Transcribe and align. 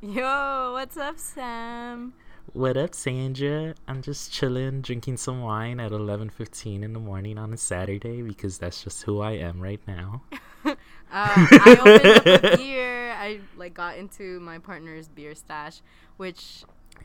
Yo, 0.00 0.72
what's 0.72 0.96
up, 0.96 1.18
Sam? 1.18 2.12
What 2.52 2.76
up, 2.76 2.94
Sandra? 2.94 3.74
I'm 3.88 4.02
just 4.02 4.32
chilling, 4.32 4.80
drinking 4.82 5.16
some 5.16 5.42
wine 5.42 5.80
at 5.80 5.90
11:15 5.92 6.82
in 6.82 6.92
the 6.92 7.00
morning 7.00 7.38
on 7.38 7.52
a 7.52 7.56
Saturday 7.56 8.22
because 8.22 8.58
that's 8.58 8.84
just 8.84 9.02
who 9.02 9.20
I 9.20 9.32
am 9.32 9.60
right 9.60 9.80
now. 9.86 10.22
uh, 10.64 10.74
I 11.12 11.76
opened 11.80 12.28
up 12.28 12.44
a 12.44 12.56
beer. 12.58 13.12
I 13.12 13.40
like 13.56 13.74
got 13.74 13.96
into 13.96 14.38
my 14.40 14.58
partner's 14.58 15.08
beer 15.08 15.34
stash, 15.34 15.80
which 16.16 16.64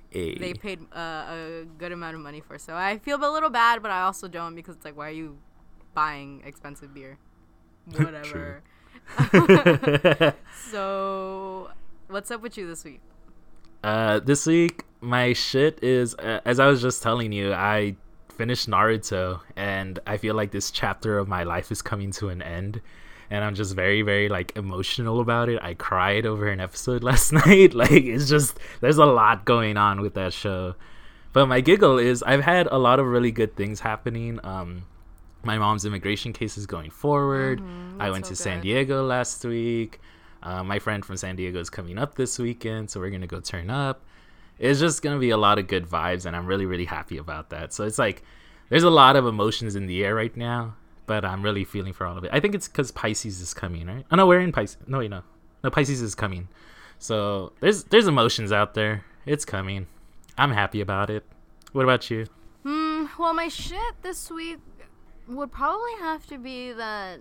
Hey. 0.09 0.37
they 0.37 0.53
paid 0.53 0.79
uh, 0.93 1.25
a 1.31 1.65
good 1.77 1.91
amount 1.91 2.15
of 2.15 2.21
money 2.21 2.39
for. 2.41 2.57
So 2.57 2.75
I 2.75 2.97
feel 2.99 3.17
a 3.23 3.31
little 3.31 3.49
bad, 3.49 3.81
but 3.81 3.91
I 3.91 4.01
also 4.03 4.27
don't 4.27 4.55
because 4.55 4.75
it's 4.75 4.85
like, 4.85 4.95
why 4.97 5.07
are 5.07 5.11
you 5.11 5.37
buying 5.93 6.43
expensive 6.45 6.93
beer? 6.93 7.17
Whatever. 7.85 8.63
so, 10.71 11.71
what's 12.11 12.29
up 12.31 12.41
with 12.41 12.57
you 12.57 12.67
this 12.67 12.83
week? 12.83 13.01
Uh, 13.83 14.19
this 14.19 14.45
week 14.45 14.83
my 15.01 15.33
shit 15.33 15.83
is 15.83 16.13
uh, 16.15 16.39
as 16.45 16.59
I 16.59 16.67
was 16.67 16.81
just 16.81 17.01
telling 17.01 17.31
you, 17.31 17.53
I 17.53 17.95
finished 18.29 18.69
Naruto 18.69 19.41
and 19.55 19.99
I 20.05 20.17
feel 20.17 20.35
like 20.35 20.51
this 20.51 20.71
chapter 20.71 21.17
of 21.17 21.27
my 21.27 21.43
life 21.43 21.71
is 21.71 21.81
coming 21.81 22.11
to 22.13 22.29
an 22.29 22.41
end. 22.41 22.81
And 23.29 23.43
I'm 23.45 23.55
just 23.55 23.75
very, 23.75 24.01
very 24.01 24.27
like 24.29 24.51
emotional 24.57 25.21
about 25.21 25.47
it. 25.49 25.59
I 25.61 25.73
cried 25.73 26.25
over 26.25 26.49
an 26.49 26.59
episode 26.59 27.03
last 27.11 27.31
night. 27.31 27.73
like 27.73 27.91
it's 27.91 28.29
just 28.29 28.59
there's 28.81 28.97
a 28.97 29.05
lot 29.05 29.45
going 29.45 29.77
on 29.77 30.01
with 30.01 30.13
that 30.15 30.33
show. 30.33 30.75
But 31.33 31.47
my 31.47 31.61
giggle 31.61 31.97
is 31.97 32.21
I've 32.23 32.43
had 32.43 32.67
a 32.67 32.77
lot 32.77 32.99
of 32.99 33.05
really 33.05 33.31
good 33.31 33.55
things 33.55 33.79
happening. 33.79 34.39
Um, 34.43 34.83
my 35.43 35.57
mom's 35.57 35.85
immigration 35.85 36.33
case 36.33 36.57
is 36.57 36.65
going 36.67 36.91
forward. 36.91 37.61
Mhm, 37.61 38.01
I 38.01 38.11
went 38.11 38.25
so 38.25 38.31
to 38.31 38.35
San. 38.35 38.61
Diego 38.61 39.03
last 39.03 39.43
week. 39.45 39.99
Uh, 40.43 40.63
my 40.63 40.79
friend 40.79 41.05
from 41.05 41.17
San 41.17 41.35
Diego 41.35 41.59
is 41.59 41.69
coming 41.69 41.97
up 41.97 42.15
this 42.15 42.39
weekend, 42.39 42.89
so 42.89 42.99
we're 42.99 43.09
gonna 43.09 43.27
go 43.27 43.39
turn 43.39 43.69
up. 43.69 44.03
It's 44.59 44.79
just 44.79 45.01
gonna 45.01 45.19
be 45.19 45.29
a 45.29 45.37
lot 45.37 45.59
of 45.59 45.67
good 45.67 45.85
vibes, 45.85 46.25
and 46.25 46.35
I'm 46.35 46.45
really, 46.45 46.65
really 46.65 46.85
happy 46.85 47.17
about 47.17 47.49
that. 47.49 47.73
So 47.73 47.85
it's 47.85 47.99
like 47.99 48.23
there's 48.69 48.83
a 48.83 48.89
lot 48.89 49.15
of 49.15 49.25
emotions 49.25 49.75
in 49.75 49.85
the 49.87 50.03
air 50.03 50.15
right 50.15 50.35
now, 50.35 50.75
but 51.05 51.25
I'm 51.25 51.43
really 51.43 51.65
feeling 51.65 51.93
for 51.93 52.05
all 52.05 52.17
of 52.17 52.23
it. 52.23 52.31
I 52.33 52.39
think 52.39 52.55
it's 52.55 52.67
because 52.67 52.91
Pisces 52.91 53.41
is 53.41 53.53
coming, 53.53 53.87
right? 53.87 54.05
Oh 54.11 54.15
no, 54.15 54.25
we're 54.25 54.39
in 54.39 54.51
Pisces. 54.51 54.77
No, 54.87 54.99
wait, 54.99 55.11
no, 55.11 55.23
no, 55.63 55.69
Pisces 55.69 56.01
is 56.01 56.15
coming. 56.15 56.47
So 56.99 57.53
there's 57.59 57.83
there's 57.85 58.07
emotions 58.07 58.51
out 58.51 58.73
there. 58.73 59.03
It's 59.25 59.45
coming. 59.45 59.87
I'm 60.37 60.51
happy 60.51 60.81
about 60.81 61.09
it. 61.09 61.23
What 61.71 61.83
about 61.83 62.09
you? 62.09 62.27
Hmm. 62.63 63.05
Well, 63.17 63.33
my 63.33 63.47
shit 63.47 64.01
this 64.01 64.29
week 64.31 64.59
would 65.27 65.51
probably 65.51 65.93
have 65.99 66.25
to 66.27 66.37
be 66.37 66.71
that 66.73 67.19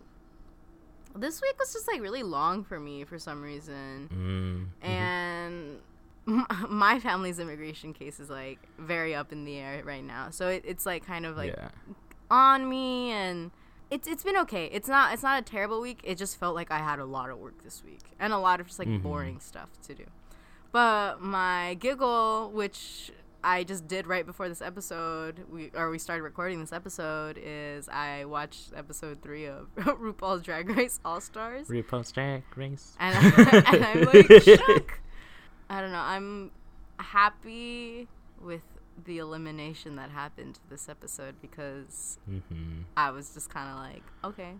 this 1.16 1.40
week 1.42 1.58
was 1.58 1.72
just 1.72 1.86
like 1.88 2.00
really 2.00 2.22
long 2.22 2.64
for 2.64 2.78
me 2.80 3.04
for 3.04 3.18
some 3.18 3.42
reason, 3.42 4.70
Mm, 4.82 4.86
and 4.88 5.78
my 6.68 7.00
family's 7.00 7.38
immigration 7.38 7.92
case 7.92 8.20
is 8.20 8.30
like 8.30 8.58
very 8.78 9.14
up 9.14 9.32
in 9.32 9.44
the 9.44 9.56
air 9.58 9.82
right 9.84 10.04
now. 10.04 10.30
So 10.30 10.48
it, 10.48 10.62
it's 10.66 10.86
like 10.86 11.04
kind 11.06 11.26
of 11.26 11.36
like 11.36 11.54
yeah. 11.56 11.68
on 12.30 12.68
me 12.68 13.10
and. 13.10 13.50
It's, 13.92 14.06
it's 14.06 14.22
been 14.22 14.36
okay. 14.36 14.66
It's 14.66 14.86
not 14.86 15.12
it's 15.12 15.24
not 15.24 15.40
a 15.40 15.42
terrible 15.42 15.80
week. 15.80 15.98
It 16.04 16.16
just 16.16 16.38
felt 16.38 16.54
like 16.54 16.70
I 16.70 16.78
had 16.78 17.00
a 17.00 17.04
lot 17.04 17.28
of 17.28 17.38
work 17.38 17.64
this 17.64 17.82
week 17.84 17.98
and 18.20 18.32
a 18.32 18.38
lot 18.38 18.60
of 18.60 18.68
just 18.68 18.78
like 18.78 18.86
Mhm. 18.86 19.02
boring 19.02 19.40
stuff 19.40 19.68
to 19.88 19.94
do. 19.96 20.04
But 20.70 21.20
my 21.20 21.74
giggle, 21.74 22.52
which 22.54 23.10
I 23.42 23.64
just 23.64 23.88
did 23.88 24.06
right 24.06 24.26
before 24.26 24.48
this 24.48 24.60
episode, 24.60 25.44
we 25.50 25.70
or 25.74 25.90
we 25.90 25.98
started 25.98 26.22
recording 26.22 26.60
this 26.60 26.72
episode, 26.72 27.38
is 27.42 27.88
I 27.88 28.24
watched 28.26 28.72
episode 28.76 29.22
three 29.22 29.46
of 29.46 29.68
RuPaul's 29.76 30.42
Drag 30.42 30.68
Race 30.68 31.00
All 31.04 31.20
Stars, 31.20 31.68
RuPaul's 31.68 32.12
Drag 32.12 32.42
Race. 32.56 32.94
and, 33.00 33.16
and 33.66 33.84
I'm 33.84 34.02
like 34.04 34.26
shook. 34.42 35.00
I 35.70 35.80
don't 35.80 35.92
know. 35.92 36.00
I'm 36.00 36.50
happy 36.98 38.08
with 38.42 38.62
the 39.04 39.18
elimination 39.18 39.96
that 39.96 40.10
happened 40.10 40.58
this 40.68 40.88
episode 40.88 41.36
because 41.40 42.18
Mm-hmm. 42.30 42.82
I 42.96 43.10
was 43.10 43.32
just 43.32 43.48
kind 43.48 43.70
of 43.70 43.76
like, 43.76 44.02
okay, 44.24 44.52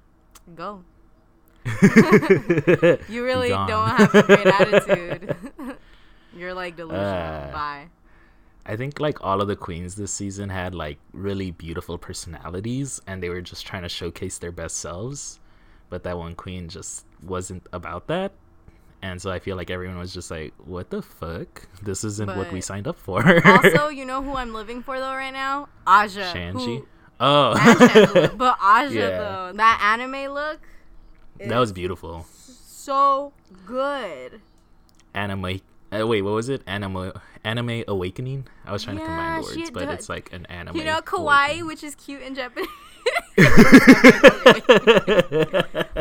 go. 0.55 0.83
You 3.09 3.23
really 3.25 3.51
Gone. 3.51 3.69
don't 3.69 3.89
have 3.91 4.15
a 4.15 4.23
great 4.23 4.47
attitude. 4.47 5.37
You're 6.35 6.55
like 6.55 6.77
delusional. 6.77 7.05
Uh, 7.05 7.53
Bye. 7.53 7.89
I 8.67 8.77
think 8.77 9.01
like 9.01 9.23
all 9.25 9.41
of 9.41 9.49
the 9.49 9.57
queens 9.57 9.95
this 9.97 10.13
season 10.13 10.49
had 10.51 10.75
like 10.75 10.99
really 11.13 11.51
beautiful 11.51 11.99
personalities 11.99 13.01
and 13.07 13.23
they 13.23 13.29
were 13.29 13.41
just 13.41 13.67
trying 13.67 13.83
to 13.83 13.89
showcase 13.89 14.39
their 14.39 14.53
best 14.53 14.77
selves. 14.77 15.41
But 15.89 16.05
that 16.05 16.17
one 16.19 16.35
queen 16.35 16.69
just 16.69 17.05
wasn't 17.23 17.67
about 17.73 18.07
that. 18.09 18.33
And 19.03 19.21
so 19.21 19.31
I 19.31 19.39
feel 19.39 19.57
like 19.57 19.71
everyone 19.71 19.99
was 19.99 20.13
just 20.13 20.31
like, 20.31 20.53
what 20.59 20.91
the 20.91 21.01
fuck? 21.03 21.67
This 21.83 22.05
isn't 22.05 22.37
what 22.37 22.53
we 22.53 22.61
signed 22.61 22.87
up 22.87 22.99
for. 22.99 23.23
also, 23.47 23.89
you 23.99 24.05
know 24.05 24.23
who 24.23 24.37
I'm 24.37 24.53
living 24.53 24.83
for 24.83 24.99
though 25.01 25.15
right 25.15 25.33
now? 25.33 25.69
Aja. 25.87 26.33
Shanji. 26.33 26.79
who- 26.81 26.87
Oh. 27.23 27.53
but 28.37 28.57
Aja 28.63 28.89
Yeah. 28.95 29.09
though, 29.19 29.53
that 29.57 29.81
anime 29.99 30.33
look, 30.33 30.61
that 31.39 31.59
was 31.59 31.73
beautiful. 31.73 32.27
so 32.29 33.33
good. 33.67 34.41
Anime. 35.15 35.61
Uh, 35.93 36.07
wait, 36.07 36.23
what 36.23 36.33
was 36.35 36.49
it? 36.49 36.63
Anime. 36.67 37.13
Anime 37.45 37.85
awakening. 37.89 38.47
I 38.67 38.73
was 38.73 38.85
trying 38.85 38.99
to 38.99 39.05
combine 39.05 39.43
words, 39.43 39.71
but 39.71 39.89
it's 39.89 40.09
like 40.09 40.33
an 40.33 40.47
anime. 40.47 40.77
you 40.77 40.85
know, 40.85 41.01
kawaii, 41.01 41.45
awakening. 41.45 41.67
which 41.67 41.83
is 41.83 41.95
cute 41.95 42.23
in 42.23 42.35
Japanese. 42.35 42.69
I 43.39 43.45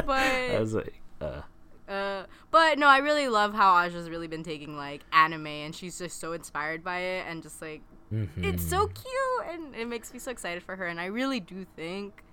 but 0.06 0.60
was 0.60 0.74
like, 0.74 1.02
uh, 1.22 1.42
Uh, 1.88 2.24
but 2.52 2.78
no, 2.78 2.88
I 2.88 3.00
really 3.00 3.30
love 3.30 3.54
how 3.54 3.84
Aja's 3.84 4.10
really 4.10 4.28
been 4.28 4.44
taking 4.44 4.76
like 4.76 5.02
anime, 5.12 5.48
and 5.48 5.74
she's 5.74 5.98
just 5.98 6.20
so 6.20 6.34
inspired 6.34 6.84
by 6.84 7.00
it, 7.00 7.26
and 7.28 7.42
just 7.42 7.62
like 7.62 7.82
it's 8.12 8.68
so 8.68 8.88
mhm. 8.88 8.94
cute, 8.94 9.54
and 9.54 9.76
it 9.76 9.88
makes 9.88 10.14
me 10.14 10.20
so 10.20 10.32
excited 10.32 10.64
for 10.64 10.76
her. 10.76 10.88
And 10.88 11.00
I 11.00 11.06
really 11.06 11.40
do 11.40 11.66
think, 11.76 12.24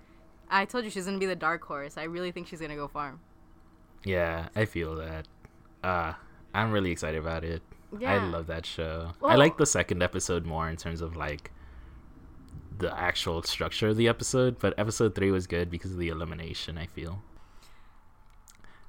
I 0.49 0.65
told 0.65 0.83
you 0.83 0.89
she's 0.89 1.05
gonna 1.05 1.17
be 1.17 1.25
the 1.25 1.35
dark 1.35 1.63
horse. 1.63 1.97
I 1.97 2.03
really 2.03 2.31
think 2.31 2.47
she's 2.47 2.59
gonna 2.59 2.75
go 2.75 2.87
farm. 2.87 3.19
Yeah, 4.03 4.49
I 4.55 4.65
feel 4.65 4.95
that. 4.95 5.27
Uh, 5.83 6.13
I'm 6.53 6.71
really 6.71 6.91
excited 6.91 7.19
about 7.19 7.43
it. 7.43 7.61
I 8.05 8.17
love 8.17 8.47
that 8.47 8.65
show. 8.65 9.13
I 9.23 9.35
like 9.35 9.57
the 9.57 9.65
second 9.65 10.03
episode 10.03 10.45
more 10.45 10.69
in 10.69 10.75
terms 10.75 11.01
of 11.01 11.15
like 11.15 11.51
the 12.77 12.97
actual 12.97 13.41
structure 13.43 13.89
of 13.89 13.97
the 13.97 14.07
episode, 14.07 14.59
but 14.59 14.73
episode 14.77 15.15
three 15.15 15.31
was 15.31 15.47
good 15.47 15.71
because 15.71 15.91
of 15.91 15.97
the 15.97 16.09
elimination, 16.09 16.77
I 16.77 16.85
feel. 16.85 17.21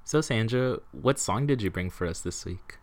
So, 0.04 0.20
Sandra, 0.20 0.78
what 0.92 1.18
song 1.18 1.46
did 1.46 1.62
you 1.62 1.70
bring 1.70 1.90
for 1.90 2.06
us 2.06 2.20
this 2.20 2.44
week? 2.44 2.78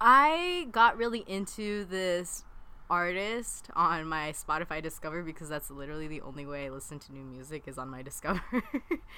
I 0.00 0.68
got 0.72 0.96
really 0.96 1.24
into 1.26 1.84
this 1.84 2.44
artist 2.90 3.70
on 3.74 4.06
my 4.06 4.32
Spotify 4.32 4.82
Discover 4.82 5.22
because 5.22 5.48
that's 5.48 5.70
literally 5.70 6.08
the 6.08 6.20
only 6.20 6.44
way 6.44 6.66
I 6.66 6.70
listen 6.70 6.98
to 6.98 7.12
new 7.12 7.22
music 7.22 7.62
is 7.66 7.78
on 7.78 7.88
my 7.88 8.02
Discover. 8.02 8.42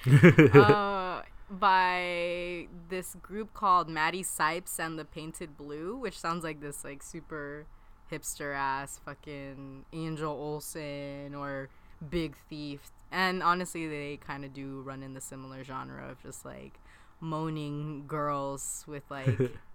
uh, 0.53 1.23
by 1.49 2.67
this 2.89 3.15
group 3.21 3.53
called 3.53 3.89
Maddie 3.89 4.23
Sipes 4.23 4.79
and 4.79 4.97
the 4.97 5.05
Painted 5.05 5.57
Blue, 5.57 5.97
which 5.97 6.17
sounds 6.17 6.43
like 6.43 6.61
this 6.61 6.83
like 6.85 7.01
super 7.01 7.65
hipster 8.11 8.55
ass 8.55 9.01
fucking 9.03 9.85
Angel 9.91 10.31
Olsen 10.31 11.33
or 11.35 11.69
Big 12.09 12.35
Thief. 12.49 12.91
And 13.11 13.43
honestly, 13.43 13.87
they 13.87 14.17
kind 14.17 14.45
of 14.45 14.53
do 14.53 14.81
run 14.81 15.03
in 15.03 15.13
the 15.13 15.21
similar 15.21 15.63
genre 15.63 16.09
of 16.09 16.21
just 16.21 16.45
like 16.45 16.79
moaning 17.19 18.05
girls 18.07 18.83
with 18.87 19.03
like 19.09 19.39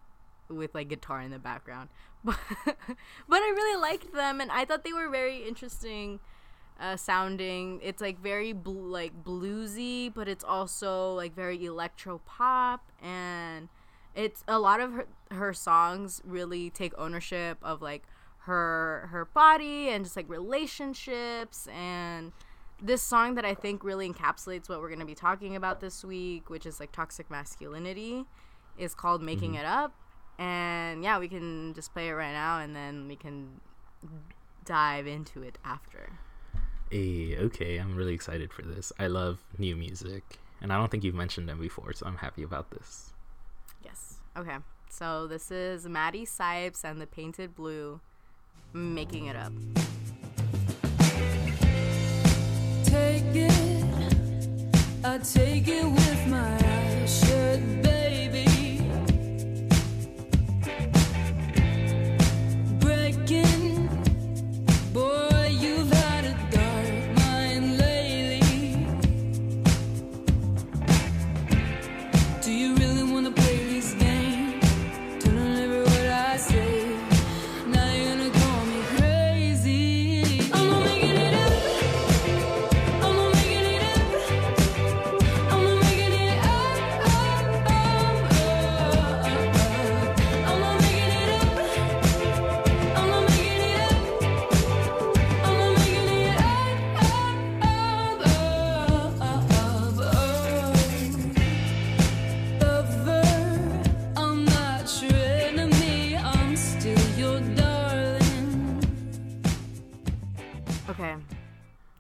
with 0.49 0.75
like 0.75 0.89
guitar 0.89 1.21
in 1.21 1.31
the 1.31 1.39
background. 1.39 1.89
But 2.25 2.37
but 3.29 3.43
I 3.43 3.49
really 3.55 3.81
liked 3.81 4.13
them 4.13 4.41
and 4.41 4.51
I 4.51 4.65
thought 4.65 4.83
they 4.83 4.93
were 4.93 5.09
very 5.09 5.47
interesting 5.47 6.19
uh, 6.81 6.97
sounding. 6.97 7.81
It's 7.81 8.03
like 8.03 8.21
very 8.21 8.53
bl- 8.53 8.73
like 8.73 9.23
bluesy, 9.23 10.13
but 10.13 10.29
it's 10.29 10.43
also 10.43 11.15
like 11.15 11.35
very 11.35 11.65
electro 11.65 12.21
pop 12.27 12.91
and 13.01 13.69
it's 14.17 14.43
a 14.49 14.59
lot 14.59 14.81
of 14.81 14.93
her, 14.95 15.07
her 15.31 15.55
songs 15.55 16.21
really 16.25 16.71
take 16.71 16.93
ownership 16.99 17.59
of 17.63 17.81
like 17.81 18.03
her 18.41 19.09
her 19.13 19.27
body 19.27 19.91
and 19.91 20.05
just 20.05 20.17
like 20.17 20.29
relationships 20.29 21.69
and 21.69 22.33
this 22.81 23.03
song 23.03 23.35
that 23.35 23.45
I 23.45 23.55
think 23.55 23.85
really 23.85 24.09
encapsulates 24.09 24.69
what 24.69 24.81
we're 24.81 24.89
going 24.89 25.01
to 25.01 25.07
be 25.07 25.15
talking 25.15 25.57
about 25.57 25.81
this 25.81 26.05
week, 26.05 26.49
which 26.49 26.65
is 26.65 26.81
like 26.81 26.93
toxic 26.93 27.31
masculinity, 27.31 28.25
is 28.77 28.95
called 28.95 29.23
Making 29.23 29.55
It 29.55 29.65
Up. 29.65 29.95
And 30.39 31.03
yeah, 31.03 31.19
we 31.19 31.29
can 31.29 31.75
just 31.75 31.93
play 31.93 32.09
it 32.09 32.13
right 32.13 32.33
now 32.33 32.61
and 32.61 32.75
then 32.75 33.09
we 33.09 33.17
can 33.17 33.61
dive 34.65 35.07
into 35.07 35.43
it 35.43 35.59
after. 35.65 36.13
Hey, 36.91 37.37
okay, 37.37 37.77
I'm 37.79 37.97
really 37.97 38.15
excited 38.15 38.53
for 38.53 38.63
this. 38.63 38.93
I 38.99 39.09
love 39.09 39.41
new 39.59 39.77
music, 39.77 40.39
and 40.63 40.73
I 40.73 40.79
don't 40.79 40.91
think 40.91 41.05
you've 41.05 41.15
mentioned 41.15 41.49
them 41.49 41.61
before, 41.61 41.93
so 41.93 42.07
I'm 42.07 42.17
happy 42.17 42.43
about 42.43 42.71
this. 42.71 43.13
Yes. 43.85 44.21
Okay. 44.37 44.57
So 44.89 45.27
this 45.27 45.51
is 45.51 45.87
Maddie 45.87 46.25
Sipes 46.25 46.85
and 46.85 47.01
the 47.01 47.07
Painted 47.07 47.55
Blue 47.55 48.01
making 48.73 49.27
it 49.27 49.37
up. 49.37 49.53
Take 52.85 53.35
it, 53.35 53.85
I 55.05 55.19
take 55.19 55.69
it 55.69 55.85
with 55.85 56.27
my 56.27 56.55
eyes 56.55 57.21
shut, 57.21 57.61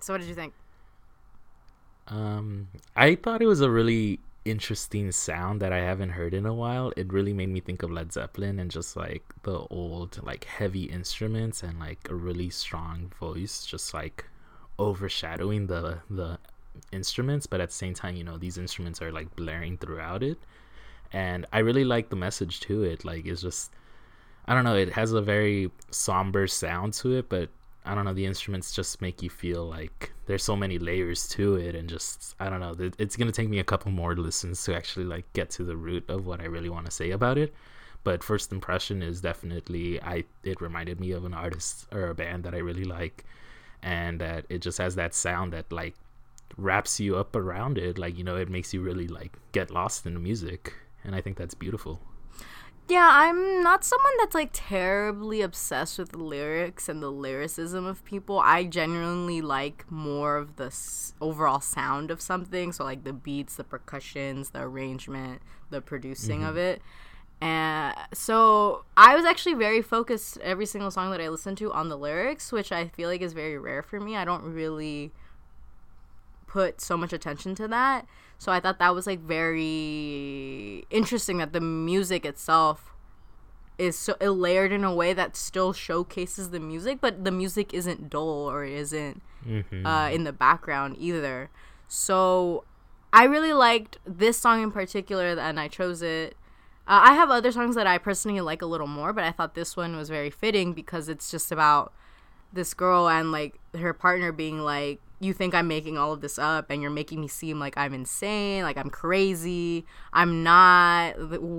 So 0.08 0.14
what 0.14 0.22
did 0.22 0.28
you 0.28 0.34
think? 0.34 0.54
Um, 2.06 2.68
I 2.96 3.14
thought 3.14 3.42
it 3.42 3.46
was 3.46 3.60
a 3.60 3.70
really 3.70 4.20
interesting 4.46 5.12
sound 5.12 5.60
that 5.60 5.70
I 5.70 5.80
haven't 5.80 6.08
heard 6.08 6.32
in 6.32 6.46
a 6.46 6.54
while. 6.54 6.94
It 6.96 7.12
really 7.12 7.34
made 7.34 7.50
me 7.50 7.60
think 7.60 7.82
of 7.82 7.90
Led 7.90 8.10
Zeppelin 8.14 8.58
and 8.58 8.70
just 8.70 8.96
like 8.96 9.22
the 9.42 9.58
old 9.68 10.18
like 10.24 10.44
heavy 10.44 10.84
instruments 10.84 11.62
and 11.62 11.78
like 11.78 12.08
a 12.08 12.14
really 12.14 12.48
strong 12.48 13.12
voice 13.20 13.66
just 13.66 13.92
like 13.92 14.24
overshadowing 14.78 15.66
the 15.66 15.98
the 16.08 16.38
instruments, 16.90 17.46
but 17.46 17.60
at 17.60 17.68
the 17.68 17.74
same 17.74 17.92
time, 17.92 18.16
you 18.16 18.24
know, 18.24 18.38
these 18.38 18.56
instruments 18.56 19.02
are 19.02 19.12
like 19.12 19.36
blaring 19.36 19.76
throughout 19.76 20.22
it. 20.22 20.38
And 21.12 21.44
I 21.52 21.58
really 21.58 21.84
like 21.84 22.08
the 22.08 22.16
message 22.16 22.60
to 22.60 22.82
it. 22.82 23.04
Like 23.04 23.26
it's 23.26 23.42
just 23.42 23.72
I 24.46 24.54
don't 24.54 24.64
know, 24.64 24.74
it 24.74 24.88
has 24.94 25.12
a 25.12 25.20
very 25.20 25.70
somber 25.90 26.46
sound 26.46 26.94
to 26.94 27.12
it, 27.12 27.28
but 27.28 27.50
I 27.88 27.94
don't 27.94 28.04
know, 28.04 28.12
the 28.12 28.26
instruments 28.26 28.74
just 28.74 29.00
make 29.00 29.22
you 29.22 29.30
feel 29.30 29.64
like 29.64 30.12
there's 30.26 30.44
so 30.44 30.54
many 30.54 30.78
layers 30.78 31.26
to 31.30 31.56
it 31.56 31.74
and 31.74 31.88
just 31.88 32.34
I 32.38 32.50
don't 32.50 32.60
know, 32.60 32.76
it's 32.98 33.16
to 33.16 33.32
take 33.32 33.48
me 33.48 33.60
a 33.60 33.64
couple 33.64 33.90
more 33.90 34.14
listens 34.14 34.62
to 34.64 34.76
actually 34.76 35.06
like 35.06 35.32
get 35.32 35.48
to 35.50 35.64
the 35.64 35.76
root 35.76 36.04
of 36.10 36.26
what 36.26 36.40
I 36.42 36.44
really 36.44 36.68
want 36.68 36.84
to 36.84 36.92
say 36.92 37.10
about 37.12 37.38
it. 37.38 37.54
But 38.04 38.22
first 38.22 38.52
impression 38.52 39.02
is 39.02 39.22
definitely 39.22 40.00
I 40.02 40.24
it 40.44 40.60
reminded 40.60 41.00
me 41.00 41.12
of 41.12 41.24
an 41.24 41.32
artist 41.32 41.86
or 41.90 42.08
a 42.08 42.14
band 42.14 42.44
that 42.44 42.54
I 42.54 42.58
really 42.58 42.84
like 42.84 43.24
and 43.82 44.20
that 44.20 44.44
it 44.50 44.58
just 44.58 44.78
has 44.78 44.94
that 44.96 45.14
sound 45.14 45.54
that 45.54 45.72
like 45.72 45.94
wraps 46.58 47.00
you 47.00 47.16
up 47.16 47.34
around 47.36 47.78
it 47.78 47.98
like 47.98 48.18
you 48.18 48.24
know 48.24 48.36
it 48.36 48.50
makes 48.50 48.74
you 48.74 48.82
really 48.82 49.08
like 49.08 49.36
get 49.52 49.70
lost 49.70 50.04
in 50.06 50.14
the 50.14 50.20
music 50.20 50.74
and 51.04 51.14
I 51.14 51.22
think 51.22 51.38
that's 51.38 51.54
beautiful. 51.54 52.00
Yeah, 52.88 53.06
I'm 53.12 53.62
not 53.62 53.84
someone 53.84 54.12
that's 54.18 54.34
like 54.34 54.48
terribly 54.54 55.42
obsessed 55.42 55.98
with 55.98 56.12
the 56.12 56.18
lyrics 56.18 56.88
and 56.88 57.02
the 57.02 57.10
lyricism 57.10 57.84
of 57.84 58.02
people. 58.06 58.40
I 58.40 58.64
genuinely 58.64 59.42
like 59.42 59.84
more 59.90 60.38
of 60.38 60.56
the 60.56 60.66
s- 60.66 61.12
overall 61.20 61.60
sound 61.60 62.10
of 62.10 62.22
something. 62.22 62.72
So, 62.72 62.84
like 62.84 63.04
the 63.04 63.12
beats, 63.12 63.56
the 63.56 63.64
percussions, 63.64 64.50
the 64.50 64.60
arrangement, 64.60 65.42
the 65.68 65.82
producing 65.82 66.42
of 66.42 66.50
mm-hmm. 66.50 66.58
it. 66.58 66.82
And 67.42 67.94
so, 68.14 68.84
I 68.96 69.14
was 69.14 69.26
actually 69.26 69.54
very 69.54 69.82
focused 69.82 70.38
every 70.38 70.64
single 70.64 70.90
song 70.90 71.10
that 71.10 71.20
I 71.20 71.28
listened 71.28 71.58
to 71.58 71.70
on 71.70 71.90
the 71.90 71.98
lyrics, 71.98 72.52
which 72.52 72.72
I 72.72 72.88
feel 72.88 73.10
like 73.10 73.20
is 73.20 73.34
very 73.34 73.58
rare 73.58 73.82
for 73.82 74.00
me. 74.00 74.16
I 74.16 74.24
don't 74.24 74.44
really 74.44 75.12
put 76.48 76.80
so 76.80 76.96
much 76.96 77.12
attention 77.12 77.54
to 77.56 77.68
that. 77.68 78.06
So 78.38 78.50
I 78.50 78.58
thought 78.60 78.78
that 78.80 78.94
was 78.94 79.06
like 79.06 79.20
very 79.20 80.84
interesting 80.90 81.38
that 81.38 81.52
the 81.52 81.60
music 81.60 82.24
itself 82.24 82.92
is 83.78 83.96
so 83.96 84.16
layered 84.20 84.72
in 84.72 84.82
a 84.82 84.92
way 84.92 85.12
that 85.12 85.36
still 85.36 85.72
showcases 85.72 86.50
the 86.50 86.58
music, 86.58 86.98
but 87.00 87.24
the 87.24 87.30
music 87.30 87.72
isn't 87.72 88.10
dull 88.10 88.50
or 88.50 88.64
isn't 88.64 89.22
Mm-hmm. 89.46 89.86
uh, 89.86 90.08
in 90.10 90.24
the 90.24 90.32
background 90.32 90.96
either. 90.98 91.48
So 91.86 92.64
I 93.12 93.22
really 93.24 93.52
liked 93.52 93.98
this 94.04 94.36
song 94.36 94.62
in 94.64 94.72
particular, 94.72 95.26
and 95.38 95.60
I 95.60 95.68
chose 95.68 96.02
it. 96.02 96.34
Uh, 96.88 97.00
I 97.04 97.14
have 97.14 97.30
other 97.30 97.52
songs 97.52 97.76
that 97.76 97.86
I 97.86 97.98
personally 97.98 98.40
like 98.40 98.62
a 98.62 98.66
little 98.66 98.88
more, 98.88 99.12
but 99.12 99.22
I 99.22 99.30
thought 99.30 99.54
this 99.54 99.76
one 99.76 99.96
was 99.96 100.08
very 100.08 100.28
fitting 100.28 100.72
because 100.72 101.08
it's 101.08 101.30
just 101.30 101.52
about 101.52 101.92
this 102.52 102.74
girl 102.74 103.08
and 103.08 103.30
like 103.30 103.60
her 103.78 103.92
partner 103.92 104.32
being 104.32 104.58
like 104.58 105.00
you 105.20 105.32
think 105.32 105.54
i'm 105.54 105.68
making 105.68 105.98
all 105.98 106.12
of 106.12 106.20
this 106.20 106.38
up 106.38 106.70
and 106.70 106.80
you're 106.80 106.90
making 106.90 107.20
me 107.20 107.28
seem 107.28 107.58
like 107.58 107.76
i'm 107.76 107.92
insane 107.92 108.62
like 108.62 108.76
i'm 108.76 108.90
crazy 108.90 109.84
i'm 110.12 110.42
not 110.42 111.14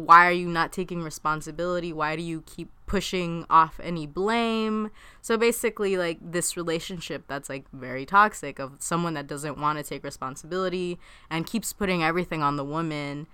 why 0.09 0.27
are 0.27 0.31
you 0.31 0.47
not 0.47 0.71
taking 0.71 1.03
responsibility? 1.03 1.93
Why 1.93 2.15
do 2.15 2.21
you 2.21 2.41
keep 2.45 2.69
pushing 2.85 3.45
off 3.49 3.79
any 3.81 4.07
blame? 4.07 4.91
So 5.21 5.37
basically 5.37 5.97
like 5.97 6.17
this 6.21 6.57
relationship 6.57 7.23
that's 7.27 7.49
like 7.49 7.65
very 7.71 8.05
toxic 8.05 8.59
of 8.59 8.73
someone 8.79 9.13
that 9.13 9.27
doesn't 9.27 9.57
want 9.57 9.77
to 9.77 9.83
take 9.83 10.03
responsibility 10.03 10.99
and 11.29 11.45
keeps 11.45 11.73
putting 11.73 12.03
everything 12.03 12.41
on 12.41 12.55
the 12.55 12.63
woman 12.63 13.27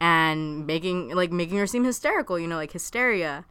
and 0.00 0.66
making 0.66 1.10
like 1.14 1.30
making 1.30 1.58
her 1.58 1.66
seem 1.66 1.84
hysterical 1.84 2.38
you 2.38 2.46
know 2.46 2.56
like 2.56 2.72
hysteria. 2.72 3.44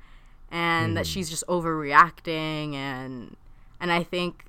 And 0.52 0.98
that 0.98 1.06
mm. 1.06 1.10
she's 1.10 1.30
just 1.30 1.46
overreacting 1.48 2.74
and 2.74 3.36
and 3.80 3.92
I 3.92 4.04
think 4.04 4.46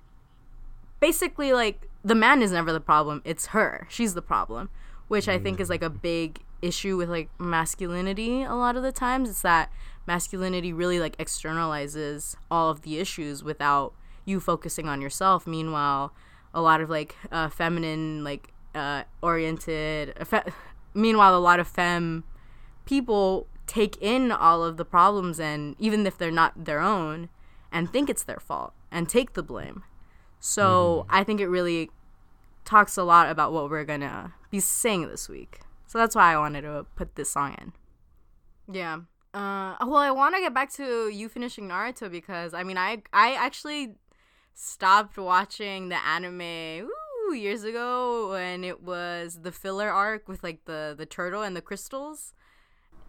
basically 1.00 1.52
like 1.52 1.88
the 2.04 2.14
man 2.14 2.42
is 2.42 2.52
never 2.52 2.72
the 2.72 2.80
problem 2.80 3.22
it's 3.24 3.46
her. 3.46 3.86
She's 3.90 4.14
the 4.14 4.22
problem 4.22 4.70
which 5.08 5.28
I 5.28 5.38
think 5.40 5.58
is 5.58 5.68
like 5.68 5.82
a 5.82 5.90
big 5.90 6.40
issue 6.62 6.96
with 6.96 7.08
like 7.08 7.28
masculinity 7.40 8.42
a 8.42 8.54
lot 8.54 8.76
of 8.76 8.84
the 8.84 8.92
times 8.92 9.28
it's 9.28 9.42
that 9.42 9.72
masculinity 10.06 10.72
really 10.72 11.00
like 11.00 11.16
externalizes 11.18 12.36
all 12.50 12.70
of 12.70 12.82
the 12.82 12.98
issues 12.98 13.42
without 13.42 13.92
you 14.24 14.38
focusing 14.38 14.88
on 14.88 15.00
yourself. 15.00 15.46
Meanwhile 15.46 16.12
a 16.54 16.60
lot 16.60 16.80
of 16.80 16.90
like 16.90 17.16
uh, 17.30 17.48
feminine 17.48 18.24
like 18.24 18.52
uh, 18.74 19.02
oriented 19.22 20.14
fe- 20.26 20.52
meanwhile 20.94 21.36
a 21.36 21.40
lot 21.40 21.60
of 21.60 21.66
fem 21.66 22.24
people 22.84 23.46
take 23.66 23.96
in 24.00 24.32
all 24.32 24.64
of 24.64 24.76
the 24.76 24.84
problems 24.84 25.38
and 25.38 25.76
even 25.78 26.06
if 26.06 26.18
they're 26.18 26.30
not 26.30 26.64
their 26.64 26.80
own 26.80 27.28
and 27.72 27.92
think 27.92 28.10
it's 28.10 28.24
their 28.24 28.40
fault 28.40 28.72
and 28.90 29.08
take 29.08 29.34
the 29.34 29.42
blame. 29.42 29.84
So 30.40 31.06
I 31.10 31.22
think 31.22 31.40
it 31.40 31.48
really 31.48 31.90
talks 32.64 32.96
a 32.96 33.02
lot 33.02 33.28
about 33.28 33.52
what 33.52 33.70
we're 33.70 33.84
gonna 33.84 34.34
be 34.50 34.58
saying 34.60 35.08
this 35.08 35.28
week. 35.28 35.60
So 35.86 35.98
that's 35.98 36.16
why 36.16 36.32
I 36.32 36.38
wanted 36.38 36.62
to 36.62 36.86
put 36.96 37.14
this 37.14 37.30
song 37.30 37.54
in. 37.60 37.72
Yeah. 38.72 39.00
Uh, 39.32 39.76
well, 39.80 39.96
I 39.96 40.10
want 40.10 40.34
to 40.34 40.40
get 40.40 40.54
back 40.54 40.72
to 40.74 41.08
you 41.08 41.28
finishing 41.28 41.68
Naruto 41.68 42.10
because 42.10 42.54
I 42.54 42.62
mean, 42.62 42.78
I 42.78 43.02
I 43.12 43.34
actually 43.34 43.94
stopped 44.54 45.16
watching 45.16 45.88
the 45.88 46.04
anime 46.04 46.88
ooh, 46.88 47.34
years 47.34 47.62
ago 47.64 48.30
when 48.30 48.64
it 48.64 48.82
was 48.82 49.40
the 49.42 49.52
filler 49.52 49.90
arc 49.90 50.28
with 50.28 50.42
like 50.42 50.64
the 50.64 50.94
the 50.96 51.06
turtle 51.06 51.42
and 51.42 51.56
the 51.56 51.62
crystals. 51.62 52.32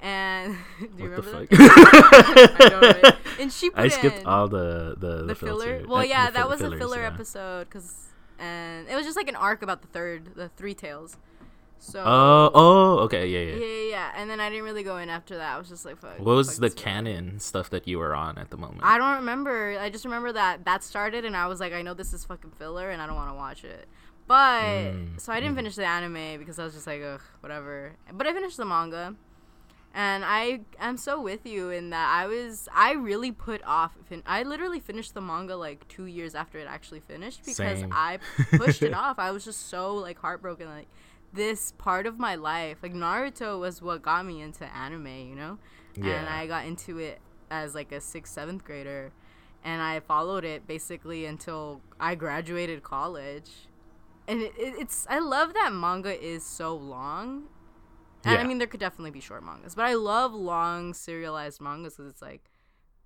And 0.02 0.58
do 0.80 0.86
you 1.04 1.10
What 1.12 1.26
remember 1.26 1.46
that? 1.46 3.18
I? 3.40 3.42
And 3.42 3.52
she 3.54 3.70
I 3.76 3.88
skipped 3.88 4.20
in 4.22 4.26
all 4.26 4.48
the 4.48 4.96
the, 4.98 5.18
the, 5.18 5.24
the 5.26 5.36
filler. 5.36 5.66
filter- 5.80 5.88
Well, 5.88 6.00
uh, 6.00 6.04
yeah, 6.04 6.28
the 6.28 6.34
that 6.34 6.50
was 6.50 6.62
a 6.62 6.72
filler 6.78 7.02
yeah. 7.02 7.08
episode 7.08 7.66
because, 7.70 8.08
and 8.40 8.88
it 8.90 8.96
was 8.96 9.06
just 9.06 9.16
like 9.18 9.28
an 9.28 9.36
arc 9.36 9.62
about 9.62 9.82
the 9.82 9.88
third, 9.90 10.34
the 10.36 10.50
three 10.50 10.74
tails. 10.74 11.18
So. 11.84 12.00
Oh, 12.06 12.52
oh, 12.54 12.98
okay, 13.06 13.28
yeah, 13.28 13.56
Yeah, 13.56 13.66
yeah. 13.66 13.90
yeah. 13.90 14.12
And 14.16 14.30
then 14.30 14.40
I 14.40 14.50
didn't 14.50 14.66
really 14.66 14.84
go 14.84 14.98
in 14.98 15.10
after 15.10 15.38
that. 15.38 15.56
I 15.56 15.58
was 15.58 15.68
just 15.68 15.84
like, 15.84 15.98
fuck. 15.98 16.20
What 16.20 16.36
was 16.36 16.52
fuck 16.52 16.60
the 16.62 16.70
canon 16.70 17.40
stuff 17.40 17.72
that 17.72 17.88
you 17.88 17.98
were 17.98 18.14
on 18.14 18.38
at 18.38 18.52
the 18.52 18.58
moment? 18.58 18.82
I 18.84 19.00
don't 19.00 19.16
remember. 19.16 19.78
I 19.80 19.90
just 19.90 20.06
remember 20.06 20.32
that 20.34 20.64
that 20.66 20.84
started, 20.84 21.26
and 21.26 21.36
I 21.36 21.48
was 21.48 21.60
like, 21.60 21.74
I 21.74 21.82
know 21.82 21.96
this 21.96 22.14
is 22.14 22.24
fucking 22.26 22.52
filler, 22.60 22.92
and 22.92 23.02
I 23.02 23.08
don't 23.08 23.16
want 23.16 23.32
to 23.32 23.36
watch 23.36 23.64
it. 23.64 23.88
But 24.28 24.64
Mm, 24.94 25.20
so 25.20 25.34
I 25.34 25.40
didn't 25.40 25.56
finish 25.56 25.76
the 25.76 25.86
anime 25.86 26.38
because 26.40 26.60
I 26.60 26.64
was 26.64 26.74
just 26.74 26.86
like, 26.88 27.02
ugh, 27.04 27.22
whatever. 27.40 27.94
But 28.14 28.28
I 28.28 28.34
finished 28.34 28.58
the 28.58 28.66
manga, 28.66 29.16
and 29.94 30.24
I 30.24 30.62
am 30.80 30.96
so 30.98 31.22
with 31.22 31.46
you 31.46 31.70
in 31.70 31.90
that 31.90 32.10
I 32.10 32.28
was 32.28 32.70
I 32.74 32.94
really 32.94 33.32
put 33.32 33.62
off. 33.66 33.92
Fin- 34.06 34.24
I 34.26 34.44
literally 34.44 34.80
finished 34.80 35.14
the 35.14 35.22
manga 35.22 35.56
like 35.56 35.88
two 35.88 36.06
years 36.06 36.34
after 36.34 36.60
it 36.60 36.68
actually 36.68 37.02
finished 37.02 37.44
because 37.46 37.80
Same. 37.80 37.92
I 37.92 38.20
pushed 38.52 38.84
it 38.84 38.94
off. 38.94 39.20
I 39.20 39.32
was 39.32 39.44
just 39.44 39.68
so 39.70 39.96
like 39.96 40.18
heartbroken. 40.20 40.68
Like 40.68 40.88
this 41.34 41.74
part 41.74 42.06
of 42.06 42.20
my 42.20 42.36
life, 42.36 42.78
like 42.82 42.94
Naruto, 42.94 43.60
was 43.60 43.82
what 43.82 44.02
got 44.02 44.26
me 44.26 44.42
into 44.42 44.66
anime. 44.76 45.08
You 45.08 45.36
know, 45.36 45.58
and 45.98 46.30
I 46.30 46.48
got 46.48 46.66
into 46.66 47.00
it 47.00 47.20
as 47.50 47.76
like 47.76 47.92
a 47.92 48.00
sixth, 48.00 48.34
seventh 48.34 48.64
grader, 48.64 49.12
and 49.64 49.82
I 49.82 50.00
followed 50.00 50.46
it 50.46 50.68
basically 50.68 51.26
until 51.26 51.82
I 52.00 52.16
graduated 52.16 52.82
college. 52.82 53.68
And 54.28 54.42
it, 54.42 54.54
it, 54.58 54.76
it's 54.80 55.06
I 55.10 55.20
love 55.20 55.54
that 55.54 55.74
manga 55.74 56.18
is 56.24 56.46
so 56.46 56.76
long. 56.76 57.48
And 58.24 58.38
I 58.40 58.44
mean, 58.44 58.58
there 58.60 58.68
could 58.68 58.80
definitely 58.80 59.12
be 59.12 59.20
short 59.20 59.44
mangas, 59.44 59.76
but 59.76 59.86
I 59.86 59.94
love 59.94 60.34
long 60.34 60.94
serialized 60.94 61.60
mangas 61.62 61.96
because 61.96 62.12
it's 62.12 62.22
like, 62.22 62.52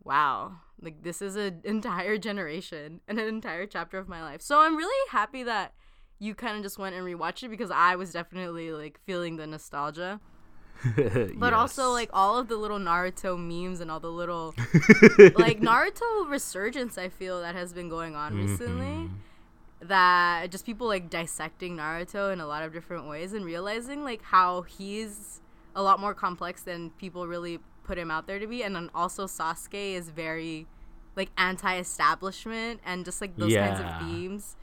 wow, 0.03 0.57
like 0.81 1.03
this 1.03 1.21
is 1.21 1.35
an 1.35 1.61
entire 1.65 2.17
generation 2.17 3.01
and 3.07 3.19
an 3.19 3.27
entire 3.27 3.65
chapter 3.65 3.97
of 3.97 4.07
my 4.07 4.21
life. 4.21 4.41
So 4.41 4.59
I'm 4.59 4.75
really 4.75 5.09
happy 5.11 5.43
that 5.43 5.73
you 6.19 6.35
kind 6.35 6.57
of 6.57 6.63
just 6.63 6.77
went 6.77 6.95
and 6.95 7.05
rewatched 7.05 7.43
it 7.43 7.49
because 7.49 7.71
I 7.71 7.95
was 7.95 8.11
definitely 8.13 8.71
like 8.71 8.99
feeling 9.05 9.35
the 9.35 9.47
nostalgia 9.47 10.19
but 11.37 11.53
also 11.53 11.91
like 11.91 12.09
all 12.13 12.37
of 12.37 12.47
the 12.47 12.57
little 12.57 12.79
Naruto 12.79 13.37
memes 13.37 13.79
and 13.79 13.89
all 13.89 13.99
the 13.99 14.11
little 14.11 14.53
like 15.35 15.59
Naruto 15.59 16.29
resurgence 16.29 16.97
I 16.97 17.09
feel 17.09 17.41
that 17.41 17.55
has 17.55 17.73
been 17.73 17.89
going 17.89 18.15
on 18.15 18.35
recently 18.35 18.85
Mhm. 19.09 19.09
That 19.87 20.51
just 20.51 20.65
people 20.65 20.87
like 20.87 21.09
dissecting 21.09 21.77
Naruto 21.77 22.31
in 22.31 22.39
a 22.39 22.47
lot 22.47 22.63
of 22.63 22.73
different 22.73 23.07
ways 23.07 23.33
and 23.33 23.45
realizing 23.45 24.03
like 24.03 24.21
how 24.23 24.61
he's 24.61 25.41
a 25.75 25.83
lot 25.83 25.99
more 25.99 26.13
complex 26.13 26.63
than 26.63 26.89
people 26.91 27.27
really 27.27 27.59
put 27.83 27.97
him 27.97 28.09
out 28.09 28.27
there 28.27 28.39
to 28.39 28.47
be. 28.47 28.63
And 28.63 28.75
then 28.75 28.89
also 28.95 29.25
Sasuke 29.25 29.93
is 29.95 30.09
very 30.09 30.67
like 31.15 31.29
anti-establishment 31.37 32.81
and 32.85 33.05
just 33.05 33.21
like 33.21 33.35
those 33.37 33.53
kinds 33.53 33.79
of 33.79 33.99
themes 34.01 34.55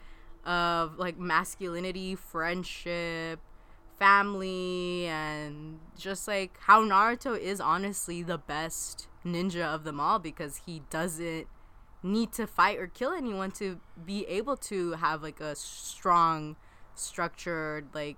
of 0.45 0.97
like 0.97 1.17
masculinity, 1.17 2.15
friendship, 2.15 3.39
family 3.97 5.05
and 5.05 5.79
just 5.97 6.27
like 6.27 6.57
how 6.61 6.83
Naruto 6.83 7.39
is 7.39 7.61
honestly 7.61 8.23
the 8.23 8.37
best 8.37 9.07
ninja 9.25 9.63
of 9.63 9.83
them 9.83 9.99
all 9.99 10.19
because 10.19 10.61
he 10.65 10.81
doesn't 10.89 11.47
need 12.03 12.31
to 12.33 12.45
fight 12.45 12.77
or 12.77 12.87
kill 12.87 13.13
anyone 13.13 13.51
to 13.51 13.79
be 14.05 14.25
able 14.27 14.57
to 14.57 14.91
have 14.93 15.23
like 15.23 15.39
a 15.39 15.55
strong 15.55 16.55
structured 16.95 17.87
like 17.93 18.17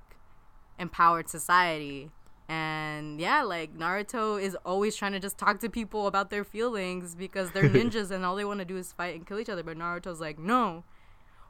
empowered 0.79 1.29
society. 1.29 2.09
And 2.47 3.19
yeah 3.19 3.41
like 3.41 3.75
naruto 3.75 4.41
is 4.41 4.55
always 4.65 4.95
trying 4.95 5.13
to 5.13 5.19
just 5.19 5.37
talk 5.37 5.59
to 5.61 5.69
people 5.69 6.05
about 6.05 6.29
their 6.29 6.43
feelings 6.43 7.15
because 7.15 7.51
they're 7.51 7.63
ninjas 7.69 8.11
and 8.11 8.23
all 8.25 8.35
they 8.35 8.45
want 8.45 8.59
to 8.59 8.65
do 8.65 8.77
is 8.77 8.91
fight 8.91 9.15
and 9.15 9.25
kill 9.25 9.39
each 9.39 9.49
other. 9.49 9.63
But 9.63 9.77
naruto's 9.77 10.19
like 10.19 10.39
no. 10.39 10.83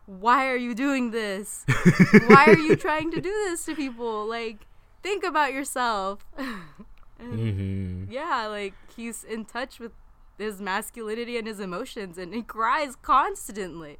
Why 0.05 0.47
are 0.49 0.57
you 0.57 0.75
doing 0.75 1.09
this? 1.09 1.65
Why 2.27 2.45
are 2.47 2.59
you 2.59 2.75
trying 2.87 3.09
to 3.11 3.19
do 3.19 3.31
this 3.47 3.65
to 3.65 3.75
people? 3.75 4.27
Like 4.27 4.67
think 5.01 5.23
about 5.23 5.53
yourself. 5.53 6.25
Hmm 7.17 7.95
yeah, 8.09 8.47
like 8.47 8.73
he's 8.95 9.23
in 9.23 9.45
touch 9.45 9.79
with 9.79 9.91
his 10.37 10.61
masculinity 10.61 11.37
and 11.37 11.47
his 11.47 11.59
emotions, 11.59 12.17
and 12.17 12.33
he 12.33 12.41
cries 12.41 12.95
constantly. 12.95 13.97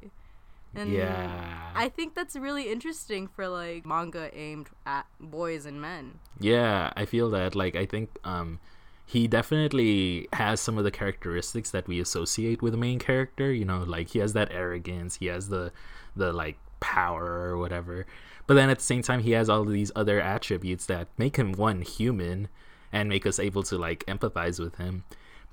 And 0.74 0.92
Yeah. 0.92 1.70
I 1.74 1.88
think 1.88 2.14
that's 2.14 2.36
really 2.36 2.70
interesting 2.70 3.28
for 3.28 3.48
like 3.48 3.86
manga 3.86 4.30
aimed 4.36 4.68
at 4.84 5.06
boys 5.18 5.64
and 5.66 5.80
men. 5.80 6.18
Yeah, 6.38 6.92
I 6.96 7.06
feel 7.06 7.30
that. 7.30 7.54
Like, 7.54 7.76
I 7.76 7.86
think 7.86 8.10
um, 8.24 8.60
he 9.06 9.26
definitely 9.26 10.28
has 10.34 10.60
some 10.60 10.76
of 10.76 10.84
the 10.84 10.90
characteristics 10.90 11.70
that 11.70 11.86
we 11.88 12.00
associate 12.00 12.60
with 12.60 12.72
the 12.72 12.78
main 12.78 12.98
character. 12.98 13.52
You 13.52 13.64
know, 13.64 13.84
like 13.84 14.08
he 14.10 14.18
has 14.18 14.32
that 14.34 14.52
arrogance, 14.52 15.16
he 15.16 15.26
has 15.26 15.48
the 15.48 15.72
the 16.14 16.32
like 16.32 16.58
power 16.80 17.24
or 17.24 17.58
whatever. 17.58 18.06
But 18.46 18.54
then 18.54 18.70
at 18.70 18.78
the 18.78 18.84
same 18.84 19.02
time, 19.02 19.20
he 19.20 19.32
has 19.32 19.48
all 19.48 19.64
these 19.64 19.90
other 19.96 20.20
attributes 20.20 20.86
that 20.86 21.08
make 21.18 21.36
him 21.36 21.52
one 21.52 21.82
human 21.82 22.48
and 22.92 23.08
make 23.08 23.26
us 23.26 23.38
able 23.38 23.62
to 23.64 23.76
like 23.78 24.04
empathize 24.06 24.60
with 24.60 24.76
him. 24.76 25.04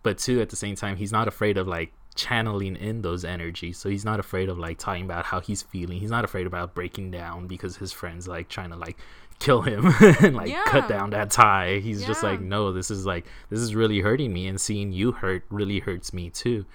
But 0.03 0.17
two, 0.17 0.41
at 0.41 0.49
the 0.49 0.55
same 0.55 0.75
time, 0.75 0.97
he's 0.97 1.11
not 1.11 1.27
afraid 1.27 1.57
of 1.57 1.67
like 1.67 1.93
channeling 2.15 2.75
in 2.75 3.01
those 3.01 3.25
energies. 3.25 3.77
So 3.77 3.89
he's 3.89 4.05
not 4.05 4.19
afraid 4.19 4.49
of 4.49 4.59
like 4.59 4.77
talking 4.77 5.05
about 5.05 5.25
how 5.25 5.39
he's 5.39 5.61
feeling. 5.63 5.99
He's 5.99 6.11
not 6.11 6.23
afraid 6.25 6.45
about 6.45 6.75
breaking 6.75 7.11
down 7.11 7.47
because 7.47 7.77
his 7.77 7.91
friends 7.91 8.27
like 8.27 8.49
trying 8.49 8.69
to 8.69 8.75
like 8.75 8.97
kill 9.39 9.61
him 9.61 9.87
and 10.21 10.35
like 10.35 10.49
Yeah. 10.49 10.63
cut 10.67 10.87
down 10.87 11.09
that 11.11 11.31
tie. 11.31 11.79
He's 11.79 12.05
just 12.05 12.21
like, 12.21 12.39
no, 12.41 12.71
this 12.71 12.91
is 12.91 13.05
like 13.05 13.25
this 13.49 13.59
is 13.59 13.73
really 13.73 14.01
hurting 14.01 14.31
me, 14.31 14.47
and 14.47 14.59
seeing 14.59 14.91
you 14.91 15.13
hurt 15.13 15.43
really 15.49 15.79
hurts 15.79 16.13
me 16.13 16.29
too. 16.29 16.65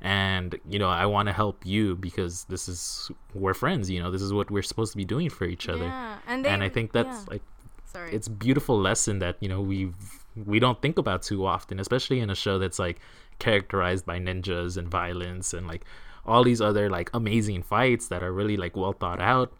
And 0.00 0.58
you 0.68 0.78
know, 0.78 0.88
I 0.88 1.06
want 1.06 1.26
to 1.26 1.32
help 1.32 1.64
you 1.66 1.96
because 1.96 2.44
this 2.44 2.68
is 2.68 3.10
we're 3.34 3.54
friends. 3.54 3.90
You 3.90 4.00
know, 4.02 4.10
this 4.10 4.22
is 4.22 4.32
what 4.32 4.50
we're 4.50 4.62
supposed 4.62 4.92
to 4.92 4.96
be 4.96 5.04
doing 5.04 5.28
for 5.30 5.44
each 5.44 5.68
other. 5.68 5.84
Yeah, 5.86 6.18
and 6.26 6.44
they, 6.44 6.48
and 6.50 6.62
I 6.62 6.68
think 6.68 6.92
that's 6.92 7.18
yeah. 7.20 7.32
like 7.32 7.42
sorry. 7.86 8.12
it's 8.12 8.28
beautiful 8.28 8.78
lesson 8.80 9.18
that 9.20 9.36
you 9.40 9.48
know 9.48 9.60
we 9.60 9.92
we 10.44 10.58
don't 10.58 10.80
think 10.82 10.98
about 10.98 11.22
too 11.22 11.46
often 11.46 11.80
especially 11.80 12.20
in 12.20 12.30
a 12.30 12.34
show 12.34 12.58
that's 12.58 12.78
like 12.78 13.00
characterized 13.38 14.04
by 14.06 14.18
ninjas 14.18 14.76
and 14.76 14.88
violence 14.88 15.52
and 15.52 15.66
like 15.66 15.84
all 16.26 16.42
these 16.42 16.60
other 16.60 16.90
like 16.90 17.08
amazing 17.14 17.62
fights 17.62 18.08
that 18.08 18.22
are 18.22 18.32
really 18.32 18.56
like 18.56 18.76
well 18.76 18.92
thought 18.92 19.20
out. 19.20 19.52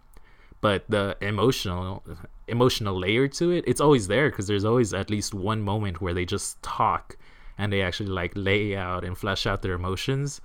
But 0.60 0.84
the 0.88 1.16
emotional 1.20 2.02
emotional 2.48 2.98
layer 2.98 3.28
to 3.28 3.50
it 3.50 3.64
it's 3.66 3.80
always 3.80 4.08
there 4.08 4.30
because 4.30 4.46
there's 4.46 4.64
always 4.64 4.94
at 4.94 5.10
least 5.10 5.34
one 5.34 5.62
moment 5.62 6.00
where 6.00 6.14
they 6.14 6.24
just 6.24 6.60
talk 6.62 7.16
and 7.58 7.72
they 7.72 7.82
actually 7.82 8.08
like 8.08 8.32
lay 8.34 8.76
out 8.76 9.04
and 9.04 9.16
flesh 9.18 9.46
out 9.46 9.62
their 9.62 9.74
emotions 9.74 10.40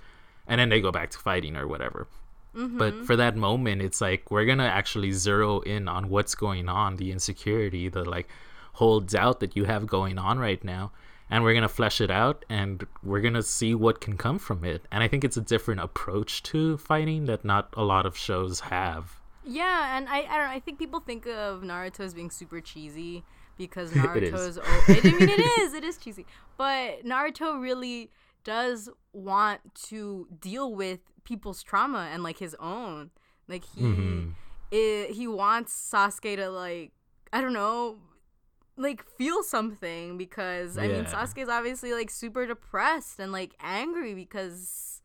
and 0.46 0.60
then 0.60 0.68
they 0.68 0.80
go 0.80 0.90
back 0.92 1.10
to 1.10 1.18
fighting 1.18 1.56
or 1.56 1.66
whatever. 1.66 2.06
Mm-hmm. 2.56 2.76
But 2.76 3.06
for 3.06 3.16
that 3.16 3.36
moment 3.36 3.82
it's 3.82 4.00
like 4.00 4.30
we're 4.30 4.44
gonna 4.44 4.64
actually 4.64 5.12
zero 5.12 5.60
in 5.60 5.88
on 5.88 6.08
what's 6.08 6.34
going 6.34 6.68
on 6.68 6.96
the 6.96 7.10
insecurity 7.10 7.88
the 7.88 8.04
like 8.04 8.28
whole 8.74 9.04
out 9.18 9.40
that 9.40 9.56
you 9.56 9.64
have 9.64 9.86
going 9.86 10.18
on 10.18 10.38
right 10.38 10.62
now 10.64 10.90
and 11.30 11.42
we're 11.44 11.54
gonna 11.54 11.68
flesh 11.68 12.00
it 12.00 12.10
out 12.10 12.44
and 12.48 12.86
we're 13.02 13.20
gonna 13.20 13.42
see 13.42 13.74
what 13.74 14.00
can 14.00 14.16
come 14.16 14.38
from 14.38 14.64
it 14.64 14.82
and 14.90 15.02
i 15.02 15.08
think 15.08 15.24
it's 15.24 15.36
a 15.36 15.40
different 15.40 15.80
approach 15.80 16.42
to 16.42 16.76
fighting 16.78 17.26
that 17.26 17.44
not 17.44 17.68
a 17.76 17.84
lot 17.84 18.04
of 18.06 18.16
shows 18.16 18.60
have 18.60 19.20
Yeah, 19.44 19.96
and 19.96 20.08
I 20.08 20.18
I 20.32 20.36
know. 20.38 20.50
I 20.58 20.60
think 20.64 20.78
people 20.78 21.00
think 21.00 21.26
of 21.26 21.62
Naruto 21.62 22.00
as 22.08 22.14
being 22.14 22.30
super 22.30 22.60
cheesy 22.60 23.24
because 23.58 23.90
It 23.96 24.22
is. 24.22 24.32
Naruto's. 24.32 24.58
oh, 24.62 24.84
I 24.88 25.00
mean, 25.02 25.28
it 25.36 25.42
is. 25.60 25.74
It 25.74 25.82
is 25.90 25.96
cheesy, 25.98 26.24
but 26.56 27.02
Naruto 27.04 27.60
really 27.60 28.10
does 28.44 28.88
want 29.12 29.60
to 29.90 30.28
deal 30.40 30.68
with 30.82 31.00
people's 31.24 31.60
trauma 31.70 32.02
and 32.12 32.22
like 32.22 32.38
his 32.38 32.54
own. 32.60 33.10
Like 33.48 33.64
he, 33.74 33.82
Mhm. 33.82 34.34
i- 34.80 35.08
he 35.18 35.26
wants 35.26 35.72
Sasuke 35.92 36.36
to 36.36 36.48
like 36.48 36.92
I 37.32 37.40
don't 37.42 37.52
know, 37.62 37.98
like 38.76 39.04
feel 39.18 39.42
something 39.42 40.16
because 40.16 40.78
I 40.78 40.82
mean 40.88 41.02
Yeah. 41.04 41.12
Sasuke's 41.12 41.48
obviously 41.48 41.92
like 41.92 42.10
super 42.10 42.46
depressed 42.46 43.18
and 43.18 43.30
like 43.32 43.52
angry 43.60 44.14
because 44.14 45.02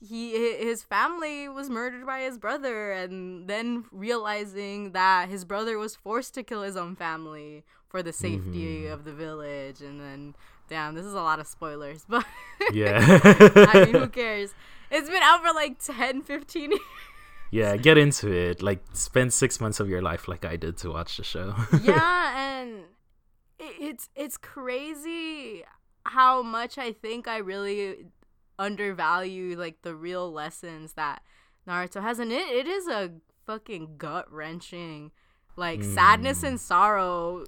he 0.00 0.32
his 0.56 0.82
family 0.82 1.46
was 1.48 1.68
murdered 1.68 2.06
by 2.06 2.20
his 2.20 2.38
brother 2.38 2.92
and 2.92 3.46
then 3.48 3.84
realizing 3.92 4.92
that 4.92 5.28
his 5.28 5.44
brother 5.44 5.76
was 5.78 5.94
forced 5.96 6.32
to 6.34 6.42
kill 6.42 6.62
his 6.62 6.76
own 6.76 6.96
family 6.96 7.62
for 7.88 8.02
the 8.02 8.12
safety 8.12 8.84
Mhm. 8.84 8.92
of 8.92 9.04
the 9.04 9.12
village 9.12 9.82
and 9.82 10.00
then 10.00 10.34
damn 10.68 10.94
this 10.94 11.04
is 11.04 11.12
a 11.12 11.20
lot 11.22 11.38
of 11.40 11.46
spoilers 11.46 12.06
but 12.08 12.24
yeah. 12.72 12.98
I 13.68 13.84
mean 13.84 13.94
who 13.94 14.08
cares? 14.22 14.54
It's 14.90 15.08
been 15.10 15.22
out 15.22 15.44
for 15.44 15.52
like 15.52 15.78
10 15.78 16.22
15 16.22 16.70
years. 16.70 16.80
Yeah 17.50 17.76
get 17.76 17.98
into 17.98 18.32
it. 18.32 18.62
Like 18.62 18.82
spend 18.94 19.32
six 19.34 19.60
months 19.60 19.80
of 19.80 19.88
your 19.90 20.00
life 20.00 20.28
like 20.28 20.44
i 20.46 20.56
did 20.56 20.78
to 20.78 20.90
watch 20.90 21.18
the 21.18 21.24
show. 21.24 21.54
Yeah 21.82 22.38
and 22.62 22.84
it's 23.60 24.08
it's 24.16 24.36
crazy 24.36 25.62
how 26.06 26.42
much 26.42 26.78
i 26.78 26.92
think 26.92 27.28
i 27.28 27.36
really 27.36 28.06
undervalue 28.58 29.56
like 29.58 29.82
the 29.82 29.94
real 29.94 30.30
lessons 30.32 30.94
that 30.94 31.22
naruto 31.68 32.00
has 32.02 32.18
and 32.18 32.32
it, 32.32 32.48
it 32.48 32.66
is 32.66 32.88
a 32.88 33.10
fucking 33.46 33.96
gut-wrenching 33.98 35.10
like 35.56 35.82
sadness 35.82 36.42
and 36.42 36.60
sorrow 36.60 37.44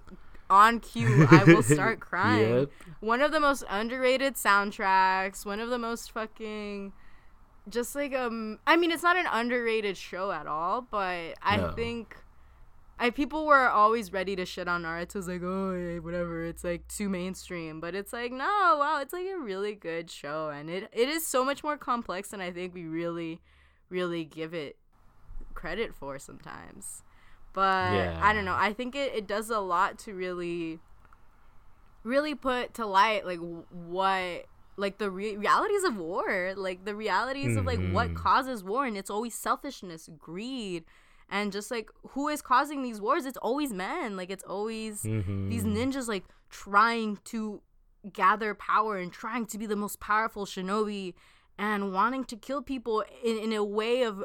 on 0.51 0.81
cue 0.81 1.27
i 1.31 1.45
will 1.45 1.63
start 1.77 2.01
crying 2.01 2.55
Yep. 2.61 2.71
one 3.01 3.21
of 3.23 3.31
the 3.33 3.41
most 3.41 3.65
underrated 3.71 4.35
soundtracks 4.35 5.47
one 5.47 5.61
of 5.61 5.71
the 5.71 5.79
most 5.79 6.11
fucking 6.13 6.93
just 7.69 7.95
like 7.95 8.15
um 8.15 8.59
i 8.67 8.77
mean 8.77 8.91
it's 8.91 9.03
not 9.03 9.17
an 9.17 9.27
underrated 9.31 9.97
show 9.97 10.31
at 10.33 10.47
all 10.47 10.83
but 10.91 11.35
i 11.43 11.57
No. 11.57 11.73
think 11.73 12.17
I 13.03 13.11
people 13.11 13.47
were 13.47 13.69
always 13.69 14.13
ready 14.13 14.37
to 14.37 14.47
shit 14.47 14.69
on 14.69 14.83
Naruto. 14.85 15.17
It's 15.17 15.27
like, 15.27 15.43
oh, 15.43 15.73
yeah, 15.73 15.99
whatever. 15.99 16.45
It's 16.45 16.63
like 16.63 16.87
too 16.87 17.09
mainstream, 17.09 17.81
but 17.81 17.95
it's 17.95 18.13
like, 18.13 18.31
no, 18.31 18.45
wow, 18.79 19.01
it's 19.03 19.13
like 19.13 19.27
a 19.27 19.39
really 19.39 19.75
good 19.75 20.09
show, 20.11 20.51
and 20.51 20.71
it 20.71 20.89
it 20.93 21.09
is 21.09 21.27
so 21.27 21.45
much 21.45 21.65
more 21.65 21.77
complex 21.77 22.29
than 22.31 22.41
I 22.41 22.53
think 22.53 22.73
we 22.75 22.85
really, 22.85 23.41
really 23.91 24.25
give 24.25 24.55
it 24.55 24.77
credit 25.55 25.95
for 25.95 26.19
sometimes. 26.19 27.03
But 27.53 27.93
I 28.23 28.33
don't 28.33 28.45
know. 28.45 28.55
I 28.57 28.73
think 28.73 28.95
it 28.95 29.13
it 29.15 29.27
does 29.27 29.51
a 29.51 29.59
lot 29.61 29.99
to 30.01 30.15
really, 30.15 30.79
really 32.05 32.35
put 32.35 32.75
to 32.75 32.87
light 32.87 33.27
like 33.27 33.41
what 33.71 34.47
like 34.77 34.99
the 34.99 35.11
re- 35.11 35.37
realities 35.37 35.85
of 35.85 35.97
war 35.99 36.55
like 36.57 36.85
the 36.87 36.95
realities 36.95 37.57
of 37.57 37.67
like 37.67 37.79
what 37.93 38.09
Mhm. 38.09 38.17
causes 38.17 38.65
war 38.65 38.87
and 38.87 38.97
it's 38.97 39.11
always 39.11 39.35
selfishness 39.35 40.09
greed 40.19 40.85
and 41.33 41.51
just 41.51 41.71
like 41.77 41.89
who 42.11 42.29
is 42.29 42.41
causing 42.43 42.83
these 42.83 43.01
wars 43.01 43.25
it's 43.27 43.39
always 43.39 43.73
men 43.73 44.17
like 44.17 44.31
it's 44.31 44.45
always 44.45 45.03
these 45.03 45.65
Mhm. 45.65 45.75
ninjas 45.77 46.07
like 46.07 46.25
trying 46.51 47.17
to 47.33 47.63
gather 48.13 48.55
power 48.55 48.99
and 48.99 49.11
trying 49.13 49.47
to 49.47 49.57
be 49.59 49.67
the 49.67 49.77
most 49.85 49.99
powerful 49.99 50.45
shinobi 50.47 51.15
and 51.59 51.93
wanting 51.93 52.25
to 52.25 52.37
kill 52.37 52.63
people 52.63 53.03
in, 53.25 53.37
in 53.39 53.53
a 53.53 53.65
way 53.65 54.03
of 54.03 54.25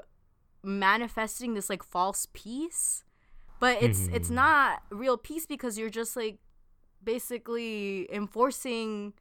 manifesting 0.63 1.53
this 1.53 1.69
like 1.69 1.83
false 1.83 2.27
peace 2.33 3.03
but 3.59 3.81
it's 3.81 4.07
it's 4.17 4.29
Mhm. 4.29 4.35
not 4.43 4.83
real 4.91 5.17
peace 5.17 5.45
because 5.45 5.77
you're 5.79 5.89
just 6.01 6.15
like 6.15 6.37
basically 7.03 8.07
enforcing 8.13 9.13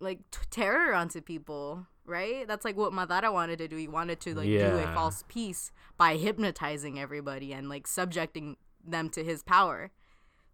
like 0.00 0.18
t- 0.30 0.40
terror 0.50 0.92
onto 0.94 1.20
people 1.20 1.86
right? 2.12 2.46
That's 2.46 2.64
like 2.64 2.76
what 2.76 2.92
madara 2.92 3.32
wanted 3.32 3.58
to 3.58 3.66
do. 3.66 3.76
He 3.76 3.88
wanted 3.88 4.20
to 4.20 4.34
like 4.36 4.46
do 4.46 4.78
a 4.78 4.94
false 4.94 5.24
peace 5.26 5.72
by 5.96 6.16
hypnotizing 6.16 7.00
everybody 7.00 7.52
and 7.52 7.68
like 7.68 7.86
subjecting 7.86 8.56
them 8.84 9.08
to 9.10 9.24
his 9.24 9.42
power. 9.42 9.90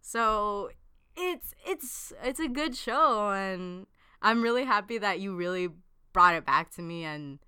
So 0.01 0.69
it's 1.15 1.53
it's 1.65 2.13
it's 2.23 2.39
a 2.39 2.47
good 2.47 2.73
show 2.77 3.31
and 3.31 3.85
i'm 4.21 4.41
really 4.41 4.63
happy 4.63 4.97
that 4.97 5.19
you 5.19 5.35
really 5.35 5.67
brought 6.13 6.33
it 6.33 6.45
back 6.45 6.71
to 6.71 6.81
me 6.81 7.03
and 7.03 7.39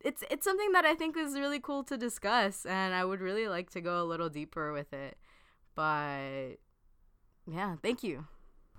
it's 0.00 0.22
it's 0.30 0.44
something 0.44 0.72
that 0.72 0.86
i 0.86 0.94
think 0.94 1.14
is 1.16 1.34
really 1.34 1.60
cool 1.60 1.82
to 1.84 1.98
discuss 1.98 2.64
and 2.64 2.94
i 2.94 3.04
would 3.04 3.20
really 3.20 3.46
like 3.46 3.68
to 3.68 3.80
go 3.82 4.00
a 4.02 4.06
little 4.12 4.30
deeper 4.30 4.72
with 4.72 4.90
it. 4.94 5.18
But 5.74 6.56
yeah 7.46 7.76
thank 7.82 8.02
you. 8.02 8.26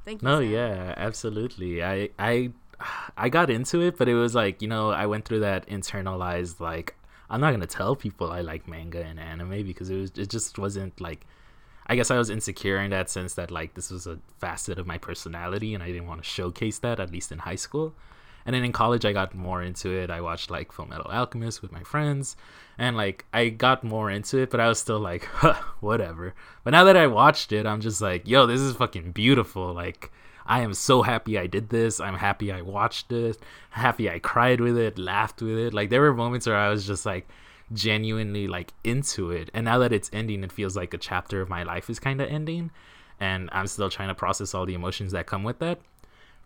Thank 0.05 0.21
you 0.21 0.27
No, 0.27 0.39
Sam. 0.39 0.49
yeah, 0.51 0.93
absolutely. 0.97 1.83
I 1.83 2.09
I 2.17 2.51
I 3.17 3.29
got 3.29 3.49
into 3.49 3.81
it, 3.81 3.97
but 3.97 4.07
it 4.07 4.15
was 4.15 4.35
like, 4.35 4.61
you 4.61 4.67
know, 4.67 4.91
I 4.91 5.05
went 5.05 5.25
through 5.25 5.41
that 5.41 5.67
internalized 5.67 6.59
like 6.59 6.95
I'm 7.29 7.41
not 7.41 7.51
gonna 7.51 7.67
tell 7.67 7.95
people 7.95 8.31
I 8.31 8.41
like 8.41 8.67
manga 8.67 9.03
and 9.03 9.19
anime 9.19 9.65
because 9.65 9.89
it 9.89 9.97
was 9.97 10.11
it 10.15 10.29
just 10.29 10.57
wasn't 10.57 10.99
like 11.01 11.25
I 11.87 11.95
guess 11.95 12.09
I 12.11 12.17
was 12.17 12.29
insecure 12.29 12.79
in 12.79 12.91
that 12.91 13.09
sense 13.09 13.35
that 13.35 13.51
like 13.51 13.75
this 13.75 13.91
was 13.91 14.07
a 14.07 14.19
facet 14.39 14.79
of 14.79 14.87
my 14.87 14.97
personality 14.97 15.73
and 15.73 15.83
I 15.83 15.87
didn't 15.87 16.07
want 16.07 16.23
to 16.23 16.29
showcase 16.29 16.79
that 16.79 16.99
at 16.99 17.11
least 17.11 17.31
in 17.31 17.39
high 17.39 17.55
school. 17.55 17.93
And 18.45 18.53
then 18.53 18.63
in 18.63 18.71
college, 18.71 19.05
I 19.05 19.13
got 19.13 19.33
more 19.33 19.63
into 19.63 19.89
it. 19.89 20.11
I 20.11 20.21
watched 20.21 20.51
like 20.51 20.71
Full 20.71 20.87
Metal 20.87 21.09
Alchemist 21.09 21.63
with 21.63 21.71
my 21.71 21.81
friends, 21.81 22.35
and 22.77 22.95
like 22.95 23.25
I 23.33 23.49
got 23.49 23.83
more 23.83 24.11
into 24.11 24.37
it, 24.37 24.51
but 24.51 24.59
I 24.59 24.67
was 24.67 24.79
still 24.79 24.99
like, 24.99 25.25
huh, 25.25 25.55
whatever. 25.79 26.35
But 26.63 26.71
now 26.71 26.83
that 26.83 26.95
I 26.95 27.07
watched 27.07 27.51
it, 27.51 27.65
I'm 27.65 27.81
just 27.81 28.01
like, 28.01 28.27
yo, 28.27 28.45
this 28.45 28.61
is 28.61 28.75
fucking 28.75 29.13
beautiful. 29.13 29.73
Like, 29.73 30.11
I 30.45 30.61
am 30.61 30.73
so 30.73 31.01
happy 31.01 31.37
I 31.37 31.47
did 31.47 31.69
this. 31.69 31.99
I'm 31.99 32.15
happy 32.15 32.51
I 32.51 32.61
watched 32.61 33.11
it. 33.11 33.37
Happy 33.71 34.09
I 34.09 34.19
cried 34.19 34.61
with 34.61 34.77
it, 34.77 34.97
laughed 34.97 35.41
with 35.41 35.57
it. 35.57 35.73
Like, 35.73 35.89
there 35.89 36.01
were 36.01 36.13
moments 36.13 36.47
where 36.47 36.55
I 36.55 36.69
was 36.69 36.85
just 36.85 37.05
like, 37.05 37.27
genuinely 37.73 38.47
like 38.47 38.73
into 38.83 39.31
it 39.31 39.49
and 39.53 39.65
now 39.65 39.79
that 39.79 39.91
it's 39.91 40.09
ending 40.13 40.43
it 40.43 40.51
feels 40.51 40.75
like 40.75 40.93
a 40.93 40.97
chapter 40.97 41.41
of 41.41 41.49
my 41.49 41.63
life 41.63 41.89
is 41.89 41.99
kind 41.99 42.21
of 42.21 42.29
ending 42.29 42.69
and 43.19 43.49
i'm 43.51 43.65
still 43.65 43.89
trying 43.89 44.07
to 44.07 44.13
process 44.13 44.53
all 44.53 44.65
the 44.65 44.73
emotions 44.75 45.11
that 45.11 45.25
come 45.25 45.43
with 45.43 45.57
that 45.57 45.79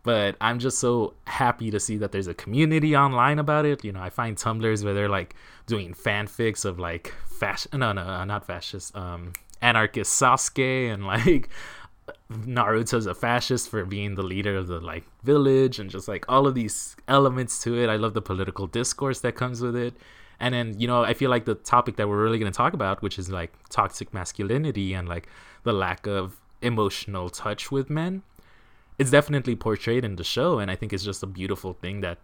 but 0.03 0.35
i'm 0.39 0.59
just 0.59 0.79
so 0.79 1.13
happy 1.27 1.69
to 1.69 1.79
see 1.79 1.97
that 1.97 2.13
there's 2.13 2.27
a 2.27 2.33
community 2.33 2.95
online 2.95 3.37
about 3.37 3.65
it 3.65 3.83
you 3.83 3.91
know 3.91 4.01
i 4.01 4.09
find 4.09 4.37
tumblrs 4.37 4.83
where 4.83 4.93
they're 4.93 5.09
like 5.09 5.35
doing 5.67 5.93
fanfics 5.93 6.63
of 6.63 6.79
like 6.79 7.13
fashion 7.27 7.69
no 7.79 7.91
no 7.91 8.01
uh, 8.01 8.23
not 8.23 8.45
fascist 8.45 8.95
um 8.95 9.33
anarchist 9.61 10.19
sasuke 10.21 10.93
and 10.93 11.05
like 11.13 11.49
naruto's 12.31 13.05
a 13.05 13.15
fascist 13.15 13.69
for 13.69 13.85
being 13.85 14.15
the 14.15 14.23
leader 14.23 14.55
of 14.55 14.67
the 14.67 14.79
like 14.79 15.03
village 15.23 15.79
and 15.79 15.89
just 15.89 16.07
like 16.07 16.25
all 16.27 16.47
of 16.47 16.55
these 16.55 16.95
elements 17.07 17.61
to 17.63 17.77
it. 17.77 17.89
I 17.89 17.95
love 17.95 18.13
the 18.13 18.21
political 18.21 18.67
discourse 18.67 19.19
that 19.21 19.35
comes 19.35 19.61
with 19.61 19.75
it. 19.75 19.95
And 20.39 20.53
then 20.53 20.79
you 20.79 20.87
know 20.87 21.03
i 21.03 21.13
feel 21.13 21.29
like 21.29 21.43
the 21.43 21.55
topic 21.55 21.97
that 21.97 22.07
we're 22.07 22.23
really 22.23 22.39
going 22.39 22.49
to 22.49 22.55
talk 22.55 22.73
about 22.73 23.01
which 23.01 23.19
is 23.19 23.29
like 23.29 23.51
toxic 23.69 24.13
masculinity 24.13 24.93
and 24.93 25.09
like 25.09 25.27
the 25.63 25.73
lack 25.73 26.07
of 26.07 26.39
emotional 26.61 27.29
touch 27.29 27.71
with 27.71 27.89
men 27.89 28.23
it's 28.97 29.11
definitely 29.11 29.55
portrayed 29.55 30.05
in 30.05 30.15
the 30.15 30.23
show. 30.23 30.59
And 30.59 30.71
i 30.71 30.75
think 30.75 30.93
it's 30.93 31.03
just 31.03 31.23
a 31.23 31.27
beautiful 31.27 31.73
thing 31.73 31.99
that 32.01 32.19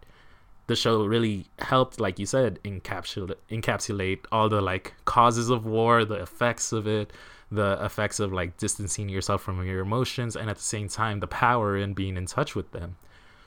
the 0.66 0.76
show 0.76 1.04
really 1.04 1.46
helped 1.58 2.00
like 2.00 2.18
you 2.18 2.26
said 2.26 2.58
encapsulate 2.64 3.36
encapsulate 3.50 4.20
all 4.32 4.48
the 4.48 4.60
like 4.60 4.94
causes 5.04 5.48
of 5.50 5.64
war 5.64 6.04
the 6.04 6.14
effects 6.14 6.72
of 6.72 6.86
it 6.86 7.12
the 7.50 7.78
effects 7.80 8.18
of 8.20 8.32
like 8.32 8.56
distancing 8.56 9.08
yourself 9.08 9.42
from 9.42 9.64
your 9.64 9.80
emotions 9.80 10.34
and 10.36 10.50
at 10.50 10.56
the 10.56 10.62
same 10.62 10.88
time 10.88 11.20
the 11.20 11.26
power 11.26 11.76
in 11.76 11.94
being 11.94 12.16
in 12.16 12.26
touch 12.26 12.54
with 12.54 12.72
them 12.72 12.96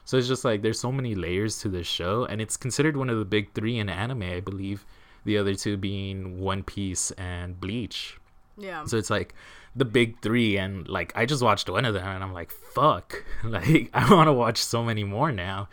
so 0.05 0.17
it's 0.17 0.27
just 0.27 0.45
like 0.45 0.61
there's 0.61 0.79
so 0.79 0.91
many 0.91 1.15
layers 1.15 1.59
to 1.59 1.67
this 1.69 1.85
show 1.87 2.25
and 2.25 2.39
it's 2.41 2.55
considered 2.57 2.95
one 2.95 3.09
of 3.09 3.19
the 3.19 3.25
big 3.25 3.53
3 3.53 3.77
in 3.77 3.89
anime 3.89 4.23
i 4.23 4.39
believe 4.39 4.85
the 5.25 5.37
other 5.37 5.53
two 5.53 5.75
being 5.75 6.39
one 6.39 6.63
piece 6.63 7.11
and 7.11 7.59
bleach 7.59 8.17
Yeah. 8.57 8.85
so 8.85 8.97
it's 8.97 9.09
like 9.09 9.35
the 9.75 9.85
big 9.85 10.19
three, 10.21 10.57
and 10.57 10.87
like 10.87 11.13
I 11.15 11.25
just 11.27 11.43
watched 11.43 11.69
one 11.69 11.85
of 11.85 11.93
them, 11.93 12.05
and 12.07 12.23
I'm 12.23 12.33
like, 12.33 12.51
fuck, 12.51 13.23
like 13.43 13.89
I 13.93 14.11
want 14.13 14.27
to 14.27 14.33
watch 14.33 14.57
so 14.57 14.83
many 14.83 15.03
more 15.03 15.31
now. 15.31 15.69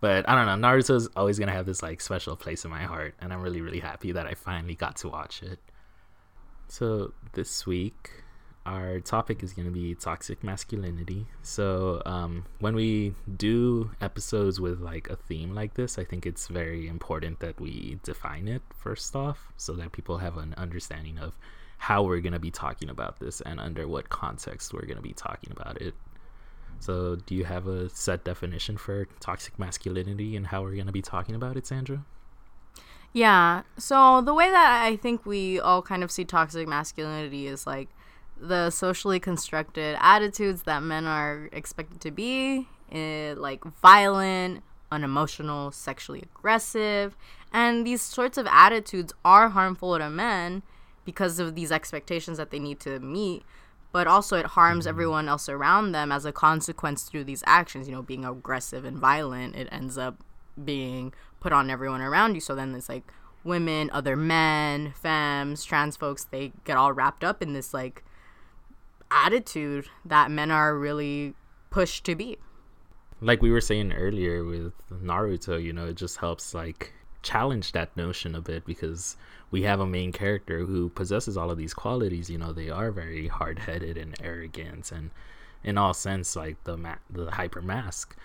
But 0.00 0.26
I 0.28 0.34
don't 0.34 0.46
know, 0.46 0.66
Naruto's 0.68 1.08
always 1.14 1.38
gonna 1.38 1.52
have 1.52 1.66
this 1.66 1.82
like 1.82 2.00
special 2.00 2.36
place 2.36 2.64
in 2.64 2.70
my 2.70 2.82
heart, 2.84 3.14
and 3.20 3.30
I'm 3.32 3.42
really 3.42 3.60
really 3.60 3.80
happy 3.80 4.12
that 4.12 4.26
I 4.26 4.32
finally 4.34 4.74
got 4.74 4.96
to 4.96 5.08
watch 5.10 5.42
it. 5.42 5.58
So 6.68 7.12
this 7.32 7.66
week, 7.66 8.10
our 8.64 9.00
topic 9.00 9.42
is 9.42 9.52
gonna 9.52 9.70
be 9.70 9.94
toxic 9.94 10.42
masculinity. 10.44 11.26
So 11.42 12.02
um, 12.06 12.44
when 12.60 12.74
we 12.74 13.14
do 13.36 13.90
episodes 14.00 14.60
with 14.60 14.80
like 14.80 15.10
a 15.10 15.16
theme 15.16 15.54
like 15.54 15.74
this, 15.74 15.98
I 15.98 16.04
think 16.04 16.26
it's 16.26 16.48
very 16.48 16.88
important 16.88 17.40
that 17.40 17.60
we 17.60 17.98
define 18.02 18.48
it 18.48 18.62
first 18.74 19.14
off, 19.16 19.52
so 19.56 19.72
that 19.74 19.92
people 19.92 20.18
have 20.18 20.36
an 20.36 20.54
understanding 20.56 21.18
of 21.18 21.36
how 21.78 22.02
we're 22.04 22.20
going 22.20 22.32
to 22.32 22.38
be 22.38 22.50
talking 22.50 22.88
about 22.88 23.18
this 23.18 23.40
and 23.40 23.58
under 23.58 23.88
what 23.88 24.08
context 24.08 24.72
we're 24.72 24.86
going 24.86 24.96
to 24.96 25.02
be 25.02 25.12
talking 25.12 25.50
about 25.50 25.82
it. 25.82 25.94
So, 26.78 27.16
do 27.16 27.34
you 27.34 27.44
have 27.44 27.66
a 27.66 27.88
set 27.90 28.24
definition 28.24 28.76
for 28.76 29.06
toxic 29.20 29.58
masculinity 29.58 30.36
and 30.36 30.46
how 30.46 30.62
we're 30.62 30.74
going 30.74 30.86
to 30.86 30.92
be 30.92 31.02
talking 31.02 31.34
about 31.34 31.56
it, 31.56 31.66
Sandra? 31.66 32.04
Yeah. 33.12 33.62
So 33.78 34.22
the 34.22 34.34
way 34.34 34.50
that 34.50 34.82
I 34.84 34.96
think 34.96 35.26
we 35.26 35.60
all 35.60 35.82
kind 35.82 36.02
of 36.02 36.10
see 36.10 36.24
toxic 36.24 36.66
masculinity 36.66 37.46
is 37.46 37.66
like 37.66 37.88
the 38.40 38.70
socially 38.70 39.20
constructed 39.20 39.96
attitudes 40.00 40.62
that 40.62 40.82
men 40.82 41.06
are 41.06 41.48
expected 41.52 42.00
to 42.00 42.10
be, 42.10 42.68
eh, 42.90 43.34
like 43.36 43.64
violent, 43.64 44.62
unemotional, 44.90 45.72
sexually 45.72 46.22
aggressive, 46.22 47.16
and 47.52 47.86
these 47.86 48.02
sorts 48.02 48.38
of 48.38 48.46
attitudes 48.50 49.12
are 49.24 49.50
harmful 49.50 49.96
to 49.98 50.10
men 50.10 50.62
because 51.04 51.38
of 51.38 51.54
these 51.54 51.70
expectations 51.70 52.38
that 52.38 52.50
they 52.50 52.58
need 52.58 52.80
to 52.80 52.98
meet. 53.00 53.42
But 53.92 54.06
also, 54.06 54.38
it 54.38 54.46
harms 54.46 54.86
everyone 54.86 55.28
else 55.28 55.50
around 55.50 55.92
them 55.92 56.10
as 56.10 56.24
a 56.24 56.32
consequence 56.32 57.02
through 57.02 57.24
these 57.24 57.44
actions. 57.46 57.86
You 57.86 57.94
know, 57.94 58.02
being 58.02 58.24
aggressive 58.24 58.86
and 58.86 58.98
violent, 58.98 59.54
it 59.54 59.68
ends 59.70 59.98
up 59.98 60.24
being 60.62 61.12
put 61.42 61.52
on 61.52 61.68
everyone 61.68 62.00
around 62.00 62.36
you. 62.36 62.40
So 62.40 62.54
then 62.54 62.72
it's 62.74 62.88
like 62.88 63.12
women, 63.42 63.90
other 63.92 64.16
men, 64.16 64.92
femmes, 64.92 65.64
trans 65.64 65.96
folks, 65.96 66.24
they 66.24 66.52
get 66.64 66.76
all 66.76 66.92
wrapped 66.92 67.24
up 67.24 67.42
in 67.42 67.52
this 67.52 67.74
like 67.74 68.04
attitude 69.10 69.88
that 70.04 70.30
men 70.30 70.52
are 70.52 70.78
really 70.78 71.34
pushed 71.68 72.04
to 72.04 72.14
be. 72.14 72.38
Like 73.20 73.42
we 73.42 73.50
were 73.50 73.60
saying 73.60 73.92
earlier 73.92 74.44
with 74.44 74.72
Naruto, 74.88 75.62
you 75.62 75.72
know, 75.72 75.86
it 75.86 75.96
just 75.96 76.18
helps 76.18 76.54
like 76.54 76.92
challenge 77.22 77.72
that 77.72 77.96
notion 77.96 78.34
a 78.36 78.40
bit 78.40 78.64
because 78.64 79.16
we 79.50 79.62
have 79.62 79.80
a 79.80 79.86
main 79.86 80.12
character 80.12 80.64
who 80.64 80.90
possesses 80.90 81.36
all 81.36 81.50
of 81.50 81.58
these 81.58 81.74
qualities. 81.74 82.30
You 82.30 82.38
know, 82.38 82.52
they 82.52 82.70
are 82.70 82.92
very 82.92 83.26
hard 83.26 83.58
headed 83.58 83.96
and 83.96 84.14
arrogant 84.22 84.92
and 84.92 85.10
in 85.64 85.76
all 85.76 85.94
sense 85.94 86.36
like 86.36 86.62
the 86.64 86.76
ma- 86.76 87.02
the 87.10 87.30
hyper 87.32 87.62
mask 87.62 88.16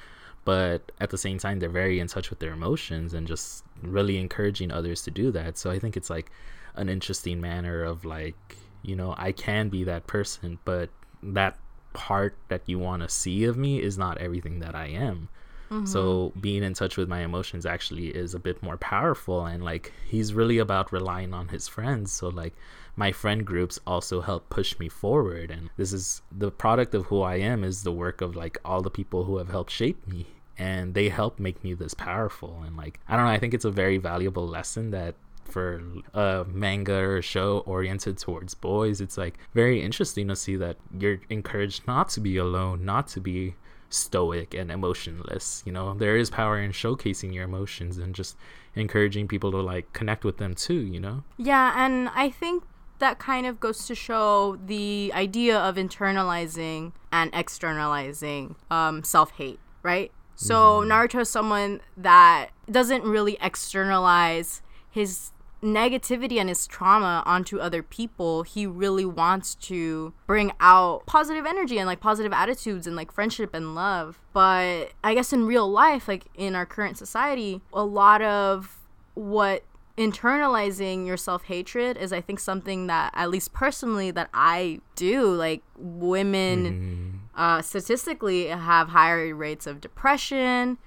but 0.48 0.94
at 1.02 1.10
the 1.10 1.18
same 1.18 1.38
time 1.38 1.60
they're 1.60 1.68
very 1.68 2.00
in 2.00 2.08
touch 2.08 2.30
with 2.30 2.40
their 2.40 2.54
emotions 2.54 3.14
and 3.14 3.28
just 3.28 3.66
really 3.84 4.18
encouraging 4.18 4.72
others 4.72 5.02
to 5.02 5.12
do 5.12 5.30
that. 5.30 5.58
So 5.58 5.70
i 5.70 5.78
think 5.78 5.98
it's 5.98 6.10
like 6.10 6.32
an 6.76 6.88
interesting 6.88 7.42
manner 7.42 7.84
of 7.84 8.06
like 8.06 8.56
you 8.82 8.96
know 8.96 9.14
i 9.18 9.34
can 9.34 9.68
be 9.68 9.84
that 9.84 10.08
person 10.08 10.58
but 10.64 10.90
that 11.22 11.58
part 11.92 12.38
that 12.48 12.62
you 12.66 12.80
want 12.80 13.02
to 13.02 13.10
see 13.10 13.44
of 13.44 13.58
me 13.58 13.82
is 13.82 13.98
not 13.98 14.18
everything 14.20 14.60
that 14.60 14.74
i 14.74 14.88
am. 14.88 15.28
Mm-hmm. 15.70 15.86
So 15.86 16.32
being 16.40 16.64
in 16.64 16.74
touch 16.74 16.96
with 16.96 17.10
my 17.10 17.22
emotions 17.30 17.66
actually 17.66 18.08
is 18.08 18.34
a 18.34 18.40
bit 18.40 18.64
more 18.64 18.78
powerful 18.78 19.46
and 19.46 19.62
like 19.62 19.92
he's 20.06 20.34
really 20.34 20.60
about 20.60 20.94
relying 20.94 21.34
on 21.34 21.50
his 21.50 21.68
friends. 21.68 22.14
So 22.14 22.30
like 22.30 22.54
my 22.96 23.12
friend 23.12 23.46
groups 23.46 23.78
also 23.86 24.22
help 24.22 24.50
push 24.50 24.80
me 24.80 24.88
forward. 24.88 25.52
And 25.52 25.70
this 25.76 25.92
is 25.92 26.22
the 26.32 26.52
product 26.52 26.96
of 26.96 27.08
who 27.08 27.22
i 27.22 27.36
am 27.36 27.66
is 27.66 27.84
the 27.84 27.92
work 27.92 28.22
of 28.22 28.34
like 28.34 28.58
all 28.64 28.82
the 28.82 28.98
people 29.00 29.26
who 29.26 29.40
have 29.40 29.50
helped 29.50 29.72
shape 29.72 30.08
me 30.08 30.28
and 30.58 30.94
they 30.94 31.10
help 31.10 31.40
make 31.40 31.64
me 31.64 31.74
this 31.74 31.94
powerful. 31.94 32.64
And 32.66 32.76
like 32.78 33.00
i 33.08 33.16
don't 33.16 33.26
know 33.26 33.32
i 33.32 33.40
think 33.40 33.54
it's 33.54 33.66
a 33.66 33.72
very 33.72 33.98
valuable 33.98 34.48
lesson 34.48 34.92
that 34.92 35.16
for 35.46 35.82
a 36.14 36.46
manga 36.52 36.96
or 36.96 37.18
a 37.18 37.22
show 37.22 37.60
oriented 37.60 38.18
towards 38.18 38.54
boys 38.54 39.00
it's 39.00 39.18
like 39.18 39.40
very 39.54 39.82
interesting 39.82 40.28
to 40.28 40.36
see 40.36 40.58
that 40.58 40.76
you're 41.00 41.22
encouraged 41.30 41.88
not 41.88 42.10
to 42.10 42.20
be 42.20 42.36
alone 42.36 42.84
not 42.84 43.08
to 43.08 43.22
be 43.22 43.56
stoic 43.90 44.54
and 44.54 44.72
emotionless. 44.72 45.64
You 45.66 45.72
know 45.72 45.94
there 45.94 46.18
is 46.18 46.30
power 46.30 46.60
in 46.60 46.72
showcasing 46.72 47.34
your 47.34 47.46
emotions 47.46 47.98
and 47.98 48.14
just 48.14 48.36
encouraging 48.76 49.28
people 49.28 49.52
to 49.52 49.58
like 49.58 49.92
connect 49.94 50.24
with 50.24 50.38
them 50.38 50.54
too 50.54 50.80
you 50.80 51.00
know? 51.00 51.24
Yeah, 51.38 51.74
and 51.76 52.10
I 52.10 52.30
think 52.30 52.64
that 53.00 53.20
kind 53.20 53.46
of 53.46 53.60
goes 53.60 53.86
to 53.88 53.96
show 53.96 54.58
the 54.66 55.12
idea 55.14 55.58
of 55.58 55.76
internalizing 55.76 56.94
and 57.12 57.30
externalizing 57.34 58.56
um, 58.72 59.04
self 59.04 59.32
hate, 59.32 59.60
right? 59.84 60.12
So 60.38 60.80
mm-hmm. 60.80 60.92
Naruto 60.92 61.22
is 61.22 61.30
someone 61.30 61.82
that 61.98 62.52
doesn't 62.72 63.04
really 63.04 63.38
externalize 63.42 64.62
his 64.90 65.32
negativity 65.64 66.40
and 66.40 66.48
his 66.48 66.68
trauma 66.68 67.24
onto 67.26 67.60
other 67.60 67.82
people. 67.82 68.44
He 68.44 68.68
really 68.68 69.06
wants 69.06 69.56
to 69.56 70.14
bring 70.28 70.52
out 70.60 71.06
positive 71.08 71.46
energy 71.46 71.80
and 71.80 71.88
like 71.88 72.00
positive 72.00 72.32
attitudes 72.32 72.86
and 72.86 72.96
like 72.96 73.12
friendship 73.12 73.54
and 73.56 73.74
love. 73.74 74.20
But 74.32 74.92
I 75.04 75.16
guess 75.16 75.34
in 75.34 75.48
real 75.48 75.70
life, 75.70 76.08
like 76.08 76.28
in 76.36 76.56
our 76.56 76.68
current 76.68 76.98
society, 76.98 77.62
a 77.74 77.84
lot 77.84 78.22
of 78.22 78.78
what 79.16 79.64
internalizing 79.98 81.08
your 81.08 81.18
self-hatred 81.18 81.98
is 81.98 82.14
i 82.14 82.22
think 82.22 82.40
something 82.40 82.86
that 82.86 83.12
at 83.16 83.32
least 83.32 83.52
personally 83.52 84.12
that 84.12 84.30
i 84.32 84.80
do 84.96 85.26
like 85.26 85.64
women 85.76 86.66
mm-hmm. 86.66 87.17
Uh, 87.38 87.62
statistically 87.62 88.48
have 88.48 88.90
higher 88.90 89.34
rates 89.34 89.68
of 89.68 89.80
depression 89.80 90.78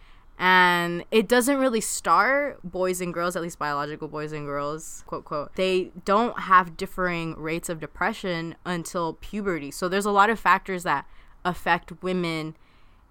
and 0.43 1.05
it 1.11 1.29
doesn't 1.29 1.59
really 1.59 1.83
start 1.83 2.59
boys 2.65 3.03
and 3.03 3.13
girls 3.13 3.37
at 3.37 3.43
least 3.43 3.59
biological 3.59 4.09
boys 4.09 4.33
and 4.33 4.47
girls 4.47 5.05
quote 5.07 5.25
quote 5.25 5.55
they 5.55 5.93
don't 6.05 6.41
have 6.41 6.77
differing 6.77 7.35
rates 7.37 7.69
of 7.69 7.79
depression 7.79 8.57
until 8.65 9.15
puberty. 9.15 9.71
So 9.71 9.89
there's 9.89 10.07
a 10.07 10.11
lot 10.11 10.31
of 10.31 10.41
factors 10.41 10.83
that 10.83 11.07
affect 11.45 12.03
women 12.03 12.57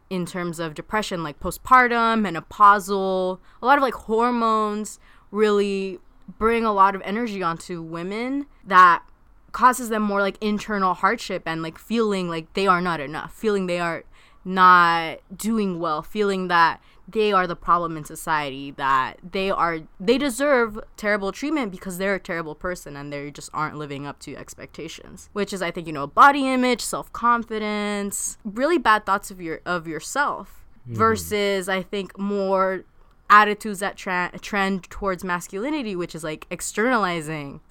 in 0.10 0.26
terms 0.26 0.60
of 0.60 0.74
depression 0.74 1.24
like 1.24 1.40
postpartum 1.40 2.28
and 2.28 2.36
menopausal 2.36 3.40
a 3.62 3.66
lot 3.66 3.78
of 3.78 3.84
like 3.84 3.94
hormones 3.94 5.00
really 5.32 6.00
bring 6.38 6.66
a 6.66 6.74
lot 6.74 6.96
of 6.96 7.02
energy 7.06 7.42
onto 7.42 7.82
women 7.82 8.46
that 8.66 9.04
causes 9.52 9.90
them 9.90 10.02
more 10.02 10.22
like 10.22 10.38
internal 10.42 10.94
hardship 10.94 11.44
and 11.46 11.62
like 11.62 11.78
feeling 11.78 12.30
like 12.30 12.54
they 12.54 12.68
are 12.68 12.82
not 12.82 13.00
enough 13.00 13.34
feeling 13.34 13.68
they 13.68 13.80
are 13.80 14.04
not 14.46 15.20
doing 15.36 15.80
well 15.80 16.02
feeling 16.02 16.48
that 16.48 16.82
they 17.12 17.32
are 17.32 17.48
the 17.48 17.56
problem 17.56 17.98
in 17.98 18.06
society 18.06 18.72
that 18.72 19.18
they 19.32 19.50
are 19.50 19.80
they 20.00 20.18
deserve 20.18 20.80
terrible 20.96 21.32
treatment 21.32 21.72
because 21.72 21.98
they're 21.98 22.16
a 22.16 22.20
terrible 22.20 22.56
person 22.56 22.96
and 22.96 23.12
they 23.12 23.32
just 23.32 23.50
aren't 23.54 23.78
living 23.78 24.06
up 24.06 24.20
to 24.20 24.36
expectations 24.36 25.30
which 25.34 25.52
is 25.52 25.62
i 25.62 25.72
think 25.72 25.88
you 25.88 25.94
know 25.94 26.08
body 26.08 26.48
image 26.48 26.82
self-confidence 26.82 28.38
really 28.44 28.78
bad 28.78 29.06
thoughts 29.06 29.32
of 29.32 29.42
your 29.42 29.60
of 29.66 29.88
yourself 29.88 30.66
mm-hmm. 30.88 30.98
versus 30.98 31.68
i 31.68 31.82
think 31.82 32.18
more 32.18 32.84
attitudes 33.30 33.80
that 33.80 33.96
tra- 33.96 34.32
trend 34.42 34.84
towards 34.90 35.24
masculinity 35.24 35.96
which 35.96 36.16
is 36.16 36.24
like 36.24 36.48
externalizing 36.50 37.62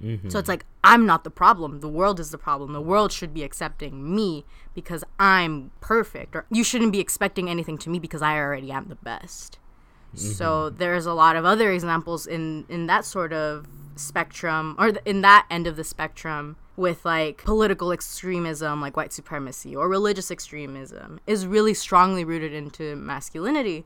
self-hate 0.00 0.32
so 0.32 0.38
it's 0.38 0.48
like 0.48 0.66
I'm 0.82 1.06
not 1.06 1.24
the 1.24 1.30
problem. 1.30 1.80
The 1.80 1.88
world 1.88 2.20
is 2.20 2.30
the 2.30 2.38
problem. 2.38 2.72
The 2.72 2.80
world 2.80 3.12
should 3.12 3.32
be 3.32 3.42
accepting 3.42 4.14
me 4.14 4.44
because 4.74 5.04
I'm 5.18 5.70
perfect. 5.80 6.36
Or 6.36 6.46
you 6.50 6.64
shouldn't 6.64 6.92
be 6.92 7.00
expecting 7.00 7.48
anything 7.48 7.78
to 7.78 7.90
me 7.90 7.98
because 7.98 8.22
I 8.22 8.36
already 8.36 8.70
am 8.70 8.88
the 8.88 8.96
best. 8.96 9.58
Mm-hmm. 10.14 10.32
So 10.32 10.70
there's 10.70 11.06
a 11.06 11.14
lot 11.14 11.36
of 11.36 11.44
other 11.44 11.72
examples 11.72 12.26
in 12.26 12.66
in 12.68 12.86
that 12.86 13.04
sort 13.04 13.32
of 13.32 13.66
spectrum 13.96 14.76
or 14.78 14.92
th- 14.92 15.02
in 15.04 15.22
that 15.22 15.46
end 15.50 15.66
of 15.66 15.76
the 15.76 15.84
spectrum 15.84 16.56
with 16.76 17.04
like 17.04 17.44
political 17.44 17.92
extremism 17.92 18.80
like 18.80 18.96
white 18.96 19.12
supremacy 19.12 19.74
or 19.76 19.88
religious 19.88 20.30
extremism 20.30 21.20
is 21.26 21.46
really 21.46 21.74
strongly 21.74 22.24
rooted 22.24 22.52
into 22.52 22.96
masculinity. 22.96 23.84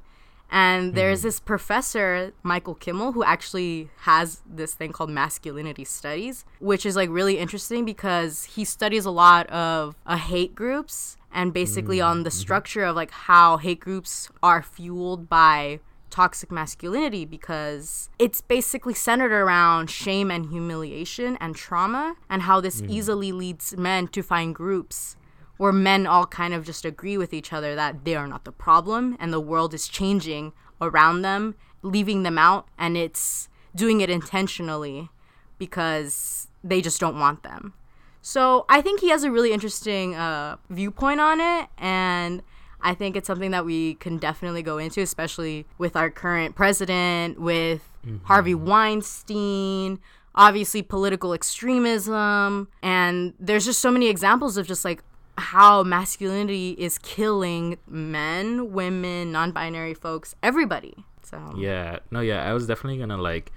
And 0.51 0.95
there's 0.95 1.21
mm-hmm. 1.21 1.29
this 1.29 1.41
professor, 1.41 2.33
Michael 2.43 2.75
Kimmel, 2.75 3.13
who 3.13 3.23
actually 3.23 3.91
has 4.01 4.43
this 4.49 4.75
thing 4.75 4.93
called 4.93 5.11
masculinity 5.11 5.85
studies, 5.85 6.45
which 6.59 6.87
is 6.87 6.97
like 6.97 7.11
really 7.11 7.39
interesting 7.39 7.85
because 7.85 8.45
he 8.45 8.65
studies 8.65 9.05
a 9.05 9.11
lot 9.11 9.47
of 9.49 9.95
uh, 10.07 10.17
hate 10.17 10.55
groups 10.55 11.17
and 11.33 11.53
basically 11.53 11.99
mm, 11.99 12.07
on 12.07 12.23
the 12.23 12.31
mm-hmm. 12.31 12.39
structure 12.39 12.85
of 12.85 12.97
like 12.97 13.11
how 13.11 13.59
hate 13.59 13.81
groups 13.81 14.31
are 14.43 14.63
fueled 14.63 15.29
by 15.29 15.81
toxic 16.11 16.51
masculinity 16.51 17.27
because 17.27 18.09
it's 18.19 18.41
basically 18.41 18.95
centered 18.95 19.33
around 19.33 19.91
shame 19.91 20.31
and 20.31 20.47
humiliation 20.47 21.37
and 21.39 21.55
trauma 21.55 22.17
and 22.31 22.43
how 22.43 22.61
this 22.61 22.81
mm. 22.81 22.89
easily 22.89 23.31
leads 23.31 23.77
men 23.77 24.09
to 24.09 24.23
find 24.23 24.55
groups 24.55 25.17
where 25.59 25.73
men 25.73 26.07
all 26.07 26.27
kind 26.27 26.55
of 26.55 26.65
just 26.65 26.85
agree 26.85 27.19
with 27.19 27.35
each 27.35 27.53
other 27.53 27.75
that 27.75 28.05
they 28.05 28.17
are 28.17 28.27
not 28.27 28.45
the 28.45 28.53
problem 28.53 29.17
and 29.21 29.33
the 29.33 29.41
world 29.41 29.75
is 29.75 29.87
changing 29.87 30.53
around 30.81 31.23
them, 31.23 31.55
leaving 31.83 32.23
them 32.23 32.39
out, 32.39 32.67
and 32.79 32.97
it's 32.97 33.49
doing 33.75 34.01
it 34.01 34.09
intentionally 34.09 35.11
because 35.59 36.49
they 36.65 36.81
just 36.81 37.01
don't 37.01 37.19
want 37.19 37.43
them. 37.43 37.75
So 38.23 38.65
I 38.69 38.81
think 38.81 39.01
he 39.01 39.11
has 39.11 39.25
a 39.25 39.31
really 39.31 39.53
interesting 39.53 40.15
uh, 40.15 40.57
viewpoint 40.71 41.21
on 41.21 41.41
it, 41.41 41.69
and 41.79 42.43
I 42.81 42.95
think 42.95 43.17
it's 43.17 43.27
something 43.27 43.51
that 43.51 43.65
we 43.65 43.95
can 43.95 44.19
definitely 44.19 44.63
go 44.63 44.79
into, 44.79 45.01
especially 45.01 45.67
with 45.79 45.97
our 45.97 46.11
current 46.11 46.55
president, 46.55 47.41
with 47.41 47.89
Harvey 48.25 48.55
Weinstein, 48.55 49.99
obviously 50.35 50.83
political 50.83 51.33
extremism, 51.33 52.69
and 52.83 53.35
there's 53.41 53.65
just 53.65 53.81
so 53.81 53.91
many 53.91 54.09
examples 54.09 54.57
of 54.57 54.67
just 54.67 54.85
like 54.85 55.03
how 55.39 55.83
masculinity 55.83 56.71
is 56.73 56.99
killing 56.99 57.79
men, 57.87 58.73
women, 58.73 59.33
non-binary 59.33 59.95
folks, 59.95 60.35
everybody. 60.43 60.95
So 61.23 61.55
Yeah, 61.57 61.99
no, 62.11 62.21
yeah, 62.21 62.49
I 62.49 62.53
was 62.53 62.67
definitely 62.67 62.99
gonna 62.99 63.19
like 63.19 63.53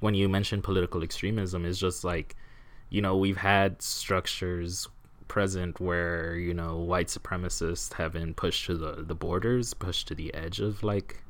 when 0.00 0.14
you 0.14 0.28
mentioned 0.28 0.64
political 0.64 1.02
extremism, 1.02 1.64
is 1.64 1.78
just 1.78 2.04
like, 2.04 2.34
you 2.88 3.00
know, 3.00 3.16
we've 3.16 3.36
had 3.36 3.80
structures 3.82 4.88
present 5.28 5.78
where 5.78 6.34
you 6.34 6.52
know 6.52 6.76
white 6.76 7.06
supremacists 7.06 7.92
have 7.92 8.12
been 8.12 8.34
pushed 8.34 8.66
to 8.66 8.76
the 8.76 9.04
the 9.06 9.14
borders, 9.14 9.74
pushed 9.74 10.08
to 10.08 10.14
the 10.14 10.34
edge 10.34 10.58
of 10.60 10.82
like 10.82 11.22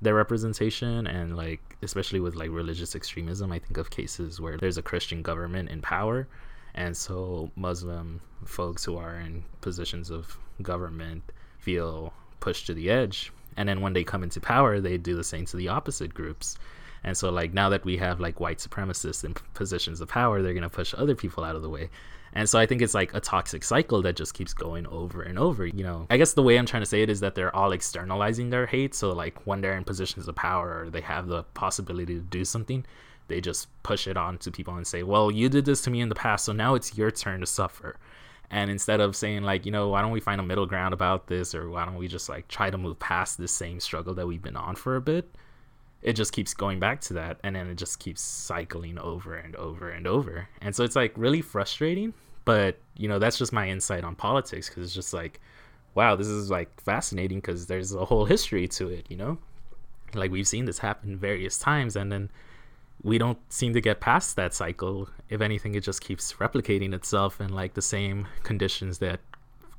their 0.00 0.14
representation, 0.14 1.06
and 1.06 1.36
like 1.36 1.76
especially 1.82 2.20
with 2.20 2.34
like 2.34 2.50
religious 2.50 2.94
extremism, 2.94 3.52
I 3.52 3.58
think 3.58 3.76
of 3.76 3.90
cases 3.90 4.40
where 4.40 4.56
there's 4.56 4.78
a 4.78 4.82
Christian 4.82 5.22
government 5.22 5.68
in 5.68 5.82
power, 5.82 6.26
and 6.74 6.96
so 6.96 7.50
Muslim 7.56 8.20
folks 8.44 8.84
who 8.84 8.96
are 8.96 9.16
in 9.16 9.44
positions 9.60 10.10
of 10.10 10.38
government 10.62 11.22
feel 11.58 12.12
pushed 12.40 12.66
to 12.66 12.74
the 12.74 12.90
edge. 12.90 13.32
And 13.56 13.68
then 13.68 13.80
when 13.80 13.92
they 13.92 14.04
come 14.04 14.22
into 14.22 14.40
power 14.40 14.80
they 14.80 14.96
do 14.96 15.14
the 15.14 15.24
same 15.24 15.46
to 15.46 15.56
the 15.56 15.68
opposite 15.68 16.14
groups. 16.14 16.56
And 17.04 17.16
so 17.16 17.30
like 17.30 17.52
now 17.52 17.68
that 17.68 17.84
we 17.84 17.96
have 17.98 18.20
like 18.20 18.40
white 18.40 18.58
supremacists 18.58 19.24
in 19.24 19.34
positions 19.54 20.00
of 20.00 20.08
power 20.08 20.40
they're 20.42 20.54
going 20.54 20.62
to 20.62 20.70
push 20.70 20.94
other 20.96 21.14
people 21.14 21.44
out 21.44 21.56
of 21.56 21.62
the 21.62 21.68
way. 21.68 21.90
And 22.34 22.48
so 22.48 22.58
i 22.58 22.64
think 22.64 22.80
it's 22.80 22.94
like 22.94 23.12
a 23.12 23.20
toxic 23.20 23.62
cycle 23.62 24.00
that 24.02 24.16
just 24.16 24.32
keeps 24.32 24.54
going 24.54 24.86
over 24.86 25.20
and 25.20 25.38
over 25.38 25.66
you 25.66 25.82
know? 25.82 26.06
I 26.08 26.16
guess 26.16 26.32
the 26.32 26.42
way 26.42 26.58
i'm 26.58 26.66
trying 26.66 26.82
to 26.82 26.88
say 26.88 27.02
it 27.02 27.10
is 27.10 27.20
that 27.20 27.34
they're 27.34 27.54
all 27.54 27.72
externalizing 27.72 28.48
their 28.50 28.66
hate. 28.66 28.94
So 28.94 29.12
like 29.12 29.46
when 29.46 29.60
they're 29.60 29.76
in 29.76 29.84
positions 29.84 30.26
of 30.28 30.34
power 30.34 30.84
or 30.84 30.90
they 30.90 31.02
have 31.02 31.28
the 31.28 31.42
possibility 31.54 32.14
to 32.14 32.22
do 32.22 32.44
something 32.44 32.86
they 33.28 33.40
just 33.40 33.68
push 33.82 34.06
it 34.06 34.16
on 34.16 34.38
to 34.38 34.50
people 34.50 34.76
and 34.76 34.86
say, 34.86 35.02
well, 35.02 35.30
you 35.30 35.48
did 35.48 35.64
this 35.64 35.82
to 35.82 35.90
me 35.90 36.00
in 36.00 36.08
the 36.08 36.14
past, 36.14 36.44
so 36.44 36.52
now 36.52 36.74
it's 36.74 36.96
your 36.96 37.10
turn 37.10 37.40
to 37.40 37.46
suffer. 37.46 37.96
And 38.50 38.70
instead 38.70 39.00
of 39.00 39.16
saying, 39.16 39.42
like, 39.42 39.64
you 39.64 39.72
know, 39.72 39.88
why 39.88 40.02
don't 40.02 40.10
we 40.10 40.20
find 40.20 40.40
a 40.40 40.44
middle 40.44 40.66
ground 40.66 40.92
about 40.92 41.26
this, 41.26 41.54
or 41.54 41.70
why 41.70 41.86
don't 41.86 41.96
we 41.96 42.06
just 42.06 42.28
like 42.28 42.48
try 42.48 42.68
to 42.68 42.76
move 42.76 42.98
past 42.98 43.38
this 43.38 43.52
same 43.52 43.80
struggle 43.80 44.14
that 44.14 44.26
we've 44.26 44.42
been 44.42 44.56
on 44.56 44.76
for 44.76 44.96
a 44.96 45.00
bit, 45.00 45.34
it 46.02 46.12
just 46.12 46.32
keeps 46.32 46.52
going 46.52 46.78
back 46.78 47.00
to 47.02 47.14
that. 47.14 47.38
And 47.42 47.56
then 47.56 47.68
it 47.68 47.76
just 47.76 47.98
keeps 47.98 48.20
cycling 48.20 48.98
over 48.98 49.34
and 49.34 49.56
over 49.56 49.88
and 49.88 50.06
over. 50.06 50.48
And 50.60 50.76
so 50.76 50.84
it's 50.84 50.96
like 50.96 51.14
really 51.16 51.40
frustrating. 51.40 52.12
But, 52.44 52.78
you 52.96 53.08
know, 53.08 53.18
that's 53.18 53.38
just 53.38 53.52
my 53.52 53.68
insight 53.68 54.04
on 54.04 54.16
politics 54.16 54.68
because 54.68 54.84
it's 54.84 54.94
just 54.94 55.14
like, 55.14 55.40
wow, 55.94 56.16
this 56.16 56.26
is 56.26 56.50
like 56.50 56.80
fascinating 56.80 57.38
because 57.38 57.66
there's 57.68 57.94
a 57.94 58.04
whole 58.04 58.24
history 58.26 58.66
to 58.68 58.88
it, 58.88 59.06
you 59.08 59.16
know? 59.16 59.38
Like 60.12 60.30
we've 60.30 60.48
seen 60.48 60.66
this 60.66 60.78
happen 60.78 61.16
various 61.16 61.58
times 61.58 61.96
and 61.96 62.12
then 62.12 62.30
we 63.02 63.18
don't 63.18 63.38
seem 63.52 63.72
to 63.74 63.80
get 63.80 64.00
past 64.00 64.36
that 64.36 64.54
cycle. 64.54 65.08
If 65.28 65.40
anything, 65.40 65.74
it 65.74 65.82
just 65.82 66.00
keeps 66.00 66.34
replicating 66.34 66.94
itself, 66.94 67.40
and 67.40 67.54
like 67.54 67.74
the 67.74 67.82
same 67.82 68.28
conditions 68.42 68.98
that 68.98 69.20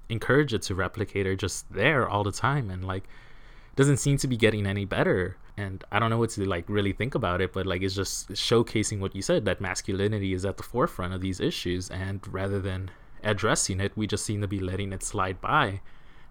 encourage 0.09 0.53
it 0.53 0.62
to 0.63 0.75
replicate 0.75 1.25
are 1.25 1.36
just 1.36 1.71
there 1.71 2.07
all 2.07 2.23
the 2.23 2.31
time, 2.31 2.69
and 2.69 2.86
like 2.86 3.05
doesn't 3.75 3.97
seem 3.97 4.17
to 4.17 4.27
be 4.27 4.38
getting 4.38 4.67
any 4.67 4.86
better. 4.86 5.38
And 5.55 5.83
I 5.91 5.99
don't 5.99 6.09
know 6.09 6.17
what 6.17 6.31
to 6.31 6.45
like 6.45 6.65
really 6.67 6.93
think 6.93 7.15
about 7.15 7.39
it, 7.39 7.53
but 7.53 7.65
like 7.65 7.81
it's 7.81 7.95
just 7.95 8.29
showcasing 8.29 8.99
what 8.99 9.15
you 9.15 9.21
said 9.21 9.45
that 9.45 9.62
masculinity 9.62 10.33
is 10.33 10.45
at 10.45 10.57
the 10.57 10.63
forefront 10.63 11.13
of 11.13 11.21
these 11.21 11.39
issues, 11.39 11.89
and 11.89 12.21
rather 12.27 12.59
than 12.59 12.91
addressing 13.23 13.79
it, 13.79 13.95
we 13.95 14.05
just 14.05 14.25
seem 14.25 14.41
to 14.41 14.47
be 14.47 14.59
letting 14.59 14.91
it 14.91 15.03
slide 15.03 15.39
by. 15.39 15.79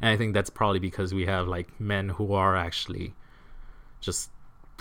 And 0.01 0.11
I 0.11 0.17
think 0.17 0.35
that's 0.35 0.51
probably 0.51 0.81
because 0.81 1.15
we 1.15 1.27
have 1.27 1.47
like 1.49 1.81
men 1.81 2.11
who 2.11 2.35
are 2.35 2.57
actually 2.57 3.15
just 4.01 4.31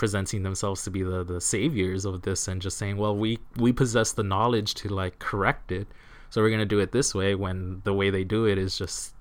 presenting 0.02 0.42
themselves 0.42 0.82
to 0.82 0.90
be 0.90 1.04
the, 1.04 1.22
the 1.22 1.40
saviors 1.40 2.04
of 2.04 2.22
this 2.22 2.48
and 2.48 2.60
just 2.60 2.76
saying 2.76 2.96
well 2.96 3.16
we 3.16 3.38
we 3.56 3.72
possess 3.72 4.10
the 4.10 4.24
knowledge 4.24 4.74
to 4.74 4.88
like 4.88 5.20
correct 5.20 5.70
it. 5.70 5.86
So 6.28 6.42
we're 6.42 6.48
going 6.48 6.58
to 6.58 6.66
do 6.66 6.80
it 6.80 6.90
this 6.90 7.14
way 7.14 7.36
when 7.36 7.82
the 7.84 7.94
way 7.94 8.10
they 8.10 8.24
do 8.24 8.44
it 8.44 8.58
is 8.58 8.76
just 8.76 9.14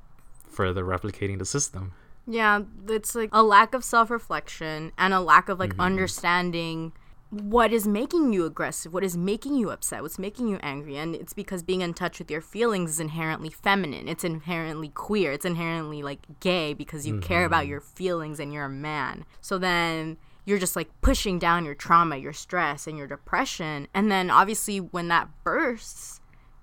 further 0.49 0.83
replicating 0.83 1.37
the 1.37 1.45
system. 1.45 1.93
Yeah, 2.25 2.61
it's 2.89 3.13
like 3.13 3.29
a 3.31 3.43
lack 3.43 3.75
of 3.75 3.83
self 3.83 4.09
reflection 4.09 4.91
and 4.97 5.13
a 5.13 5.19
lack 5.19 5.49
of 5.49 5.59
like 5.59 5.73
mm-hmm. 5.73 5.81
understanding 5.81 6.93
what 7.29 7.71
is 7.71 7.87
making 7.87 8.33
you 8.33 8.45
aggressive, 8.45 8.91
what 8.91 9.03
is 9.03 9.15
making 9.15 9.53
you 9.53 9.69
upset, 9.69 10.01
what's 10.01 10.17
making 10.17 10.47
you 10.47 10.57
angry. 10.63 10.97
And 10.97 11.13
it's 11.15 11.33
because 11.33 11.61
being 11.61 11.81
in 11.81 11.93
touch 11.93 12.17
with 12.17 12.31
your 12.31 12.41
feelings 12.41 12.89
is 12.89 12.99
inherently 12.99 13.51
feminine, 13.51 14.07
it's 14.07 14.23
inherently 14.23 14.89
queer, 14.89 15.31
it's 15.31 15.45
inherently 15.45 16.01
like 16.01 16.39
gay 16.39 16.73
because 16.73 17.05
you 17.05 17.19
care 17.19 17.45
about 17.45 17.65
mm-hmm. 17.65 17.69
your 17.69 17.81
feelings 17.81 18.39
and 18.39 18.51
you're 18.51 18.65
a 18.65 18.69
man. 18.69 19.25
So 19.41 19.59
then 19.59 20.17
you're 20.45 20.59
just 20.59 20.75
like 20.75 20.89
pushing 21.01 21.39
down 21.39 21.65
your 21.65 21.75
trauma, 21.75 22.17
your 22.17 22.33
stress, 22.33 22.87
and 22.87 22.97
your 22.97 23.07
depression. 23.07 23.87
And 23.93 24.11
then 24.11 24.29
obviously 24.29 24.79
when 24.79 25.07
that 25.09 25.29
bursts, 25.43 26.21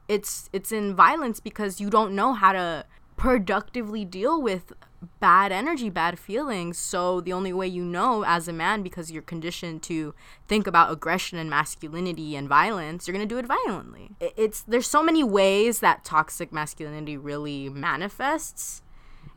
it's 0.08 0.48
it's 0.52 0.72
in 0.72 0.94
violence 0.94 1.40
because 1.40 1.80
you 1.80 1.90
don't 1.90 2.14
know 2.14 2.32
how 2.32 2.52
to 2.52 2.84
productively 3.16 4.04
deal 4.04 4.40
with 4.40 4.72
bad 5.20 5.52
energy, 5.52 5.90
bad 5.90 6.18
feelings. 6.18 6.78
So 6.78 7.20
the 7.20 7.32
only 7.32 7.52
way 7.52 7.66
you 7.66 7.84
know 7.84 8.24
as 8.24 8.48
a 8.48 8.52
man 8.52 8.82
because 8.82 9.10
you're 9.10 9.22
conditioned 9.22 9.82
to 9.84 10.14
think 10.46 10.66
about 10.66 10.90
aggression 10.90 11.38
and 11.38 11.50
masculinity 11.50 12.34
and 12.36 12.48
violence, 12.48 13.06
you're 13.06 13.16
going 13.16 13.28
to 13.28 13.32
do 13.32 13.38
it 13.38 13.46
violently. 13.46 14.10
It's 14.20 14.62
there's 14.62 14.86
so 14.86 15.02
many 15.02 15.22
ways 15.22 15.80
that 15.80 16.04
toxic 16.04 16.52
masculinity 16.52 17.16
really 17.16 17.68
manifests. 17.68 18.82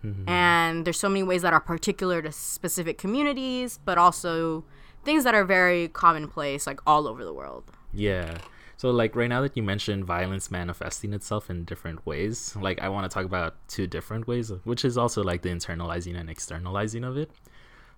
Mm-hmm. 0.04 0.30
And 0.30 0.86
there's 0.86 1.00
so 1.00 1.10
many 1.10 1.24
ways 1.24 1.42
that 1.44 1.54
are 1.54 1.60
particular 1.60 2.22
to 2.22 2.32
specific 2.32 2.98
communities, 2.98 3.80
but 3.84 3.98
also 3.98 4.64
things 5.04 5.24
that 5.24 5.34
are 5.34 5.46
very 5.46 5.88
commonplace 5.88 6.68
like 6.68 6.80
all 6.86 7.08
over 7.08 7.24
the 7.24 7.34
world. 7.34 7.64
Yeah. 7.94 8.38
So 8.78 8.90
like 8.90 9.16
right 9.16 9.30
now 9.30 9.42
that 9.42 9.56
you 9.56 9.62
mentioned 9.62 10.06
violence 10.06 10.50
manifesting 10.50 11.14
itself 11.14 11.52
in 11.52 11.66
different 11.66 12.04
ways, 12.06 12.56
like 12.56 12.82
I 12.82 12.90
want 12.90 13.10
to 13.10 13.14
talk 13.14 13.26
about 13.26 13.56
two 13.68 13.86
different 13.86 14.28
ways, 14.28 14.52
which 14.64 14.84
is 14.84 14.98
also 14.98 15.24
like 15.24 15.44
the 15.44 15.50
internalizing 15.50 16.20
and 16.20 16.30
externalizing 16.30 17.04
of 17.04 17.16
it. 17.16 17.30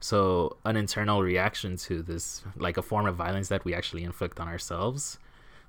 So 0.02 0.58
an 0.66 0.76
internal 0.76 1.24
reaction 1.24 1.78
to 1.78 2.02
this, 2.02 2.44
like 2.58 2.76
a 2.76 2.82
form 2.82 3.06
of 3.06 3.16
violence 3.16 3.48
that 3.48 3.64
we 3.64 3.74
actually 3.74 4.04
inflict 4.04 4.42
on 4.42 4.50
ourselves, 4.50 5.20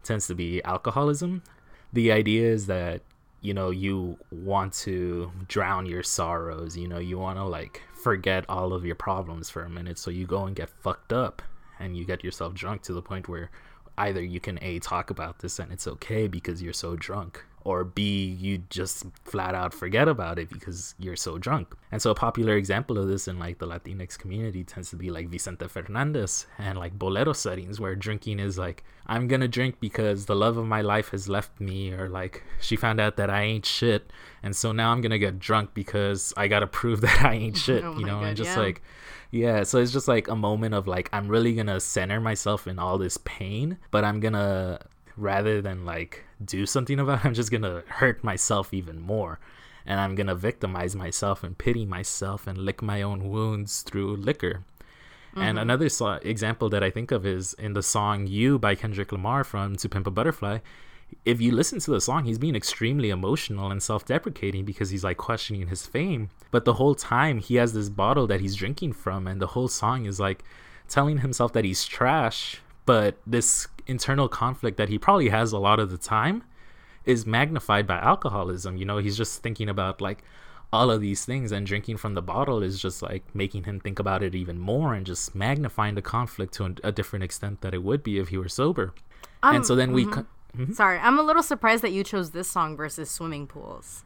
tends 0.02 0.26
to 0.26 0.34
be 0.34 0.60
alcoholism. 0.64 1.44
The 1.92 2.10
idea 2.10 2.50
is 2.50 2.66
that 2.66 3.02
you 3.44 3.54
know 3.54 3.70
you 3.70 4.18
want 4.30 4.72
to 4.72 5.30
drown 5.48 5.86
your 5.86 6.02
sorrows 6.02 6.76
you 6.76 6.88
know 6.88 6.98
you 6.98 7.18
want 7.18 7.38
to 7.38 7.44
like 7.44 7.82
forget 8.04 8.44
all 8.50 8.74
of 8.74 8.84
your 8.84 8.94
problems 8.94 9.48
for 9.48 9.62
a 9.62 9.70
minute. 9.70 9.98
So 9.98 10.10
you 10.10 10.26
go 10.26 10.44
and 10.44 10.54
get 10.54 10.68
fucked 10.68 11.10
up 11.10 11.40
and 11.80 11.96
you 11.96 12.04
get 12.04 12.22
yourself 12.22 12.52
drunk 12.52 12.82
to 12.82 12.92
the 12.92 13.00
point 13.00 13.28
where 13.28 13.50
either 13.96 14.22
you 14.22 14.40
can 14.40 14.58
A, 14.62 14.78
talk 14.78 15.08
about 15.08 15.38
this 15.38 15.58
and 15.58 15.72
it's 15.72 15.88
okay 15.88 16.28
because 16.28 16.60
you're 16.60 16.74
so 16.74 16.96
drunk, 16.96 17.42
or 17.64 17.82
B, 17.82 18.24
you 18.24 18.58
just 18.68 19.04
flat 19.24 19.54
out 19.54 19.72
forget 19.72 20.06
about 20.06 20.38
it 20.38 20.50
because 20.50 20.94
you're 20.98 21.16
so 21.16 21.38
drunk. 21.38 21.74
And 21.90 22.00
so 22.00 22.10
a 22.10 22.14
popular 22.14 22.56
example 22.56 22.98
of 22.98 23.08
this 23.08 23.26
in 23.26 23.38
like 23.38 23.58
the 23.58 23.66
Latinx 23.66 24.18
community 24.18 24.64
tends 24.64 24.90
to 24.90 24.96
be 24.96 25.10
like 25.10 25.28
Vicente 25.28 25.66
Fernandez 25.66 26.46
and 26.58 26.78
like 26.78 26.98
bolero 26.98 27.32
settings 27.32 27.80
where 27.80 27.96
drinking 27.96 28.38
is 28.38 28.58
like, 28.58 28.84
I'm 29.06 29.28
gonna 29.28 29.48
drink 29.48 29.80
because 29.80 30.26
the 30.26 30.36
love 30.36 30.56
of 30.56 30.66
my 30.66 30.82
life 30.82 31.10
has 31.10 31.28
left 31.28 31.60
me, 31.60 31.92
or 31.92 32.08
like 32.08 32.42
she 32.60 32.76
found 32.76 33.00
out 33.00 33.16
that 33.16 33.28
I 33.30 33.42
ain't 33.42 33.66
shit, 33.66 34.10
and 34.42 34.56
so 34.56 34.72
now 34.72 34.92
I'm 34.92 35.00
gonna 35.02 35.18
get 35.18 35.38
drunk 35.38 35.74
because 35.74 36.32
I 36.36 36.48
gotta 36.48 36.66
prove 36.66 37.00
that 37.02 37.22
I 37.22 37.34
ain't 37.34 37.56
shit, 37.56 37.84
Oh 37.84 37.98
you 37.98 38.06
know, 38.06 38.20
God, 38.20 38.28
and 38.28 38.36
just 38.36 38.56
yeah. 38.56 38.62
like 38.62 38.82
yeah, 39.30 39.62
so 39.64 39.78
it's 39.78 39.92
just 39.92 40.08
like 40.08 40.28
a 40.28 40.36
moment 40.36 40.74
of 40.74 40.86
like 40.86 41.10
I'm 41.12 41.28
really 41.28 41.54
gonna 41.54 41.80
center 41.80 42.20
myself 42.20 42.66
in 42.66 42.78
all 42.78 42.98
this 42.98 43.18
pain, 43.24 43.78
but 43.90 44.04
I'm 44.04 44.20
gonna 44.20 44.80
rather 45.16 45.60
than 45.60 45.84
like 45.84 46.24
do 46.42 46.66
something 46.66 46.98
about 46.98 47.20
it, 47.20 47.26
I'm 47.26 47.34
just 47.34 47.50
gonna 47.50 47.82
hurt 47.86 48.24
myself 48.24 48.72
even 48.72 49.00
more. 49.00 49.38
And 49.86 50.00
I'm 50.00 50.14
gonna 50.14 50.34
victimize 50.34 50.96
myself 50.96 51.44
and 51.44 51.58
pity 51.58 51.84
myself 51.84 52.46
and 52.46 52.58
lick 52.58 52.80
my 52.80 53.02
own 53.02 53.28
wounds 53.28 53.82
through 53.82 54.16
liquor. 54.16 54.64
And 55.36 55.56
mm-hmm. 55.56 55.58
another 55.58 55.88
so- 55.88 56.20
example 56.22 56.68
that 56.70 56.82
I 56.82 56.90
think 56.90 57.10
of 57.10 57.26
is 57.26 57.54
in 57.54 57.72
the 57.72 57.82
song 57.82 58.26
You 58.26 58.58
by 58.58 58.74
Kendrick 58.74 59.10
Lamar 59.10 59.42
from 59.42 59.76
To 59.76 59.88
Pimp 59.88 60.06
a 60.06 60.10
Butterfly. 60.10 60.58
If 61.24 61.40
you 61.40 61.52
listen 61.52 61.80
to 61.80 61.90
the 61.90 62.00
song, 62.00 62.24
he's 62.24 62.38
being 62.38 62.56
extremely 62.56 63.10
emotional 63.10 63.70
and 63.70 63.82
self 63.82 64.04
deprecating 64.04 64.64
because 64.64 64.90
he's 64.90 65.04
like 65.04 65.16
questioning 65.16 65.68
his 65.68 65.86
fame. 65.86 66.30
But 66.50 66.64
the 66.64 66.74
whole 66.74 66.94
time, 66.94 67.38
he 67.38 67.56
has 67.56 67.72
this 67.72 67.88
bottle 67.88 68.26
that 68.28 68.40
he's 68.40 68.54
drinking 68.56 68.94
from, 68.94 69.26
and 69.26 69.40
the 69.40 69.48
whole 69.48 69.68
song 69.68 70.06
is 70.06 70.20
like 70.20 70.44
telling 70.88 71.18
himself 71.18 71.52
that 71.52 71.64
he's 71.64 71.84
trash. 71.84 72.60
But 72.86 73.18
this 73.26 73.68
internal 73.86 74.28
conflict 74.28 74.76
that 74.76 74.88
he 74.88 74.98
probably 74.98 75.28
has 75.28 75.52
a 75.52 75.58
lot 75.58 75.78
of 75.80 75.90
the 75.90 75.98
time 75.98 76.44
is 77.04 77.26
magnified 77.26 77.86
by 77.86 77.98
alcoholism. 77.98 78.76
You 78.76 78.84
know, 78.84 78.98
he's 78.98 79.16
just 79.16 79.42
thinking 79.42 79.68
about 79.68 80.00
like 80.00 80.22
all 80.72 80.90
of 80.90 81.00
these 81.00 81.24
things, 81.24 81.52
and 81.52 81.66
drinking 81.66 81.98
from 81.98 82.14
the 82.14 82.22
bottle 82.22 82.62
is 82.62 82.80
just 82.80 83.00
like 83.00 83.22
making 83.34 83.64
him 83.64 83.78
think 83.78 83.98
about 83.98 84.22
it 84.22 84.34
even 84.34 84.58
more 84.58 84.92
and 84.92 85.06
just 85.06 85.34
magnifying 85.34 85.94
the 85.94 86.02
conflict 86.02 86.52
to 86.54 86.74
a, 86.82 86.90
different 86.90 87.22
extent 87.22 87.60
that 87.60 87.74
it 87.74 87.82
would 87.82 88.02
be 88.02 88.18
if 88.18 88.28
he 88.28 88.36
were 88.36 88.48
sober. 88.48 88.92
and 89.42 89.64
so 89.64 89.76
then 89.76 89.92
we. 89.92 90.04
co- 90.04 90.22
mm-hmm. 90.22 90.62
mm-hmm. 90.62 90.72
Sorry, 90.72 90.98
I'm 90.98 91.18
a 91.18 91.22
little 91.22 91.44
surprised 91.44 91.84
that 91.84 91.92
you 91.92 92.02
chose 92.02 92.32
this 92.32 92.50
song 92.50 92.76
versus 92.76 93.08
Swimming 93.10 93.46
Pools. 93.46 94.04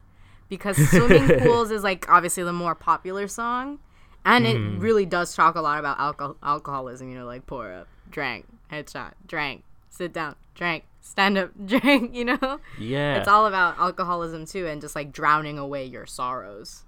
Because 0.48 0.76
Swimming 0.90 1.38
Pools 1.40 1.70
is 1.70 1.82
like 1.82 2.08
obviously 2.08 2.42
the 2.42 2.52
more 2.52 2.74
popular 2.74 3.28
song. 3.28 3.78
And 4.24 4.46
it 4.46 4.56
mm-hmm. 4.56 4.80
really 4.80 5.06
does 5.06 5.34
talk 5.34 5.54
a 5.54 5.62
lot 5.62 5.78
about 5.78 5.98
alcohol- 5.98 6.36
alcoholism, 6.42 7.08
you 7.08 7.18
know, 7.18 7.24
like 7.24 7.46
pour 7.46 7.72
up, 7.72 7.88
drank, 8.10 8.44
headshot, 8.72 9.12
drank, 9.26 9.64
sit 9.90 10.12
down, 10.12 10.36
drank, 10.54 10.84
stand 11.00 11.38
up, 11.38 11.50
drink, 11.66 12.14
you 12.14 12.24
know? 12.24 12.60
Yeah. 12.78 13.18
It's 13.18 13.28
all 13.28 13.46
about 13.46 13.78
alcoholism 13.78 14.46
too 14.46 14.66
and 14.66 14.80
just 14.80 14.94
like 14.94 15.12
drowning 15.12 15.58
away 15.58 15.84
your 15.84 16.06
sorrows. 16.06 16.82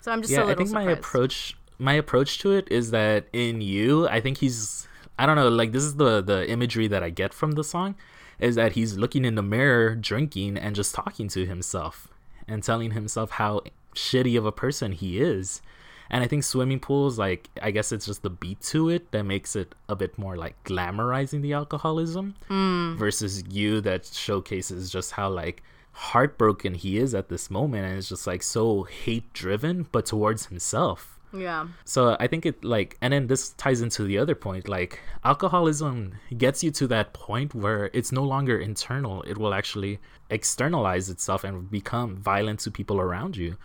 So 0.00 0.12
I'm 0.12 0.22
just 0.22 0.32
a 0.32 0.36
yeah, 0.36 0.46
I 0.46 0.54
think 0.54 0.70
my 0.70 0.84
approach 0.84 1.56
my 1.78 1.92
approach 1.94 2.38
to 2.38 2.52
it 2.52 2.68
is 2.70 2.90
that 2.92 3.26
in 3.32 3.60
you, 3.60 4.08
I 4.08 4.20
think 4.20 4.38
he's 4.38 4.86
I 5.18 5.26
don't 5.26 5.36
know, 5.36 5.48
like 5.48 5.72
this 5.72 5.82
is 5.82 5.96
the 5.96 6.22
the 6.22 6.48
imagery 6.48 6.88
that 6.88 7.02
I 7.02 7.10
get 7.10 7.34
from 7.34 7.52
the 7.52 7.64
song 7.64 7.96
is 8.38 8.54
that 8.54 8.72
he's 8.72 8.96
looking 8.96 9.24
in 9.24 9.34
the 9.34 9.42
mirror 9.42 9.94
drinking 9.94 10.58
and 10.58 10.76
just 10.76 10.94
talking 10.94 11.26
to 11.28 11.46
himself 11.46 12.08
and 12.46 12.62
telling 12.62 12.90
himself 12.90 13.32
how 13.32 13.62
shitty 13.94 14.36
of 14.36 14.44
a 14.44 14.52
person 14.52 14.92
he 14.92 15.18
is. 15.20 15.62
And 16.10 16.22
I 16.22 16.26
think 16.26 16.44
swimming 16.44 16.80
pools 16.80 17.18
like 17.18 17.48
I 17.62 17.70
guess 17.70 17.92
it's 17.92 18.06
just 18.06 18.22
the 18.22 18.30
beat 18.30 18.60
to 18.72 18.88
it 18.88 19.10
that 19.12 19.24
makes 19.24 19.56
it 19.56 19.74
a 19.88 19.96
bit 19.96 20.18
more 20.18 20.36
like 20.36 20.62
glamorizing 20.64 21.42
the 21.42 21.52
alcoholism 21.52 22.34
mm. 22.48 22.96
versus 22.96 23.42
you 23.48 23.80
that 23.82 24.06
showcases 24.06 24.90
just 24.90 25.12
how 25.12 25.28
like 25.30 25.62
heartbroken 25.92 26.74
he 26.74 26.98
is 26.98 27.14
at 27.14 27.28
this 27.28 27.50
moment 27.50 27.86
and 27.86 27.96
it's 27.96 28.08
just 28.08 28.26
like 28.26 28.42
so 28.42 28.82
hate 28.82 29.32
driven 29.32 29.86
but 29.92 30.06
towards 30.06 30.46
himself. 30.46 31.12
Yeah. 31.32 31.66
so 31.84 32.16
i 32.18 32.28
think 32.28 32.46
it 32.46 32.64
like 32.64 32.96
and 33.02 33.12
then 33.12 33.26
this 33.26 33.50
ties 33.50 33.82
into 33.82 34.04
the 34.04 34.16
other 34.16 34.34
point 34.34 34.68
like 34.68 35.00
alcoholism 35.22 36.14
gets 36.38 36.64
you 36.64 36.70
to 36.70 36.86
that 36.86 37.12
point 37.12 37.54
where 37.54 37.90
it's 37.92 38.10
no 38.12 38.22
longer 38.22 38.58
internal. 38.58 39.22
It 39.22 39.36
will 39.36 39.52
actually 39.52 39.98
externalize 40.30 41.10
itself 41.10 41.44
and 41.44 41.70
become 41.70 42.16
violent 42.16 42.60
to 42.60 42.70
people 42.70 43.00
around 43.00 43.36
you 43.36 43.56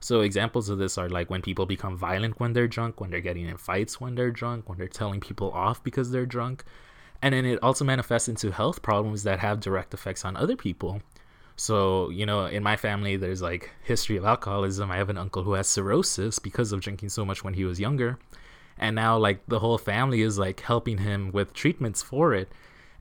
so 0.00 0.20
examples 0.20 0.68
of 0.68 0.78
this 0.78 0.96
are 0.96 1.08
like 1.08 1.30
when 1.30 1.42
people 1.42 1.66
become 1.66 1.96
violent 1.96 2.40
when 2.40 2.52
they're 2.52 2.68
drunk 2.68 3.00
when 3.00 3.10
they're 3.10 3.20
getting 3.20 3.46
in 3.46 3.56
fights 3.56 4.00
when 4.00 4.14
they're 4.14 4.30
drunk 4.30 4.68
when 4.68 4.78
they're 4.78 4.88
telling 4.88 5.20
people 5.20 5.50
off 5.52 5.82
because 5.84 6.10
they're 6.10 6.26
drunk 6.26 6.64
and 7.22 7.34
then 7.34 7.44
it 7.44 7.58
also 7.62 7.84
manifests 7.84 8.28
into 8.28 8.50
health 8.50 8.80
problems 8.80 9.22
that 9.24 9.38
have 9.40 9.60
direct 9.60 9.92
effects 9.92 10.24
on 10.24 10.36
other 10.36 10.56
people 10.56 11.02
so, 11.60 12.08
you 12.08 12.24
know, 12.24 12.46
in 12.46 12.62
my 12.62 12.78
family, 12.78 13.16
there's 13.16 13.42
like 13.42 13.70
history 13.82 14.16
of 14.16 14.24
alcoholism. 14.24 14.90
I 14.90 14.96
have 14.96 15.10
an 15.10 15.18
uncle 15.18 15.42
who 15.42 15.52
has 15.52 15.68
cirrhosis 15.68 16.38
because 16.38 16.72
of 16.72 16.80
drinking 16.80 17.10
so 17.10 17.22
much 17.22 17.44
when 17.44 17.52
he 17.52 17.66
was 17.66 17.78
younger. 17.78 18.18
And 18.78 18.96
now, 18.96 19.18
like, 19.18 19.44
the 19.46 19.58
whole 19.58 19.76
family 19.76 20.22
is 20.22 20.38
like 20.38 20.60
helping 20.60 20.96
him 20.96 21.32
with 21.32 21.52
treatments 21.52 22.02
for 22.02 22.32
it. 22.32 22.50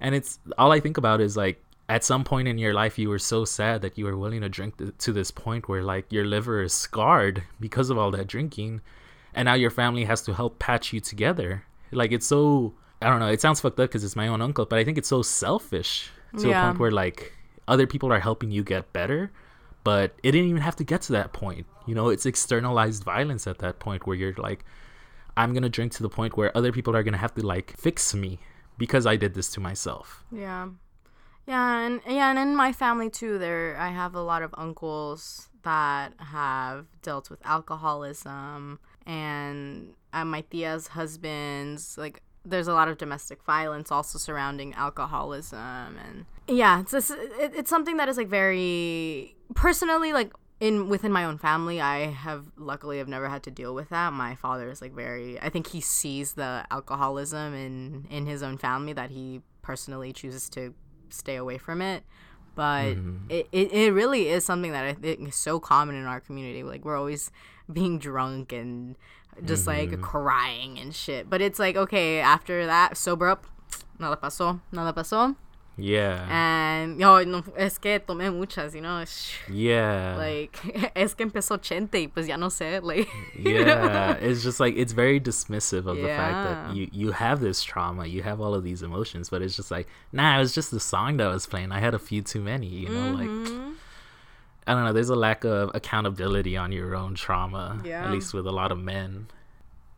And 0.01 0.13
it's 0.13 0.39
all 0.57 0.73
I 0.73 0.81
think 0.81 0.97
about 0.97 1.21
is 1.21 1.37
like, 1.37 1.63
at 1.89 2.03
some 2.03 2.23
point 2.23 2.47
in 2.47 2.57
your 2.57 2.73
life, 2.73 2.97
you 2.99 3.09
were 3.09 3.19
so 3.19 3.43
sad 3.45 3.81
that 3.81 3.97
you 3.97 4.05
were 4.05 4.15
willing 4.15 4.41
to 4.41 4.49
drink 4.49 4.77
th- 4.77 4.91
to 4.99 5.11
this 5.11 5.31
point 5.31 5.67
where 5.67 5.83
like 5.83 6.11
your 6.13 6.23
liver 6.25 6.61
is 6.61 6.71
scarred 6.73 7.43
because 7.59 7.89
of 7.89 7.97
all 7.97 8.11
that 8.11 8.27
drinking. 8.27 8.81
And 9.33 9.45
now 9.47 9.55
your 9.55 9.71
family 9.71 10.05
has 10.05 10.21
to 10.23 10.33
help 10.33 10.59
patch 10.59 10.93
you 10.93 10.99
together. 10.99 11.63
Like, 11.91 12.11
it's 12.11 12.25
so, 12.27 12.73
I 13.01 13.09
don't 13.09 13.19
know, 13.19 13.27
it 13.27 13.41
sounds 13.41 13.59
fucked 13.61 13.79
up 13.79 13.89
because 13.89 14.03
it's 14.03 14.15
my 14.15 14.27
own 14.27 14.41
uncle, 14.41 14.65
but 14.65 14.79
I 14.79 14.83
think 14.83 14.97
it's 14.97 15.07
so 15.09 15.21
selfish 15.23 16.11
to 16.37 16.47
Yeah. 16.49 16.61
a 16.63 16.67
point 16.67 16.79
where 16.79 16.91
like 16.91 17.33
other 17.67 17.87
people 17.87 18.11
are 18.13 18.19
helping 18.19 18.51
you 18.51 18.63
get 18.63 18.93
better 18.93 19.31
but 19.83 20.13
it 20.23 20.31
didn't 20.33 20.49
even 20.49 20.61
have 20.61 20.75
to 20.75 20.83
get 20.83 21.01
to 21.03 21.11
that 21.13 21.31
point 21.33 21.65
you 21.87 21.95
know 21.95 22.09
it's 22.09 22.25
externalized 22.25 23.03
violence 23.03 23.47
at 23.47 23.59
that 23.59 23.79
point 23.79 24.05
where 24.05 24.15
you're 24.15 24.33
like 24.37 24.65
i'm 25.37 25.53
gonna 25.53 25.69
drink 25.69 25.91
to 25.93 26.03
the 26.03 26.09
point 26.09 26.35
where 26.35 26.55
other 26.57 26.71
people 26.71 26.95
are 26.95 27.01
gonna 27.03 27.17
have 27.25 27.33
to 27.33 27.45
like 27.45 27.73
fix 27.77 28.13
me 28.13 28.39
because 28.77 29.05
i 29.05 29.15
did 29.15 29.33
this 29.35 29.49
to 29.51 29.59
myself 29.59 30.25
Yeah. 30.31 30.67
Yeah, 31.49 31.79
and 31.79 31.99
yeah, 32.07 32.29
and 32.29 32.37
in 32.37 32.55
my 32.55 32.71
family 32.71 33.09
too, 33.09 33.39
there 33.39 33.75
I 33.75 33.89
have 33.89 34.13
a 34.13 34.21
lot 34.21 34.43
of 34.43 34.53
uncles 34.55 35.49
that 35.63 36.13
have 36.19 36.85
dealt 37.01 37.29
with 37.29 37.39
alcoholism 37.45 38.79
and 39.05 39.93
uh, 40.13 40.23
my 40.23 40.41
tia's 40.41 40.87
husbands 40.87 41.97
like 41.97 42.21
there's 42.45 42.67
a 42.67 42.73
lot 42.73 42.87
of 42.87 42.97
domestic 42.97 43.43
violence 43.43 43.91
also 43.91 44.17
surrounding 44.17 44.73
alcoholism 44.75 45.97
and 46.07 46.25
yeah 46.47 46.79
it's 46.79 46.93
it, 47.11 47.51
it's 47.55 47.69
something 47.69 47.97
that 47.97 48.07
is 48.07 48.17
like 48.17 48.29
very 48.29 49.35
personally 49.53 50.13
like 50.13 50.31
in 50.59 50.87
within 50.87 51.11
my 51.11 51.25
own 51.25 51.37
family 51.37 51.81
i 51.81 52.05
have 52.05 52.45
luckily 52.57 52.97
have 52.97 53.07
never 53.07 53.27
had 53.27 53.43
to 53.43 53.51
deal 53.51 53.73
with 53.73 53.89
that. 53.89 54.13
My 54.13 54.35
father 54.35 54.69
is 54.69 54.81
like 54.81 54.93
very 54.93 55.39
i 55.41 55.49
think 55.49 55.67
he 55.67 55.81
sees 55.81 56.33
the 56.33 56.65
alcoholism 56.71 57.53
in 57.53 58.07
in 58.09 58.25
his 58.25 58.43
own 58.43 58.57
family 58.57 58.93
that 58.93 59.09
he 59.09 59.41
personally 59.61 60.13
chooses 60.13 60.49
to 60.49 60.73
stay 61.13 61.35
away 61.35 61.57
from 61.57 61.81
it. 61.81 62.03
But 62.55 62.95
mm-hmm. 62.95 63.29
it, 63.29 63.47
it, 63.51 63.71
it 63.71 63.93
really 63.93 64.27
is 64.27 64.43
something 64.43 64.73
that 64.73 64.83
i 64.83 64.93
think 64.93 65.29
is 65.29 65.35
so 65.35 65.59
common 65.59 65.95
in 65.95 66.05
our 66.05 66.19
community. 66.19 66.63
Like 66.63 66.83
we're 66.83 66.97
always 66.97 67.31
being 67.71 67.99
drunk 67.99 68.51
and 68.51 68.95
just 69.45 69.67
like 69.67 69.91
mm-hmm. 69.91 70.01
crying 70.01 70.79
and 70.79 70.93
shit. 70.93 71.29
But 71.29 71.41
it's 71.41 71.59
like 71.59 71.75
okay 71.75 72.19
after 72.19 72.65
that 72.65 72.97
sober 72.97 73.29
up. 73.29 73.45
Nada 73.99 74.15
pasó 74.15 74.61
nada 74.71 74.93
pasó 74.93 75.35
yeah. 75.81 76.25
And 76.29 76.99
yo 76.99 77.23
no, 77.23 77.43
es 77.57 77.77
que 77.77 77.99
tomé 77.99 78.31
muchas 78.33 78.73
you 78.75 78.81
know 78.81 79.03
yeah. 79.51 80.15
like 80.17 80.91
es 80.95 81.13
que 81.13 81.25
empezó 81.25 81.55
80 81.55 81.97
y 81.97 82.07
pues 82.07 82.27
ya 82.27 82.37
no 82.37 82.47
sé 82.49 82.81
like 82.83 83.07
yeah. 83.39 84.13
It's 84.21 84.43
just 84.43 84.59
like 84.59 84.75
it's 84.77 84.93
very 84.93 85.19
dismissive 85.19 85.85
of 85.87 85.97
the 85.97 86.07
fact 86.07 86.33
that 86.47 86.75
you 86.75 86.89
you 86.91 87.11
have 87.11 87.39
this 87.41 87.63
trauma 87.63 88.05
you 88.05 88.21
have 88.23 88.39
all 88.41 88.53
of 88.53 88.63
these 88.63 88.81
emotions 88.83 89.29
but 89.29 89.41
it's 89.41 89.55
just 89.55 89.71
like 89.71 89.87
nah 90.11 90.35
it 90.37 90.39
was 90.39 90.53
just 90.53 90.71
the 90.71 90.79
song 90.79 91.17
that 91.17 91.27
was 91.27 91.45
playing. 91.45 91.71
I 91.71 91.79
had 91.79 91.93
a 91.93 91.99
few 91.99 92.21
too 92.21 92.41
many 92.41 92.67
you 92.67 92.89
know 92.89 93.11
like 93.11 93.29
Mm-hmm. 93.29 93.71
i 94.67 94.73
don't 94.73 94.83
know 94.85 94.93
there's 94.93 95.09
a 95.09 95.15
lack 95.15 95.43
of 95.43 95.71
accountability 95.73 96.55
on 96.57 96.71
your 96.71 96.95
own 96.95 97.15
trauma 97.15 97.81
Yeah. 97.83 98.05
at 98.05 98.11
least 98.11 98.33
with 98.33 98.45
a 98.45 98.51
lot 98.51 98.71
of 98.71 98.77
men. 98.79 99.27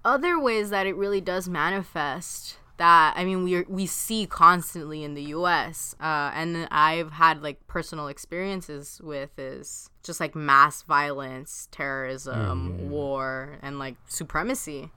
Other 0.04 0.40
ways 0.40 0.72
that 0.72 0.88
it 0.88 0.96
really 0.96 1.22
does 1.22 1.48
manifest 1.48 2.58
that 2.82 3.14
I 3.16 3.26
mean 3.26 3.44
we 3.44 3.62
we 3.68 3.86
see 3.86 4.26
constantly 4.26 5.04
in 5.04 5.14
the 5.14 5.22
U.S. 5.38 5.96
Uh, 6.02 6.32
and 6.34 6.68
I've 6.72 7.12
had 7.12 7.44
like 7.44 7.68
personal 7.68 8.08
experiences 8.08 9.00
with 9.04 9.38
is 9.38 9.92
just 10.02 10.20
like 10.20 10.34
mass 10.34 10.82
violence, 10.82 11.68
terrorism, 11.72 12.90
war, 12.90 13.60
and 13.62 13.78
like 13.78 13.98
supremacy. 14.08 14.90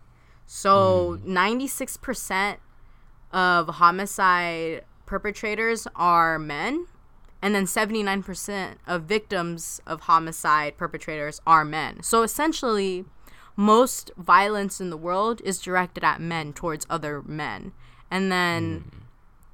So 0.47 1.19
ninety 1.25 1.67
six 1.67 1.99
percent 1.99 2.59
of 3.33 3.69
homicide 3.69 4.85
perpetrators 5.05 5.87
are 5.95 6.39
men, 6.39 6.87
and 7.43 7.55
then 7.55 7.67
seventy 7.67 8.03
nine 8.03 8.23
percent 8.23 8.79
of 8.87 9.03
victims 9.03 9.83
of 9.87 10.01
homicide 10.01 10.79
perpetrators 10.79 11.39
are 11.47 11.67
men. 11.67 12.03
So 12.03 12.23
essentially, 12.23 13.05
most 13.57 14.11
violence 14.17 14.81
in 14.81 14.91
the 14.91 14.97
world 14.97 15.41
is 15.45 15.61
directed 15.61 16.05
at 16.05 16.21
men 16.21 16.53
towards 16.53 16.87
other 16.91 17.23
men. 17.23 17.73
And 18.11 18.31
then 18.31 18.91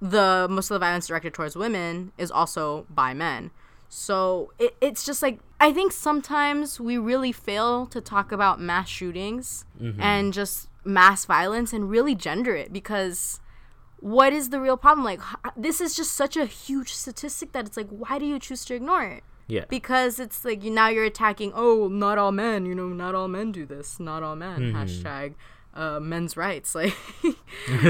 the 0.00 0.46
most 0.50 0.70
of 0.70 0.74
the 0.74 0.78
violence 0.78 1.06
directed 1.06 1.34
towards 1.34 1.56
women 1.56 2.12
is 2.16 2.30
also 2.30 2.86
by 2.88 3.14
men. 3.14 3.50
So 3.88 4.52
it, 4.58 4.74
it's 4.80 5.04
just 5.04 5.22
like 5.22 5.40
I 5.58 5.72
think 5.72 5.92
sometimes 5.92 6.80
we 6.80 6.96
really 6.96 7.32
fail 7.32 7.86
to 7.86 8.00
talk 8.00 8.32
about 8.32 8.60
mass 8.60 8.88
shootings 8.88 9.64
mm-hmm. 9.80 10.00
and 10.00 10.32
just 10.32 10.68
mass 10.84 11.26
violence 11.26 11.72
and 11.72 11.90
really 11.90 12.14
gender 12.14 12.54
it 12.56 12.72
because 12.72 13.40
what 13.98 14.32
is 14.32 14.48
the 14.48 14.60
real 14.60 14.78
problem? 14.78 15.04
Like 15.04 15.20
this 15.56 15.80
is 15.80 15.94
just 15.94 16.12
such 16.12 16.36
a 16.36 16.46
huge 16.46 16.92
statistic 16.94 17.52
that 17.52 17.66
it's 17.66 17.76
like 17.76 17.88
why 17.90 18.18
do 18.18 18.24
you 18.24 18.38
choose 18.38 18.64
to 18.66 18.74
ignore 18.74 19.04
it? 19.04 19.24
Yeah. 19.50 19.64
because 19.68 20.18
it's 20.20 20.44
like 20.44 20.62
you 20.64 20.70
now 20.70 20.88
you're 20.88 21.04
attacking 21.04 21.52
oh 21.54 21.88
not 21.88 22.16
all 22.18 22.32
men 22.32 22.64
you 22.66 22.74
know 22.74 22.88
not 22.88 23.14
all 23.14 23.28
men 23.28 23.50
do 23.52 23.66
this 23.66 23.98
not 23.98 24.22
all 24.22 24.36
men 24.36 24.72
hashtag 24.72 25.34
uh, 25.74 26.00
men's 26.00 26.36
rights 26.36 26.74
like 26.74 26.96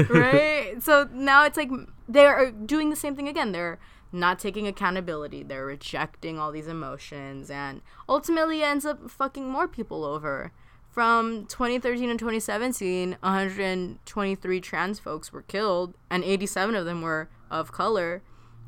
right? 0.09 0.75
So 0.81 1.09
now 1.13 1.45
it's 1.45 1.57
like 1.57 1.69
they 2.07 2.25
are 2.25 2.51
doing 2.51 2.89
the 2.89 2.95
same 2.95 3.15
thing 3.15 3.27
again. 3.27 3.51
They're 3.51 3.79
not 4.11 4.39
taking 4.39 4.67
accountability. 4.67 5.43
They're 5.43 5.65
rejecting 5.65 6.39
all 6.39 6.51
these 6.51 6.67
emotions 6.67 7.49
and 7.49 7.81
ultimately 8.09 8.63
ends 8.63 8.85
up 8.85 9.09
fucking 9.09 9.49
more 9.49 9.67
people 9.67 10.03
over. 10.03 10.51
From 10.89 11.45
2013 11.45 12.09
and 12.09 12.19
2017 12.19 13.17
123 13.21 14.61
trans 14.61 14.99
folks 14.99 15.31
were 15.31 15.41
killed 15.41 15.95
and 16.09 16.23
87 16.23 16.75
of 16.75 16.85
them 16.85 17.01
were 17.01 17.29
of 17.49 17.71
color 17.71 18.21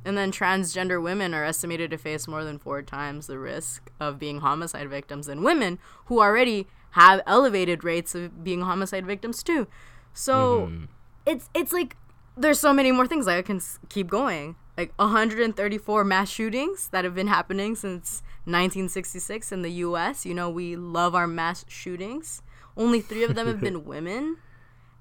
and 0.05 0.17
then 0.17 0.31
transgender 0.31 1.01
women 1.01 1.33
are 1.33 1.43
estimated 1.43 1.91
to 1.91 1.97
face 1.97 2.27
more 2.27 2.43
than 2.43 2.59
four 2.59 2.81
times 2.81 3.27
the 3.27 3.39
risk 3.39 3.89
of 3.99 4.19
being 4.19 4.39
homicide 4.39 4.89
victims 4.89 5.27
than 5.27 5.43
women 5.43 5.79
who 6.05 6.21
already 6.21 6.67
have 6.91 7.21
elevated 7.25 7.83
rates 7.83 8.13
of 8.13 8.43
being 8.43 8.61
homicide 8.61 9.05
victims 9.05 9.41
too. 9.43 9.67
So 10.13 10.67
mm-hmm. 10.67 10.85
it's 11.25 11.49
it's 11.53 11.73
like 11.73 11.95
there's 12.37 12.59
so 12.59 12.73
many 12.73 12.91
more 12.91 13.07
things 13.07 13.27
like 13.27 13.37
I 13.37 13.41
can 13.41 13.57
s- 13.57 13.79
keep 13.89 14.09
going. 14.09 14.55
Like 14.77 14.91
134 14.95 16.03
mass 16.03 16.29
shootings 16.29 16.89
that 16.89 17.03
have 17.03 17.13
been 17.13 17.27
happening 17.27 17.75
since 17.75 18.23
1966 18.45 19.51
in 19.51 19.61
the 19.61 19.71
US. 19.71 20.25
You 20.25 20.33
know, 20.33 20.49
we 20.49 20.75
love 20.75 21.13
our 21.13 21.27
mass 21.27 21.63
shootings. 21.67 22.41
Only 22.75 23.01
3 23.01 23.23
of 23.23 23.35
them 23.35 23.45
have 23.47 23.61
been 23.61 23.85
women. 23.85 24.37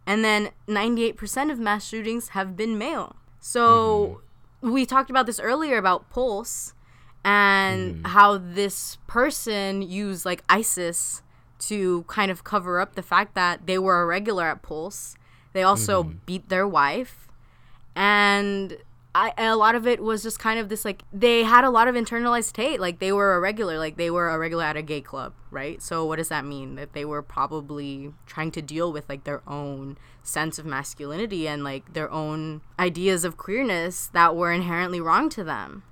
And 0.06 0.24
then 0.24 0.50
98% 0.68 1.50
of 1.50 1.58
mass 1.58 1.86
shootings 1.86 2.30
have 2.30 2.56
been 2.56 2.76
male. 2.76 3.16
So 3.40 4.06
mm-hmm. 4.06 4.26
We 4.62 4.87
talked 4.87 5.11
about 5.11 5.27
this 5.27 5.40
earlier 5.40 5.77
about 5.77 6.09
Pulse 6.09 6.72
and 7.25 7.96
mm-hmm. 7.96 8.05
how 8.07 8.38
this 8.38 8.98
person 9.07 9.83
used 9.83 10.25
like 10.25 10.42
ISIS 10.48 11.22
to 11.59 12.05
kind 12.09 12.31
of 12.31 12.42
cover 12.44 12.81
up 12.81 12.94
the 12.94 13.03
fact 13.03 13.35
that 13.35 13.66
they 13.66 13.79
were 13.79 14.03
a 14.03 14.07
regular 14.07 14.46
at 14.46 14.62
Pulse. 14.62 15.16
They 15.53 15.62
also 15.62 16.03
mm-hmm. 16.03 16.18
beat 16.27 16.48
their 16.48 16.66
wife. 16.66 17.29
And 17.94 18.79
I, 19.14 19.33
a 19.37 19.57
lot 19.57 19.75
of 19.75 19.87
it 19.87 20.03
was 20.03 20.22
just 20.22 20.38
kind 20.38 20.59
of 20.59 20.68
this 20.68 20.85
like 20.85 21.03
they 21.12 21.42
had 21.42 21.64
a 21.64 21.70
lot 21.70 21.87
of 21.87 21.94
internalized 21.94 22.57
hate 22.57 22.81
like 22.81 22.98
they 22.98 23.12
were 23.12 23.35
a 23.35 23.40
regular 23.40 23.79
like 23.79 23.96
they 23.96 24.11
were 24.11 24.31
a 24.31 24.38
regular 24.38 24.64
at 24.64 24.77
a 24.77 24.83
gay 24.83 25.03
club 25.03 25.35
right? 25.53 25.83
So 25.83 26.05
what 26.05 26.16
does 26.16 26.31
that 26.31 26.44
mean? 26.44 26.75
That 26.75 26.94
they 26.94 27.05
were 27.05 27.22
probably 27.22 28.14
trying 28.27 28.51
to 28.53 28.62
deal 28.62 28.90
with 28.90 29.09
like 29.09 29.25
their 29.25 29.42
own 29.46 29.98
sense 30.22 30.59
of 30.59 30.64
masculinity 30.64 31.46
and 31.46 31.62
like 31.62 31.92
their 31.92 32.11
own 32.11 32.62
ideas 32.79 33.25
of 33.25 33.37
queerness 33.37 34.09
that 34.09 34.35
were 34.35 34.51
inherently 34.51 35.01
wrong 35.01 35.29
to 35.29 35.44
them. 35.44 35.85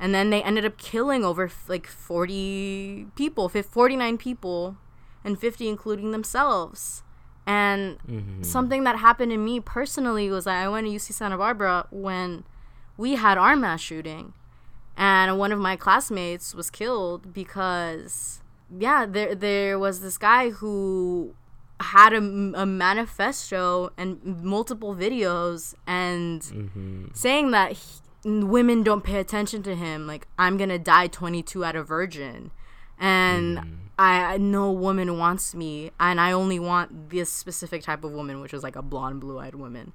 And 0.00 0.12
then 0.12 0.30
they 0.30 0.42
ended 0.42 0.64
up 0.64 0.78
killing 0.78 1.24
over 1.24 1.48
like 1.68 1.86
40 1.86 3.06
people 3.14 3.48
49 3.48 4.18
people 4.18 4.76
and 5.22 5.38
50 5.38 5.68
including 5.68 6.10
themselves. 6.10 7.04
And 7.46 7.98
mm-hmm. 8.00 8.42
something 8.42 8.84
that 8.84 8.96
happened 8.96 9.30
to 9.32 9.36
me 9.36 9.60
personally 9.60 10.30
was 10.30 10.44
that 10.46 10.62
I 10.64 10.68
went 10.68 10.86
to 10.86 10.92
UC 10.92 11.12
Santa 11.12 11.36
Barbara 11.36 11.86
when 11.90 12.44
we 12.96 13.14
had 13.14 13.38
our 13.38 13.56
mass 13.56 13.80
shooting, 13.80 14.34
and 14.96 15.38
one 15.38 15.52
of 15.52 15.58
my 15.58 15.76
classmates 15.76 16.54
was 16.54 16.70
killed 16.70 17.32
because, 17.32 18.42
yeah, 18.78 19.06
there 19.06 19.34
there 19.34 19.78
was 19.78 20.00
this 20.00 20.18
guy 20.18 20.50
who 20.50 21.34
had 21.80 22.12
a, 22.12 22.18
a 22.18 22.66
manifesto 22.66 23.90
and 23.96 24.24
multiple 24.42 24.94
videos 24.94 25.74
and 25.86 26.42
mm-hmm. 26.42 27.06
saying 27.12 27.50
that 27.50 27.72
he, 27.72 28.00
women 28.24 28.82
don't 28.82 29.02
pay 29.02 29.18
attention 29.18 29.62
to 29.64 29.74
him. 29.74 30.06
Like 30.06 30.26
I'm 30.38 30.56
gonna 30.56 30.78
die 30.78 31.08
22 31.08 31.64
at 31.64 31.76
a 31.76 31.82
virgin, 31.82 32.50
and 32.98 33.58
mm-hmm. 33.58 33.74
I 33.98 34.38
no 34.38 34.70
woman 34.70 35.18
wants 35.18 35.54
me, 35.54 35.90
and 35.98 36.20
I 36.20 36.32
only 36.32 36.58
want 36.58 37.10
this 37.10 37.32
specific 37.32 37.82
type 37.82 38.04
of 38.04 38.12
woman, 38.12 38.40
which 38.40 38.54
is 38.54 38.62
like 38.62 38.76
a 38.76 38.82
blonde, 38.82 39.20
blue-eyed 39.20 39.54
woman. 39.54 39.92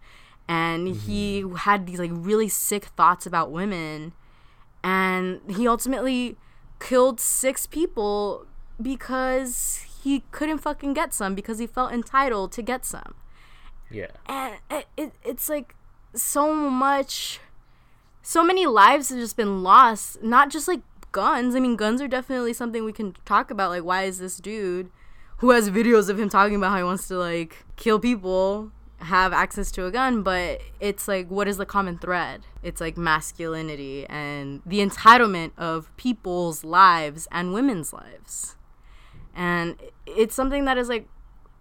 And 0.47 0.87
mm-hmm. 0.87 0.99
he 0.99 1.45
had 1.57 1.85
these 1.85 1.99
like 1.99 2.11
really 2.13 2.47
sick 2.47 2.85
thoughts 2.85 3.25
about 3.25 3.51
women, 3.51 4.13
and 4.83 5.41
he 5.49 5.67
ultimately 5.67 6.37
killed 6.79 7.19
six 7.19 7.65
people 7.65 8.45
because 8.81 9.85
he 10.03 10.23
couldn't 10.31 10.59
fucking 10.59 10.93
get 10.93 11.13
some 11.13 11.35
because 11.35 11.59
he 11.59 11.67
felt 11.67 11.91
entitled 11.91 12.51
to 12.53 12.61
get 12.61 12.85
some. 12.85 13.15
Yeah. 13.89 14.07
and 14.25 14.55
it, 14.69 14.85
it, 14.97 15.13
it's 15.23 15.47
like 15.47 15.73
so 16.13 16.53
much 16.53 17.39
so 18.21 18.43
many 18.43 18.65
lives 18.65 19.09
have 19.09 19.19
just 19.19 19.37
been 19.37 19.63
lost 19.63 20.21
not 20.21 20.49
just 20.49 20.67
like 20.67 20.81
guns. 21.11 21.55
I 21.55 21.59
mean 21.59 21.75
guns 21.75 22.01
are 22.01 22.07
definitely 22.07 22.53
something 22.53 22.83
we 22.83 22.93
can 22.93 23.15
talk 23.25 23.49
about 23.49 23.69
like 23.69 23.83
why 23.83 24.03
is 24.03 24.19
this 24.19 24.37
dude 24.37 24.91
who 25.37 25.51
has 25.51 25.69
videos 25.69 26.09
of 26.09 26.19
him 26.19 26.29
talking 26.29 26.55
about 26.55 26.71
how 26.71 26.77
he 26.77 26.83
wants 26.83 27.07
to 27.07 27.17
like 27.17 27.65
kill 27.75 27.99
people 27.99 28.71
have 28.99 29.31
access 29.31 29.71
to 29.71 29.85
a 29.85 29.91
gun 29.91 30.23
but 30.23 30.59
it's 30.79 31.07
like 31.07 31.29
what 31.29 31.47
is 31.47 31.57
the 31.57 31.65
common 31.65 31.97
thread? 31.97 32.41
It's 32.63 32.81
like 32.81 32.97
masculinity 32.97 34.05
and 34.07 34.61
the 34.65 34.79
entitlement 34.79 35.51
of 35.57 35.95
people's 35.97 36.63
lives 36.63 37.27
and 37.31 37.53
women's 37.53 37.93
lives. 37.93 38.55
And 39.35 39.75
it's 40.07 40.33
something 40.33 40.65
that 40.65 40.77
is 40.77 40.89
like 40.89 41.07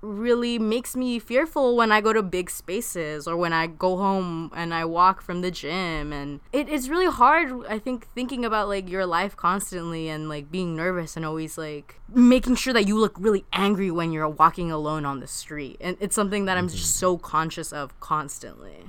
really 0.01 0.59
makes 0.59 0.95
me 0.95 1.19
fearful 1.19 1.77
when 1.77 1.91
I 1.91 2.01
go 2.01 2.13
to 2.13 2.23
big 2.23 2.51
spaces 2.51 3.27
or 3.27 3.37
when 3.37 3.53
I 3.53 3.67
go 3.67 3.97
home 3.97 4.51
and 4.55 4.73
I 4.75 4.85
walk 4.85 5.21
from 5.23 5.41
the 5.41 5.51
gym 5.51 6.13
and 6.13 6.41
it, 6.53 6.69
it's 6.69 6.89
really 6.89 7.11
hard 7.11 7.67
I 7.69 7.79
think 7.79 8.07
thinking 8.15 8.45
about 8.45 8.69
like 8.69 8.89
your 8.89 9.07
life 9.07 9.37
constantly 9.37 10.09
and 10.09 10.29
like 10.29 10.51
being 10.51 10.77
nervous 10.77 11.17
and 11.17 11.25
always 11.25 11.59
like 11.59 12.01
making 12.13 12.57
sure 12.57 12.73
that 12.73 12.87
you 12.87 12.99
look 12.99 13.17
really 13.19 13.45
angry 13.53 13.91
when 13.91 14.13
you're 14.13 14.29
walking 14.29 14.71
alone 14.71 15.05
on 15.05 15.21
the 15.21 15.27
street 15.27 15.77
and 15.81 15.97
it's 16.01 16.15
something 16.15 16.45
that 16.45 16.57
I'm 16.57 16.69
just 16.69 16.97
so 16.97 17.19
conscious 17.19 17.73
of 17.73 17.99
constantly 18.01 18.85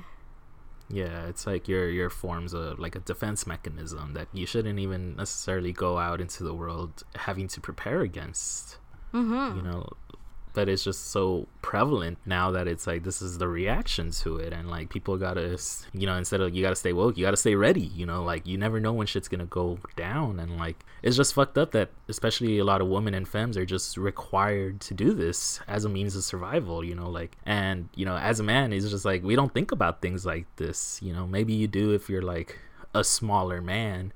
Yeah, 0.89 1.27
it's 1.27 1.45
like 1.45 1.67
your 1.67 1.89
your 1.89 2.09
forms 2.09 2.53
of 2.53 2.79
like 2.79 2.95
a 2.95 2.99
defense 2.99 3.45
mechanism 3.45 4.13
that 4.13 4.27
you 4.31 4.45
shouldn't 4.45 4.79
even 4.79 5.15
necessarily 5.15 5.73
go 5.73 5.97
out 5.97 6.21
into 6.21 6.43
the 6.43 6.53
world 6.53 7.03
having 7.15 7.47
to 7.49 7.59
prepare 7.59 8.01
against. 8.01 8.77
Mm-hmm. 9.13 9.57
You 9.57 9.63
know, 9.63 9.89
but 10.57 10.67
it's 10.67 10.83
just 10.83 11.11
so 11.11 11.45
prevalent 11.61 12.17
now 12.25 12.49
that 12.49 12.67
it's 12.67 12.87
like 12.87 13.03
this 13.03 13.21
is 13.21 13.37
the 13.37 13.47
reaction 13.47 14.09
to 14.09 14.37
it, 14.37 14.51
and 14.53 14.67
like 14.67 14.89
people 14.89 15.15
gotta, 15.15 15.55
you 15.93 16.07
know, 16.07 16.17
instead 16.17 16.41
of 16.41 16.55
you 16.55 16.63
gotta 16.63 16.75
stay 16.75 16.93
woke, 16.93 17.15
you 17.15 17.23
gotta 17.23 17.37
stay 17.37 17.53
ready. 17.53 17.91
You 17.99 18.07
know, 18.07 18.23
like 18.23 18.47
you 18.47 18.57
never 18.57 18.79
know 18.79 18.91
when 18.91 19.05
shit's 19.05 19.27
gonna 19.27 19.45
go 19.45 19.77
down, 19.95 20.39
and 20.39 20.57
like 20.57 20.83
it's 21.03 21.15
just 21.15 21.35
fucked 21.35 21.59
up 21.59 21.73
that 21.73 21.91
especially 22.07 22.57
a 22.57 22.63
lot 22.63 22.81
of 22.81 22.87
women 22.87 23.13
and 23.13 23.27
femmes 23.27 23.55
are 23.55 23.67
just 23.67 23.97
required 23.97 24.81
to 24.81 24.95
do 24.95 25.13
this 25.13 25.59
as 25.67 25.85
a 25.85 25.89
means 25.89 26.15
of 26.15 26.23
survival. 26.23 26.83
You 26.83 26.95
know, 26.95 27.07
like 27.07 27.37
and 27.45 27.89
you 27.93 28.05
know, 28.05 28.17
as 28.17 28.39
a 28.39 28.43
man, 28.43 28.73
it's 28.73 28.89
just 28.89 29.05
like 29.05 29.21
we 29.21 29.35
don't 29.35 29.53
think 29.53 29.71
about 29.71 30.01
things 30.01 30.25
like 30.25 30.47
this. 30.55 30.99
You 31.03 31.13
know, 31.13 31.27
maybe 31.27 31.53
you 31.53 31.67
do 31.67 31.93
if 31.93 32.09
you're 32.09 32.23
like 32.23 32.57
a 32.95 33.03
smaller 33.03 33.61
man 33.61 34.11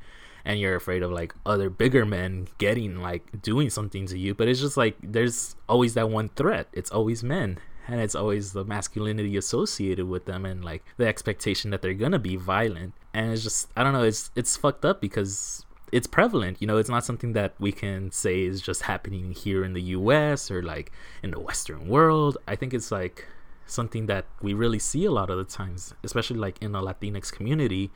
and 0.45 0.59
you're 0.59 0.75
afraid 0.75 1.03
of 1.03 1.11
like 1.11 1.33
other 1.45 1.69
bigger 1.69 2.05
men 2.05 2.47
getting 2.57 3.01
like 3.01 3.41
doing 3.41 3.69
something 3.69 4.05
to 4.07 4.17
you 4.17 4.33
but 4.33 4.47
it's 4.47 4.59
just 4.59 4.77
like 4.77 4.95
there's 5.01 5.55
always 5.67 5.93
that 5.93 6.09
one 6.09 6.29
threat. 6.29 6.67
It's 6.73 6.91
always 6.91 7.23
men 7.23 7.59
and 7.87 7.99
it's 7.99 8.15
always 8.15 8.53
the 8.53 8.63
masculinity 8.63 9.37
associated 9.37 10.07
with 10.07 10.25
them 10.25 10.45
and 10.45 10.63
like 10.63 10.83
the 10.97 11.07
expectation 11.07 11.71
that 11.71 11.81
they're 11.81 11.93
gonna 11.93 12.19
be 12.19 12.35
violent. 12.35 12.93
And 13.13 13.31
it's 13.31 13.43
just 13.43 13.69
i 13.75 13.83
don't 13.83 13.93
know 13.93 14.03
it's 14.03 14.31
it's 14.35 14.55
fucked 14.57 14.85
up 14.85 15.01
because 15.01 15.65
it's 15.91 16.07
prevalent 16.07 16.61
you 16.61 16.67
know? 16.67 16.77
It's 16.77 16.89
not 16.89 17.03
something 17.03 17.33
that 17.33 17.53
we 17.59 17.71
can 17.71 18.11
say 18.11 18.43
is 18.43 18.61
just 18.61 18.83
happening 18.83 19.31
here 19.31 19.63
in 19.63 19.73
the 19.73 19.81
us 19.81 20.49
or 20.49 20.63
like 20.63 20.91
in 21.21 21.31
the 21.31 21.39
western 21.39 21.87
world. 21.87 22.37
I 22.47 22.55
think 22.55 22.73
it's 22.73 22.91
like 22.91 23.27
something 23.65 24.05
that 24.07 24.25
we 24.41 24.53
really 24.53 24.79
see 24.79 25.05
a 25.05 25.11
lot 25.11 25.29
of 25.29 25.37
the 25.37 25.45
times 25.45 25.93
especially 26.03 26.37
like 26.37 26.61
in 26.61 26.73
the 26.73 26.81
latinx 26.81 27.31
community 27.31 27.89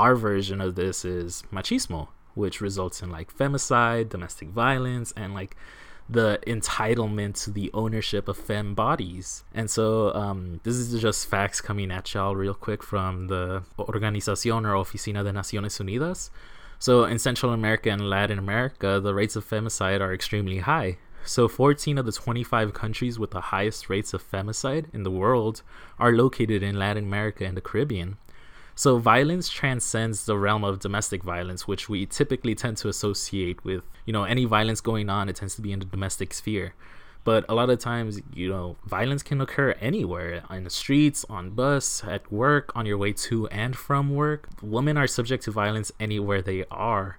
our 0.00 0.14
version 0.16 0.60
of 0.62 0.76
this 0.76 1.04
is 1.04 1.44
machismo, 1.52 2.08
which 2.34 2.62
results 2.62 3.02
in 3.02 3.10
like 3.10 3.36
femicide, 3.36 4.08
domestic 4.08 4.48
violence, 4.48 5.12
and 5.14 5.34
like 5.34 5.56
the 6.08 6.40
entitlement 6.46 7.44
to 7.44 7.50
the 7.50 7.70
ownership 7.74 8.26
of 8.26 8.36
femme 8.36 8.74
bodies. 8.74 9.44
And 9.54 9.70
so 9.70 10.12
um, 10.14 10.60
this 10.64 10.76
is 10.76 11.00
just 11.00 11.28
facts 11.28 11.60
coming 11.60 11.90
at 11.92 12.14
y'all 12.14 12.34
real 12.34 12.54
quick 12.54 12.82
from 12.82 13.28
the 13.28 13.62
Organización 13.78 14.60
or 14.66 14.74
Oficina 14.84 15.22
de 15.22 15.32
Naciones 15.32 15.78
Unidas. 15.78 16.30
So 16.78 17.04
in 17.04 17.18
Central 17.18 17.52
America 17.52 17.90
and 17.90 18.08
Latin 18.08 18.38
America, 18.38 19.00
the 19.00 19.14
rates 19.14 19.36
of 19.36 19.48
femicide 19.48 20.00
are 20.00 20.14
extremely 20.14 20.60
high. 20.60 20.96
So 21.26 21.46
14 21.46 21.98
of 21.98 22.06
the 22.06 22.12
25 22.12 22.72
countries 22.72 23.18
with 23.18 23.32
the 23.32 23.42
highest 23.52 23.90
rates 23.90 24.14
of 24.14 24.28
femicide 24.28 24.86
in 24.94 25.02
the 25.02 25.10
world 25.10 25.62
are 25.98 26.12
located 26.12 26.62
in 26.62 26.78
Latin 26.78 27.04
America 27.04 27.44
and 27.44 27.54
the 27.56 27.60
Caribbean. 27.60 28.16
So 28.80 28.96
violence 28.96 29.50
transcends 29.50 30.24
the 30.24 30.38
realm 30.38 30.64
of 30.64 30.78
domestic 30.78 31.22
violence, 31.22 31.68
which 31.68 31.90
we 31.90 32.06
typically 32.06 32.54
tend 32.54 32.78
to 32.78 32.88
associate 32.88 33.62
with, 33.62 33.84
you 34.06 34.12
know, 34.14 34.24
any 34.24 34.46
violence 34.46 34.80
going 34.80 35.10
on, 35.10 35.28
it 35.28 35.36
tends 35.36 35.54
to 35.56 35.60
be 35.60 35.70
in 35.70 35.80
the 35.80 35.84
domestic 35.84 36.32
sphere. 36.32 36.72
But 37.22 37.44
a 37.46 37.54
lot 37.54 37.68
of 37.68 37.78
times, 37.78 38.22
you 38.32 38.48
know, 38.48 38.76
violence 38.86 39.22
can 39.22 39.38
occur 39.42 39.72
anywhere 39.82 40.44
in 40.48 40.64
the 40.64 40.70
streets, 40.70 41.26
on 41.28 41.50
bus, 41.50 42.02
at 42.04 42.32
work, 42.32 42.72
on 42.74 42.86
your 42.86 42.96
way 42.96 43.12
to 43.28 43.46
and 43.48 43.76
from 43.76 44.14
work. 44.14 44.48
Women 44.62 44.96
are 44.96 45.06
subject 45.06 45.44
to 45.44 45.50
violence 45.50 45.92
anywhere 46.00 46.40
they 46.40 46.64
are. 46.70 47.18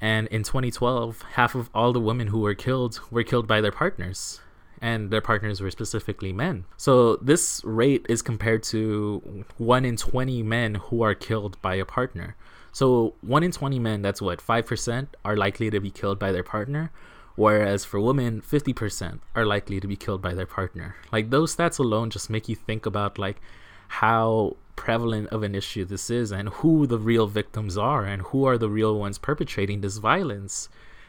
And 0.00 0.26
in 0.26 0.42
2012, 0.42 1.22
half 1.34 1.54
of 1.54 1.70
all 1.72 1.92
the 1.92 2.00
women 2.00 2.26
who 2.26 2.40
were 2.40 2.56
killed 2.56 2.98
were 3.08 3.22
killed 3.22 3.46
by 3.46 3.60
their 3.60 3.70
partners 3.70 4.40
and 4.80 5.10
their 5.10 5.20
partners 5.20 5.60
were 5.60 5.70
specifically 5.70 6.32
men. 6.32 6.64
So 6.76 7.16
this 7.16 7.62
rate 7.64 8.06
is 8.08 8.22
compared 8.22 8.62
to 8.64 9.44
1 9.56 9.84
in 9.84 9.96
20 9.96 10.42
men 10.42 10.76
who 10.76 11.02
are 11.02 11.14
killed 11.14 11.60
by 11.62 11.74
a 11.74 11.84
partner. 11.84 12.36
So 12.72 13.14
1 13.22 13.42
in 13.42 13.52
20 13.52 13.78
men, 13.78 14.02
that's 14.02 14.22
what, 14.22 14.40
5% 14.40 15.08
are 15.24 15.36
likely 15.36 15.70
to 15.70 15.80
be 15.80 15.90
killed 15.90 16.18
by 16.18 16.32
their 16.32 16.44
partner, 16.44 16.90
whereas 17.34 17.84
for 17.84 17.98
women, 18.00 18.40
50% 18.40 19.20
are 19.34 19.46
likely 19.46 19.80
to 19.80 19.86
be 19.86 19.96
killed 19.96 20.22
by 20.22 20.34
their 20.34 20.46
partner. 20.46 20.96
Like 21.10 21.30
those 21.30 21.56
stats 21.56 21.78
alone 21.78 22.10
just 22.10 22.30
make 22.30 22.48
you 22.48 22.54
think 22.54 22.86
about 22.86 23.18
like 23.18 23.40
how 23.88 24.56
prevalent 24.76 25.28
of 25.30 25.42
an 25.42 25.56
issue 25.56 25.84
this 25.84 26.08
is 26.08 26.30
and 26.30 26.48
who 26.50 26.86
the 26.86 26.98
real 26.98 27.26
victims 27.26 27.76
are 27.76 28.04
and 28.04 28.22
who 28.22 28.44
are 28.44 28.56
the 28.56 28.70
real 28.70 28.96
ones 28.96 29.18
perpetrating 29.18 29.80
this 29.80 29.96
violence. 29.96 30.68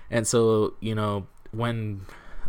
And 0.09 0.25
so, 0.25 0.73
you 0.79 0.95
know, 0.95 1.27
when 1.51 2.01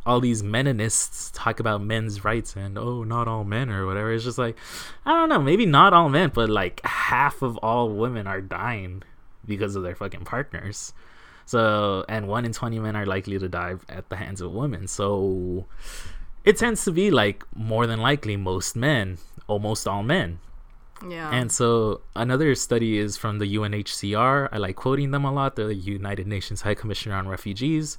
all 0.07 0.20
these 0.20 0.42
meninists 0.42 1.30
talk 1.34 1.61
about 1.61 1.82
men's 1.82 2.24
rights 2.24 2.57
and 2.57 2.78
oh 2.78 3.05
not 3.05 3.28
all 3.28 3.44
men 3.44 3.68
or 3.70 3.84
whatever 3.86 4.12
it's 4.12 4.24
just 4.24 4.38
like 4.38 4.57
i 5.05 5.11
don't 5.11 5.28
know 5.28 5.38
maybe 5.40 5.66
not 5.66 5.92
all 5.92 6.09
men 6.09 6.30
but 6.34 6.48
like 6.48 6.80
half 6.84 7.42
of 7.42 7.57
all 7.59 7.90
women 7.90 8.26
are 8.26 8.40
dying 8.40 9.03
because 9.46 9.76
of 9.76 9.82
their 9.82 9.94
fucking 9.94 10.24
partners 10.24 10.92
so 11.44 12.05
and 12.09 12.28
one 12.28 12.44
in 12.44 12.53
20 12.53 12.78
men 12.78 12.96
are 12.96 13.05
likely 13.07 13.38
to 13.38 13.48
die 13.48 13.74
at 13.88 14.09
the 14.09 14.16
hands 14.16 14.40
of 14.40 14.53
women 14.53 14.86
so 14.86 15.66
it 16.44 16.57
tends 16.57 16.84
to 16.84 16.90
be 16.92 17.11
like 17.11 17.44
more 17.55 17.86
than 17.86 18.01
likely 18.01 18.36
most 18.36 18.74
men 18.76 19.18
almost 19.48 19.86
all 19.86 20.03
men 20.03 20.38
Yeah. 21.07 21.30
and 21.30 21.51
so 21.53 22.01
another 22.14 22.55
study 22.55 22.98
is 22.98 23.16
from 23.16 23.38
the 23.38 23.46
UNHCR. 23.57 24.48
I 24.53 24.59
like 24.59 24.76
quoting 24.76 25.11
them 25.12 25.24
a 25.24 25.32
lot. 25.32 25.57
They're 25.57 25.66
the 25.66 25.74
United 25.74 26.26
Nations 26.26 26.61
High 26.61 26.74
Commissioner 26.74 27.16
on 27.16 27.26
Refugees. 27.26 27.96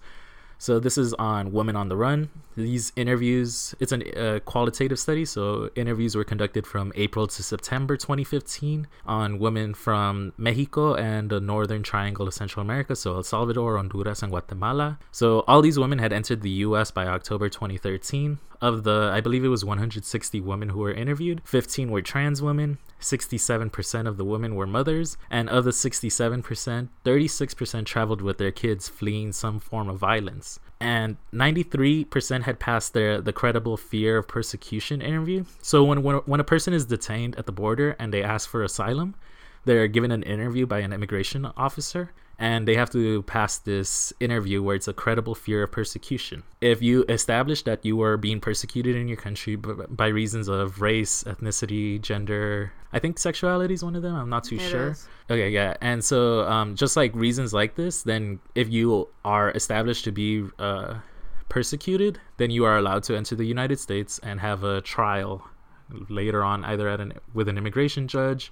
So 0.62 0.80
this 0.80 0.96
is 0.96 1.16
on 1.16 1.54
women 1.54 1.76
on 1.76 1.90
the 1.90 1.98
run. 1.98 2.30
These 2.56 2.94
interviews, 2.96 3.74
it's 3.80 3.92
a 3.92 3.98
uh, 3.98 4.40
qualitative 4.42 5.00
study. 5.00 5.26
So 5.26 5.72
interviews 5.76 6.16
were 6.16 6.24
conducted 6.24 6.68
from 6.68 6.94
April 6.94 7.26
to 7.26 7.42
September 7.42 7.98
2015 7.98 8.86
on 9.08 9.40
women 9.40 9.74
from 9.74 10.34
Mexico 10.38 10.94
and 10.94 11.32
the 11.32 11.40
Northern 11.40 11.82
Triangle 11.82 12.28
of 12.28 12.36
Central 12.36 12.62
America. 12.62 12.96
So 12.96 13.16
El 13.16 13.24
Salvador, 13.24 13.76
Honduras, 13.78 14.22
and 14.22 14.32
Guatemala. 14.32 15.00
So 15.10 15.40
all 15.48 15.64
these 15.64 15.80
women 15.80 15.98
had 15.98 16.14
entered 16.14 16.44
the 16.44 16.52
U.S. 16.68 16.92
by 16.92 17.08
October 17.08 17.50
2013. 17.50 18.38
Of 18.62 18.84
the, 18.84 19.10
I 19.12 19.22
believe 19.22 19.44
it 19.44 19.48
was 19.48 19.66
160 19.66 20.40
women 20.42 20.70
who 20.70 20.80
were 20.80 20.94
interviewed. 20.94 21.42
15 21.46 21.90
were 21.90 22.02
trans 22.02 22.42
women. 22.42 22.78
67% 23.00 24.08
of 24.08 24.18
the 24.18 24.24
women 24.24 24.56
were 24.56 24.68
mothers, 24.68 25.18
and 25.30 25.50
of 25.50 25.64
the 25.64 25.72
67%, 25.72 26.90
36% 27.04 27.86
traveled 27.86 28.22
with 28.22 28.38
their 28.38 28.52
kids 28.52 28.88
fleeing 28.88 29.32
some 29.32 29.60
form 29.60 29.90
of 29.90 29.98
violence. 29.98 30.60
And 30.80 31.18
93% 31.34 32.44
had 32.44 32.60
passed 32.60 32.94
their 32.94 33.20
the 33.20 33.34
credible 33.34 33.78
fear 33.78 34.18
of 34.18 34.28
persecution 34.28 35.02
interview. 35.02 35.46
So 35.62 35.84
when, 35.84 36.04
when 36.04 36.18
when 36.18 36.40
a 36.40 36.44
person 36.44 36.74
is 36.74 36.86
detained 36.86 37.36
at 37.38 37.46
the 37.46 37.52
border 37.52 37.96
and 38.00 38.14
they 38.14 38.24
ask 38.24 38.50
for 38.50 38.64
asylum, 38.64 39.16
they're 39.66 39.88
given 39.88 40.12
an 40.12 40.24
interview 40.24 40.66
by 40.66 40.80
an 40.80 40.94
immigration 40.94 41.46
officer 41.58 42.12
and 42.42 42.68
they 42.68 42.76
have 42.76 42.90
to 42.90 43.22
pass 43.24 43.60
this 43.60 44.12
interview 44.20 44.64
where 44.64 44.76
it's 44.76 44.88
a 44.88 44.94
credible 44.94 45.36
fear 45.36 45.62
of 45.62 45.72
persecution. 45.72 46.42
If 46.60 46.82
you 46.82 47.06
establish 47.08 47.62
that 47.64 47.86
you 47.86 48.02
are 48.02 48.18
being 48.18 48.42
persecuted 48.42 48.96
in 48.96 49.08
your 49.08 49.18
country 49.18 49.56
by 49.56 50.08
reasons 50.08 50.48
of 50.48 50.82
race, 50.82 51.24
ethnicity, 51.24 52.02
gender, 52.02 52.74
I 52.92 52.98
think 52.98 53.20
sexuality 53.20 53.76
is 53.76 53.84
one 53.84 53.96
of 53.96 54.02
them. 54.02 54.16
I'm 54.16 54.30
not 54.30 54.44
too 54.44 54.56
It 54.56 54.62
sure. 54.62 54.90
is. 54.90 55.08
Okay, 55.30 55.52
yeah. 55.52 55.78
And 55.82 56.04
so, 56.04 56.42
um, 56.50 56.76
just 56.76 56.98
like 56.98 57.14
reasons 57.14 57.54
like 57.54 57.76
this, 57.76 58.02
then 58.02 58.40
if 58.56 58.68
you 58.70 59.08
are 59.24 59.52
established 59.52 60.04
to 60.06 60.12
be 60.12 60.44
uh, 60.58 60.96
persecuted, 61.48 62.20
then 62.38 62.50
you 62.50 62.66
are 62.66 62.76
allowed 62.76 63.04
to 63.04 63.16
enter 63.16 63.36
the 63.36 63.46
United 63.46 63.80
States 63.80 64.20
and 64.24 64.40
have 64.40 64.64
a 64.64 64.82
trial 64.82 65.48
later 66.10 66.44
on, 66.44 66.66
either 66.66 66.90
at 66.90 67.00
an 67.00 67.14
with 67.36 67.48
an 67.48 67.60
immigration 67.60 68.08
judge 68.08 68.52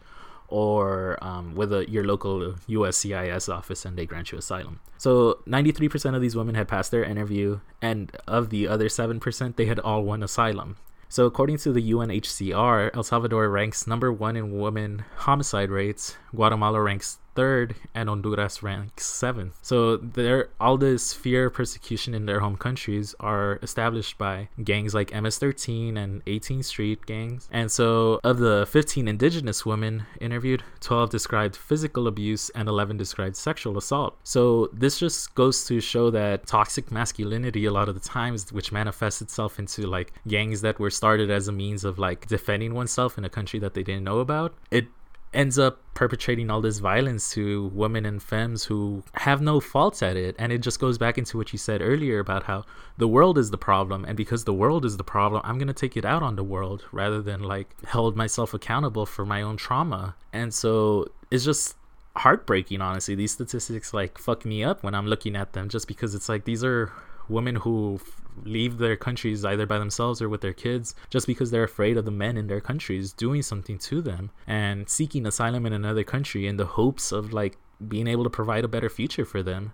or 0.50 1.18
um, 1.22 1.56
with 1.56 1.72
a, 1.74 1.90
your 1.90 2.04
local 2.04 2.56
USCIS 2.68 3.54
office, 3.54 3.86
and 3.86 3.98
they 3.98 4.06
grant 4.06 4.32
you 4.32 4.38
asylum. 4.38 4.80
So, 4.98 5.40
93% 5.48 6.16
of 6.16 6.22
these 6.22 6.36
women 6.36 6.56
had 6.56 6.68
passed 6.68 6.92
their 6.92 7.04
interview, 7.04 7.60
and 7.82 8.16
of 8.28 8.50
the 8.50 8.68
other 8.68 8.88
7%, 8.88 9.56
they 9.56 9.66
had 9.66 9.80
all 9.80 10.04
won 10.04 10.24
asylum. 10.24 10.78
So, 11.12 11.26
according 11.26 11.58
to 11.60 11.74
the 11.74 11.92
UNHCR, 11.92 12.96
El 12.96 13.04
Salvador 13.04 13.50
ranks 13.50 13.88
number 13.88 14.14
one 14.14 14.36
in 14.36 14.60
women 14.60 15.06
homicide 15.16 15.72
rates, 15.72 16.16
Guatemala 16.36 16.82
ranks 16.82 17.18
third, 17.40 17.74
and 17.96 18.10
Honduras 18.10 18.62
ranks 18.62 19.06
seventh. 19.06 19.58
So, 19.62 19.96
there, 19.96 20.50
all 20.60 20.78
this 20.78 21.14
fear 21.14 21.50
persecution 21.50 22.14
in 22.14 22.26
their 22.26 22.42
home 22.42 22.58
countries 22.58 23.16
are 23.22 23.60
established 23.62 24.18
by 24.18 24.50
gangs 24.62 24.94
like 24.94 25.14
MS-13 25.14 25.96
and 25.96 26.12
18th 26.26 26.66
Street 26.66 27.06
gangs. 27.06 27.48
And 27.50 27.72
so, 27.72 28.20
of 28.26 28.40
the 28.40 28.68
15 28.70 29.08
indigenous 29.08 29.66
women 29.66 30.06
interviewed, 30.20 30.64
12 30.82 31.10
described 31.12 31.56
physical 31.56 32.08
abuse 32.08 32.50
and 32.50 32.68
11 32.68 32.98
described 32.98 33.38
sexual 33.38 33.78
assault. 33.78 34.18
So, 34.26 34.70
this 34.74 35.00
just 35.00 35.34
goes 35.36 35.64
to 35.68 35.80
show 35.80 36.10
that 36.12 36.46
toxic 36.46 36.92
masculinity, 36.92 37.64
a 37.64 37.72
lot 37.72 37.88
of 37.88 37.96
the 37.96 38.02
times, 38.02 38.52
which 38.52 38.74
manifests 38.74 39.22
itself 39.22 39.60
into 39.60 39.88
like 39.88 40.12
gangs 40.28 40.60
that 40.60 40.78
were 40.78 40.90
started 40.90 41.32
as 41.32 41.48
a 41.48 41.54
means 41.54 41.86
of 41.86 41.98
like 41.98 42.28
defending 42.28 42.74
oneself 42.74 43.18
in 43.18 43.24
a 43.24 43.30
country 43.30 43.60
that 43.60 43.76
they 43.76 43.84
didn't 43.84 44.04
know 44.04 44.20
about, 44.20 44.54
it 44.72 44.88
ends 45.34 45.60
up 45.60 45.80
perpetrating 45.94 46.50
all 46.50 46.62
this 46.62 46.80
violence 46.80 47.32
to 47.32 47.68
women 47.74 48.06
and 48.06 48.24
femmes 48.24 48.64
who 48.64 49.04
have 49.14 49.42
no 49.42 49.60
faults 49.60 50.02
at 50.02 50.18
it. 50.18 50.36
And 50.40 50.52
it 50.52 50.60
just 50.60 50.80
goes 50.80 50.98
back 50.98 51.18
into 51.18 51.38
what 51.38 51.54
you 51.54 51.60
said 51.60 51.82
earlier 51.82 52.20
about 52.20 52.44
how 52.44 52.66
the 52.98 53.08
world 53.08 53.38
is 53.38 53.52
the 53.52 53.58
problem. 53.58 54.06
And 54.06 54.18
because 54.18 54.46
the 54.46 54.54
world 54.54 54.86
is 54.86 54.98
the 54.98 55.04
problem 55.04 55.42
i'm 55.44 55.58
going 55.58 55.68
to 55.68 55.74
take 55.74 55.98
it 55.98 56.06
out 56.06 56.24
on 56.24 56.36
the 56.36 56.44
world 56.44 56.86
rather 56.92 57.22
than 57.22 57.44
like 57.44 57.76
hold 57.90 58.16
myself 58.16 58.54
accountable 58.54 59.06
for 59.06 59.26
my 59.26 59.42
own 59.42 59.58
trauma. 59.58 60.16
And 60.34 60.54
so 60.54 61.08
it's 61.32 61.46
just 61.46 61.76
heartbreaking 62.16 62.82
honestly. 62.82 63.16
These 63.16 63.34
statistics 63.34 63.94
like 63.94 64.18
fuck 64.18 64.46
me 64.46 64.64
up 64.64 64.84
when 64.84 64.96
i'm 64.96 65.08
looking 65.08 65.36
at 65.36 65.54
them 65.54 65.70
just 65.70 65.88
because 65.88 66.16
it's 66.16 66.28
like 66.28 66.46
these 66.46 66.64
are 66.64 66.92
women 67.28 67.56
who 67.56 68.00
leave 68.46 68.78
their 68.78 68.96
countries 68.96 69.44
either 69.46 69.66
by 69.66 69.78
themselves 69.80 70.22
or 70.22 70.30
with 70.30 70.42
their 70.42 70.54
kids 70.54 70.96
just 71.10 71.28
because 71.28 71.52
they're 71.52 71.64
afraid 71.64 71.98
of 71.98 72.06
the 72.06 72.12
men 72.12 72.38
in 72.38 72.48
their 72.48 72.62
countries 72.62 73.14
doing 73.14 73.42
something 73.42 73.78
to 73.78 74.02
them 74.02 74.32
and 74.48 74.90
seeking 74.90 75.26
asylum 75.26 75.66
in 75.66 75.74
another 75.74 76.04
country 76.04 76.48
in 76.48 76.58
the 76.58 76.66
hopes 76.66 77.12
of 77.12 77.34
like 77.34 77.58
being 77.88 78.08
able 78.08 78.24
to 78.24 78.30
provide 78.30 78.64
a 78.66 78.68
better 78.68 78.90
future 78.90 79.26
for 79.26 79.42
them 79.44 79.74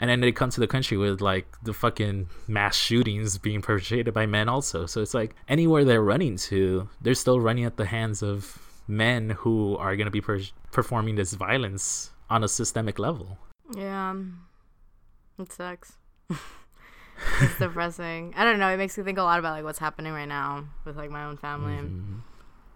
and 0.00 0.08
then 0.08 0.20
they 0.20 0.30
come 0.30 0.50
to 0.50 0.60
the 0.60 0.66
country 0.66 0.96
with 0.96 1.20
like 1.20 1.46
the 1.62 1.72
fucking 1.72 2.28
mass 2.46 2.76
shootings 2.76 3.36
being 3.38 3.60
perpetrated 3.62 4.12
by 4.14 4.26
men 4.26 4.48
also 4.48 4.86
so 4.86 5.00
it's 5.02 5.14
like 5.14 5.34
anywhere 5.48 5.84
they're 5.84 6.02
running 6.02 6.36
to 6.36 6.88
they're 7.00 7.14
still 7.14 7.40
running 7.40 7.64
at 7.64 7.76
the 7.76 7.86
hands 7.86 8.22
of 8.22 8.58
men 8.86 9.30
who 9.30 9.76
are 9.76 9.96
going 9.96 10.06
to 10.06 10.10
be 10.10 10.20
per- 10.20 10.40
performing 10.72 11.14
this 11.16 11.32
violence 11.34 12.10
on 12.30 12.44
a 12.44 12.48
systemic 12.48 12.98
level 12.98 13.38
Yeah. 13.74 14.14
It 15.38 15.52
sucks. 15.52 15.92
it's 17.40 17.58
depressing. 17.58 18.32
I 18.36 18.44
don't 18.44 18.58
know. 18.58 18.68
It 18.68 18.76
makes 18.76 18.96
me 18.98 19.04
think 19.04 19.18
a 19.18 19.22
lot 19.22 19.38
about 19.38 19.52
like 19.52 19.64
what's 19.64 19.78
happening 19.78 20.12
right 20.12 20.28
now 20.28 20.64
with 20.84 20.96
like 20.96 21.10
my 21.10 21.24
own 21.24 21.36
family 21.36 21.74
Mhm. 21.74 22.20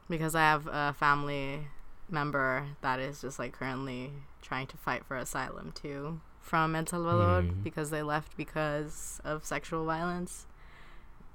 because 0.08 0.34
I 0.34 0.40
have 0.40 0.66
a 0.66 0.92
family 0.98 1.68
member 2.10 2.66
that 2.82 2.98
is 3.00 3.20
just 3.22 3.38
like 3.38 3.52
currently 3.52 4.12
trying 4.42 4.66
to 4.66 4.76
fight 4.76 5.04
for 5.04 5.16
asylum 5.16 5.72
too 5.72 6.20
from 6.40 6.74
El 6.74 6.86
Salvador 6.86 7.42
Mm. 7.42 7.62
because 7.62 7.90
they 7.90 8.02
left 8.02 8.36
because 8.36 9.20
of 9.24 9.44
sexual 9.44 9.84
violence. 9.86 10.46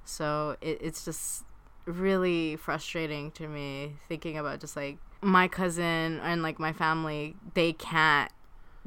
So 0.06 0.56
it, 0.62 0.78
it's 0.82 1.04
just 1.06 1.44
really 1.86 2.56
frustrating 2.58 3.32
to 3.32 3.48
me 3.48 3.96
thinking 4.10 4.38
about 4.38 4.60
just 4.60 4.76
like 4.76 4.98
my 5.22 5.48
cousin 5.48 6.20
and 6.22 6.44
like 6.44 6.60
my 6.60 6.74
family 6.74 7.36
they 7.54 7.72
can't 7.74 8.30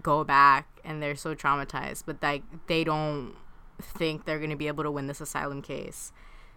go 0.03 0.23
back 0.23 0.66
and 0.85 1.03
they're 1.03 1.16
so 1.16 1.35
traumatized 1.35 2.03
but 2.07 2.23
like 2.23 2.43
they 2.66 2.85
don't 2.85 3.35
think 3.81 4.24
they're 4.24 4.39
going 4.39 4.51
to 4.51 4.57
be 4.57 4.68
able 4.68 4.85
to 4.85 4.91
win 4.91 5.07
this 5.07 5.20
asylum 5.20 5.62
case. 5.62 6.12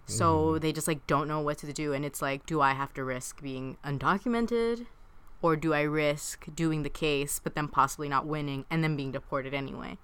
So 0.06 0.26
mm-hmm. 0.26 0.60
they 0.60 0.74
just 0.74 0.88
like 0.88 1.06
don't 1.08 1.28
know 1.28 1.40
what 1.40 1.58
to 1.60 1.72
do 1.72 1.94
and 1.94 2.04
it's 2.04 2.22
like 2.22 2.46
do 2.46 2.62
i 2.62 2.74
have 2.74 2.94
to 2.94 3.04
risk 3.04 3.42
being 3.42 3.78
undocumented 3.86 4.86
or 5.42 5.56
do 5.56 5.74
i 5.74 5.82
risk 5.82 6.46
doing 6.54 6.84
the 6.84 6.90
case 6.90 7.40
but 7.42 7.56
then 7.56 7.68
possibly 7.68 8.10
not 8.10 8.26
winning 8.26 8.66
and 8.70 8.84
then 8.84 8.96
being 8.96 9.12
deported 9.12 9.54
anyway? 9.54 9.98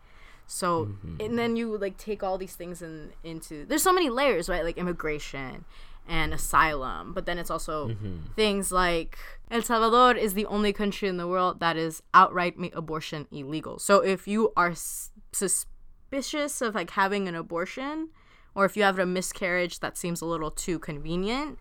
So 0.48 0.86
mm-hmm. 0.86 1.18
and 1.20 1.38
then 1.38 1.56
you 1.56 1.78
like 1.78 1.98
take 1.98 2.24
all 2.24 2.38
these 2.38 2.56
things 2.56 2.82
in 2.82 3.12
into 3.24 3.66
there's 3.66 3.84
so 3.84 3.94
many 3.94 4.10
layers, 4.10 4.50
right? 4.50 4.64
Like 4.64 4.78
immigration 4.78 5.66
and 6.08 6.34
asylum, 6.34 7.14
but 7.14 7.28
then 7.28 7.38
it's 7.38 7.52
also 7.52 7.90
mm-hmm. 7.90 8.32
things 8.36 8.72
like 8.72 9.20
El 9.52 9.62
Salvador 9.62 10.16
is 10.16 10.34
the 10.34 10.46
only 10.48 10.74
country 10.74 11.08
in 11.08 11.18
the 11.18 11.28
world 11.28 11.60
that 11.60 11.78
is 11.78 12.02
outright 12.16 12.56
abortion 12.74 13.28
illegal. 13.32 13.78
So 13.78 14.00
if 14.00 14.28
you 14.28 14.52
are 14.58 14.72
s- 14.72 15.12
suspicious 15.32 15.68
of 16.12 16.76
like 16.76 16.92
having 16.92 17.28
an 17.28 17.36
abortion 17.36 18.10
or 18.56 18.66
if 18.66 18.76
you 18.76 18.84
have 18.84 19.00
a 19.00 19.06
miscarriage 19.06 19.80
that 19.80 19.98
seems 19.98 20.22
a 20.22 20.26
little 20.26 20.52
too 20.52 20.80
convenient, 20.80 21.58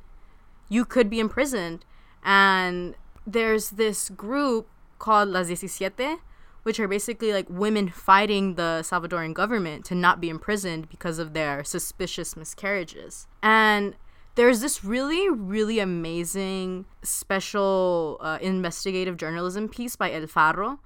you 0.68 0.84
could 0.84 1.08
be 1.08 1.20
imprisoned. 1.20 1.84
And 2.24 2.94
there's 3.26 3.70
this 3.70 4.08
group 4.10 4.68
called 4.98 5.28
Las 5.28 5.48
Diecisiete, 5.48 6.18
which 6.64 6.80
are 6.80 6.88
basically 6.88 7.32
like 7.32 7.46
women 7.48 7.88
fighting 7.88 8.56
the 8.56 8.80
Salvadoran 8.82 9.32
government 9.32 9.84
to 9.86 9.94
not 9.94 10.20
be 10.20 10.28
imprisoned 10.28 10.88
because 10.88 11.18
of 11.18 11.34
their 11.34 11.62
suspicious 11.62 12.36
miscarriages. 12.36 13.26
And 13.42 13.94
there's 14.34 14.60
this 14.60 14.84
really, 14.84 15.28
really 15.30 15.78
amazing 15.78 16.86
special 17.02 18.18
uh, 18.20 18.38
investigative 18.40 19.16
journalism 19.16 19.68
piece 19.68 19.96
by 19.96 20.12
El 20.12 20.26
Faro. 20.26 20.80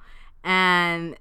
And 0.45 1.17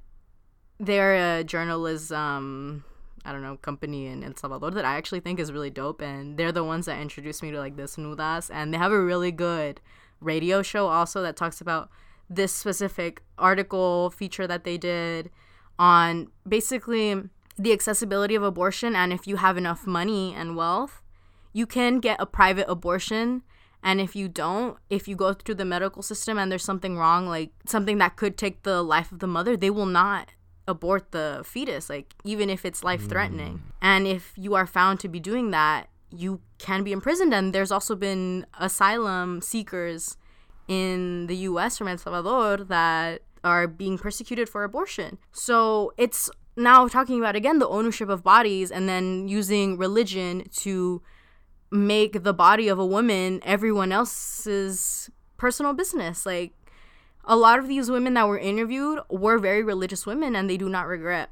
they're 0.81 1.39
a 1.39 1.43
journalism 1.43 2.17
um, 2.17 2.83
I 3.23 3.31
don't 3.31 3.43
know 3.43 3.57
company 3.57 4.07
in 4.07 4.23
El 4.23 4.35
Salvador 4.35 4.71
that 4.71 4.85
I 4.85 4.95
actually 4.95 5.19
think 5.19 5.39
is 5.39 5.51
really 5.51 5.69
dope, 5.69 6.01
and 6.01 6.37
they're 6.37 6.51
the 6.51 6.63
ones 6.63 6.87
that 6.87 6.99
introduced 6.99 7.43
me 7.43 7.51
to 7.51 7.59
like 7.59 7.75
Desnudas, 7.75 8.49
and 8.51 8.73
they 8.73 8.77
have 8.77 8.91
a 8.91 9.01
really 9.01 9.31
good 9.31 9.79
radio 10.19 10.61
show 10.63 10.87
also 10.87 11.21
that 11.21 11.35
talks 11.35 11.61
about 11.61 11.89
this 12.29 12.51
specific 12.51 13.21
article 13.37 14.09
feature 14.09 14.47
that 14.47 14.63
they 14.63 14.77
did 14.77 15.29
on 15.77 16.29
basically 16.47 17.21
the 17.57 17.73
accessibility 17.73 18.33
of 18.33 18.41
abortion, 18.41 18.95
and 18.95 19.13
if 19.13 19.27
you 19.27 19.35
have 19.37 19.57
enough 19.57 19.85
money 19.85 20.33
and 20.33 20.55
wealth, 20.55 21.03
you 21.53 21.67
can 21.67 21.99
get 21.99 22.19
a 22.19 22.25
private 22.25 22.65
abortion. 22.67 23.43
And 23.83 23.99
if 23.99 24.15
you 24.15 24.27
don't, 24.27 24.77
if 24.89 25.07
you 25.07 25.15
go 25.15 25.33
through 25.33 25.55
the 25.55 25.65
medical 25.65 26.03
system 26.03 26.37
and 26.37 26.51
there's 26.51 26.63
something 26.63 26.97
wrong, 26.97 27.27
like 27.27 27.51
something 27.65 27.97
that 27.97 28.15
could 28.15 28.37
take 28.37 28.61
the 28.61 28.83
life 28.83 29.11
of 29.11 29.19
the 29.19 29.27
mother, 29.27 29.57
they 29.57 29.71
will 29.71 29.87
not 29.87 30.33
abort 30.71 31.11
the 31.11 31.43
fetus, 31.45 31.89
like 31.89 32.15
even 32.23 32.49
if 32.49 32.65
it's 32.65 32.83
life 32.83 33.07
threatening. 33.07 33.53
Mm. 33.53 33.61
And 33.81 34.07
if 34.07 34.33
you 34.35 34.55
are 34.55 34.65
found 34.65 34.99
to 35.01 35.07
be 35.07 35.19
doing 35.19 35.51
that, 35.51 35.87
you 36.09 36.41
can 36.57 36.83
be 36.83 36.91
imprisoned. 36.91 37.33
And 37.33 37.53
there's 37.53 37.71
also 37.71 37.95
been 37.95 38.45
asylum 38.59 39.41
seekers 39.41 40.17
in 40.67 41.27
the 41.27 41.35
US 41.49 41.77
from 41.77 41.87
El 41.87 41.97
Salvador 41.97 42.65
that 42.65 43.21
are 43.43 43.67
being 43.67 43.97
persecuted 43.97 44.47
for 44.49 44.63
abortion. 44.63 45.17
So 45.31 45.93
it's 45.97 46.29
now 46.55 46.87
talking 46.87 47.19
about 47.19 47.35
again 47.35 47.59
the 47.59 47.67
ownership 47.67 48.09
of 48.09 48.23
bodies 48.23 48.71
and 48.71 48.87
then 48.87 49.27
using 49.27 49.77
religion 49.77 50.47
to 50.57 51.01
make 51.71 52.23
the 52.23 52.33
body 52.33 52.67
of 52.67 52.77
a 52.77 52.85
woman 52.85 53.39
everyone 53.43 53.91
else's 53.91 55.09
personal 55.37 55.73
business. 55.73 56.25
Like 56.25 56.53
a 57.25 57.35
lot 57.35 57.59
of 57.59 57.67
these 57.67 57.89
women 57.89 58.13
that 58.15 58.27
were 58.27 58.39
interviewed 58.39 58.99
were 59.09 59.37
very 59.37 59.63
religious 59.63 60.05
women 60.05 60.35
and 60.35 60.49
they 60.49 60.57
do 60.57 60.69
not 60.69 60.87
regret 60.87 61.29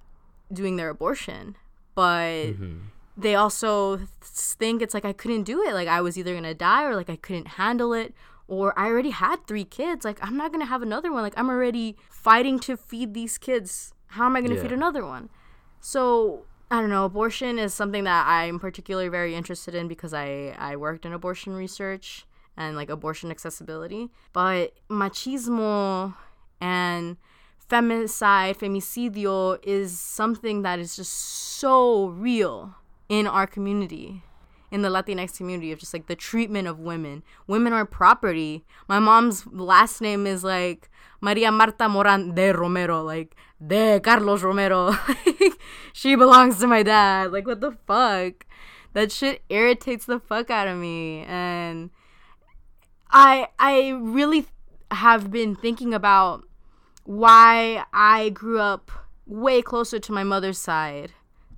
doing 0.51 0.75
their 0.75 0.89
abortion. 0.89 1.55
But 1.95 2.53
mm-hmm. 2.53 2.79
they 3.17 3.35
also 3.35 3.97
th- 3.97 4.07
think 4.21 4.81
it's 4.81 4.93
like 4.93 5.05
I 5.05 5.13
couldn't 5.13 5.43
do 5.43 5.63
it. 5.63 5.73
Like 5.73 5.87
I 5.87 6.01
was 6.01 6.17
either 6.17 6.31
going 6.31 6.43
to 6.43 6.53
die 6.53 6.85
or 6.85 6.95
like 6.95 7.09
I 7.09 7.15
couldn't 7.15 7.49
handle 7.49 7.93
it 7.93 8.13
or 8.47 8.77
I 8.77 8.87
already 8.87 9.11
had 9.11 9.45
3 9.47 9.63
kids. 9.65 10.05
Like 10.05 10.19
I'm 10.21 10.37
not 10.37 10.51
going 10.51 10.61
to 10.61 10.67
have 10.67 10.81
another 10.81 11.11
one. 11.11 11.23
Like 11.23 11.37
I'm 11.37 11.49
already 11.49 11.97
fighting 12.09 12.59
to 12.61 12.77
feed 12.77 13.13
these 13.13 13.37
kids. 13.37 13.93
How 14.07 14.25
am 14.25 14.35
I 14.35 14.41
going 14.41 14.51
to 14.51 14.55
Yeah. 14.57 14.63
feed 14.63 14.71
another 14.71 15.05
one? 15.05 15.29
So 15.81 16.45
I 16.71 16.79
don't 16.79 16.89
know. 16.89 17.05
Abortion 17.05 17.57
is 17.57 17.73
something 17.73 18.03
that 18.03 18.27
I'm 18.27 18.59
particularly 18.59 19.09
very 19.09 19.33
interested 19.33 19.73
in 19.73 19.87
because 19.87 20.13
I 20.13 20.55
I 20.59 20.75
worked 20.75 21.05
in 21.05 21.13
abortion 21.13 21.53
research 21.55 22.25
and 22.59 22.75
like 22.75 22.89
abortion 22.91 23.31
accessibility. 23.31 24.09
But 24.33 24.73
machismo 24.89 26.13
and 26.61 27.17
femicide, 27.71 28.57
femicidio 28.57 29.57
is 29.63 29.97
something 29.97 30.61
that 30.61 30.77
is 30.77 30.95
just 30.95 31.13
so 31.13 32.07
real 32.09 32.75
in 33.07 33.25
our 33.25 33.47
community. 33.47 34.23
In 34.71 34.83
the 34.83 34.89
Latinx 34.89 35.35
community, 35.35 35.71
of 35.71 35.79
just 35.79 35.95
like 35.95 36.05
the 36.05 36.15
treatment 36.15 36.67
of 36.67 36.77
women. 36.77 37.23
Women 37.47 37.73
are 37.73 37.85
property. 37.85 38.63
My 38.87 38.99
mom's 38.99 39.47
last 39.47 39.99
name 39.99 40.27
is 40.27 40.43
like 40.43 40.91
Maria 41.21 41.51
Marta 41.51 41.89
Moran 41.89 42.35
de 42.35 42.51
Romero, 42.53 43.01
like 43.01 43.35
de 43.65 43.99
Carlos 43.99 44.43
Romero. 44.43 44.95
She 45.99 46.15
belongs 46.15 46.59
to 46.59 46.67
my 46.67 46.83
dad. 46.83 47.31
Like, 47.31 47.47
what 47.47 47.61
the 47.61 47.71
fuck? 47.85 48.45
That 48.93 49.11
shit 49.11 49.41
irritates 49.49 50.05
the 50.05 50.19
fuck 50.19 50.49
out 50.49 50.67
of 50.67 50.77
me. 50.77 51.25
And 51.27 51.89
I 53.11 53.47
I 53.57 53.89
really 53.89 54.45
have 54.91 55.31
been 55.31 55.55
thinking 55.55 55.93
about 55.93 56.43
why 57.03 57.85
I 57.93 58.29
grew 58.29 58.59
up 58.59 58.91
way 59.25 59.61
closer 59.61 59.99
to 59.99 60.11
my 60.11 60.23
mother's 60.23 60.57
side 60.57 61.13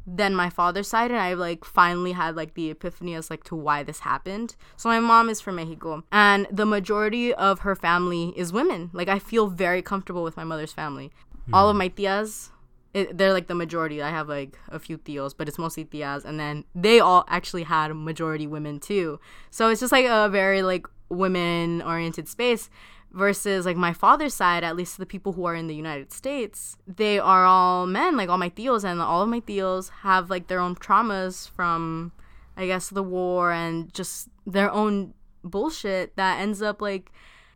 than 0.07 0.35
my 0.35 0.49
father's 0.49 0.87
side 0.87 1.11
and 1.11 1.19
I 1.19 1.33
like 1.33 1.63
finally 1.63 2.11
had 2.11 2.35
like 2.35 2.55
the 2.55 2.71
epiphany 2.71 3.13
as 3.13 3.29
like 3.29 3.43
to 3.45 3.55
why 3.55 3.83
this 3.83 3.99
happened. 3.99 4.55
So 4.75 4.89
my 4.89 4.99
mom 4.99 5.29
is 5.29 5.39
from 5.39 5.55
Mexico 5.55 6.03
and 6.11 6.47
the 6.51 6.65
majority 6.65 7.33
of 7.33 7.59
her 7.59 7.75
family 7.75 8.33
is 8.35 8.51
women. 8.51 8.89
Like 8.93 9.07
I 9.07 9.19
feel 9.19 9.47
very 9.47 9.81
comfortable 9.81 10.23
with 10.23 10.37
my 10.37 10.43
mother's 10.43 10.73
family. 10.73 11.11
Mm-hmm. 11.43 11.53
All 11.53 11.69
of 11.69 11.75
my 11.75 11.89
tias 11.89 12.49
it, 12.93 13.17
they're 13.17 13.33
like 13.33 13.47
the 13.47 13.55
majority. 13.55 14.01
I 14.01 14.09
have 14.09 14.27
like 14.27 14.57
a 14.67 14.79
few 14.79 14.97
tios, 14.97 15.33
but 15.37 15.47
it's 15.47 15.57
mostly 15.57 15.85
tias, 15.85 16.25
and 16.25 16.39
then 16.39 16.65
they 16.75 16.99
all 16.99 17.23
actually 17.27 17.63
had 17.63 17.95
majority 17.95 18.47
women 18.47 18.79
too. 18.79 19.19
So 19.49 19.69
it's 19.69 19.79
just 19.79 19.91
like 19.91 20.05
a 20.05 20.27
very 20.29 20.61
like 20.61 20.87
women 21.11 21.81
oriented 21.81 22.27
space. 22.27 22.69
Versus 23.13 23.65
like 23.65 23.75
my 23.75 23.91
father's 23.91 24.33
side, 24.33 24.63
at 24.63 24.77
least 24.77 24.97
the 24.97 25.05
people 25.05 25.33
who 25.33 25.43
are 25.43 25.53
in 25.53 25.67
the 25.67 25.75
United 25.75 26.13
States, 26.13 26.77
they 26.87 27.19
are 27.19 27.43
all 27.43 27.85
men. 27.85 28.15
Like 28.15 28.29
all 28.29 28.37
my 28.37 28.49
tios, 28.49 28.85
and 28.85 29.01
all 29.01 29.21
of 29.21 29.27
my 29.27 29.41
tios 29.41 29.89
have 30.03 30.29
like 30.29 30.47
their 30.47 30.61
own 30.61 30.77
traumas 30.77 31.49
from, 31.49 32.13
I 32.55 32.67
guess, 32.67 32.87
the 32.87 33.03
war 33.03 33.51
and 33.51 33.93
just 33.93 34.29
their 34.47 34.71
own 34.71 35.13
bullshit 35.43 36.15
that 36.15 36.39
ends 36.39 36.61
up 36.61 36.81
like 36.81 37.11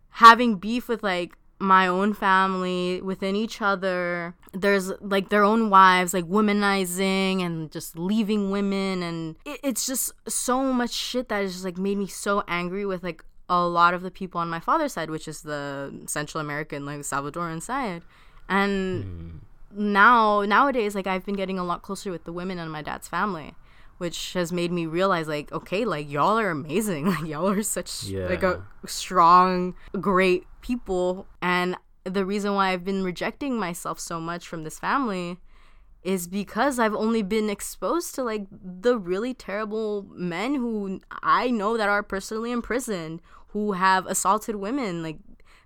having 0.09 0.55
beef 0.55 0.87
with 0.87 1.03
like 1.03 1.37
my 1.59 1.87
own 1.87 2.13
family 2.13 3.01
within 3.01 3.35
each 3.35 3.61
other 3.61 4.35
there's 4.53 4.91
like 4.99 5.29
their 5.29 5.43
own 5.43 5.69
wives 5.69 6.13
like 6.13 6.25
womanizing 6.25 7.41
and 7.41 7.71
just 7.71 7.97
leaving 7.97 8.51
women 8.51 9.01
and 9.01 9.35
it, 9.45 9.59
it's 9.63 9.85
just 9.85 10.11
so 10.27 10.73
much 10.73 10.91
shit 10.91 11.29
that 11.29 11.41
has 11.41 11.53
just 11.53 11.65
like 11.65 11.77
made 11.77 11.97
me 11.97 12.07
so 12.07 12.43
angry 12.47 12.85
with 12.85 13.03
like 13.03 13.23
a 13.49 13.65
lot 13.65 13.93
of 13.93 14.01
the 14.01 14.11
people 14.11 14.41
on 14.41 14.49
my 14.49 14.59
father's 14.59 14.93
side 14.93 15.09
which 15.09 15.27
is 15.27 15.41
the 15.41 15.93
central 16.07 16.41
american 16.41 16.85
like 16.85 16.99
salvadoran 16.99 17.61
side. 17.61 18.03
And 18.47 19.03
hmm. 19.03 19.91
now 19.91 20.41
nowadays 20.41 20.95
like 20.95 21.07
i've 21.07 21.25
been 21.25 21.35
getting 21.35 21.59
a 21.59 21.63
lot 21.63 21.81
closer 21.81 22.11
with 22.11 22.23
the 22.25 22.33
women 22.33 22.59
in 22.59 22.69
my 22.69 22.81
dad's 22.81 23.07
family 23.07 23.53
which 23.97 24.33
has 24.33 24.51
made 24.51 24.71
me 24.71 24.85
realize 24.85 25.27
like 25.27 25.51
okay 25.51 25.85
like 25.85 26.09
y'all 26.09 26.37
are 26.37 26.49
amazing. 26.49 27.05
Like 27.15 27.25
y'all 27.25 27.49
are 27.49 27.63
such 27.63 28.09
like 28.09 28.43
a 28.43 28.63
strong 28.85 29.75
great 29.99 30.45
people. 30.61 31.27
And 31.41 31.77
the 32.03 32.25
reason 32.25 32.53
why 32.53 32.69
i've 32.69 32.83
been 32.83 33.03
rejecting 33.03 33.59
myself 33.59 33.99
so 33.99 34.19
much 34.19 34.47
from 34.47 34.63
this 34.63 34.77
family 34.79 35.37
is 36.05 36.27
because 36.27 36.79
i've 36.79 36.93
only 36.93 37.21
been 37.21 37.49
exposed 37.49 38.15
to 38.15 38.23
like 38.23 38.45
the 38.51 38.97
really 38.97 39.33
terrible 39.33 40.05
men 40.13 40.55
who 40.55 41.01
i 41.23 41.49
know 41.49 41.75
that 41.75 41.89
are 41.89 42.03
personally 42.03 42.51
imprisoned 42.51 43.21
who 43.49 43.73
have 43.73 44.05
assaulted 44.05 44.55
women 44.55 45.01
like 45.03 45.17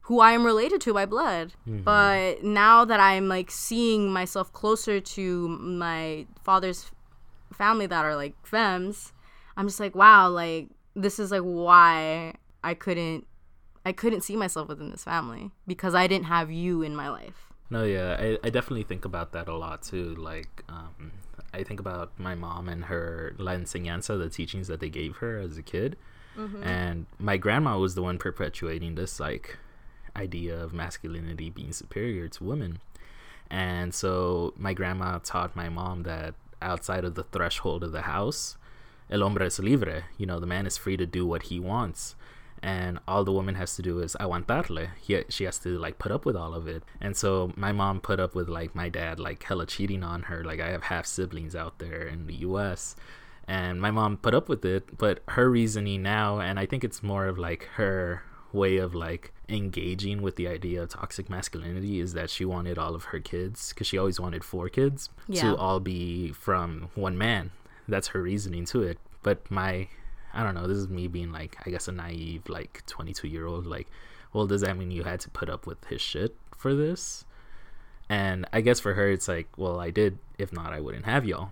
who 0.09 0.21
I 0.21 0.31
am 0.31 0.43
related 0.43 0.81
to 0.81 0.93
by 0.95 1.05
blood. 1.05 1.53
Mm-hmm. 1.67 1.83
But 1.83 2.43
now 2.43 2.83
that 2.83 2.99
I'm 2.99 3.27
like 3.27 3.51
seeing 3.51 4.11
myself 4.11 4.51
closer 4.51 4.99
to 4.99 5.47
my 5.47 6.25
father's 6.43 6.89
family 7.53 7.85
that 7.85 8.03
are 8.03 8.15
like 8.15 8.33
femmes, 8.43 9.13
I'm 9.55 9.67
just 9.67 9.79
like, 9.79 9.93
wow, 9.93 10.27
like 10.27 10.69
this 10.95 11.19
is 11.19 11.29
like 11.29 11.43
why 11.43 12.33
I 12.63 12.73
couldn't 12.73 13.27
I 13.85 13.91
couldn't 13.91 14.21
see 14.21 14.35
myself 14.35 14.67
within 14.67 14.89
this 14.89 15.03
family 15.03 15.51
because 15.67 15.93
I 15.93 16.07
didn't 16.07 16.25
have 16.25 16.49
you 16.49 16.81
in 16.81 16.95
my 16.95 17.09
life. 17.09 17.48
No, 17.69 17.83
yeah, 17.83 18.17
I, 18.19 18.37
I 18.43 18.49
definitely 18.49 18.83
think 18.83 19.05
about 19.05 19.31
that 19.33 19.47
a 19.47 19.55
lot 19.55 19.83
too. 19.83 20.15
Like, 20.15 20.63
um, 20.69 21.11
I 21.53 21.63
think 21.63 21.79
about 21.79 22.11
my 22.17 22.35
mom 22.35 22.67
and 22.67 22.85
her 22.85 23.35
La 23.37 23.53
Enseñanza, 23.53 24.17
the 24.17 24.29
teachings 24.29 24.67
that 24.67 24.79
they 24.79 24.89
gave 24.89 25.17
her 25.17 25.39
as 25.39 25.57
a 25.57 25.61
kid. 25.61 25.97
And 26.63 27.05
my 27.19 27.37
grandma 27.37 27.77
was 27.77 27.95
the 27.95 28.01
one 28.01 28.17
perpetuating 28.17 28.95
this, 28.95 29.19
like, 29.19 29.57
idea 30.15 30.57
of 30.57 30.73
masculinity 30.73 31.49
being 31.49 31.73
superior 31.73 32.27
to 32.29 32.43
women. 32.43 32.79
And 33.49 33.93
so 33.93 34.53
my 34.57 34.73
grandma 34.73 35.19
taught 35.19 35.55
my 35.55 35.69
mom 35.69 36.03
that 36.03 36.35
outside 36.61 37.03
of 37.03 37.15
the 37.15 37.23
threshold 37.23 37.83
of 37.83 37.91
the 37.91 38.03
house, 38.03 38.57
el 39.09 39.21
hombre 39.21 39.45
es 39.45 39.59
libre. 39.59 40.03
You 40.17 40.27
know, 40.27 40.39
the 40.39 40.47
man 40.47 40.65
is 40.65 40.77
free 40.77 40.97
to 40.97 41.05
do 41.05 41.25
what 41.25 41.43
he 41.43 41.59
wants. 41.59 42.15
And 42.61 42.99
all 43.07 43.23
the 43.23 43.31
woman 43.31 43.55
has 43.55 43.75
to 43.75 43.81
do 43.81 43.99
is 43.99 44.15
i 44.19 44.23
aguantarle. 44.23 44.89
He, 45.01 45.23
she 45.29 45.43
has 45.45 45.57
to 45.59 45.77
like 45.77 45.97
put 45.99 46.11
up 46.11 46.25
with 46.25 46.35
all 46.35 46.53
of 46.53 46.67
it. 46.67 46.83
And 47.01 47.15
so 47.15 47.51
my 47.55 47.71
mom 47.71 48.01
put 48.01 48.19
up 48.19 48.35
with 48.35 48.49
like 48.49 48.75
my 48.75 48.89
dad 48.89 49.19
like 49.19 49.43
hella 49.43 49.65
cheating 49.65 50.03
on 50.03 50.23
her. 50.23 50.43
Like 50.43 50.59
I 50.59 50.69
have 50.69 50.83
half 50.83 51.05
siblings 51.05 51.55
out 51.55 51.79
there 51.79 52.03
in 52.07 52.27
the 52.27 52.35
U.S. 52.35 52.95
And 53.47 53.81
my 53.81 53.91
mom 53.91 54.17
put 54.17 54.35
up 54.35 54.47
with 54.49 54.63
it, 54.65 54.97
but 54.97 55.23
her 55.29 55.49
reasoning 55.49 56.03
now, 56.03 56.39
and 56.39 56.59
I 56.59 56.65
think 56.67 56.83
it's 56.83 57.01
more 57.01 57.25
of 57.25 57.37
like 57.39 57.63
her 57.75 58.21
way 58.51 58.77
of 58.77 58.93
like 58.95 59.31
engaging 59.47 60.21
with 60.21 60.35
the 60.35 60.47
idea 60.47 60.81
of 60.81 60.89
toxic 60.89 61.29
masculinity 61.29 61.99
is 61.99 62.13
that 62.13 62.29
she 62.29 62.43
wanted 62.45 62.77
all 62.77 62.95
of 62.95 63.05
her 63.05 63.19
kids 63.19 63.69
because 63.69 63.85
she 63.87 63.97
always 63.97 64.19
wanted 64.19 64.43
four 64.43 64.69
kids 64.69 65.09
Yeah. 65.27 65.41
to 65.41 65.55
all 65.55 65.79
be 65.79 66.31
from 66.31 66.89
one 66.95 67.15
man 67.17 67.51
that's 67.87 68.09
her 68.09 68.21
reasoning 68.23 68.65
to 68.65 68.81
it 68.81 68.97
but 69.21 69.49
my 69.51 69.87
i 70.33 70.43
don't 70.43 70.55
know 70.55 70.67
this 70.67 70.77
is 70.77 70.87
me 70.87 71.07
being 71.07 71.31
like 71.31 71.57
i 71.65 71.69
guess 71.69 71.87
a 71.87 71.91
naive 71.91 72.47
like 72.49 72.83
22 72.85 73.27
year 73.27 73.45
old 73.45 73.65
like 73.65 73.87
well 74.33 74.45
does 74.45 74.61
that 74.61 74.77
mean 74.77 74.91
you 74.91 75.03
had 75.03 75.19
to 75.19 75.29
put 75.29 75.49
up 75.49 75.65
with 75.65 75.83
his 75.85 76.01
shit 76.01 76.35
for 76.55 76.75
this? 76.75 77.25
And 78.09 78.47
i 78.53 78.61
guess 78.61 78.79
for 78.79 78.93
her 78.93 79.09
it's 79.09 79.27
like 79.27 79.57
well 79.57 79.79
i 79.79 79.89
did. 79.89 80.19
If 80.37 80.53
not 80.53 80.73
i 80.73 80.79
wouldn't 80.79 81.05
have 81.05 81.25
y'all. 81.25 81.51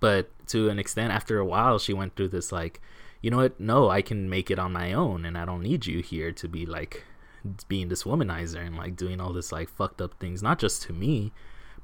But 0.00 0.30
to 0.48 0.68
an 0.68 0.78
extent 0.78 1.12
after 1.12 1.38
a 1.38 1.44
while 1.44 1.78
she 1.78 1.92
went 1.92 2.16
through 2.16 2.28
this 2.28 2.52
like 2.52 2.80
you 3.20 3.30
know 3.30 3.38
what? 3.38 3.58
No 3.58 3.88
i 3.90 4.02
can 4.02 4.28
make 4.28 4.50
it 4.50 4.58
on 4.58 4.72
my 4.72 4.92
own 4.92 5.24
and 5.24 5.36
i 5.36 5.44
don't 5.44 5.62
need 5.62 5.86
you 5.86 6.00
here 6.00 6.32
to 6.32 6.48
be 6.48 6.66
like 6.66 7.04
being 7.68 7.88
this 7.88 8.04
womanizer 8.04 8.66
and 8.66 8.76
like 8.76 8.96
doing 8.96 9.20
all 9.20 9.32
this 9.32 9.52
like 9.52 9.68
fucked 9.68 10.00
up 10.00 10.18
things 10.18 10.42
not 10.42 10.58
just 10.58 10.82
to 10.82 10.92
me 10.92 11.30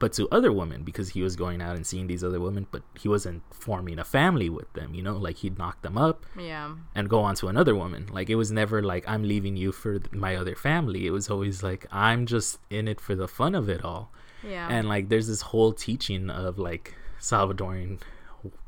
but 0.01 0.12
to 0.14 0.26
other 0.32 0.51
women 0.51 0.82
because 0.82 1.11
he 1.11 1.22
was 1.22 1.36
going 1.36 1.61
out 1.62 1.76
and 1.76 1.86
seeing 1.86 2.07
these 2.09 2.24
other 2.24 2.40
women 2.40 2.66
but 2.72 2.82
he 2.98 3.07
wasn't 3.09 3.40
forming 3.55 3.98
a 4.01 4.05
family 4.05 4.48
with 4.51 4.70
them 4.72 4.94
you 4.94 5.03
know 5.03 5.16
like 5.26 5.36
he'd 5.42 5.59
knock 5.59 5.80
them 5.82 5.96
up 5.96 6.24
Yeah. 6.36 6.74
and 6.96 7.09
go 7.09 7.20
on 7.20 7.34
to 7.36 7.46
another 7.48 7.74
woman. 7.74 8.03
Like 8.11 8.28
it 8.28 8.36
was 8.42 8.51
never 8.51 8.82
like 8.82 9.05
I'm 9.07 9.22
leaving 9.22 9.57
you 9.57 9.70
for 9.72 9.98
th- 9.98 10.12
my 10.12 10.32
other 10.36 10.57
family. 10.57 11.07
It 11.07 11.11
was 11.18 11.30
always 11.30 11.62
like 11.62 11.86
I'm 11.92 12.26
just 12.26 12.59
in 12.70 12.88
it 12.88 13.01
for 13.01 13.14
the 13.14 13.28
fun 13.28 13.55
of 13.55 13.68
it 13.68 13.84
all. 13.84 14.11
Yeah. 14.42 14.66
And 14.74 14.88
like 14.88 15.09
there's 15.11 15.28
this 15.28 15.42
whole 15.53 15.72
teaching 15.72 16.30
of 16.30 16.59
like 16.59 16.94
Salvadoran 17.20 18.01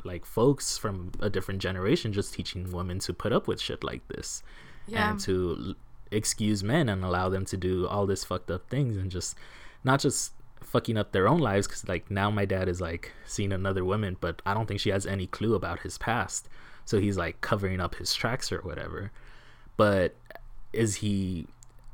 like 0.04 0.24
folks 0.26 0.76
from 0.76 1.12
a 1.20 1.30
different 1.30 1.60
generation 1.62 2.12
just 2.12 2.34
teaching 2.34 2.70
women 2.70 2.98
to 3.00 3.12
put 3.14 3.32
up 3.32 3.48
with 3.48 3.58
shit 3.60 3.82
like 3.82 4.06
this 4.08 4.42
Yeah. 4.86 5.10
and 5.10 5.20
to 5.20 5.74
excuse 6.10 6.62
men 6.62 6.90
and 6.90 7.02
allow 7.02 7.30
them 7.30 7.46
to 7.46 7.56
do 7.56 7.86
all 7.86 8.06
this 8.06 8.22
fucked 8.22 8.50
up 8.50 8.68
things 8.68 8.98
and 8.98 9.10
just 9.10 9.34
not 9.82 9.98
just 10.00 10.32
fucking 10.72 10.96
up 10.96 11.12
their 11.12 11.28
own 11.28 11.38
lives 11.38 11.66
because 11.66 11.86
like 11.86 12.10
now 12.10 12.30
my 12.30 12.46
dad 12.46 12.66
is 12.66 12.80
like 12.80 13.12
seeing 13.26 13.52
another 13.52 13.84
woman 13.84 14.16
but 14.20 14.40
i 14.46 14.54
don't 14.54 14.66
think 14.66 14.80
she 14.80 14.88
has 14.88 15.06
any 15.06 15.26
clue 15.26 15.54
about 15.54 15.80
his 15.80 15.98
past. 15.98 16.48
So 16.84 16.98
he's 16.98 17.18
like 17.18 17.40
covering 17.42 17.78
up 17.78 17.94
his 17.96 18.12
tracks 18.12 18.50
or 18.50 18.58
whatever. 18.62 19.12
But 19.76 20.16
is 20.72 20.96
he 20.96 21.46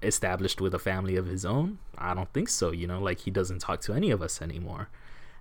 established 0.02 0.60
with 0.62 0.74
a 0.74 0.78
family 0.78 1.16
of 1.16 1.26
his 1.26 1.44
own? 1.44 1.78
I 1.98 2.14
don't 2.14 2.32
think 2.32 2.48
so 2.48 2.70
you 2.70 2.86
know? 2.86 3.00
Like 3.00 3.18
he 3.18 3.30
doesn't 3.32 3.58
talk 3.58 3.80
to 3.82 3.92
any 3.92 4.10
of 4.12 4.22
us 4.22 4.40
anymore. 4.40 4.88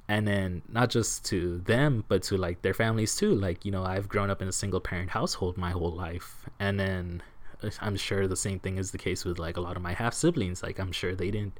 And 0.09 0.27
then 0.27 0.63
not 0.67 0.89
just 0.89 1.23
to 1.25 1.59
them 1.59 2.03
but 2.07 2.23
to 2.23 2.37
like 2.37 2.63
their 2.63 2.73
families 2.73 3.15
too. 3.15 3.35
Like 3.35 3.63
you 3.63 3.71
know 3.71 3.83
i've 3.83 4.09
grown 4.09 4.31
up 4.31 4.41
in 4.41 4.47
a 4.47 4.59
single 4.61 4.79
parent 4.79 5.11
household 5.11 5.57
my 5.57 5.71
whole 5.71 5.93
life. 5.93 6.49
And 6.59 6.79
then 6.79 7.21
uh, 7.63 7.69
i'm 7.81 7.97
sure 7.97 8.27
the 8.27 8.35
same 8.35 8.59
thing 8.59 8.77
is 8.79 8.89
the 8.91 8.97
case 8.97 9.23
with 9.25 9.37
like 9.37 9.57
a 9.57 9.61
lot 9.61 9.77
of 9.77 9.83
my 9.83 9.93
half 9.93 10.13
siblings 10.13 10.61
like 10.61 10.79
i'm 10.79 10.91
sure 10.91 11.15
they 11.15 11.31
didn't 11.31 11.57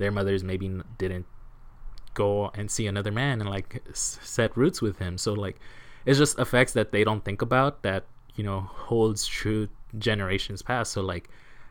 their 0.00 0.10
mothers 0.10 0.42
maybe 0.42 0.80
didn't 0.98 1.26
go 2.14 2.50
and 2.54 2.70
see 2.70 2.86
another 2.88 3.12
man 3.12 3.40
and 3.40 3.48
like 3.48 3.82
set 3.92 4.56
roots 4.56 4.82
with 4.82 4.98
him. 4.98 5.16
So 5.16 5.32
like 5.32 5.60
it's 6.04 6.18
just 6.18 6.38
effects 6.38 6.72
that 6.72 6.90
they 6.90 7.04
don't 7.04 7.24
think 7.24 7.42
about 7.42 7.82
that 7.82 8.06
you 8.34 8.42
know 8.42 8.60
holds 8.60 9.26
true 9.26 9.68
generations 9.98 10.62
past. 10.62 10.92
So 10.92 11.02
like 11.02 11.28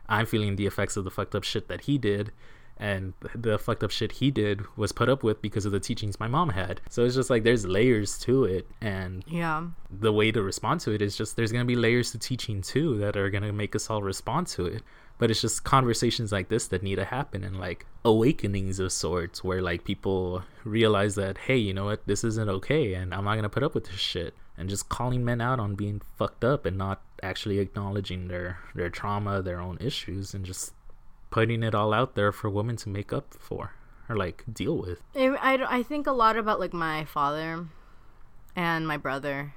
i'm 0.08 0.26
feeling 0.26 0.56
the 0.56 0.66
effects 0.66 0.96
of 0.96 1.04
the 1.04 1.10
fucked 1.10 1.34
up 1.34 1.44
shit 1.44 1.68
that 1.68 1.82
he 1.82 1.98
did. 1.98 2.32
And 2.78 3.12
the 3.34 3.58
fucked 3.58 3.84
up 3.84 3.90
shit 3.90 4.10
he 4.12 4.30
did 4.30 4.62
was 4.74 4.90
put 4.90 5.10
up 5.10 5.22
with 5.22 5.42
because 5.42 5.66
of 5.66 5.72
the 5.72 5.80
teachings 5.80 6.18
my 6.18 6.28
mom 6.28 6.48
had. 6.48 6.80
So 6.88 7.04
it's 7.04 7.14
just 7.14 7.28
like 7.28 7.42
there's 7.42 7.66
layers 7.66 8.16
to 8.20 8.44
it. 8.44 8.66
And 8.80 9.22
yeah. 9.26 9.66
the 9.90 10.14
way 10.14 10.32
to 10.32 10.42
respond 10.42 10.80
to 10.82 10.92
it 10.92 11.02
is 11.02 11.14
just 11.14 11.36
there's 11.36 11.52
going 11.52 11.60
to 11.62 11.68
be 11.68 11.76
layers 11.76 12.10
to 12.12 12.18
teaching 12.18 12.62
too 12.62 12.96
that 13.00 13.18
are 13.18 13.28
going 13.28 13.42
to 13.42 13.52
make 13.52 13.76
us 13.76 13.90
all 13.90 14.02
respond 14.02 14.46
to 14.56 14.64
it 14.64 14.82
but 15.20 15.30
it's 15.30 15.42
just 15.42 15.64
conversations 15.64 16.32
like 16.32 16.48
this 16.48 16.66
that 16.68 16.82
need 16.82 16.96
to 16.96 17.04
happen 17.04 17.44
and 17.44 17.60
like 17.60 17.84
awakenings 18.06 18.80
of 18.80 18.90
sorts 18.90 19.44
where 19.44 19.60
like 19.60 19.84
people 19.84 20.42
realize 20.64 21.14
that 21.14 21.36
hey 21.36 21.58
you 21.58 21.74
know 21.74 21.84
what? 21.84 22.04
This 22.06 22.24
isn't 22.24 22.48
okay 22.48 22.94
and 22.94 23.14
i'm 23.14 23.24
not 23.24 23.34
to 23.40 23.48
put 23.48 23.62
up 23.62 23.74
with 23.74 23.84
this 23.84 24.00
shit. 24.00 24.34
And 24.56 24.68
just 24.68 24.88
calling 24.88 25.24
men 25.24 25.40
out 25.40 25.60
on 25.60 25.74
being 25.74 26.02
fucked 26.18 26.44
up 26.44 26.66
and 26.66 26.76
not 26.76 27.02
actually 27.22 27.58
acknowledging 27.58 28.28
their 28.28 28.58
their 28.74 28.88
trauma 28.88 29.42
their 29.42 29.60
own 29.60 29.78
issues 29.80 30.34
and 30.34 30.44
just 30.44 30.72
putting 31.30 31.62
it 31.62 31.74
all 31.74 31.92
out 31.92 32.14
there 32.14 32.32
for 32.32 32.50
women 32.50 32.76
to 32.76 32.88
make 32.88 33.12
up 33.12 33.34
for 33.38 33.74
or 34.08 34.16
like 34.16 34.44
deal 34.52 34.76
with. 34.76 35.00
I, 35.14 35.28
I, 35.28 35.76
I 35.78 35.82
think 35.82 36.06
a 36.06 36.12
lot 36.12 36.36
about 36.36 36.58
like 36.58 36.72
my 36.72 37.04
father 37.04 37.66
and 38.56 38.88
my 38.88 38.96
brother 38.96 39.54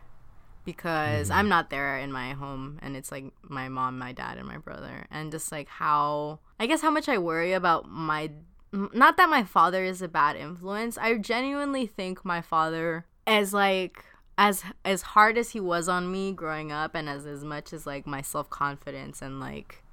because 0.66 1.30
mm-hmm. 1.30 1.40
I'm 1.40 1.50
not 1.50 1.70
there 1.70 1.98
in 1.98 2.12
my 2.12 2.34
home 2.34 2.80
and 2.82 2.96
it's 2.96 3.12
like 3.12 3.26
my 3.42 3.70
mom, 3.70 3.98
my 3.98 4.12
dad, 4.12 4.38
and 4.38 4.48
my 4.48 4.58
brother. 4.58 5.06
And 5.12 5.32
just 5.32 5.52
like 5.52 5.68
how, 5.68 6.40
I 6.60 6.68
guess, 6.68 6.82
how 6.82 6.92
much 6.92 7.10
I 7.10 7.18
worry 7.18 7.54
about 7.54 7.90
my, 7.90 8.32
not 8.72 9.18
that 9.18 9.30
my 9.30 9.44
father 9.44 9.84
is 9.84 10.02
a 10.02 10.08
bad 10.08 10.36
influence. 10.36 10.98
I 10.98 11.18
genuinely 11.18 11.86
think 11.86 12.24
my 12.26 12.42
father, 12.42 13.06
as 13.28 13.54
like, 13.54 14.04
as 14.38 14.64
as 14.84 15.02
hard 15.02 15.38
as 15.38 15.52
he 15.52 15.60
was 15.60 15.88
on 15.88 16.12
me 16.12 16.32
growing 16.32 16.72
up 16.72 16.96
and 16.96 17.08
as 17.08 17.26
as 17.26 17.44
much 17.44 17.72
as 17.72 17.86
like 17.86 18.08
my 18.08 18.22
self-confidence 18.22 19.22
and 19.22 19.40
like 19.40 19.84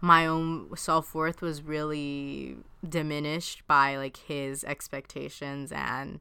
my 0.00 0.26
own 0.26 0.74
self-worth 0.76 1.40
was 1.40 1.62
really 1.62 2.56
diminished 2.88 3.66
by 3.66 3.96
like 3.96 4.16
his 4.16 4.64
expectations 4.64 5.70
and 5.72 6.20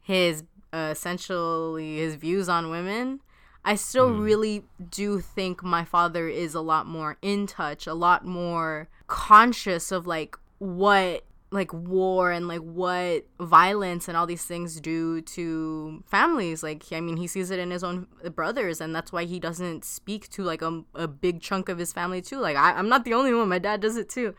his 0.00 0.44
uh, 0.72 0.88
essentially 0.90 1.96
his 1.96 2.14
views 2.16 2.48
on 2.48 2.70
women 2.70 3.20
i 3.64 3.74
still 3.74 4.10
really 4.10 4.64
do 4.90 5.20
think 5.20 5.62
my 5.62 5.84
father 5.84 6.28
is 6.28 6.54
a 6.54 6.60
lot 6.60 6.86
more 6.86 7.16
in 7.22 7.46
touch 7.46 7.86
a 7.86 7.94
lot 7.94 8.24
more 8.24 8.88
conscious 9.06 9.92
of 9.92 10.06
like 10.06 10.36
what 10.58 11.24
like 11.50 11.72
war 11.72 12.32
and 12.32 12.48
like 12.48 12.60
what 12.60 13.24
violence 13.38 14.08
and 14.08 14.16
all 14.16 14.26
these 14.26 14.44
things 14.44 14.80
do 14.80 15.20
to 15.22 16.02
families. 16.06 16.62
Like 16.62 16.84
i 16.92 17.00
mean 17.00 17.16
he 17.16 17.26
sees 17.26 17.50
it 17.50 17.58
in 17.58 17.70
his 17.70 17.84
own 17.84 18.06
brothers 18.34 18.80
and 18.80 18.94
that's 18.94 19.12
why 19.12 19.24
he 19.24 19.38
doesn't 19.38 19.84
speak 19.84 20.28
to 20.30 20.42
like 20.42 20.62
a, 20.62 20.82
a 20.94 21.06
big 21.06 21.40
chunk 21.40 21.68
of 21.68 21.78
his 21.78 21.92
family 21.92 22.20
too. 22.20 22.38
Like 22.38 22.56
I, 22.56 22.72
i'm 22.72 22.88
not 22.88 23.04
the 23.04 23.14
only 23.14 23.32
one. 23.32 23.48
My 23.48 23.58
dad 23.58 23.80
does 23.80 23.96
it 23.96 24.08
too. 24.08 24.34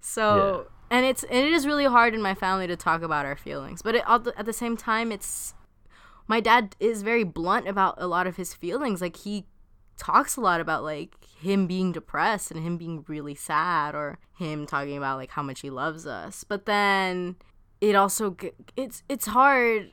So 0.00 0.68
and 0.90 1.04
it's 1.04 1.24
and 1.24 1.46
it 1.46 1.52
is 1.52 1.66
really 1.66 1.86
hard 1.86 2.14
in 2.14 2.22
my 2.22 2.34
family 2.34 2.66
to 2.66 2.76
talk 2.76 3.02
about 3.02 3.24
our 3.24 3.36
feelings 3.36 3.82
but 3.82 3.94
it, 3.94 4.04
at 4.06 4.44
the 4.44 4.52
same 4.52 4.76
time 4.76 5.10
it's 5.10 5.54
my 6.26 6.40
dad 6.40 6.76
is 6.80 7.02
very 7.02 7.24
blunt 7.24 7.68
about 7.68 7.94
a 7.98 8.06
lot 8.06 8.26
of 8.26 8.36
his 8.36 8.54
feelings. 8.54 9.00
Like 9.00 9.16
he 9.16 9.46
talks 9.96 10.36
a 10.36 10.40
lot 10.40 10.60
about 10.60 10.82
like 10.82 11.14
him 11.40 11.66
being 11.66 11.92
depressed 11.92 12.50
and 12.50 12.64
him 12.64 12.76
being 12.76 13.04
really 13.08 13.34
sad 13.34 13.94
or 13.94 14.18
him 14.38 14.66
talking 14.66 14.96
about 14.96 15.18
like 15.18 15.30
how 15.30 15.42
much 15.42 15.60
he 15.60 15.70
loves 15.70 16.06
us. 16.06 16.44
But 16.44 16.66
then 16.66 17.36
it 17.80 17.94
also 17.94 18.36
it's 18.76 19.02
it's 19.08 19.26
hard 19.26 19.90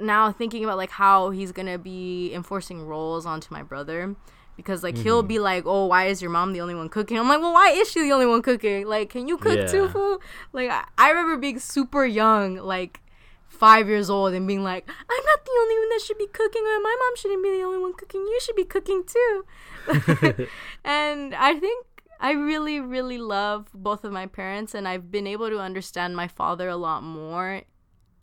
now 0.00 0.30
thinking 0.30 0.64
about 0.64 0.76
like 0.76 0.90
how 0.90 1.30
he's 1.30 1.52
gonna 1.52 1.78
be 1.78 2.32
enforcing 2.34 2.84
roles 2.84 3.26
onto 3.26 3.52
my 3.52 3.62
brother 3.62 4.14
because 4.56 4.82
like 4.82 4.96
he'll 4.96 5.20
mm-hmm. 5.20 5.28
be 5.28 5.38
like 5.38 5.64
oh 5.66 5.86
why 5.86 6.06
is 6.06 6.20
your 6.20 6.30
mom 6.30 6.52
the 6.52 6.60
only 6.60 6.74
one 6.74 6.88
cooking? 6.88 7.18
I'm 7.18 7.28
like 7.28 7.40
well 7.40 7.52
why 7.52 7.70
is 7.70 7.90
she 7.90 8.02
the 8.02 8.12
only 8.12 8.26
one 8.26 8.42
cooking? 8.42 8.86
Like 8.86 9.10
can 9.10 9.28
you 9.28 9.38
cook 9.38 9.68
too 9.70 9.84
Yeah. 9.84 9.92
fool? 9.92 10.20
Like 10.52 10.70
I, 10.70 10.84
I 10.98 11.10
remember 11.10 11.36
being 11.36 11.58
super 11.58 12.04
young 12.04 12.56
like 12.56 13.00
five 13.48 13.88
years 13.88 14.08
old 14.08 14.32
and 14.34 14.46
being 14.46 14.62
like 14.62 14.88
i'm 14.88 15.24
not 15.24 15.44
the 15.44 15.58
only 15.60 15.78
one 15.78 15.88
that 15.88 16.00
should 16.00 16.18
be 16.18 16.28
cooking 16.28 16.62
or 16.62 16.80
my 16.80 16.96
mom 17.00 17.16
shouldn't 17.16 17.42
be 17.42 17.50
the 17.50 17.64
only 17.64 17.78
one 17.78 17.92
cooking 17.94 18.20
you 18.20 18.38
should 18.40 18.56
be 18.56 18.64
cooking 18.64 19.02
too 19.04 19.44
and 20.84 21.34
I 21.34 21.58
think 21.58 21.86
I 22.20 22.32
really, 22.32 22.80
really 22.80 23.18
love 23.18 23.68
both 23.72 24.04
of 24.04 24.12
my 24.12 24.26
parents, 24.26 24.74
and 24.74 24.88
I've 24.88 25.10
been 25.10 25.26
able 25.26 25.48
to 25.50 25.58
understand 25.58 26.16
my 26.16 26.28
father 26.28 26.68
a 26.68 26.76
lot 26.76 27.02
more 27.02 27.62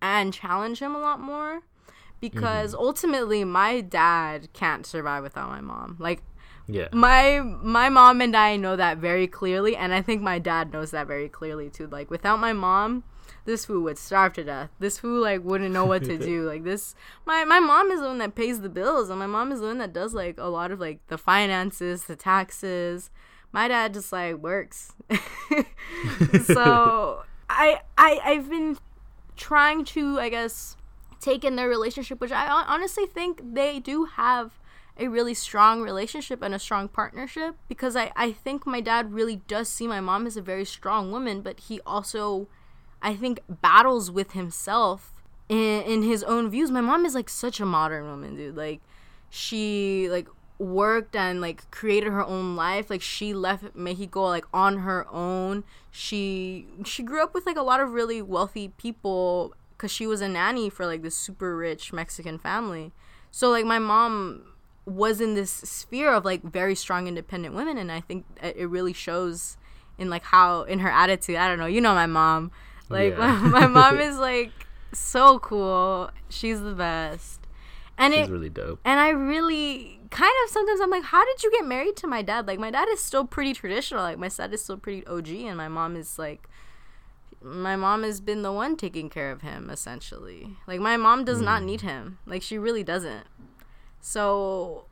and 0.02 0.34
challenge 0.34 0.80
him 0.80 0.94
a 0.94 1.00
lot 1.00 1.20
more 1.20 1.62
because 2.20 2.74
mm-hmm. 2.74 2.84
ultimately 2.84 3.44
my 3.44 3.82
dad 3.82 4.52
can't 4.54 4.86
survive 4.86 5.24
without 5.24 5.50
my 5.50 5.62
mom. 5.62 5.96
Like 6.00 6.22
yeah 6.68 6.88
my 6.92 7.40
my 7.42 7.90
mom 7.90 8.22
and 8.22 8.36
I 8.36 8.58
know 8.58 8.76
that 8.76 8.98
very 8.98 9.28
clearly, 9.28 9.76
and 9.78 9.94
I 9.94 10.02
think 10.02 10.22
my 10.22 10.40
dad 10.40 10.74
knows 10.74 10.92
that 10.92 11.08
very 11.08 11.30
clearly 11.30 11.70
too. 11.70 11.88
Like 11.88 12.10
without 12.10 12.40
my 12.40 12.54
mom, 12.54 13.04
this 13.46 13.66
fool 13.66 13.82
would 13.84 13.98
starve 13.98 14.34
to 14.34 14.44
death. 14.44 14.70
This 14.80 15.00
fool 15.00 15.22
like 15.22 15.44
wouldn't 15.44 15.74
know 15.74 15.86
what 15.86 16.04
to 16.06 16.18
do. 16.32 16.44
Like 16.44 16.64
this, 16.64 16.96
my 17.26 17.44
my 17.46 17.60
mom 17.60 17.92
is 17.92 18.02
the 18.02 18.08
one 18.08 18.18
that 18.20 18.36
pays 18.36 18.62
the 18.62 18.70
bills, 18.70 19.10
and 19.10 19.20
my 19.20 19.28
mom 19.28 19.52
is 19.52 19.60
the 19.62 19.68
one 19.68 19.78
that 19.78 19.94
does 19.94 20.14
like 20.14 20.38
a 20.38 20.46
lot 20.46 20.72
of 20.72 20.80
like 20.80 21.00
the 21.08 21.18
finances, 21.18 22.04
the 22.04 22.16
taxes. 22.16 23.10
My 23.52 23.68
dad 23.68 23.94
just 23.94 24.12
like 24.12 24.38
works. 24.38 24.94
so 26.44 27.24
I 27.50 27.82
I 27.98 28.20
I've 28.24 28.50
been 28.50 28.78
trying 29.38 29.86
to 29.86 30.20
I 30.20 30.30
guess 30.30 30.76
take 31.20 31.44
in 31.44 31.56
their 31.56 31.70
relationship, 31.70 32.20
which 32.20 32.32
I 32.32 32.48
honestly 32.48 33.06
think 33.06 33.42
they 33.54 33.80
do 33.80 34.06
have 34.06 34.60
a 34.98 35.08
really 35.08 35.34
strong 35.34 35.82
relationship 35.82 36.42
and 36.42 36.54
a 36.54 36.60
strong 36.60 36.88
partnership 36.88 37.56
because 37.68 37.96
I, 37.96 38.12
I 38.16 38.32
think 38.32 38.66
my 38.66 38.80
dad 38.80 39.14
really 39.14 39.38
does 39.48 39.68
see 39.68 39.88
my 39.88 40.00
mom 40.00 40.26
as 40.26 40.38
a 40.38 40.42
very 40.42 40.66
strong 40.66 41.12
woman, 41.12 41.42
but 41.42 41.62
he 41.62 41.82
also, 41.86 42.48
I 43.06 43.16
think, 43.16 43.40
battles 43.48 44.10
with 44.10 44.32
himself 44.32 45.24
in, 45.48 45.84
in 45.84 46.02
his 46.02 46.24
own 46.24 46.50
views. 46.50 46.72
My 46.72 46.82
mom 46.82 47.06
is 47.06 47.14
like 47.14 47.30
such 47.30 47.60
a 47.60 47.66
modern 47.66 48.06
woman, 48.06 48.36
dude. 48.36 48.58
Like, 48.58 48.82
she, 49.30 50.10
like, 50.10 50.28
worked 50.58 51.16
and 51.16 51.42
like 51.42 51.70
created 51.70 52.12
her 52.12 52.24
own 52.24 52.56
life. 52.56 52.90
Like 52.90 53.02
she 53.02 53.34
left 53.34 53.76
mexico 53.76 54.24
like 54.24 54.46
on 54.54 54.80
her 54.80 55.06
own. 55.12 55.64
She 55.92 56.66
she 56.86 57.04
grew 57.04 57.22
up 57.22 57.34
with 57.34 57.46
like 57.46 57.58
a 57.58 57.62
lot 57.62 57.82
of 57.82 57.92
really 57.92 58.22
wealthy 58.22 58.70
people 58.70 59.54
because 59.72 59.92
she 59.92 60.08
was 60.08 60.22
a 60.22 60.30
nanny 60.30 60.70
for 60.70 60.86
like 60.86 61.02
this 61.02 61.16
super 61.16 61.58
rich 61.58 61.92
mexican 61.92 62.40
family. 62.40 62.94
So 63.32 63.50
like 63.50 63.66
my 63.66 63.80
mom 63.80 64.54
was 64.86 65.20
in 65.20 65.34
this 65.34 65.52
sphere 65.52 66.14
of 66.14 66.24
like 66.24 66.42
very 66.42 66.76
strong 66.76 67.08
independent 67.08 67.54
women 67.54 67.76
and 67.76 67.92
i 67.92 68.00
think 68.00 68.24
it 68.42 68.70
really 68.70 68.94
shows 68.94 69.58
in 69.98 70.10
like 70.10 70.24
how 70.24 70.64
in 70.64 70.80
her 70.80 70.92
attitude. 70.92 71.38
I 71.38 71.48
don't 71.48 71.60
know. 71.60 71.66
You 71.66 71.82
know 71.82 71.94
my 71.94 72.06
mom 72.06 72.52
like 72.90 73.18
Yeah. 73.18 73.38
my, 73.38 73.62
my 73.62 73.68
mom 73.68 74.00
is 74.00 74.18
like 74.18 74.52
so 74.94 75.40
cool 75.40 76.10
she's 76.30 76.62
the 76.62 76.74
best 76.74 77.42
and 77.98 78.14
She's 78.14 78.28
it 78.28 78.32
really 78.32 78.50
dope. 78.50 78.80
and 78.84 79.00
I 79.00 79.10
really 79.10 80.00
kind 80.16 80.32
of 80.46 80.50
sometimes 80.50 80.80
I'm 80.80 80.90
like, 80.90 81.04
how 81.04 81.26
did 81.26 81.44
you 81.44 81.52
get 81.52 81.66
married 81.66 81.96
to 81.98 82.08
my 82.08 82.22
dad? 82.22 82.48
Like 82.48 82.60
my 82.60 82.72
dad 82.72 82.88
is 82.90 83.00
still 83.00 83.26
pretty 83.26 83.54
traditional. 83.54 84.02
Like 84.02 84.18
my 84.18 84.30
dad 84.30 84.54
is 84.54 84.64
still 84.64 84.78
pretty 84.78 85.06
OG, 85.06 85.30
and 85.30 85.58
my 85.58 85.68
mom 85.68 85.96
is 85.96 86.18
like, 86.18 86.48
my 87.42 87.76
mom 87.76 88.04
has 88.04 88.22
been 88.22 88.42
the 88.42 88.52
one 88.52 88.76
taking 88.76 89.10
care 89.10 89.32
of 89.32 89.42
him 89.42 89.70
essentially. 89.70 90.58
Like 90.68 90.80
my 90.80 90.98
mom 90.98 91.26
does 91.26 91.42
not 91.42 91.62
hmm. 91.62 91.68
need 91.68 91.82
him. 91.82 92.20
Like 92.26 92.42
she 92.42 92.58
really 92.58 92.84
doesn't. 92.84 93.26
So 94.00 94.86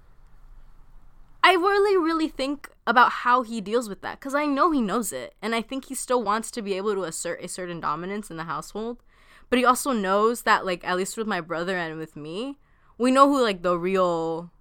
I 1.46 1.54
really, 1.56 1.98
really 1.98 2.30
think 2.30 2.70
about 2.88 3.12
how 3.12 3.44
he 3.44 3.60
deals 3.60 3.90
with 3.90 4.02
that 4.02 4.20
because 4.20 4.34
I 4.34 4.46
know 4.46 4.72
he 4.72 4.82
knows 4.82 5.12
it, 5.12 5.36
and 5.42 5.54
I 5.54 5.62
think 5.62 5.86
he 5.86 5.96
still 5.96 6.24
wants 6.24 6.50
to 6.52 6.62
be 6.62 6.74
able 6.74 6.94
to 6.96 7.04
assert 7.04 7.44
a 7.44 7.48
certain 7.48 7.82
dominance 7.82 8.32
in 8.32 8.38
the 8.38 8.46
household. 8.46 9.04
But 9.50 9.60
he 9.60 9.66
also 9.66 9.92
knows 9.92 10.44
that, 10.44 10.66
like, 10.66 10.84
at 10.88 10.96
least 10.96 11.18
with 11.18 11.28
my 11.28 11.42
brother 11.42 11.78
and 11.78 12.00
with 12.00 12.16
me, 12.16 12.58
we 12.98 13.12
know 13.12 13.28
who 13.28 13.42
like 13.42 13.62
the 13.62 13.78
real 13.78 14.52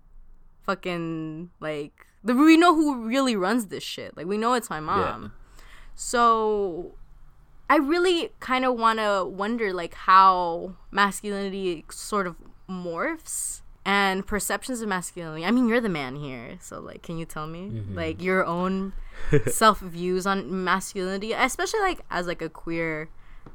fucking 0.65 1.51
like 1.61 2.07
the 2.25 2.35
we 2.35 2.57
know 2.57 2.75
who 2.75 3.07
really 3.07 3.37
runs 3.37 3.67
this 3.67 3.83
shit. 3.83 4.17
Like 4.17 4.27
we 4.27 4.39
know 4.39 4.55
it's 4.55 4.71
my 4.71 4.81
mom. 4.81 5.33
So 5.95 6.95
I 7.69 7.77
really 7.77 8.31
kind 8.41 8.65
of 8.65 8.79
want 8.79 8.99
to 8.99 9.25
wonder 9.25 9.73
like 9.73 9.95
how 9.95 10.77
masculinity 10.91 11.85
sort 11.91 12.27
of 12.27 12.37
morphs 12.69 13.62
and 13.85 14.27
perceptions 14.27 14.81
of 14.81 14.89
masculinity. 14.89 15.45
I 15.45 15.51
mean, 15.51 15.69
you're 15.69 15.81
the 15.81 15.89
man 15.89 16.17
here, 16.17 16.57
so 16.61 16.81
like 16.81 17.03
can 17.03 17.19
you 17.19 17.25
tell 17.25 17.47
me 17.47 17.83
like 17.93 18.23
your 18.23 18.45
own 18.45 18.93
self 19.47 19.81
views 19.81 20.27
on 20.27 20.65
masculinity, 20.65 21.33
especially 21.33 21.81
like 21.81 22.01
as 22.11 22.27
like 22.27 22.43
a 22.43 22.49
queer 22.49 23.09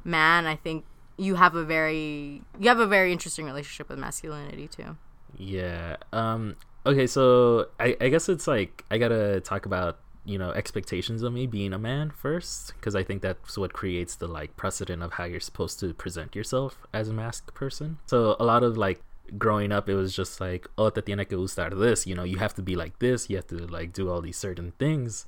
man, 0.04 0.46
I 0.46 0.56
think 0.56 0.84
you 1.16 1.34
have 1.34 1.54
a 1.54 1.64
very 1.64 2.42
you 2.58 2.68
have 2.68 2.80
a 2.80 2.86
very 2.86 3.12
interesting 3.12 3.44
relationship 3.44 3.88
with 3.88 3.98
masculinity 3.98 4.68
too. 4.68 4.96
Yeah. 5.36 5.96
Um. 6.12 6.56
Okay. 6.86 7.06
So 7.06 7.68
I 7.80 7.96
I 8.00 8.08
guess 8.08 8.28
it's 8.28 8.46
like 8.46 8.84
I 8.90 8.98
gotta 8.98 9.40
talk 9.40 9.66
about 9.66 9.98
you 10.24 10.38
know 10.38 10.50
expectations 10.50 11.22
of 11.22 11.32
me 11.32 11.46
being 11.46 11.72
a 11.72 11.78
man 11.78 12.10
first 12.10 12.74
because 12.74 12.94
I 12.94 13.02
think 13.02 13.22
that's 13.22 13.56
what 13.56 13.72
creates 13.72 14.16
the 14.16 14.28
like 14.28 14.56
precedent 14.56 15.02
of 15.02 15.14
how 15.14 15.24
you're 15.24 15.40
supposed 15.40 15.80
to 15.80 15.94
present 15.94 16.36
yourself 16.36 16.86
as 16.92 17.08
a 17.08 17.12
masked 17.12 17.54
person. 17.54 17.98
So 18.06 18.36
a 18.38 18.44
lot 18.44 18.62
of 18.62 18.76
like 18.76 19.00
growing 19.36 19.72
up 19.72 19.88
it 19.88 19.94
was 19.94 20.14
just 20.14 20.40
like 20.40 20.66
oh 20.78 20.90
te 20.90 21.02
tiene 21.02 21.24
que 21.24 21.36
gustar 21.36 21.78
this 21.78 22.06
you 22.06 22.14
know 22.14 22.24
you 22.24 22.38
have 22.38 22.54
to 22.54 22.62
be 22.62 22.76
like 22.76 22.98
this 22.98 23.28
you 23.28 23.36
have 23.36 23.46
to 23.46 23.66
like 23.66 23.92
do 23.92 24.08
all 24.10 24.20
these 24.20 24.36
certain 24.36 24.72
things 24.78 25.26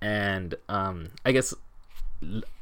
and 0.00 0.54
um 0.68 1.10
i 1.24 1.32
guess 1.32 1.54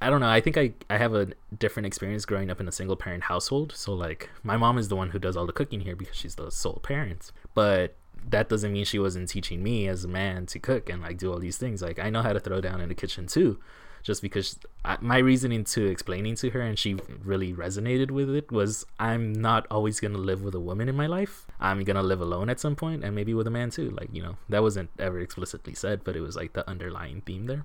I 0.00 0.10
don't 0.10 0.20
know. 0.20 0.28
I 0.28 0.40
think 0.40 0.56
I, 0.56 0.72
I 0.90 0.96
have 0.98 1.14
a 1.14 1.28
different 1.56 1.86
experience 1.86 2.24
growing 2.24 2.50
up 2.50 2.60
in 2.60 2.68
a 2.68 2.72
single 2.72 2.96
parent 2.96 3.24
household. 3.24 3.72
So 3.76 3.92
like 3.92 4.28
my 4.42 4.56
mom 4.56 4.78
is 4.78 4.88
the 4.88 4.96
one 4.96 5.10
who 5.10 5.18
does 5.18 5.36
all 5.36 5.46
the 5.46 5.52
cooking 5.52 5.80
here 5.80 5.94
because 5.94 6.16
she's 6.16 6.34
the 6.34 6.50
sole 6.50 6.80
parent. 6.82 7.32
But 7.54 7.94
that 8.28 8.48
doesn't 8.48 8.72
mean 8.72 8.84
she 8.84 8.98
wasn't 8.98 9.28
teaching 9.28 9.62
me 9.62 9.88
as 9.88 10.04
a 10.04 10.08
man 10.08 10.46
to 10.46 10.58
cook 10.58 10.88
and 10.88 11.02
like 11.02 11.18
do 11.18 11.32
all 11.32 11.38
these 11.38 11.58
things. 11.58 11.82
Like 11.82 11.98
I 11.98 12.10
know 12.10 12.22
how 12.22 12.32
to 12.32 12.40
throw 12.40 12.60
down 12.60 12.80
in 12.80 12.88
the 12.88 12.94
kitchen 12.94 13.26
too. 13.26 13.60
Just 14.02 14.20
because 14.20 14.58
I, 14.84 14.98
my 15.00 15.18
reasoning 15.18 15.64
to 15.64 15.86
explaining 15.86 16.34
to 16.36 16.50
her 16.50 16.60
and 16.60 16.78
she 16.78 16.96
really 17.24 17.52
resonated 17.52 18.10
with 18.10 18.34
it 18.34 18.50
was 18.50 18.84
I'm 18.98 19.32
not 19.32 19.66
always 19.70 20.00
going 20.00 20.12
to 20.12 20.18
live 20.18 20.42
with 20.42 20.54
a 20.54 20.60
woman 20.60 20.88
in 20.88 20.96
my 20.96 21.06
life. 21.06 21.46
I'm 21.60 21.84
going 21.84 21.96
to 21.96 22.02
live 22.02 22.20
alone 22.20 22.48
at 22.48 22.58
some 22.58 22.74
point 22.74 23.04
and 23.04 23.14
maybe 23.14 23.32
with 23.32 23.46
a 23.46 23.50
man 23.50 23.70
too. 23.70 23.90
Like, 23.90 24.08
you 24.12 24.22
know, 24.22 24.36
that 24.48 24.62
wasn't 24.62 24.90
ever 24.98 25.20
explicitly 25.20 25.74
said, 25.74 26.02
but 26.02 26.16
it 26.16 26.20
was 26.20 26.34
like 26.34 26.52
the 26.52 26.68
underlying 26.68 27.20
theme 27.20 27.46
there. 27.46 27.64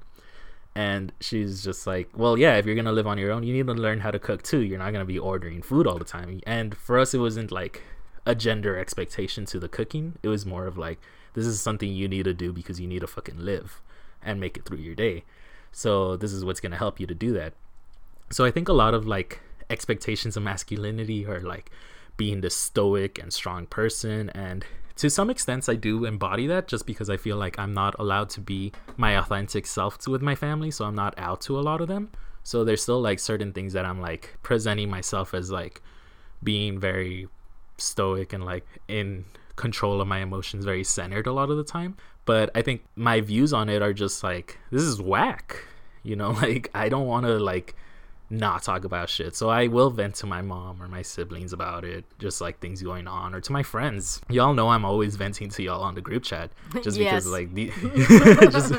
And 0.76 1.12
she's 1.20 1.64
just 1.64 1.88
like 1.88 2.10
well 2.16 2.38
yeah 2.38 2.58
if 2.58 2.68
you're 2.68 2.76
gonna 2.76 2.92
live 2.92 3.08
on 3.08 3.18
your 3.18 3.32
own 3.32 3.42
you 3.42 3.52
need 3.52 3.66
to 3.66 3.74
learn 3.74 4.02
how 4.02 4.12
to 4.12 4.20
cook 4.20 4.44
too. 4.44 4.60
You're 4.60 4.78
not 4.78 4.94
gonna 4.94 5.06
be 5.06 5.18
ordering 5.18 5.64
food 5.64 5.88
all 5.88 5.98
the 5.98 6.06
time. 6.06 6.40
And 6.46 6.78
for 6.78 7.00
us 7.00 7.16
it 7.16 7.18
wasn't 7.18 7.52
like 7.52 7.82
a 8.28 8.36
gender 8.36 8.78
expectation 8.78 9.46
to 9.48 9.60
the 9.60 9.68
cooking. 9.68 10.20
It 10.22 10.28
was 10.28 10.46
more 10.46 10.68
of 10.68 10.78
like 10.78 11.00
this 11.34 11.48
is 11.48 11.60
something 11.60 11.92
you 11.92 12.08
need 12.08 12.26
to 12.26 12.34
do 12.36 12.54
because 12.54 12.80
you 12.80 12.86
need 12.86 13.00
to 13.00 13.08
fucking 13.08 13.40
live 13.40 13.82
and 14.22 14.40
make 14.40 14.56
it 14.56 14.66
through 14.66 14.78
your 14.78 14.94
day 14.94 15.24
so 15.72 16.18
this 16.18 16.34
is 16.34 16.44
what's 16.44 16.60
gonna 16.60 16.78
help 16.78 17.00
you 17.00 17.08
to 17.08 17.16
do 17.16 17.34
that. 17.34 17.54
So 18.30 18.46
i 18.46 18.52
think 18.52 18.68
a 18.68 18.74
lot 18.74 18.94
of 18.94 19.06
like 19.06 19.42
expectations 19.70 20.38
of 20.38 20.44
masculinity 20.44 21.26
are 21.26 21.42
like 21.42 21.72
being 22.16 22.42
the 22.42 22.50
stoic 22.50 23.20
and 23.20 23.32
strong 23.32 23.66
person 23.68 24.30
and 24.32 24.66
to 24.96 25.10
some 25.10 25.30
extent 25.30 25.70
i 25.70 25.76
do 25.76 26.06
embody 26.06 26.48
that 26.48 26.68
just 26.68 26.86
because 26.86 27.10
i 27.10 27.18
feel 27.18 27.38
like 27.38 27.60
i'm 27.60 27.74
not 27.74 27.96
allowed 28.00 28.30
to 28.30 28.42
be 28.42 28.72
my 28.96 29.18
authentic 29.18 29.68
self 29.68 29.98
to, 30.00 30.10
with 30.10 30.22
my 30.22 30.34
family 30.34 30.72
so 30.72 30.86
i'm 30.86 30.96
not 30.96 31.14
out 31.18 31.42
to 31.42 31.58
a 31.60 31.62
lot 31.62 31.82
of 31.82 31.88
them. 31.88 32.10
So 32.44 32.64
there's 32.64 32.82
still 32.82 33.02
like 33.02 33.20
certain 33.20 33.52
things 33.52 33.74
that 33.74 33.86
i'm 33.86 34.00
like 34.00 34.38
presenting 34.42 34.90
myself 34.90 35.34
as 35.34 35.52
like 35.52 35.82
being 36.42 36.80
very 36.80 37.28
stoic 37.78 38.32
and 38.34 38.44
like 38.46 38.66
in 38.88 39.26
control 39.58 40.00
of 40.00 40.08
my 40.08 40.20
emotions 40.20 40.66
very 40.66 40.84
centered 40.84 41.28
a 41.28 41.34
lot 41.34 41.50
of 41.50 41.58
the 41.58 41.64
time 41.64 41.98
but 42.28 42.52
i 42.54 42.62
think 42.62 42.84
my 42.96 43.22
views 43.22 43.52
on 43.52 43.70
it 43.70 43.82
are 43.82 43.94
just 43.94 44.24
like 44.24 44.60
this 44.70 44.84
is 44.84 45.02
whack. 45.02 45.64
You 46.04 46.16
know 46.16 46.30
like 46.46 46.70
i 46.76 46.88
don't 46.90 47.08
want 47.08 47.26
to 47.26 47.40
like 47.40 47.76
not 48.30 48.64
talk 48.64 48.84
about 48.84 49.10
shit. 49.10 49.36
So 49.36 49.50
I 49.50 49.68
will 49.68 49.90
vent 49.90 50.16
to 50.16 50.26
my 50.26 50.42
mom 50.42 50.82
or 50.82 50.88
my 50.88 51.02
siblings 51.02 51.54
about 51.54 51.86
it, 51.86 52.06
just 52.20 52.42
like 52.42 52.60
things 52.60 52.82
going 52.82 53.08
on, 53.08 53.34
or 53.34 53.42
to 53.42 53.52
my 53.52 53.64
friends. 53.64 54.22
Y'all 54.30 54.54
know 54.54 54.70
I'm 54.70 54.84
always 54.86 55.16
venting 55.16 55.50
to 55.50 55.64
y'all 55.64 55.84
on 55.84 55.96
the 55.96 56.02
group 56.02 56.24
chat, 56.24 56.52
just 56.84 56.98
Yes. 56.98 57.26
because 57.26 57.28
like 57.28 57.54
the, 57.54 57.72
just 58.52 58.74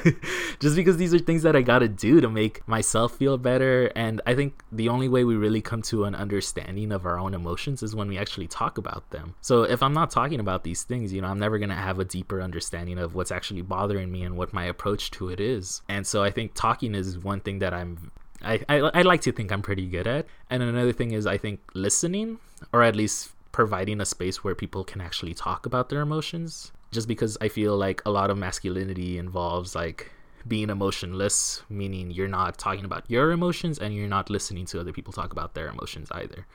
just 0.61 0.77
because 0.77 0.97
these 0.97 1.15
are 1.15 1.19
things 1.19 1.43
that 1.43 1.57
I 1.57 1.63
gotta 1.63 1.89
do 1.89 2.21
to 2.21 2.29
make 2.29 2.67
myself 2.69 3.13
feel 3.17 3.39
better. 3.39 3.91
And 3.97 4.21
I 4.27 4.35
think 4.35 4.63
the 4.73 4.89
only 4.89 5.09
way 5.09 5.25
we 5.25 5.37
really 5.37 5.61
come 5.61 5.83
to 5.83 6.05
an 6.05 6.15
understanding 6.15 6.93
of 6.93 7.07
our 7.07 7.19
own 7.19 7.35
emotions 7.35 7.83
is 7.83 7.95
when 7.95 8.09
we 8.09 8.19
actually 8.19 8.47
talk 8.49 8.79
about 8.79 9.11
them. 9.11 9.35
So 9.41 9.63
if 9.63 9.83
I'm 9.83 9.93
not 9.95 10.11
talking 10.11 10.41
about 10.41 10.65
these 10.65 10.83
things, 10.83 11.13
you 11.13 11.21
know, 11.23 11.29
I'm 11.29 11.39
never 11.39 11.59
gonna 11.59 11.75
have 11.75 11.99
a 11.99 12.05
deeper 12.05 12.41
understanding 12.43 12.99
of 12.99 13.15
what's 13.15 13.31
actually 13.33 13.63
bothering 13.63 14.11
me 14.11 14.23
and 14.25 14.37
what 14.37 14.53
my 14.53 14.65
approach 14.65 15.11
to 15.13 15.29
it 15.31 15.41
is. 15.41 15.83
And 15.89 16.07
so 16.07 16.23
I 16.23 16.31
think 16.31 16.53
talking 16.55 16.95
is 16.95 17.19
one 17.19 17.41
thing 17.41 17.61
that 17.61 17.73
I'm 17.73 18.11
I, 18.43 18.65
I, 18.69 19.03
like 19.03 19.21
to 19.23 19.33
think 19.33 19.51
I'm 19.51 19.63
pretty 19.63 19.87
good 19.87 20.07
at. 20.07 20.27
And 20.49 20.63
another 20.63 20.93
thing 20.93 21.13
is, 21.13 21.27
I 21.27 21.37
think 21.37 21.61
listening, 21.75 22.39
or 22.73 22.83
at 22.83 22.95
least 22.95 23.33
providing 23.53 24.01
a 24.01 24.07
space 24.07 24.45
where 24.45 24.55
people 24.55 24.85
can 24.85 25.01
actually 25.01 25.35
talk 25.35 25.67
about 25.67 25.89
their 25.89 26.01
emotions. 26.01 26.73
Just 26.91 27.09
because 27.09 27.37
I 27.41 27.49
feel 27.49 27.77
like 27.77 28.01
a 28.07 28.11
lot 28.11 28.31
of 28.31 28.39
masculinity 28.39 29.19
involves 29.19 29.75
like 29.75 30.11
being 30.47 30.71
emotionless, 30.71 31.63
meaning 31.69 32.11
you're 32.11 32.29
not 32.29 32.59
talking 32.59 32.85
about 32.85 33.05
your 33.11 33.33
emotions 33.33 33.79
and 33.79 33.95
you're 33.95 34.09
not 34.09 34.31
listening 34.31 34.65
to 34.67 34.81
other 34.81 34.93
people 34.93 35.13
talk 35.13 35.33
about 35.33 35.55
their 35.55 35.69
emotions 35.69 36.09
either. 36.13 36.47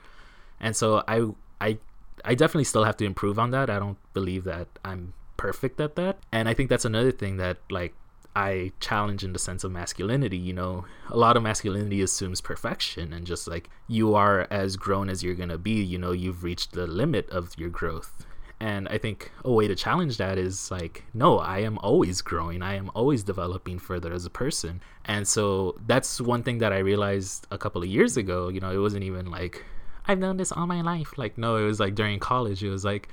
And 0.60 0.74
so 0.74 1.04
I 1.06 1.28
I 1.60 1.78
I 2.24 2.34
definitely 2.34 2.64
still 2.64 2.84
have 2.84 2.96
to 2.96 3.04
improve 3.04 3.38
on 3.38 3.50
that. 3.50 3.70
I 3.70 3.78
don't 3.78 3.98
believe 4.12 4.44
that 4.44 4.66
I'm 4.84 5.12
perfect 5.36 5.80
at 5.80 5.96
that. 5.96 6.18
And 6.32 6.48
I 6.48 6.54
think 6.54 6.70
that's 6.70 6.84
another 6.84 7.12
thing 7.12 7.36
that 7.36 7.58
like 7.70 7.94
I 8.36 8.72
challenge 8.80 9.22
in 9.24 9.32
the 9.32 9.38
sense 9.38 9.64
of 9.64 9.72
masculinity. 9.72 10.36
You 10.36 10.52
know, 10.52 10.84
a 11.08 11.16
lot 11.16 11.36
of 11.36 11.42
masculinity 11.42 12.02
assumes 12.02 12.40
perfection 12.40 13.12
and 13.12 13.26
just 13.26 13.46
like 13.46 13.70
you 13.88 14.14
are 14.14 14.46
as 14.50 14.76
grown 14.76 15.08
as 15.08 15.22
you're 15.22 15.34
gonna 15.34 15.58
be, 15.58 15.82
you 15.82 15.98
know, 15.98 16.12
you've 16.12 16.42
reached 16.42 16.72
the 16.72 16.86
limit 16.86 17.28
of 17.30 17.56
your 17.58 17.70
growth. 17.70 18.26
And 18.60 18.88
I 18.88 18.98
think 18.98 19.30
a 19.44 19.52
way 19.52 19.68
to 19.68 19.74
challenge 19.74 20.16
that 20.16 20.38
is 20.38 20.70
like, 20.70 21.04
no, 21.12 21.38
I 21.38 21.58
am 21.58 21.76
always 21.78 22.22
growing. 22.22 22.62
I 22.62 22.74
am 22.74 22.90
always 22.94 23.22
developing 23.22 23.78
further 23.78 24.12
as 24.12 24.24
a 24.24 24.30
person. 24.30 24.80
And 25.04 25.26
so 25.28 25.76
that's 25.86 26.20
one 26.20 26.42
thing 26.42 26.58
that 26.58 26.72
I 26.72 26.78
realized 26.78 27.46
a 27.50 27.58
couple 27.58 27.82
of 27.82 27.88
years 27.88 28.16
ago. 28.16 28.48
You 28.48 28.60
know, 28.60 28.70
it 28.70 28.78
wasn't 28.78 29.04
even 29.04 29.30
like, 29.30 29.64
I've 30.06 30.20
done 30.20 30.36
this 30.36 30.52
all 30.52 30.66
my 30.66 30.82
life. 30.82 31.18
Like, 31.18 31.36
no, 31.36 31.56
it 31.56 31.64
was 31.64 31.80
like 31.80 31.94
during 31.94 32.18
college, 32.20 32.62
it 32.62 32.70
was 32.70 32.84
like, 32.84 33.08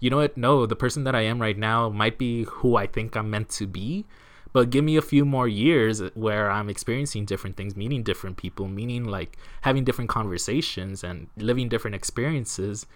you 0.00 0.10
know 0.10 0.18
what? 0.18 0.36
No, 0.36 0.66
the 0.66 0.76
person 0.76 1.04
that 1.04 1.14
I 1.14 1.22
am 1.22 1.40
right 1.40 1.58
now 1.58 1.88
might 1.90 2.18
be 2.18 2.44
who 2.44 2.76
I 2.76 2.86
think 2.86 3.16
I'm 3.16 3.30
meant 3.30 3.50
to 3.50 3.66
be. 3.66 4.06
But 4.52 4.70
give 4.70 4.84
me 4.84 4.96
a 4.96 5.02
few 5.02 5.24
more 5.24 5.46
years 5.46 6.00
where 6.14 6.50
I'm 6.50 6.68
experiencing 6.70 7.26
different 7.26 7.56
things, 7.56 7.76
meeting 7.76 8.02
different 8.02 8.36
people, 8.36 8.66
meaning 8.66 9.04
like 9.04 9.36
having 9.60 9.84
different 9.84 10.10
conversations 10.10 11.04
and 11.04 11.28
living 11.36 11.68
different 11.68 11.94
experiences. 11.94 12.86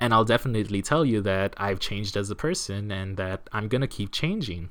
and 0.00 0.14
I'll 0.14 0.24
definitely 0.24 0.80
tell 0.80 1.04
you 1.04 1.20
that 1.22 1.54
I've 1.58 1.78
changed 1.78 2.16
as 2.16 2.30
a 2.30 2.34
person 2.34 2.90
and 2.90 3.18
that 3.18 3.48
I'm 3.52 3.68
gonna 3.68 3.86
keep 3.86 4.10
changing. 4.10 4.70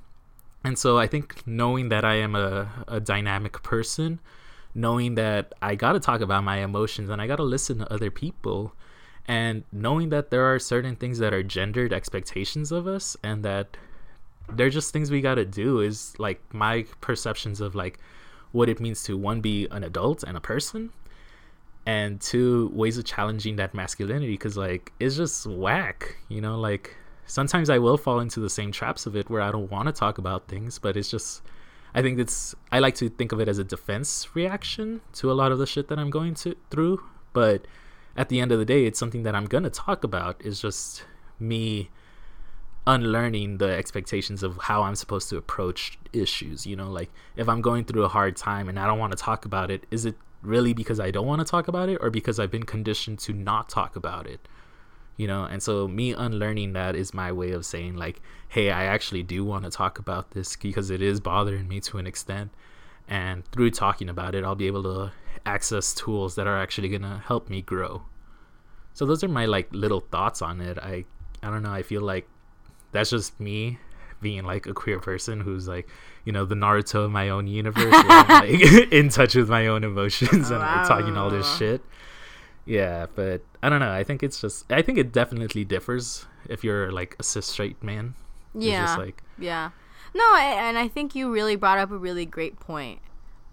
And 0.63 0.77
so 0.77 0.97
I 0.97 1.07
think 1.07 1.45
knowing 1.45 1.89
that 1.89 2.03
I 2.03 2.15
am 2.15 2.35
a, 2.35 2.67
a 2.87 2.99
dynamic 2.99 3.61
person, 3.61 4.19
knowing 4.73 5.15
that 5.15 5.53
I 5.61 5.75
gotta 5.75 5.99
talk 5.99 6.21
about 6.21 6.43
my 6.43 6.57
emotions 6.57 7.09
and 7.09 7.21
I 7.21 7.27
gotta 7.27 7.43
listen 7.43 7.77
to 7.77 7.93
other 7.93 8.09
people, 8.09 8.73
and 9.27 9.63
knowing 9.71 10.09
that 10.09 10.31
there 10.31 10.43
are 10.51 10.57
certain 10.57 10.95
things 10.95 11.19
that 11.19 11.33
are 11.33 11.43
gendered 11.43 11.93
expectations 11.93 12.71
of 12.71 12.87
us 12.87 13.15
and 13.23 13.45
that 13.45 13.77
they're 14.55 14.69
just 14.69 14.93
things 14.93 15.11
we 15.11 15.21
gotta 15.21 15.45
do 15.45 15.79
is 15.79 16.13
like 16.19 16.41
my 16.53 16.85
perceptions 17.01 17.61
of 17.61 17.75
like 17.75 17.99
what 18.51 18.69
it 18.69 18.79
means 18.79 19.03
to 19.03 19.17
one 19.17 19.41
be 19.41 19.67
an 19.71 19.83
adult 19.83 20.23
and 20.23 20.35
a 20.35 20.41
person 20.41 20.91
and 21.85 22.19
two 22.19 22.69
ways 22.73 22.97
of 22.97 23.05
challenging 23.05 23.55
that 23.55 23.73
masculinity 23.73 24.33
because 24.33 24.57
like 24.57 24.91
it's 24.99 25.15
just 25.15 25.45
whack 25.47 26.17
you 26.27 26.41
know? 26.41 26.59
Like 26.59 26.95
sometimes 27.29 27.69
i 27.69 27.77
will 27.77 27.97
fall 27.97 28.19
into 28.19 28.39
the 28.39 28.49
same 28.49 28.71
traps 28.71 29.05
of 29.05 29.15
it 29.15 29.29
where 29.29 29.41
i 29.41 29.51
don't 29.51 29.69
want 29.69 29.87
to 29.87 29.91
talk 29.93 30.17
about 30.17 30.47
things 30.47 30.79
but 30.79 30.97
it's 30.97 31.09
just 31.09 31.43
i 31.93 32.01
think 32.01 32.17
it's 32.19 32.55
i 32.71 32.79
like 32.79 32.95
to 32.95 33.07
think 33.07 33.31
of 33.31 33.39
it 33.39 33.47
as 33.47 33.59
a 33.59 33.63
defense 33.63 34.27
reaction 34.33 34.99
to 35.13 35.31
a 35.31 35.33
lot 35.33 35.51
of 35.51 35.59
the 35.59 35.67
shit 35.67 35.87
that 35.87 35.99
i'm 35.99 36.09
going 36.09 36.33
to 36.33 36.55
through 36.71 36.99
but 37.31 37.65
at 38.17 38.29
the 38.29 38.39
end 38.39 38.51
of 38.51 38.57
the 38.57 38.65
day 38.65 38.85
it's 38.85 38.97
something 38.97 39.21
that 39.23 39.35
i'm 39.35 39.45
gonna 39.45 39.69
talk 39.69 40.03
about 40.03 40.41
is 40.43 40.59
just 40.59 41.03
me 41.39 41.89
unlearning 42.89 43.59
the 43.59 43.69
expectations 43.69 44.41
of 44.41 44.57
how 44.57 44.81
I'm 44.81 44.95
supposed 44.95 45.29
to 45.29 45.37
approach 45.37 45.99
issues. 46.11 46.65
You 46.65 46.75
know, 46.75 46.89
like 46.89 47.11
if 47.35 47.47
I'm 47.47 47.61
going 47.61 47.85
through 47.85 48.03
a 48.03 48.07
hard 48.07 48.35
time 48.35 48.67
and 48.67 48.79
I 48.79 48.87
don't 48.87 48.99
want 48.99 49.11
to 49.11 49.17
talk 49.17 49.45
about 49.45 49.69
it, 49.69 49.85
is 49.91 50.05
it 50.05 50.15
really 50.41 50.73
because 50.73 50.99
I 50.99 51.11
don't 51.11 51.27
want 51.27 51.39
to 51.39 51.45
talk 51.45 51.67
about 51.67 51.89
it 51.89 51.99
or 52.01 52.09
because 52.09 52.39
I've 52.39 52.51
been 52.51 52.63
conditioned 52.63 53.19
to 53.19 53.33
not 53.33 53.69
talk 53.69 53.95
about 53.95 54.25
it? 54.25 54.47
You 55.17 55.27
know, 55.27 55.43
and 55.43 55.61
so 55.61 55.87
me 55.87 56.13
unlearning 56.13 56.73
that 56.73 56.95
is 56.95 57.13
my 57.13 57.31
way 57.31 57.51
of 57.51 57.65
saying, 57.65 57.95
like, 57.95 58.21
hey, 58.47 58.71
I 58.71 58.85
actually 58.85 59.21
do 59.21 59.45
want 59.45 59.65
to 59.65 59.69
talk 59.69 59.99
about 59.99 60.31
this 60.31 60.55
because 60.55 60.89
it 60.89 61.01
is 61.01 61.19
bothering 61.19 61.67
me 61.67 61.81
to 61.81 61.97
an 61.99 62.07
extent. 62.07 62.51
And 63.07 63.45
through 63.51 63.71
talking 63.71 64.09
about 64.09 64.33
it, 64.33 64.43
I'll 64.43 64.55
be 64.55 64.67
able 64.67 64.83
to 64.83 65.11
access 65.45 65.93
tools 65.93 66.35
that 66.35 66.47
are 66.47 66.57
actually 66.57 66.89
going 66.89 67.01
to 67.01 67.21
help 67.25 67.49
me 67.49 67.61
grow. 67.61 68.03
So 68.93 69.05
those 69.05 69.23
are 69.23 69.27
my 69.27 69.45
like 69.45 69.67
little 69.73 69.99
thoughts 69.99 70.41
on 70.41 70.61
it. 70.61 70.77
I 70.79 71.05
I 71.41 71.49
don't 71.49 71.63
know, 71.63 71.71
I 71.71 71.83
feel 71.83 72.01
like 72.01 72.27
that's 72.91 73.09
just 73.09 73.39
me 73.39 73.77
being 74.21 74.43
like 74.43 74.65
a 74.65 74.73
queer 74.73 74.99
person 74.99 75.39
who's 75.39 75.67
like 75.67 75.87
you 76.25 76.31
know 76.31 76.45
the 76.45 76.55
naruto 76.55 77.05
of 77.05 77.11
my 77.11 77.29
own 77.29 77.47
universe 77.47 77.93
like 78.29 78.59
in 78.91 79.09
touch 79.09 79.35
with 79.35 79.49
my 79.49 79.67
own 79.67 79.83
emotions 79.83 80.51
oh, 80.51 80.55
and 80.55 80.63
like, 80.63 80.87
talking 80.87 81.15
all 81.15 81.29
this 81.29 81.57
shit 81.57 81.81
yeah 82.65 83.05
but 83.15 83.41
i 83.63 83.69
don't 83.69 83.79
know 83.79 83.91
i 83.91 84.03
think 84.03 84.21
it's 84.21 84.41
just 84.41 84.69
i 84.71 84.81
think 84.81 84.97
it 84.97 85.11
definitely 85.11 85.63
differs 85.63 86.25
if 86.49 86.63
you're 86.63 86.91
like 86.91 87.15
a 87.19 87.23
cis 87.23 87.45
straight 87.45 87.81
man 87.83 88.13
Yeah. 88.53 88.85
just 88.85 88.97
like 88.97 89.23
Yeah. 89.37 89.71
No, 90.13 90.23
I, 90.23 90.55
and 90.57 90.77
I 90.77 90.87
think 90.87 91.13
you 91.13 91.31
really 91.31 91.55
brought 91.55 91.77
up 91.77 91.91
a 91.91 91.97
really 91.97 92.25
great 92.25 92.59
point 92.59 92.99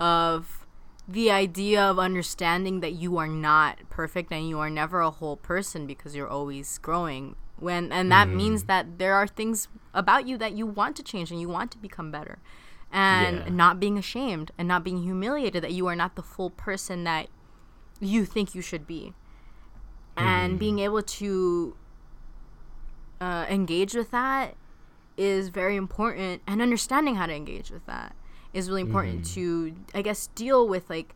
of 0.00 0.66
the 1.06 1.30
idea 1.30 1.82
of 1.82 1.98
understanding 1.98 2.80
that 2.80 2.94
you 2.94 3.18
are 3.18 3.28
not 3.28 3.78
perfect 3.90 4.32
and 4.32 4.48
you 4.48 4.58
are 4.58 4.70
never 4.70 5.00
a 5.00 5.10
whole 5.10 5.36
person 5.36 5.86
because 5.86 6.16
you're 6.16 6.28
always 6.28 6.78
growing. 6.78 7.36
When 7.58 7.90
and 7.90 8.12
that 8.12 8.28
mm. 8.28 8.34
means 8.34 8.64
that 8.64 8.98
there 8.98 9.14
are 9.14 9.26
things 9.26 9.68
about 9.94 10.26
you 10.28 10.36
that 10.38 10.52
you 10.52 10.66
want 10.66 10.96
to 10.96 11.02
change 11.02 11.30
and 11.30 11.40
you 11.40 11.48
want 11.48 11.70
to 11.72 11.78
become 11.78 12.10
better. 12.10 12.38
And 12.92 13.38
Yeah. 13.38 13.48
not 13.48 13.80
being 13.80 13.98
ashamed 13.98 14.52
and 14.58 14.68
not 14.68 14.84
being 14.84 15.02
humiliated 15.02 15.62
that 15.64 15.72
you 15.72 15.86
are 15.86 15.96
not 15.96 16.14
the 16.14 16.22
full 16.22 16.50
person 16.50 17.04
that 17.04 17.28
you 17.98 18.24
think 18.24 18.54
you 18.54 18.62
should 18.62 18.86
be. 18.86 19.14
And 20.16 20.56
mm. 20.56 20.58
being 20.58 20.78
able 20.78 21.02
to 21.02 21.76
uh, 23.20 23.46
engage 23.48 23.94
with 23.94 24.10
that 24.10 24.54
is 25.16 25.48
very 25.48 25.76
important 25.76 26.42
and 26.46 26.60
understanding 26.60 27.16
how 27.16 27.26
to 27.26 27.34
engage 27.34 27.70
with 27.70 27.86
that 27.86 28.14
is 28.52 28.68
really 28.68 28.82
important 28.82 29.22
mm-hmm. 29.22 29.34
to 29.34 29.76
i 29.94 30.02
guess 30.02 30.28
deal 30.28 30.68
with 30.68 30.88
like 30.90 31.14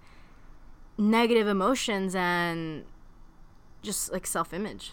negative 0.96 1.46
emotions 1.46 2.14
and 2.14 2.84
just 3.82 4.12
like 4.12 4.26
self-image 4.26 4.92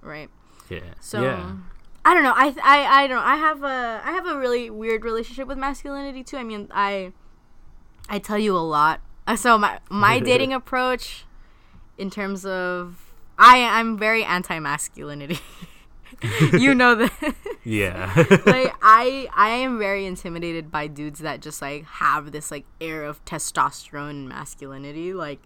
right 0.00 0.28
yeah. 0.76 0.94
So 1.00 1.22
yeah. 1.22 1.56
I 2.04 2.14
don't 2.14 2.24
know. 2.24 2.34
I, 2.34 2.54
I 2.62 3.04
i 3.04 3.06
don't 3.06 3.16
know 3.16 3.22
i 3.22 3.36
have 3.36 3.62
a 3.62 4.00
i 4.04 4.12
have 4.12 4.26
a 4.26 4.36
really 4.36 4.70
weird 4.70 5.04
relationship 5.04 5.46
with 5.46 5.58
masculinity 5.58 6.24
too. 6.24 6.36
I 6.36 6.42
mean 6.44 6.68
i 6.72 7.12
i 8.08 8.18
tell 8.18 8.38
you 8.38 8.56
a 8.56 8.58
lot. 8.58 9.00
Uh, 9.26 9.36
so 9.36 9.56
my 9.58 9.78
my 9.88 10.18
dating 10.30 10.52
approach 10.52 11.24
in 11.96 12.10
terms 12.10 12.44
of 12.44 13.12
i 13.38 13.62
i'm 13.78 13.96
very 13.96 14.24
anti-masculinity. 14.24 15.38
You 16.52 16.74
know 16.74 16.94
that. 16.94 17.34
Yeah. 17.64 18.12
Like 18.44 18.74
I 18.82 19.28
I 19.34 19.50
am 19.50 19.78
very 19.78 20.04
intimidated 20.04 20.70
by 20.70 20.88
dudes 20.88 21.20
that 21.20 21.40
just 21.40 21.62
like 21.62 21.84
have 21.84 22.32
this 22.32 22.50
like 22.50 22.64
air 22.80 23.04
of 23.04 23.24
testosterone 23.24 24.10
and 24.10 24.28
masculinity, 24.28 25.14
like 25.14 25.40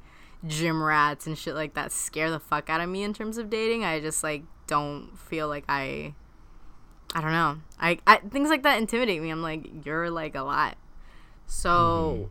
gym 0.46 0.82
rats 0.82 1.26
and 1.26 1.36
shit 1.36 1.54
like 1.54 1.74
that 1.74 1.92
scare 1.92 2.30
the 2.30 2.40
fuck 2.40 2.70
out 2.70 2.80
of 2.80 2.88
me 2.88 3.02
in 3.02 3.12
terms 3.12 3.36
of 3.36 3.50
dating. 3.50 3.84
I 3.84 4.00
just 4.00 4.22
like 4.22 4.44
don't 4.66 5.18
feel 5.18 5.48
like 5.48 5.64
I 5.68 6.14
I 7.14 7.20
don't 7.20 7.32
know. 7.32 7.58
I, 7.80 7.98
I 8.06 8.16
things 8.18 8.50
like 8.50 8.62
that 8.64 8.78
intimidate 8.78 9.22
me. 9.22 9.30
I'm 9.30 9.42
like 9.42 9.84
you're 9.84 10.10
like 10.10 10.34
a 10.34 10.42
lot. 10.42 10.76
So 11.46 11.70
mm-hmm. 11.70 12.24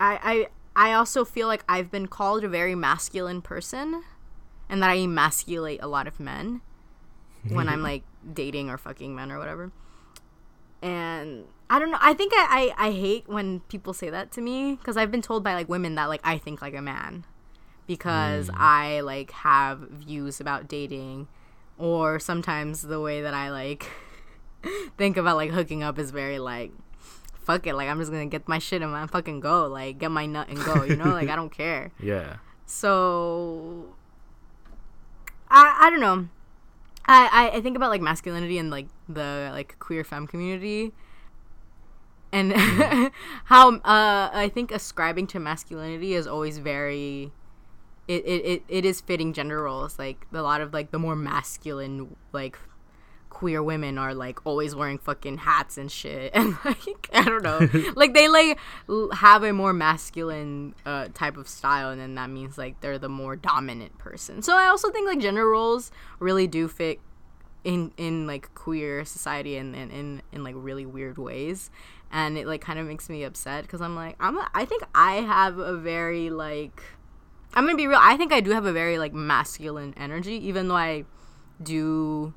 I 0.00 0.48
I 0.76 0.90
I 0.90 0.92
also 0.94 1.24
feel 1.24 1.48
like 1.48 1.64
I've 1.68 1.90
been 1.90 2.06
called 2.06 2.44
a 2.44 2.48
very 2.48 2.74
masculine 2.74 3.42
person 3.42 4.02
and 4.68 4.82
that 4.82 4.90
I 4.90 4.94
emasculate 4.94 5.82
a 5.82 5.86
lot 5.86 6.06
of 6.06 6.18
men 6.18 6.60
when 7.48 7.68
I'm 7.68 7.82
like 7.82 8.04
dating 8.32 8.70
or 8.70 8.78
fucking 8.78 9.14
men 9.14 9.30
or 9.30 9.38
whatever. 9.38 9.72
And 10.82 11.46
I 11.70 11.78
don't 11.78 11.90
know. 11.90 11.98
I 12.00 12.12
think 12.12 12.32
I, 12.34 12.72
I, 12.78 12.88
I 12.88 12.92
hate 12.92 13.26
when 13.26 13.60
people 13.60 13.94
say 13.94 14.10
that 14.10 14.30
to 14.32 14.40
me 14.40 14.74
because 14.74 14.96
I've 14.96 15.10
been 15.10 15.22
told 15.22 15.42
by 15.42 15.54
like 15.54 15.68
women 15.68 15.94
that 15.94 16.06
like 16.06 16.20
I 16.22 16.38
think 16.38 16.60
like 16.60 16.74
a 16.74 16.82
man 16.82 17.24
because 17.86 18.50
I 18.54 19.00
like 19.00 19.30
have 19.30 19.80
views 19.90 20.40
about 20.40 20.68
dating 20.68 21.28
or 21.78 22.18
sometimes 22.18 22.82
the 22.82 23.00
way 23.00 23.22
that 23.22 23.34
I 23.34 23.50
like 23.50 23.90
think 24.98 25.16
about 25.16 25.36
like 25.36 25.50
hooking 25.50 25.82
up 25.82 25.98
is 25.98 26.10
very 26.10 26.38
like 26.38 26.72
fuck 27.34 27.66
it 27.66 27.74
like 27.74 27.88
I'm 27.88 27.98
just 27.98 28.10
gonna 28.10 28.26
get 28.26 28.48
my 28.48 28.58
shit 28.58 28.80
and 28.82 28.90
my 28.90 29.06
fucking 29.06 29.40
go 29.40 29.66
like 29.66 29.98
get 29.98 30.10
my 30.10 30.26
nut 30.26 30.48
and 30.48 30.58
go 30.64 30.82
you 30.84 30.96
know? 30.96 31.10
Like 31.10 31.28
I 31.28 31.36
don't 31.36 31.52
care. 31.52 31.92
Yeah. 32.00 32.36
So 32.66 33.94
I 35.50 35.78
I 35.82 35.90
don't 35.90 36.00
know. 36.00 36.28
I, 37.06 37.28
I 37.30 37.56
I 37.56 37.60
think 37.60 37.76
about 37.76 37.90
like 37.90 38.00
masculinity 38.00 38.58
and 38.58 38.70
like 38.70 38.86
the 39.08 39.50
like 39.52 39.78
queer 39.78 40.04
femme 40.04 40.26
community 40.26 40.92
and 42.32 42.52
how 43.44 43.74
uh 43.76 44.30
I 44.32 44.50
think 44.52 44.72
ascribing 44.72 45.26
to 45.28 45.38
masculinity 45.38 46.14
is 46.14 46.26
always 46.26 46.58
very 46.58 47.32
it, 48.06 48.24
it, 48.26 48.44
it, 48.44 48.62
it 48.68 48.84
is 48.84 49.00
fitting 49.00 49.32
gender 49.32 49.62
roles 49.62 49.98
like 49.98 50.26
a 50.32 50.42
lot 50.42 50.60
of 50.60 50.72
like 50.72 50.90
the 50.90 50.98
more 50.98 51.16
masculine 51.16 52.16
like 52.32 52.58
queer 53.34 53.62
women 53.62 53.98
are 53.98 54.14
like 54.14 54.46
always 54.46 54.76
wearing 54.76 54.96
fucking 54.96 55.38
hats 55.38 55.76
and 55.76 55.90
shit 55.90 56.30
and 56.34 56.56
like 56.64 57.08
i 57.12 57.24
don't 57.24 57.42
know. 57.42 57.68
Like 57.96 58.14
they 58.14 58.28
like 58.28 58.58
have 59.12 59.42
a 59.42 59.52
more 59.52 59.72
masculine 59.72 60.74
uh, 60.86 61.08
type 61.14 61.36
of 61.36 61.48
style 61.48 61.90
and 61.90 62.00
then 62.00 62.14
that 62.14 62.30
means 62.30 62.56
like 62.56 62.80
they're 62.80 62.98
the 62.98 63.08
more 63.08 63.34
dominant 63.36 63.98
person. 63.98 64.40
So 64.42 64.56
i 64.56 64.68
also 64.68 64.90
think 64.90 65.08
like 65.08 65.18
gender 65.18 65.48
roles 65.48 65.90
really 66.20 66.46
do 66.46 66.68
fit 66.68 67.00
in 67.64 67.92
in 67.96 68.26
like 68.26 68.54
queer 68.54 69.04
society 69.04 69.56
and 69.56 69.74
in, 69.74 69.90
in 69.90 70.22
in 70.32 70.44
like 70.44 70.54
really 70.56 70.86
weird 70.86 71.18
ways. 71.18 71.70
And 72.12 72.38
it 72.38 72.46
like 72.46 72.60
kind 72.60 72.78
of 72.78 72.86
makes 72.86 73.08
me 73.08 73.24
upset 73.24 73.62
because 73.62 73.80
i'm 73.80 73.96
like 73.96 74.14
i'm 74.20 74.38
a, 74.38 74.48
i 74.54 74.64
think 74.64 74.84
i 74.94 75.14
have 75.14 75.58
a 75.58 75.76
very 75.76 76.30
like 76.30 76.80
i'm 77.54 77.64
gonna 77.64 77.76
be 77.76 77.86
real 77.86 77.98
i 78.00 78.16
think 78.16 78.32
i 78.32 78.40
do 78.40 78.50
have 78.50 78.66
a 78.66 78.72
very 78.72 78.98
like 78.98 79.12
masculine 79.12 79.94
energy 79.96 80.34
even 80.46 80.68
though 80.68 80.76
i 80.76 81.04
do 81.62 82.34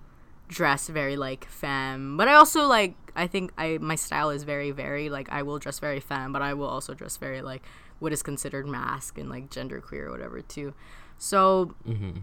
dress 0.48 0.88
very 0.88 1.18
like 1.18 1.46
femme. 1.46 2.18
But 2.18 2.28
i 2.28 2.34
also 2.34 2.68
like 2.68 2.96
i 3.16 3.28
think 3.28 3.52
i 3.58 3.78
my 3.80 3.96
style 3.96 4.30
is 4.30 4.44
very 4.44 4.72
very 4.72 5.10
like 5.10 5.30
i 5.30 5.42
will 5.42 5.60
dress 5.60 5.80
very 5.80 6.00
femme 6.00 6.32
but 6.32 6.42
i 6.42 6.54
will 6.54 6.68
also 6.68 6.94
dress 6.94 7.18
very 7.18 7.42
like 7.42 7.64
what 8.00 8.14
is 8.14 8.22
considered 8.22 8.68
masc 8.68 9.18
and 9.18 9.30
like 9.30 9.50
gender 9.50 9.82
queer 9.82 10.08
or 10.08 10.12
whatever 10.12 10.42
too. 10.42 10.74
So 11.18 11.74
mm-hmm. 11.88 12.20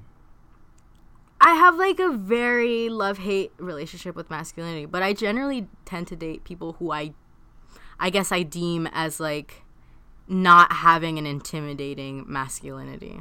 i 1.40 1.54
have 1.54 1.76
like 1.76 1.98
a 1.98 2.10
very 2.10 2.88
love 2.88 3.18
hate 3.18 3.52
relationship 3.58 4.14
with 4.14 4.30
masculinity 4.30 4.86
but 4.86 5.02
i 5.02 5.12
generally 5.12 5.66
tend 5.84 6.06
to 6.08 6.16
date 6.16 6.44
people 6.44 6.74
who 6.74 6.92
i 6.92 7.12
i 7.98 8.08
guess 8.08 8.30
i 8.30 8.42
deem 8.42 8.88
as 8.92 9.18
like 9.18 9.63
not 10.26 10.72
having 10.72 11.18
an 11.18 11.26
intimidating 11.26 12.24
masculinity. 12.26 13.20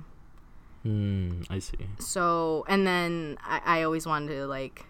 Hmm, 0.83 1.41
i 1.49 1.59
see. 1.59 1.77
So 1.99 2.65
and 2.67 2.85
then 2.85 3.37
I, 3.41 3.61
I 3.65 3.83
always 3.83 4.05
wanted 4.05 4.35
to 4.35 4.47
like 4.47 4.85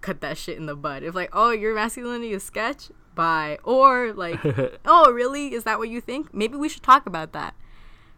cut 0.00 0.20
that 0.20 0.38
shit 0.38 0.56
in 0.56 0.66
the 0.66 0.76
bud. 0.76 1.02
If 1.02 1.14
like 1.14 1.30
oh 1.32 1.50
your 1.50 1.74
masculinity 1.74 2.32
is 2.32 2.42
sketch 2.42 2.90
bye. 3.18 3.58
Or 3.64 4.12
like 4.14 4.40
oh 4.86 5.12
really? 5.12 5.52
Is 5.52 5.64
that 5.64 5.78
what 5.78 5.90
you 5.90 6.00
think? 6.00 6.32
Maybe 6.32 6.56
we 6.56 6.70
should 6.70 6.82
talk 6.82 7.04
about 7.04 7.32
that. 7.32 7.54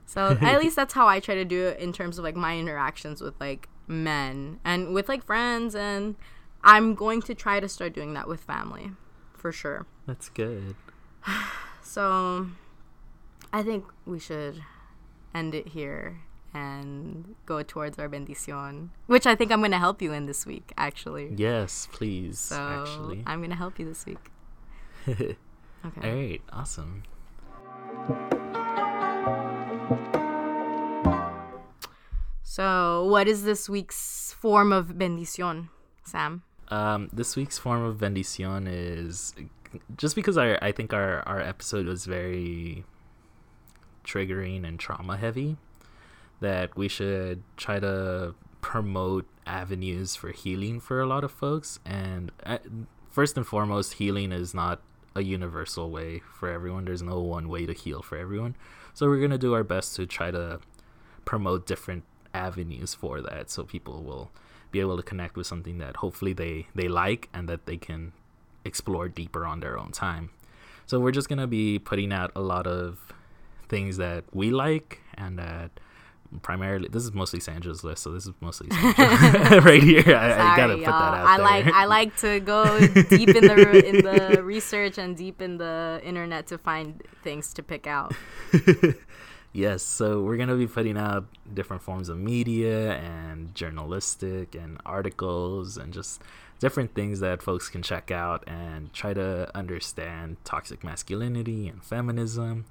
So 0.07 0.39
at 0.41 0.61
least 0.61 0.77
that's 0.77 0.95
how 0.95 1.09
i 1.09 1.19
try 1.19 1.35
to 1.35 1.45
do 1.45 1.67
it 1.67 1.81
in 1.81 1.93
terms 1.93 2.19
of 2.19 2.25
like 2.25 2.37
my 2.37 2.57
interactions 2.57 3.21
with 3.21 3.35
like 3.41 3.69
men 3.89 4.61
and 4.65 4.95
with 4.95 5.09
like 5.09 5.25
friends. 5.25 5.75
And 5.75 6.15
I'm 6.63 6.95
going 6.95 7.23
to 7.23 7.35
try 7.35 7.59
to 7.59 7.69
start 7.69 7.95
doing 7.95 8.15
that 8.15 8.29
with 8.29 8.41
family 8.41 8.93
for 9.33 9.51
sure. 9.51 9.87
That's 10.07 10.29
good. 10.29 10.77
So 11.83 12.47
I 13.53 13.63
think 13.63 13.85
we 14.07 14.19
should 14.19 14.63
end 15.35 15.55
it 15.55 15.69
here 15.69 16.21
and 16.55 17.35
go 17.47 17.63
towards 17.63 17.99
our 17.99 18.09
bendición, 18.09 18.91
which 19.07 19.27
I 19.27 19.35
think 19.35 19.53
I'm 19.53 19.61
going 19.61 19.71
to 19.71 19.79
help 19.79 20.01
you 20.03 20.13
in 20.13 20.27
this 20.27 20.47
week 20.47 20.73
actually. 20.77 21.33
Yes, 21.37 21.89
please. 21.93 22.39
So 22.39 22.57
actually. 22.57 23.23
I'm 23.27 23.41
going 23.41 23.51
to 23.51 23.57
help 23.57 23.79
you 23.79 23.87
this 23.87 24.07
week. 24.07 24.31
Okay. 25.83 26.11
All 26.11 26.15
right. 26.15 26.43
Awesome. 26.53 27.03
So 32.43 33.07
what 33.07 33.29
is 33.29 33.45
this 33.45 33.67
week's 33.67 34.35
form 34.39 34.73
of 34.73 34.89
bendición, 34.99 35.69
Sam? 36.05 36.43
Um, 36.69 37.09
this 37.13 37.35
week's 37.35 37.57
form 37.57 37.83
of 37.83 37.97
bendición 37.97 38.67
is 38.69 39.35
just 39.97 40.15
because 40.17 40.37
our 40.37 40.59
I 40.63 40.73
think 40.73 40.93
our 40.93 41.27
our 41.27 41.41
episode 41.41 41.87
was 41.87 42.05
very 42.05 42.85
triggering 44.05 44.67
and 44.67 44.79
trauma 44.79 45.17
heavy 45.17 45.57
that 46.41 46.77
we 46.77 46.89
should 46.89 47.43
try 47.57 47.79
to 47.79 48.35
promote 48.61 49.27
avenues 49.47 50.17
for 50.17 50.31
healing 50.31 50.81
for 50.81 51.01
a 51.01 51.07
lot 51.07 51.25
of 51.25 51.31
folks. 51.31 51.79
And 51.85 52.33
uh, 52.45 52.59
first 53.11 53.37
and 53.37 53.47
foremost 53.47 53.95
healing 53.95 54.33
is 54.33 54.55
not 54.55 54.81
a 55.15 55.23
universal 55.23 55.91
way 55.91 56.21
for 56.39 56.49
everyone. 56.49 56.85
There's 56.85 57.03
no 57.03 57.21
one 57.21 57.49
way 57.49 57.67
to 57.67 57.73
heal 57.73 58.03
for 58.03 58.17
everyone. 58.17 58.57
So 58.95 59.09
we're 59.09 59.19
going 59.19 59.31
to 59.31 59.39
do 59.39 59.55
our 59.55 59.65
best 59.65 59.97
to 59.97 60.07
try 60.07 60.31
to 60.31 60.61
promote 61.25 61.67
different 61.67 62.05
avenues 62.33 62.95
for 62.95 63.21
that 63.21 63.51
so 63.51 63.65
people 63.65 64.03
will 64.03 64.31
be 64.71 64.81
able 64.81 64.97
to 64.97 65.03
connect 65.03 65.37
with 65.37 65.47
something 65.47 65.79
that 65.79 65.97
hopefully 65.97 66.33
they 66.33 66.67
they 66.77 66.87
like 66.87 67.29
and 67.35 67.49
that 67.49 67.67
they 67.67 67.77
can 67.77 68.13
explore 68.65 69.09
deeper 69.09 69.45
on 69.45 69.61
their 69.61 69.79
own 69.79 69.91
time. 69.91 70.31
So 70.87 71.01
we're 71.01 71.13
just 71.13 71.29
going 71.29 71.39
to 71.39 71.47
be 71.47 71.79
putting 71.79 72.13
out 72.13 72.31
a 72.35 72.41
lot 72.41 72.67
of 72.67 73.13
things 73.71 73.97
that 73.97 74.25
we 74.35 74.51
like 74.51 75.01
and 75.15 75.39
that 75.39 75.71
primarily 76.43 76.89
this 76.89 77.03
is 77.05 77.13
mostly 77.13 77.41
Sandra's 77.41 77.83
list 77.83 78.03
so 78.03 78.13
this 78.13 78.27
is 78.27 78.33
mostly 78.41 78.69
right 78.73 79.83
here 79.83 80.15
I, 80.15 80.53
I 80.53 80.57
gotta 80.57 80.75
Sorry, 80.75 80.85
put 80.85 80.85
that 80.85 80.91
y'all. 80.91 80.93
out 80.93 81.27
I 81.27 81.37
there 81.37 81.45
like 81.45 81.67
I 81.75 81.85
like 81.87 82.17
to 82.19 82.41
go 82.41 82.79
deep 83.09 83.31
in 83.31 83.47
the 83.47 83.85
in 83.89 84.05
the 84.05 84.43
research 84.55 84.99
and 84.99 85.17
deep 85.17 85.41
in 85.41 85.59
the 85.59 86.01
internet 86.05 86.47
to 86.49 86.59
find 86.59 87.03
things 87.25 87.53
to 87.55 87.63
pick 87.63 87.87
out. 87.87 88.13
yes 89.53 89.83
so 89.83 90.23
we're 90.23 90.37
gonna 90.37 90.57
be 90.57 90.69
putting 90.69 90.97
out 90.97 91.27
different 91.53 91.83
forms 91.83 92.09
of 92.09 92.17
media 92.19 92.93
and 92.95 93.53
journalistic 93.55 94.55
and 94.55 94.79
articles 94.87 95.77
and 95.77 95.93
just 95.93 96.23
different 96.61 96.95
things 96.95 97.19
that 97.21 97.43
folks 97.43 97.69
can 97.69 97.83
check 97.83 98.11
out 98.13 98.45
and 98.47 98.93
try 98.93 99.13
to 99.15 99.51
understand 99.57 100.37
toxic 100.45 100.85
masculinity 100.85 101.67
and 101.67 101.83
feminism 101.83 102.67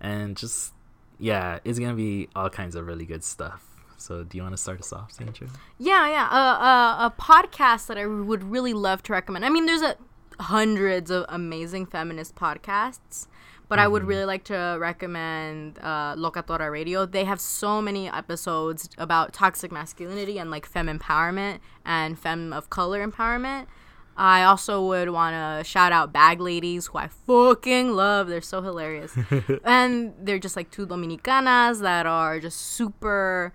and 0.00 0.36
just 0.36 0.72
yeah 1.18 1.58
it's 1.64 1.78
gonna 1.78 1.94
be 1.94 2.28
all 2.34 2.50
kinds 2.50 2.74
of 2.74 2.86
really 2.86 3.04
good 3.04 3.22
stuff 3.22 3.62
so 3.96 4.24
do 4.24 4.36
you 4.38 4.42
want 4.42 4.54
to 4.54 4.60
start 4.60 4.80
us 4.80 4.92
off 4.92 5.12
sandra 5.12 5.46
Yeah, 5.78 6.08
yeah. 6.08 6.28
Uh, 6.30 6.64
uh, 6.64 7.06
a 7.08 7.14
podcast 7.20 7.86
that 7.88 7.98
I 7.98 8.06
would 8.06 8.42
really 8.44 8.72
love 8.72 9.02
to 9.04 9.12
recommend. 9.12 9.44
I 9.44 9.50
mean, 9.50 9.66
there's 9.66 9.82
a 9.82 9.96
hundreds 10.40 11.10
of 11.10 11.26
amazing 11.28 11.84
feminist 11.84 12.34
podcasts, 12.34 13.26
but 13.68 13.78
I 13.78 13.86
would 13.86 14.04
really 14.04 14.24
like 14.24 14.44
to 14.44 14.78
recommend 14.80 15.78
uh, 15.82 16.16
Locatora 16.16 16.72
Radio. 16.72 17.04
They 17.04 17.24
have 17.24 17.40
so 17.40 17.82
many 17.82 18.08
episodes 18.08 18.88
about 18.96 19.34
toxic 19.34 19.70
masculinity 19.70 20.38
and 20.38 20.50
like 20.50 20.64
femme 20.66 20.88
empowerment 20.88 21.58
and 21.84 22.18
femme 22.18 22.52
of 22.54 22.70
color 22.70 23.06
empowerment. 23.06 23.66
I 24.20 24.44
also 24.44 24.84
would 24.84 25.08
want 25.08 25.32
to 25.34 25.64
shout 25.64 25.92
out 25.92 26.12
Bag 26.12 26.40
Ladies, 26.40 26.88
who 26.88 26.98
I 26.98 27.08
fucking 27.08 27.92
love. 27.92 28.28
They're 28.28 28.42
so 28.42 28.60
hilarious. 28.60 29.16
and 29.64 30.12
they're 30.20 30.38
just 30.38 30.56
like 30.56 30.70
two 30.70 30.86
Dominicanas 30.86 31.80
that 31.80 32.04
are 32.04 32.38
just 32.38 32.60
super 32.60 33.54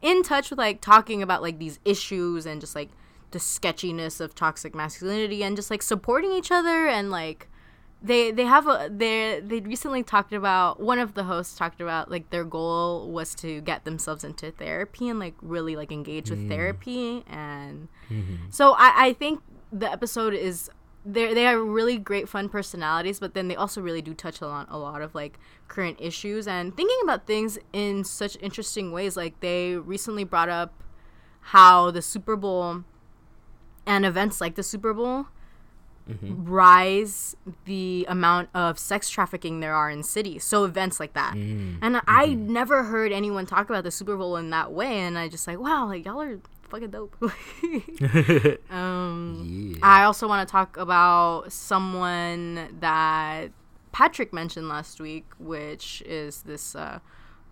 in 0.00 0.22
touch 0.22 0.48
with 0.48 0.58
like 0.58 0.80
talking 0.80 1.22
about 1.22 1.42
like 1.42 1.58
these 1.58 1.78
issues 1.84 2.46
and 2.46 2.62
just 2.62 2.74
like 2.74 2.88
the 3.32 3.38
sketchiness 3.38 4.18
of 4.18 4.34
toxic 4.34 4.74
masculinity 4.74 5.44
and 5.44 5.54
just 5.54 5.70
like 5.70 5.82
supporting 5.82 6.32
each 6.32 6.50
other 6.50 6.86
and 6.86 7.10
like 7.10 7.48
they 8.00 8.30
they 8.30 8.44
have 8.44 8.66
a 8.66 8.88
they 8.90 9.40
they 9.44 9.60
recently 9.60 10.02
talked 10.02 10.32
about 10.32 10.80
one 10.80 10.98
of 10.98 11.12
the 11.14 11.24
hosts 11.24 11.56
talked 11.56 11.80
about 11.80 12.10
like 12.10 12.30
their 12.30 12.44
goal 12.44 13.10
was 13.10 13.34
to 13.34 13.60
get 13.62 13.84
themselves 13.84 14.22
into 14.22 14.50
therapy 14.52 15.08
and 15.08 15.18
like 15.18 15.34
really 15.42 15.76
like 15.76 15.90
engage 15.90 16.30
with 16.30 16.38
mm. 16.38 16.48
therapy 16.48 17.24
and 17.26 17.88
mm-hmm. 18.08 18.36
so 18.50 18.74
I 18.78 19.08
I 19.08 19.12
think 19.14 19.42
the 19.72 19.90
episode 19.90 20.34
is 20.34 20.70
they 21.04 21.32
they 21.34 21.46
are 21.46 21.60
really 21.60 21.98
great 21.98 22.28
fun 22.28 22.48
personalities 22.48 23.20
but 23.20 23.34
then 23.34 23.48
they 23.48 23.54
also 23.54 23.80
really 23.80 24.02
do 24.02 24.12
touch 24.12 24.42
on 24.42 24.66
a 24.68 24.78
lot 24.78 25.02
of 25.02 25.14
like 25.14 25.38
current 25.68 25.98
issues. 26.00 26.46
And 26.46 26.76
thinking 26.76 26.98
about 27.02 27.26
things 27.26 27.58
in 27.72 28.04
such 28.04 28.36
interesting 28.40 28.92
ways 28.92 29.16
like 29.16 29.40
they 29.40 29.76
recently 29.76 30.24
brought 30.24 30.48
up 30.48 30.82
how 31.40 31.90
the 31.90 32.02
Super 32.02 32.36
Bowl 32.36 32.84
and 33.86 34.04
events 34.04 34.40
like 34.40 34.56
the 34.56 34.62
Super 34.62 34.92
Bowl 34.92 35.26
mm-hmm. 36.08 36.44
rise 36.44 37.36
the 37.64 38.04
amount 38.08 38.48
of 38.54 38.78
sex 38.78 39.08
trafficking 39.08 39.60
there 39.60 39.74
are 39.74 39.90
in 39.90 40.02
cities. 40.02 40.44
So 40.44 40.64
events 40.64 40.98
like 40.98 41.14
that. 41.14 41.34
Mm. 41.34 41.78
And 41.82 41.96
I 42.06 42.28
mm-hmm. 42.28 42.52
never 42.52 42.84
heard 42.84 43.12
anyone 43.12 43.46
talk 43.46 43.68
about 43.70 43.84
the 43.84 43.90
Super 43.90 44.16
Bowl 44.16 44.36
in 44.36 44.50
that 44.50 44.72
way. 44.72 44.98
And 44.98 45.16
I 45.16 45.28
just 45.28 45.46
like, 45.46 45.60
wow, 45.60 45.86
like 45.86 46.04
y'all 46.04 46.20
are 46.20 46.40
fucking 46.68 46.90
dope. 46.90 47.16
um 48.70 49.74
yeah 49.74 49.78
I 49.82 50.04
also 50.04 50.28
want 50.28 50.46
to 50.46 50.50
talk 50.50 50.76
about 50.76 51.52
someone 51.52 52.76
that 52.80 53.50
Patrick 53.96 54.30
mentioned 54.32 54.68
last 54.68 55.00
week, 55.00 55.24
which 55.38 56.02
is 56.04 56.42
this 56.42 56.74
uh, 56.74 56.98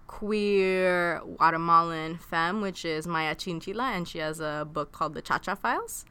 queer 0.07 1.23
Guatemalan 1.39 2.19
femme, 2.19 2.61
which 2.61 2.85
is 2.85 3.07
Maya 3.07 3.35
Chinchilla, 3.35 3.93
and 3.93 4.07
she 4.07 4.19
has 4.19 4.41
a 4.41 4.69
book 4.71 4.93
called 4.93 5.15
The 5.15 5.23
Cha 5.23 5.39
Cha 5.39 5.55
Files, 5.55 6.05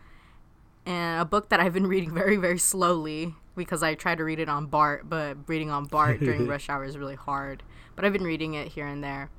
and 0.88 1.22
a 1.22 1.26
book 1.26 1.50
that 1.50 1.60
I've 1.60 1.74
been 1.74 1.86
reading 1.86 2.12
very, 2.16 2.38
very 2.38 2.58
slowly 2.58 3.36
because 3.56 3.84
I 3.84 3.94
try 3.94 4.16
to 4.16 4.24
read 4.24 4.40
it 4.40 4.50
on 4.50 4.66
BART, 4.66 5.08
but 5.08 5.38
reading 5.48 5.70
on 5.70 5.86
BART 5.86 6.20
during 6.20 6.48
rush 6.48 6.68
hour 6.68 6.84
is 6.84 6.98
really 6.98 7.14
hard. 7.14 7.62
But 7.96 8.04
I've 8.04 8.14
been 8.14 8.24
reading 8.24 8.56
it 8.56 8.70
here 8.70 8.88
and 8.88 9.04
there 9.04 9.30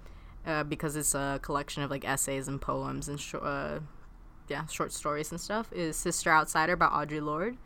uh, 0.47 0.65
because 0.65 0.97
it's 0.97 1.15
a 1.15 1.39
collection 1.43 1.83
of 1.83 1.91
like 1.91 2.05
essays 2.05 2.49
and 2.49 2.61
poems 2.61 3.09
and 3.09 3.21
short, 3.21 3.43
uh, 3.45 3.81
yeah, 4.49 4.67
short 4.67 4.93
stories 4.93 5.31
and 5.31 5.41
stuff. 5.41 5.73
Is 5.73 5.97
Sister 5.97 6.31
Outsider 6.31 6.77
by 6.77 6.87
Audre 6.87 7.23
Lorde, 7.23 7.57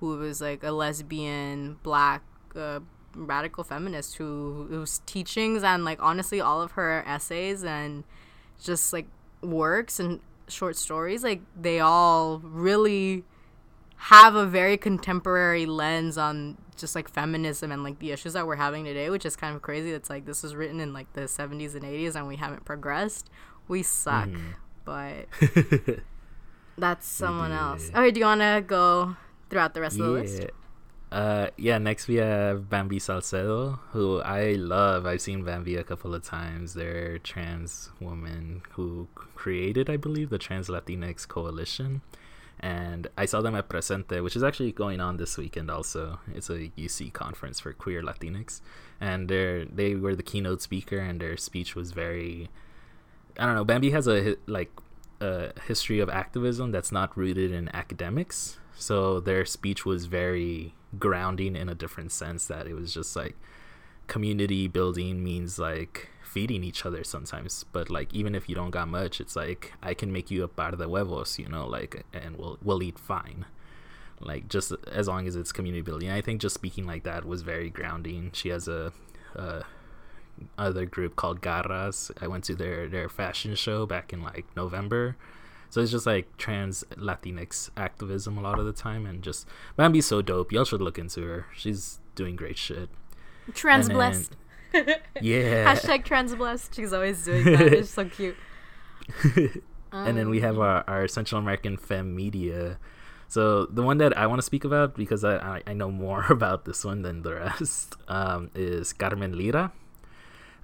who 0.00 0.16
was 0.16 0.40
like 0.40 0.62
a 0.62 0.70
lesbian 0.70 1.78
black 1.82 2.22
uh, 2.56 2.80
radical 3.14 3.64
feminist 3.64 4.16
who 4.16 4.66
whose 4.70 5.00
teachings 5.06 5.62
and 5.64 5.84
like 5.84 5.98
honestly 6.00 6.40
all 6.40 6.62
of 6.62 6.72
her 6.72 7.02
essays 7.06 7.64
and 7.64 8.04
just 8.62 8.92
like 8.92 9.06
works 9.42 9.98
and 9.98 10.20
short 10.46 10.76
stories 10.76 11.22
like 11.22 11.40
they 11.60 11.80
all 11.80 12.38
really 12.38 13.24
have 13.98 14.34
a 14.34 14.46
very 14.46 14.76
contemporary 14.76 15.66
lens 15.66 16.16
on 16.16 16.56
just 16.76 16.94
like 16.94 17.08
feminism 17.08 17.72
and 17.72 17.82
like 17.82 17.98
the 17.98 18.12
issues 18.12 18.32
that 18.34 18.46
we're 18.46 18.54
having 18.56 18.84
today 18.84 19.10
which 19.10 19.26
is 19.26 19.34
kind 19.34 19.56
of 19.56 19.62
crazy 19.62 19.90
it's 19.90 20.08
like 20.08 20.24
this 20.24 20.42
was 20.42 20.54
written 20.54 20.78
in 20.80 20.92
like 20.92 21.12
the 21.14 21.22
70s 21.22 21.74
and 21.74 21.82
80s 21.82 22.14
and 22.14 22.26
we 22.28 22.36
haven't 22.36 22.64
progressed 22.64 23.28
we 23.66 23.82
suck 23.82 24.28
but 24.84 25.26
that's 26.78 27.06
someone 27.06 27.50
else 27.52 27.86
did. 27.86 27.94
all 27.96 28.02
right 28.02 28.14
do 28.14 28.20
you 28.20 28.26
want 28.26 28.40
to 28.40 28.62
go 28.66 29.16
throughout 29.50 29.74
the 29.74 29.80
rest 29.80 29.98
of 29.98 30.06
the 30.06 30.12
list 30.12 30.40
Yeah. 30.42 30.48
Uh, 31.10 31.48
yeah. 31.56 31.78
Next 31.78 32.06
we 32.06 32.16
have 32.16 32.68
Bambi 32.68 32.98
Salcedo, 32.98 33.80
who 33.92 34.20
I 34.20 34.52
love. 34.52 35.06
I've 35.06 35.22
seen 35.22 35.42
Bambi 35.42 35.74
a 35.74 35.82
couple 35.82 36.14
of 36.14 36.22
times. 36.22 36.74
They're 36.74 37.16
trans 37.18 37.88
woman 37.98 38.60
who 38.72 39.08
created, 39.14 39.88
I 39.88 39.96
believe, 39.96 40.28
the 40.28 40.36
Trans 40.36 40.68
Latinx 40.68 41.26
Coalition, 41.26 42.02
and 42.60 43.06
I 43.16 43.26
saw 43.26 43.40
them 43.40 43.54
at 43.54 43.68
Presente, 43.68 44.22
which 44.22 44.34
is 44.34 44.42
actually 44.42 44.72
going 44.72 45.00
on 45.00 45.16
this 45.16 45.36
weekend. 45.36 45.70
Also, 45.70 46.18
it's 46.34 46.50
a 46.50 46.70
UC 46.76 47.12
conference 47.12 47.60
for 47.60 47.72
queer 47.72 48.02
Latinx, 48.02 48.60
and 49.00 49.28
they 49.28 49.66
they 49.72 49.94
were 49.94 50.16
the 50.16 50.22
keynote 50.22 50.62
speaker, 50.62 50.98
and 50.98 51.20
their 51.20 51.36
speech 51.36 51.74
was 51.74 51.92
very. 51.92 52.50
I 53.38 53.46
don't 53.46 53.54
know. 53.54 53.64
Bambi 53.64 53.90
has 53.90 54.08
a 54.08 54.36
like 54.46 54.72
a 55.20 55.52
history 55.66 56.00
of 56.00 56.08
activism 56.08 56.72
that's 56.72 56.90
not 56.90 57.16
rooted 57.16 57.52
in 57.52 57.74
academics. 57.74 58.58
So 58.76 59.20
their 59.20 59.44
speech 59.44 59.84
was 59.84 60.06
very 60.06 60.74
grounding 60.98 61.56
in 61.56 61.68
a 61.68 61.74
different 61.74 62.12
sense 62.12 62.46
that 62.46 62.66
it 62.66 62.74
was 62.74 62.94
just 62.94 63.14
like 63.14 63.36
community 64.06 64.68
building 64.68 65.22
means 65.22 65.58
like 65.58 66.08
feeding 66.34 66.62
each 66.62 66.84
other 66.86 67.02
sometimes 67.14 67.64
but 67.72 67.86
like 67.96 68.12
even 68.12 68.34
if 68.34 68.48
you 68.48 68.54
don't 68.54 68.70
got 68.70 68.88
much 68.88 69.20
it's 69.22 69.36
like 69.44 69.72
i 69.82 69.92
can 69.94 70.10
make 70.12 70.30
you 70.30 70.44
a 70.44 70.48
par 70.48 70.72
de 70.72 70.86
huevos 70.86 71.38
you 71.38 71.48
know 71.48 71.66
like 71.66 72.04
and 72.12 72.36
we'll 72.38 72.58
we'll 72.62 72.82
eat 72.82 72.98
fine 72.98 73.46
like 74.20 74.48
just 74.48 74.72
as 74.92 75.08
long 75.08 75.26
as 75.26 75.34
it's 75.36 75.52
community 75.52 75.82
building 75.82 76.10
i 76.10 76.20
think 76.20 76.40
just 76.40 76.54
speaking 76.54 76.86
like 76.86 77.02
that 77.04 77.24
was 77.24 77.42
very 77.42 77.70
grounding 77.70 78.30
she 78.32 78.48
has 78.48 78.68
a, 78.68 78.92
a 79.34 79.62
other 80.56 80.84
group 80.86 81.16
called 81.16 81.40
garras 81.40 82.10
i 82.20 82.26
went 82.26 82.44
to 82.44 82.54
their 82.54 82.88
their 82.88 83.08
fashion 83.08 83.54
show 83.54 83.86
back 83.86 84.12
in 84.12 84.22
like 84.22 84.44
november 84.56 85.16
So 85.70 85.82
it's 85.82 85.90
just 85.92 86.06
like 86.06 86.26
trans 86.38 86.82
Latinx 86.96 87.70
activism 87.76 88.38
a 88.38 88.40
lot 88.40 88.58
of 88.58 88.64
the 88.64 88.72
time, 88.72 89.04
and 89.04 89.22
just 89.22 89.46
Bambi's 89.76 90.06
so 90.06 90.22
dope. 90.22 90.50
Y'all 90.50 90.64
should 90.64 90.80
look 90.80 90.98
into 90.98 91.20
her. 91.22 91.46
She's 91.54 92.00
doing 92.14 92.36
great 92.36 92.56
shit. 92.56 92.88
Trans 93.52 93.86
And 93.88 93.94
blessed. 93.94 94.32
Yeah. 95.20 95.74
Hashtag 95.74 96.04
trans 96.04 96.34
blessed. 96.34 96.74
She's 96.74 96.92
always 96.92 97.24
doing 97.24 97.44
that. 97.44 97.72
It's 97.72 97.90
so 97.90 98.04
cute. 98.08 98.36
and 99.92 100.16
then 100.16 100.28
we 100.28 100.40
have 100.40 100.58
our, 100.58 100.84
our 100.86 101.08
Central 101.08 101.40
American 101.40 101.76
fem 101.76 102.14
media. 102.14 102.78
So 103.28 103.66
the 103.66 103.82
one 103.82 103.98
that 103.98 104.16
I 104.16 104.26
want 104.26 104.38
to 104.38 104.42
speak 104.42 104.64
about 104.64 104.96
because 104.96 105.22
I, 105.22 105.36
I, 105.36 105.62
I 105.68 105.72
know 105.74 105.90
more 105.90 106.24
about 106.30 106.64
this 106.64 106.84
one 106.84 107.02
than 107.02 107.22
the 107.22 107.34
rest 107.34 107.96
um, 108.08 108.50
is 108.54 108.92
Carmen 108.92 109.38
Lyra. 109.38 109.72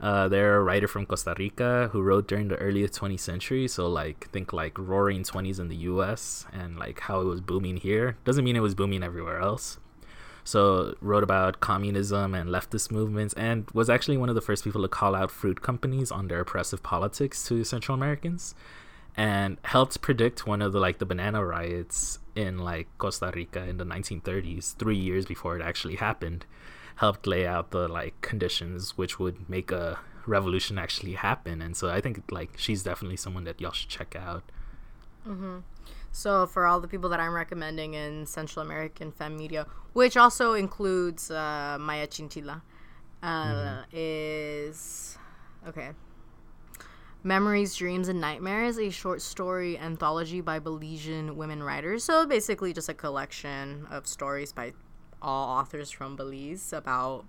Uh, 0.01 0.29
they're 0.29 0.57
a 0.57 0.63
writer 0.63 0.89
from 0.89 1.07
Costa 1.07 1.35
Rica 1.39 1.89
who 1.93 2.03
wrote 2.03 2.27
during 2.27 2.49
the 2.49 2.57
early 2.57 2.87
20th 2.87 3.21
century. 3.21 3.69
So 3.69 3.89
like 3.89 4.29
think 4.31 4.53
like 4.53 4.77
roaring 4.79 5.23
20s 5.23 5.61
in 5.61 5.69
the 5.69 5.77
U.S. 5.93 6.47
and 6.53 6.79
like 6.79 7.01
how 7.01 7.21
it 7.21 7.25
was 7.25 7.41
booming 7.41 7.77
here. 7.77 8.17
Doesn't 8.25 8.45
mean 8.45 8.57
it 8.57 8.61
was 8.61 8.75
booming 8.75 9.03
everywhere 9.03 9.41
else. 9.41 9.79
So 10.45 10.95
wrote 11.01 11.23
about 11.25 11.61
communism 11.61 12.35
and 12.35 12.51
leftist 12.51 12.91
movements 12.91 13.33
and 13.35 13.69
was 13.73 13.89
actually 13.89 14.19
one 14.19 14.29
of 14.29 14.35
the 14.35 14.43
first 14.43 14.63
people 14.63 14.83
to 14.83 14.89
call 14.89 15.15
out 15.15 15.31
fruit 15.31 15.63
companies 15.63 16.11
on 16.11 16.29
their 16.29 16.41
oppressive 16.41 16.83
politics 16.83 17.47
to 17.49 17.65
Central 17.65 17.95
Americans 17.95 18.55
and 19.17 19.57
helped 19.63 20.01
predict 20.03 20.47
one 20.47 20.61
of 20.61 20.73
the 20.73 20.81
like 20.81 20.99
the 20.99 21.07
banana 21.07 21.45
riots 21.45 22.19
in 22.37 22.59
like 22.59 22.89
Costa 22.99 23.33
Rica 23.35 23.65
in 23.65 23.79
the 23.79 23.85
1930s 23.87 24.77
3 24.77 24.97
years 24.97 25.25
before 25.25 25.57
it 25.57 25.63
actually 25.63 25.97
happened 25.97 26.45
helped 26.97 27.27
lay 27.27 27.47
out 27.47 27.71
the 27.71 27.89
like 27.89 28.21
conditions 28.21 28.99
which 28.99 29.19
would 29.19 29.49
make 29.49 29.71
a 29.71 29.99
revolution 30.27 30.79
actually 30.79 31.13
happen. 31.13 31.61
And 31.61 31.77
so 31.77 31.91
I 31.91 32.01
think 32.01 32.31
like 32.31 32.51
she's 32.57 32.83
definitely 32.83 33.17
someone 33.17 33.45
that 33.45 33.61
y'all 33.61 33.73
should 33.73 33.89
check 33.89 34.17
out 34.17 34.43
mm-hmm. 35.27 35.59
So 36.15 36.47
for 36.47 36.65
all 36.65 36.81
the 36.81 36.87
people 36.87 37.11
that 37.11 37.19
I'm 37.19 37.35
recommending 37.35 37.95
in 37.95 38.25
Central 38.25 38.65
American 38.65 39.11
fem 39.11 39.37
media, 39.37 39.67
which 39.95 40.17
also 40.17 40.55
includes 40.55 41.29
uh, 41.29 41.77
Maya 41.81 42.07
Chinchilla, 42.07 42.63
uh, 43.21 43.83
is 43.93 45.19
okay. 45.67 45.91
Memories, 47.25 47.75
Dreams, 47.75 48.07
and 48.07 48.21
Nightmares, 48.21 48.79
a 48.79 48.91
short 48.91 49.23
story 49.23 49.77
anthology 49.77 50.41
by 50.41 50.61
Belizean 50.61 51.35
women 51.35 51.65
writers. 51.65 52.05
So 52.05 52.27
basically, 52.27 52.73
just 52.73 52.89
a 52.89 52.95
collection 52.95 53.89
of 53.91 54.07
stories 54.07 54.53
by 54.53 54.73
all 55.21 55.59
authors 55.59 55.91
from 55.91 56.15
Belize 56.15 56.73
about 56.73 57.25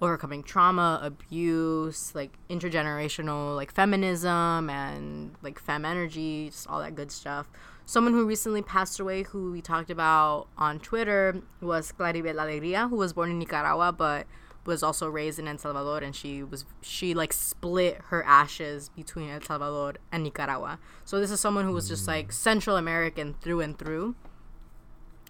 overcoming 0.00 0.42
trauma, 0.42 0.98
abuse, 1.02 2.14
like 2.14 2.38
intergenerational, 2.48 3.54
like 3.54 3.70
feminism 3.70 4.70
and 4.70 5.34
like 5.42 5.58
fem 5.58 5.84
energy, 5.84 6.48
just 6.48 6.66
all 6.70 6.80
that 6.80 6.94
good 6.94 7.10
stuff. 7.10 7.50
Someone 7.86 8.14
who 8.14 8.26
recently 8.26 8.62
passed 8.62 8.98
away, 8.98 9.24
who 9.24 9.52
we 9.52 9.60
talked 9.60 9.90
about 9.90 10.48
on 10.56 10.80
Twitter, 10.80 11.42
was 11.60 11.92
Claribel 11.92 12.34
Alegría, 12.34 12.88
who 12.88 12.96
was 12.96 13.12
born 13.12 13.30
in 13.30 13.38
Nicaragua 13.38 13.92
but 13.92 14.26
was 14.66 14.82
also 14.82 15.08
raised 15.08 15.38
in 15.38 15.46
El 15.46 15.58
Salvador, 15.58 15.98
and 15.98 16.14
she 16.16 16.42
was 16.42 16.64
she 16.80 17.14
like 17.14 17.32
split 17.32 18.00
her 18.06 18.22
ashes 18.24 18.90
between 18.96 19.30
El 19.30 19.42
Salvador 19.42 19.94
and 20.10 20.22
Nicaragua. 20.22 20.78
So 21.04 21.20
this 21.20 21.30
is 21.30 21.40
someone 21.40 21.64
who 21.64 21.72
was 21.72 21.88
just 21.88 22.06
like 22.06 22.28
mm. 22.28 22.32
Central 22.32 22.76
American 22.76 23.34
through 23.34 23.60
and 23.60 23.78
through. 23.78 24.14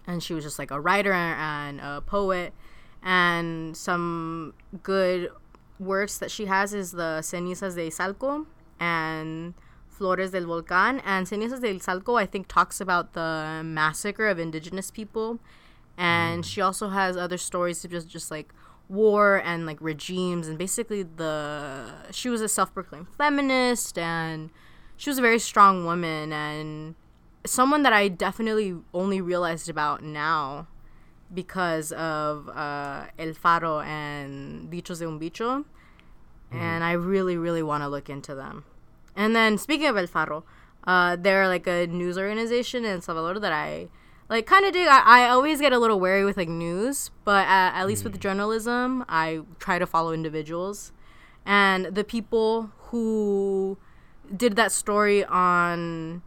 And 0.07 0.21
she 0.21 0.33
was 0.33 0.43
just 0.43 0.59
like 0.59 0.71
a 0.71 0.79
writer 0.79 1.13
and 1.13 1.81
a 1.81 2.01
poet. 2.01 2.53
And 3.01 3.75
some 3.75 4.53
good 4.83 5.29
works 5.79 6.17
that 6.19 6.31
she 6.31 6.45
has 6.45 6.73
is 6.73 6.91
the 6.91 7.19
cenizas 7.21 7.75
de 7.75 7.89
Izalco 7.89 8.45
and 8.79 9.53
flores 9.97 10.31
del 10.31 10.45
volcán 10.45 11.01
and 11.05 11.27
cenizas 11.27 11.61
de 11.61 11.73
Izalco 11.73 12.19
I 12.21 12.25
think 12.25 12.47
talks 12.47 12.81
about 12.81 13.13
the 13.13 13.61
massacre 13.63 14.27
of 14.27 14.39
indigenous 14.39 14.91
people 14.91 15.39
and 15.97 16.45
she 16.45 16.61
also 16.61 16.89
has 16.89 17.15
other 17.15 17.37
stories 17.37 17.83
of 17.85 17.91
just 17.91 18.09
just 18.09 18.29
like 18.29 18.53
war 18.87 19.41
and 19.43 19.65
like 19.65 19.79
regimes 19.81 20.47
and 20.47 20.57
basically 20.57 21.03
the 21.03 22.11
she 22.11 22.29
was 22.29 22.41
a 22.41 22.49
self-proclaimed 22.49 23.07
feminist 23.17 23.97
and 23.97 24.51
she 24.97 25.09
was 25.09 25.17
a 25.17 25.21
very 25.21 25.39
strong 25.39 25.85
woman 25.85 26.31
and 26.31 26.95
someone 27.45 27.83
that 27.83 27.93
I 27.93 28.07
definitely 28.07 28.75
only 28.93 29.21
realized 29.21 29.69
about 29.69 30.03
now 30.03 30.67
because 31.33 31.91
of 31.91 32.49
uh, 32.49 33.05
El 33.17 33.33
Faro 33.33 33.79
and 33.79 34.69
Bichos 34.71 34.99
de 34.99 35.07
un 35.07 35.19
Bicho. 35.19 35.65
And 36.51 36.85
I 36.85 36.93
really, 36.93 37.35
really 37.35 37.63
want 37.63 37.83
to 37.83 37.89
look 37.89 38.09
into 38.09 38.33
them. 38.33 38.63
And 39.15 39.35
then 39.35 39.57
speaking 39.57 39.87
of 39.87 39.97
El 39.97 40.07
Faro, 40.07 40.43
uh, 40.85 41.15
they're 41.15 41.47
like 41.47 41.67
a 41.67 41.87
news 41.87 42.17
organization 42.17 42.85
in 42.85 43.01
Salvador 43.01 43.39
that 43.39 43.53
I 43.53 43.89
like 44.29 44.45
kind 44.45 44.65
of 44.65 44.73
dig. 44.73 44.87
I, 44.87 45.23
I 45.25 45.29
always 45.29 45.59
get 45.61 45.73
a 45.73 45.79
little 45.79 45.99
wary 45.99 46.25
with 46.25 46.37
like 46.37 46.49
news, 46.49 47.11
but 47.23 47.47
at, 47.47 47.79
at 47.79 47.87
least 47.87 48.03
with 48.03 48.19
journalism, 48.19 49.05
I 49.07 49.41
try 49.59 49.79
to 49.79 49.85
follow 49.85 50.11
individuals. 50.11 50.91
And 51.45 51.85
the 51.87 52.03
people 52.03 52.71
who 52.89 53.77
did 54.35 54.55
that 54.55 54.71
story 54.71 55.23
on 55.25 56.23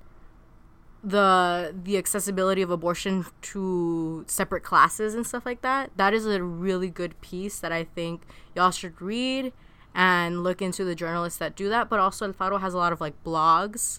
the 1.03 1.75
the 1.85 1.97
accessibility 1.97 2.61
of 2.61 2.71
abortion 2.71 3.25
to 3.41 4.25
separate 4.27 4.65
classes 4.65 5.15
and 5.15 5.25
stuff 5.25 5.47
like 5.47 5.63
that 5.63 5.91
that 5.97 6.13
is 6.13 6.27
a 6.27 6.43
really 6.43 6.89
good 6.89 7.19
piece 7.21 7.61
that 7.61 7.71
i 7.71 7.85
think 7.85 8.23
y'all 8.57 8.73
should 8.73 9.01
read 9.01 9.53
and 9.99 10.45
look 10.45 10.63
into 10.63 10.85
the 10.85 10.95
journalists 10.95 11.41
that 11.41 11.57
do 11.57 11.69
that 11.69 11.91
but 11.91 11.99
also 11.99 12.25
el 12.25 12.33
faro 12.33 12.59
has 12.59 12.73
a 12.73 12.79
lot 12.79 12.93
of 12.93 13.01
like 13.01 13.15
blogs 13.25 13.99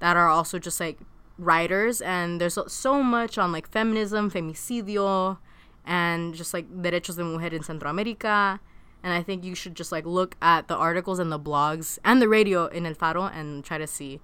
that 0.00 0.16
are 0.16 0.28
also 0.28 0.58
just 0.58 0.80
like 0.80 0.98
writers 1.38 2.00
and 2.00 2.40
there's 2.40 2.58
so- 2.66 3.02
much 3.02 3.36
on 3.36 3.52
like 3.52 3.68
feminism 3.68 4.30
femicidio 4.30 5.36
and 5.84 6.34
just 6.34 6.54
like 6.54 6.66
derechos 6.82 7.16
de 7.16 7.24
mujer 7.24 7.54
in 7.54 7.62
centroamerica 7.62 8.58
and 9.02 9.12
i 9.12 9.22
think 9.22 9.44
you 9.44 9.54
should 9.54 9.74
just 9.74 9.92
like 9.92 10.06
look 10.06 10.34
at 10.40 10.66
the 10.68 10.76
articles 10.76 11.18
and 11.18 11.30
the 11.30 11.38
blogs 11.38 11.98
and 12.04 12.22
the 12.22 12.28
radio 12.28 12.66
in 12.68 12.86
el 12.86 12.94
faro 12.94 13.24
and 13.24 13.64
try 13.64 13.76
to 13.76 13.86
see. 13.86 14.20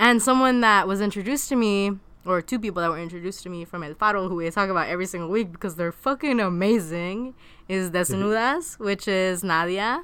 And 0.00 0.22
someone 0.22 0.62
that 0.62 0.88
was 0.88 1.02
introduced 1.02 1.50
to 1.50 1.56
me, 1.56 1.92
or 2.24 2.40
two 2.40 2.58
people 2.58 2.80
that 2.80 2.88
were 2.88 2.98
introduced 2.98 3.42
to 3.42 3.50
me 3.50 3.66
from 3.66 3.82
El 3.82 3.92
Faro, 3.92 4.30
who 4.30 4.36
we 4.36 4.50
talk 4.50 4.70
about 4.70 4.88
every 4.88 5.04
single 5.04 5.28
week 5.28 5.52
because 5.52 5.76
they're 5.76 5.92
fucking 5.92 6.40
amazing, 6.40 7.34
is 7.68 7.90
mm-hmm. 7.90 7.96
Desnudas, 8.14 8.78
which 8.78 9.06
is 9.06 9.44
Nadia, 9.44 10.02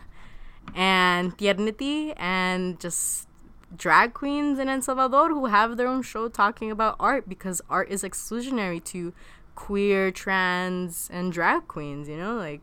and 0.74 1.36
Tiernity, 1.38 2.12
and 2.16 2.78
just 2.80 3.28
drag 3.76 4.14
queens 4.14 4.58
in 4.58 4.68
El 4.68 4.82
Salvador 4.82 5.28
who 5.28 5.46
have 5.46 5.76
their 5.76 5.88
own 5.88 6.02
show 6.02 6.28
talking 6.28 6.70
about 6.70 6.96
art 7.00 7.28
because 7.28 7.60
art 7.68 7.90
is 7.90 8.02
exclusionary 8.02 8.82
to 8.84 9.12
queer, 9.54 10.10
trans, 10.10 11.08
and 11.12 11.32
drag 11.32 11.66
queens, 11.66 12.08
you 12.08 12.16
know? 12.16 12.36
Like, 12.36 12.60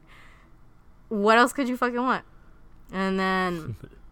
what 1.09 1.37
else 1.37 1.53
could 1.53 1.67
you 1.67 1.77
fucking 1.77 2.01
want? 2.01 2.23
And 2.91 3.19
then 3.19 3.75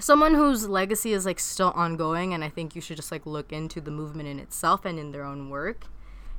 someone 0.00 0.34
whose 0.34 0.68
legacy 0.68 1.12
is 1.12 1.26
like 1.26 1.40
still 1.40 1.72
ongoing 1.74 2.32
and 2.32 2.44
i 2.44 2.48
think 2.48 2.74
you 2.74 2.80
should 2.80 2.96
just 2.96 3.10
like 3.10 3.26
look 3.26 3.52
into 3.52 3.80
the 3.80 3.90
movement 3.90 4.28
in 4.28 4.38
itself 4.38 4.84
and 4.84 4.98
in 4.98 5.12
their 5.12 5.24
own 5.24 5.50
work 5.50 5.86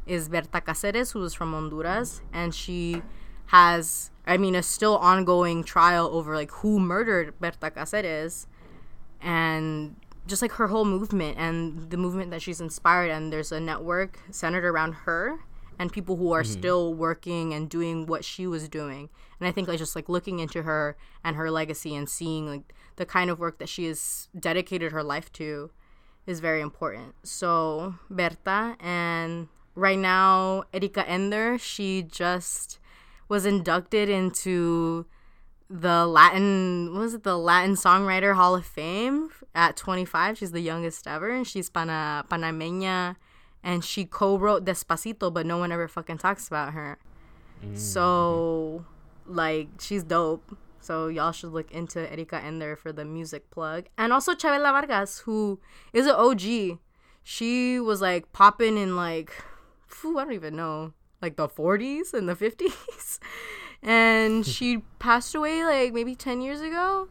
is 0.05 0.29
berta 0.29 0.61
caceres 0.61 1.11
who 1.11 1.23
is 1.23 1.33
from 1.33 1.53
honduras 1.53 2.21
and 2.31 2.55
she 2.55 3.01
has 3.49 4.11
i 4.25 4.37
mean 4.37 4.55
a 4.55 4.63
still 4.63 4.97
ongoing 4.97 5.63
trial 5.63 6.09
over 6.11 6.35
like 6.35 6.51
who 6.51 6.79
murdered 6.79 7.33
berta 7.39 7.69
caceres 7.71 8.47
and 9.21 9.95
just 10.29 10.41
like 10.41 10.53
her 10.53 10.67
whole 10.67 10.85
movement 10.85 11.37
and 11.37 11.89
the 11.89 11.97
movement 11.97 12.31
that 12.31 12.41
she's 12.41 12.61
inspired. 12.61 13.09
And 13.09 13.33
there's 13.33 13.51
a 13.51 13.59
network 13.59 14.19
centered 14.31 14.63
around 14.63 14.93
her 14.93 15.39
and 15.77 15.91
people 15.91 16.15
who 16.17 16.31
are 16.31 16.43
mm-hmm. 16.43 16.59
still 16.59 16.93
working 16.93 17.53
and 17.53 17.69
doing 17.69 18.05
what 18.05 18.23
she 18.23 18.47
was 18.47 18.69
doing. 18.69 19.09
And 19.39 19.47
i 19.47 19.51
think 19.51 19.67
like 19.67 19.79
just 19.79 19.95
like 19.95 20.07
looking 20.07 20.39
into 20.39 20.63
her 20.63 20.95
and 21.23 21.35
her 21.35 21.49
legacy 21.49 21.95
and 21.95 22.07
seeing 22.07 22.47
like 22.47 22.73
the 22.97 23.05
kind 23.05 23.29
of 23.29 23.39
work 23.39 23.57
that 23.59 23.69
she 23.69 23.85
has 23.85 24.29
dedicated 24.37 24.91
her 24.91 25.03
life 25.03 25.31
to 25.33 25.71
is 26.27 26.39
very 26.39 26.61
important. 26.61 27.15
So 27.23 27.95
berta 28.09 28.75
and 28.79 29.47
right 29.75 29.97
now 29.97 30.63
erika 30.73 31.07
ender 31.07 31.57
she 31.57 32.03
just 32.03 32.79
was 33.29 33.45
inducted 33.45 34.09
into 34.09 35.05
the 35.69 36.07
Latin 36.07 36.89
what 36.93 37.01
was 37.01 37.13
it 37.13 37.23
the 37.23 37.37
Latin 37.37 37.75
Songwriter 37.75 38.33
Hall 38.33 38.55
of 38.55 38.65
Fame 38.65 39.29
at 39.53 39.77
25. 39.77 40.37
She's 40.37 40.51
the 40.51 40.61
youngest 40.61 41.07
ever, 41.07 41.29
and 41.29 41.47
she's 41.47 41.69
pana 41.69 42.25
panameña, 42.29 43.15
and 43.63 43.85
she 43.85 44.03
co-wrote 44.05 44.65
Despacito, 44.65 45.31
but 45.31 45.45
no 45.45 45.57
one 45.57 45.71
ever 45.71 45.87
fucking 45.87 46.17
talks 46.17 46.47
about 46.47 46.73
her. 46.73 46.97
Mm, 47.63 47.77
so, 47.77 48.85
like, 49.25 49.69
she's 49.79 50.03
dope. 50.03 50.57
So 50.81 51.07
y'all 51.07 51.33
should 51.33 51.51
look 51.51 51.71
into 51.71 52.11
Erika 52.11 52.37
Ender 52.37 52.75
for 52.75 52.91
the 52.91 53.05
music 53.05 53.51
plug, 53.51 53.85
and 53.97 54.11
also 54.11 54.33
Chavela 54.33 54.71
Vargas, 54.71 55.19
who 55.19 55.59
is 55.93 56.07
an 56.07 56.15
OG. 56.15 56.79
She 57.21 57.79
was 57.79 58.01
like 58.01 58.31
popping 58.31 58.77
in 58.77 58.95
like, 58.95 59.31
phew, 59.87 60.17
I 60.17 60.23
don't 60.23 60.33
even 60.33 60.55
know, 60.55 60.93
like 61.21 61.35
the 61.35 61.47
40s 61.47 62.13
and 62.13 62.27
the 62.27 62.35
50s 62.35 63.19
and 63.83 64.45
she 64.55 64.79
passed 64.99 65.35
away 65.35 65.63
like 65.63 65.93
maybe 65.93 66.15
10 66.15 66.41
years 66.41 66.61
ago 66.61 67.07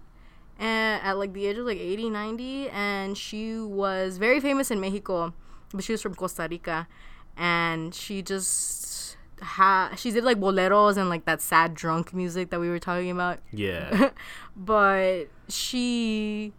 and 0.59 1.03
at 1.03 1.19
like 1.19 1.33
the 1.33 1.47
age 1.47 1.59
of 1.59 1.67
like 1.67 1.79
80 1.79 2.11
90 2.11 2.69
and 2.71 3.17
she 3.19 3.59
was 3.59 4.19
very 4.19 4.41
famous 4.41 4.71
in 4.71 4.81
mexico 4.81 5.33
but 5.73 5.85
she 5.85 5.93
was 5.93 6.03
from 6.03 6.15
Costa 6.15 6.49
Rica, 6.51 6.89
and 7.37 7.95
she 7.95 8.23
just 8.23 9.17
ha 9.41 9.93
she 9.97 10.11
did 10.11 10.25
like 10.25 10.39
boleros 10.39 10.97
and 10.97 11.09
like 11.09 11.25
that 11.25 11.41
sad 11.41 11.75
drunk 11.75 12.13
music 12.13 12.51
that 12.51 12.61
we 12.61 12.69
were 12.69 12.79
talking 12.79 13.11
about. 13.11 13.39
Yeah. 13.53 14.11
but 14.57 15.25
she 15.49 16.53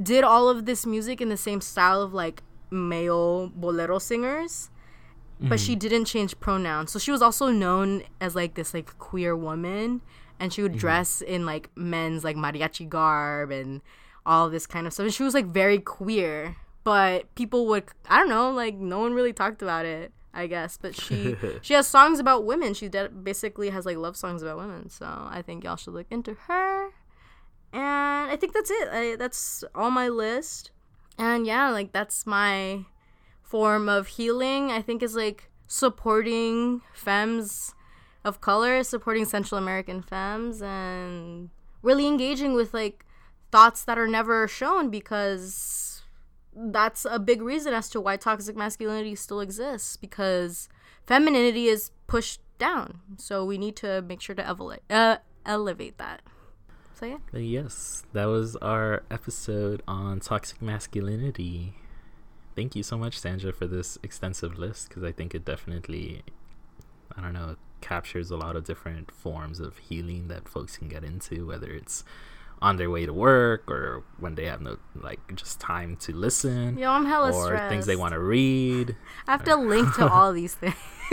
did 0.00 0.24
all 0.24 0.48
of 0.48 0.66
this 0.66 0.86
music 0.86 1.20
in 1.20 1.28
the 1.28 1.36
same 1.36 1.60
style 1.60 2.02
of 2.02 2.12
like 2.12 2.42
male 2.70 3.50
bolero 3.54 3.98
singers 3.98 4.70
but 5.40 5.46
mm-hmm. 5.46 5.56
she 5.56 5.76
didn't 5.76 6.06
change 6.06 6.38
pronouns. 6.40 6.90
So 6.90 6.98
she 6.98 7.10
was 7.10 7.22
also 7.22 7.48
known 7.48 8.02
as 8.20 8.34
like 8.34 8.54
this 8.54 8.74
like 8.74 8.98
queer 8.98 9.36
woman. 9.36 10.00
And 10.40 10.52
she 10.52 10.62
would 10.62 10.72
mm-hmm. 10.72 10.80
dress 10.80 11.20
in 11.20 11.46
like 11.46 11.70
men's 11.76 12.24
like 12.24 12.36
mariachi 12.36 12.88
garb 12.88 13.50
and 13.50 13.80
all 14.26 14.50
this 14.50 14.66
kind 14.66 14.86
of 14.86 14.92
stuff. 14.92 15.04
And 15.04 15.14
she 15.14 15.22
was 15.22 15.34
like 15.34 15.46
very 15.46 15.78
queer. 15.78 16.56
But 16.84 17.32
people 17.34 17.66
would 17.66 17.84
i 18.08 18.18
don't 18.18 18.30
know 18.30 18.50
like 18.50 18.74
no 18.74 19.00
one 19.00 19.12
really 19.12 19.32
talked 19.32 19.62
about 19.62 19.84
it 19.84 20.12
i 20.32 20.46
guess. 20.46 20.78
But 20.80 20.94
she 20.94 21.36
she 21.62 21.74
has 21.74 21.86
songs 21.86 22.18
about 22.18 22.44
women. 22.44 22.74
She 22.74 22.88
de- 22.88 23.08
basically 23.08 23.70
has 23.70 23.86
like 23.86 23.96
love 23.96 24.16
songs 24.16 24.42
about 24.42 24.56
women. 24.58 24.88
So 24.90 25.06
i 25.06 25.42
think 25.42 25.64
y'all 25.64 25.76
should 25.76 25.94
look 25.94 26.06
into 26.10 26.34
her. 26.46 26.90
And 27.72 28.30
I 28.30 28.36
think 28.36 28.54
that's 28.54 28.70
it. 28.70 28.88
I, 28.90 29.16
that's 29.16 29.62
all 29.74 29.90
my 29.90 30.08
list. 30.08 30.70
And 31.18 31.46
yeah, 31.46 31.68
like 31.70 31.92
that's 31.92 32.26
my 32.26 32.84
form 33.48 33.88
of 33.88 34.08
healing. 34.08 34.70
I 34.70 34.82
think 34.82 35.02
is 35.02 35.16
like 35.16 35.50
supporting 35.66 36.82
femmes 36.92 37.74
of 38.24 38.40
color, 38.40 38.82
supporting 38.84 39.24
Central 39.24 39.58
American 39.58 40.02
femmes, 40.02 40.60
and 40.62 41.50
really 41.82 42.06
engaging 42.06 42.54
with 42.54 42.74
like 42.74 43.04
thoughts 43.50 43.84
that 43.84 43.98
are 43.98 44.08
never 44.08 44.46
shown 44.46 44.90
because 44.90 46.02
that's 46.54 47.04
a 47.04 47.18
big 47.18 47.40
reason 47.40 47.72
as 47.72 47.88
to 47.90 48.00
why 48.00 48.16
toxic 48.16 48.56
masculinity 48.56 49.14
still 49.14 49.40
exists 49.40 49.96
because 49.96 50.68
femininity 51.06 51.66
is 51.66 51.90
pushed 52.06 52.40
down. 52.58 53.00
So 53.16 53.44
we 53.44 53.56
need 53.56 53.76
to 53.76 54.02
make 54.02 54.20
sure 54.20 54.34
to 54.34 54.44
elevate, 54.44 54.82
uh, 54.90 55.18
elevate 55.46 55.98
that. 55.98 56.20
So 56.94 57.06
yeah. 57.06 57.18
Yes, 57.32 58.02
that 58.12 58.26
was 58.26 58.56
our 58.56 59.04
episode 59.10 59.82
on 59.86 60.18
toxic 60.18 60.60
masculinity. 60.60 61.74
Thank 62.58 62.74
you 62.74 62.82
so 62.82 62.98
much, 62.98 63.16
Sandra, 63.16 63.52
for 63.52 63.68
this 63.68 64.00
extensive 64.02 64.58
list 64.58 64.88
because 64.88 65.04
I 65.04 65.12
think 65.12 65.32
it 65.32 65.44
definitely, 65.44 66.22
I 67.16 67.20
don't 67.22 67.32
know, 67.32 67.54
captures 67.80 68.32
a 68.32 68.36
lot 68.36 68.56
of 68.56 68.64
different 68.64 69.12
forms 69.12 69.60
of 69.60 69.78
healing 69.78 70.26
that 70.26 70.48
folks 70.48 70.76
can 70.76 70.88
get 70.88 71.04
into, 71.04 71.46
whether 71.46 71.70
it's 71.70 72.02
on 72.60 72.76
their 72.76 72.90
way 72.90 73.06
to 73.06 73.12
work 73.12 73.70
or 73.70 74.02
when 74.18 74.34
they 74.34 74.46
have 74.46 74.60
no 74.60 74.76
like 74.96 75.20
just 75.36 75.60
time 75.60 75.94
to 75.98 76.12
listen 76.12 76.76
Yo, 76.76 76.90
I'm 76.90 77.06
hella 77.06 77.32
or 77.32 77.44
stressed. 77.46 77.70
things 77.70 77.86
they 77.86 77.94
want 77.94 78.14
to 78.14 78.18
read. 78.18 78.96
I 79.28 79.30
have 79.30 79.44
to 79.44 79.54
link 79.74 79.94
to 79.94 80.08
all 80.08 80.32
these 80.32 80.56
things. 80.56 80.74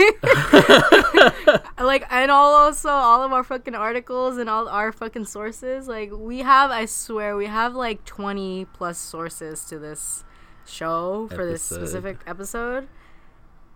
like 1.78 2.04
and 2.10 2.28
all 2.28 2.54
also 2.54 2.88
all 2.88 3.22
of 3.22 3.32
our 3.32 3.44
fucking 3.44 3.76
articles 3.76 4.36
and 4.36 4.50
all 4.50 4.68
our 4.68 4.90
fucking 4.90 5.26
sources. 5.26 5.86
Like 5.86 6.10
we 6.12 6.40
have, 6.40 6.72
I 6.72 6.86
swear, 6.86 7.36
we 7.36 7.46
have 7.46 7.76
like 7.76 8.04
20 8.04 8.64
plus 8.72 8.98
sources 8.98 9.64
to 9.66 9.78
this 9.78 10.24
show 10.66 11.28
for 11.34 11.44
this 11.46 11.62
specific 11.62 12.18
episode. 12.26 12.88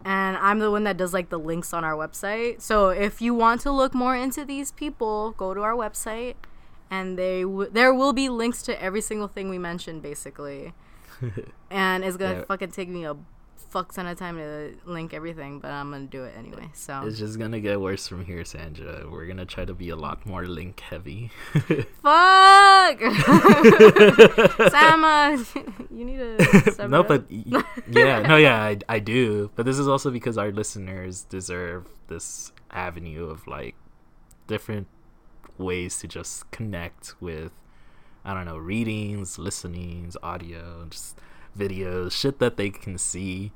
And 0.05 0.37
I'm 0.39 0.61
the 0.61 0.71
one 0.71 0.85
that 0.85 0.97
does 0.97 1.12
like 1.12 1.29
the 1.29 1.39
links 1.39 1.75
on 1.75 1.85
our 1.85 1.93
website. 1.95 2.62
So 2.62 2.89
if 2.89 3.21
you 3.21 3.35
want 3.35 3.61
to 3.62 3.71
look 3.71 3.93
more 3.95 4.17
into 4.17 4.45
these 4.47 4.73
people, 4.73 5.33
go 5.33 5.53
to 5.53 5.61
our 5.61 5.75
website, 5.75 6.37
and 6.91 7.19
they 7.19 7.43
w- 7.43 7.69
there 7.71 7.93
will 7.93 8.15
be 8.15 8.29
links 8.31 8.62
to 8.62 8.83
every 8.83 9.03
single 9.03 9.29
thing 9.29 9.51
we 9.51 9.59
mentioned, 9.59 10.01
basically. 10.03 10.73
and 11.71 12.03
it's 12.05 12.17
gonna 12.17 12.39
Yeah. 12.39 12.45
fucking 12.45 12.71
take 12.71 12.89
me 12.89 13.05
a 13.05 13.15
fuck 13.69 13.93
ton 13.93 14.07
of 14.07 14.19
time 14.19 14.37
to 14.37 14.74
link 14.87 15.12
everything, 15.15 15.61
but 15.61 15.70
I'm 15.70 15.91
gonna 15.91 16.07
do 16.07 16.24
it 16.24 16.35
anyway. 16.37 16.70
So 16.74 17.03
It's 17.05 17.19
just 17.19 17.39
gonna 17.39 17.61
get 17.61 17.81
worse 17.81 18.09
from 18.09 18.24
here, 18.24 18.45
Sandra. 18.45 19.07
We're 19.11 19.27
gonna 19.27 19.45
try 19.47 19.65
to 19.65 19.74
be 19.74 19.91
a 19.91 19.97
lot 19.97 20.24
more 20.27 20.47
link 20.47 20.81
heavy. 20.81 21.31
fuck, 22.03 23.01
Sama, 24.70 25.45
you 25.91 26.05
need 26.05 26.19
to. 26.19 26.89
no, 26.89 27.03
but 27.03 27.24
y- 27.31 27.62
yeah, 27.91 28.20
no, 28.23 28.37
yeah, 28.37 28.62
I, 28.62 28.78
I 28.89 28.99
do. 28.99 29.51
But 29.55 29.66
this 29.66 29.78
is 29.78 29.87
also 29.89 30.11
because 30.11 30.39
our 30.39 30.51
listeners 30.51 31.23
deserve 31.23 31.87
this 32.09 32.53
avenue 32.70 33.24
of 33.28 33.47
like 33.47 33.74
different 34.47 34.87
ways 35.59 35.99
to 35.99 36.09
just 36.09 36.51
connect 36.51 37.15
with, 37.20 37.53
I 38.24 38.35
don't 38.35 38.47
know, 38.47 38.57
readings, 38.59 39.39
listenings, 39.39 40.16
audio, 40.23 40.87
just 40.91 41.19
videos, 41.56 42.12
shit 42.12 42.39
that 42.39 42.56
they 42.56 42.70
can 42.70 42.98
see 42.98 43.52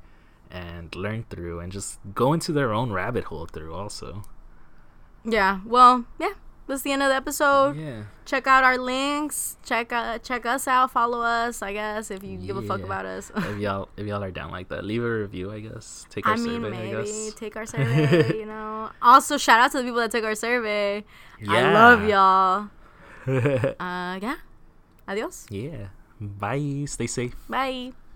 and 0.51 0.93
learn 0.95 1.25
through 1.29 1.59
and 1.59 1.71
just 1.71 1.99
go 2.13 2.31
into 2.33 2.51
their 2.51 2.71
own 2.73 2.91
rabbit 2.91 3.25
hole 3.25 3.45
through 3.45 3.73
also. 3.73 4.23
yeah. 5.23 5.59
Well, 5.65 6.05
yeah. 6.19 6.33
That's 6.67 6.81
the 6.81 6.91
end 6.93 7.03
of 7.03 7.09
the 7.09 7.15
episode. 7.15 7.77
Yeah. 7.77 8.05
Check 8.25 8.47
out 8.47 8.63
our 8.63 8.79
links. 8.79 9.57
Check 9.63 9.93
uh, 9.93 10.17
check 10.17 10.47
us 10.47 10.67
out. 10.67 10.89
Follow 10.89 11.21
us. 11.21 11.61
I 11.61 11.73
guess 11.73 12.09
if 12.09 12.23
you 12.23 12.37
give 12.39 12.57
a 12.57 12.61
fuck 12.63 12.81
about 12.81 13.05
us. 13.05 13.31
if 13.35 13.59
y'all 13.59 13.87
if 13.97 14.07
y'all 14.07 14.23
are 14.23 14.31
down 14.31 14.49
like 14.49 14.69
that, 14.69 14.83
leave 14.83 15.03
a 15.03 15.09
review, 15.09 15.51
I 15.51 15.59
guess. 15.59 16.07
Take 16.09 16.25
our 16.25 16.33
I 16.33 16.37
mean, 16.37 16.63
survey, 16.63 16.67
I 16.67 16.81
maybe 16.91 17.05
guess. 17.05 17.33
take 17.35 17.55
our 17.55 17.67
survey. 17.67 18.39
you 18.39 18.45
know. 18.53 18.89
Also, 18.99 19.37
shout 19.37 19.59
out 19.59 19.71
to 19.73 19.77
the 19.77 19.83
people 19.83 19.99
that 19.99 20.09
took 20.09 20.23
our 20.23 20.33
survey. 20.33 21.03
I 21.47 21.71
love 21.71 22.07
y'all. 22.09 22.69
Uh, 23.79 24.19
yeah. 24.21 24.35
Adios. 25.07 25.45
yeah. 25.49 25.87
Bye. 26.19 26.85
Stay 26.87 27.07
safe. 27.07 27.35
Bye. 27.49 27.95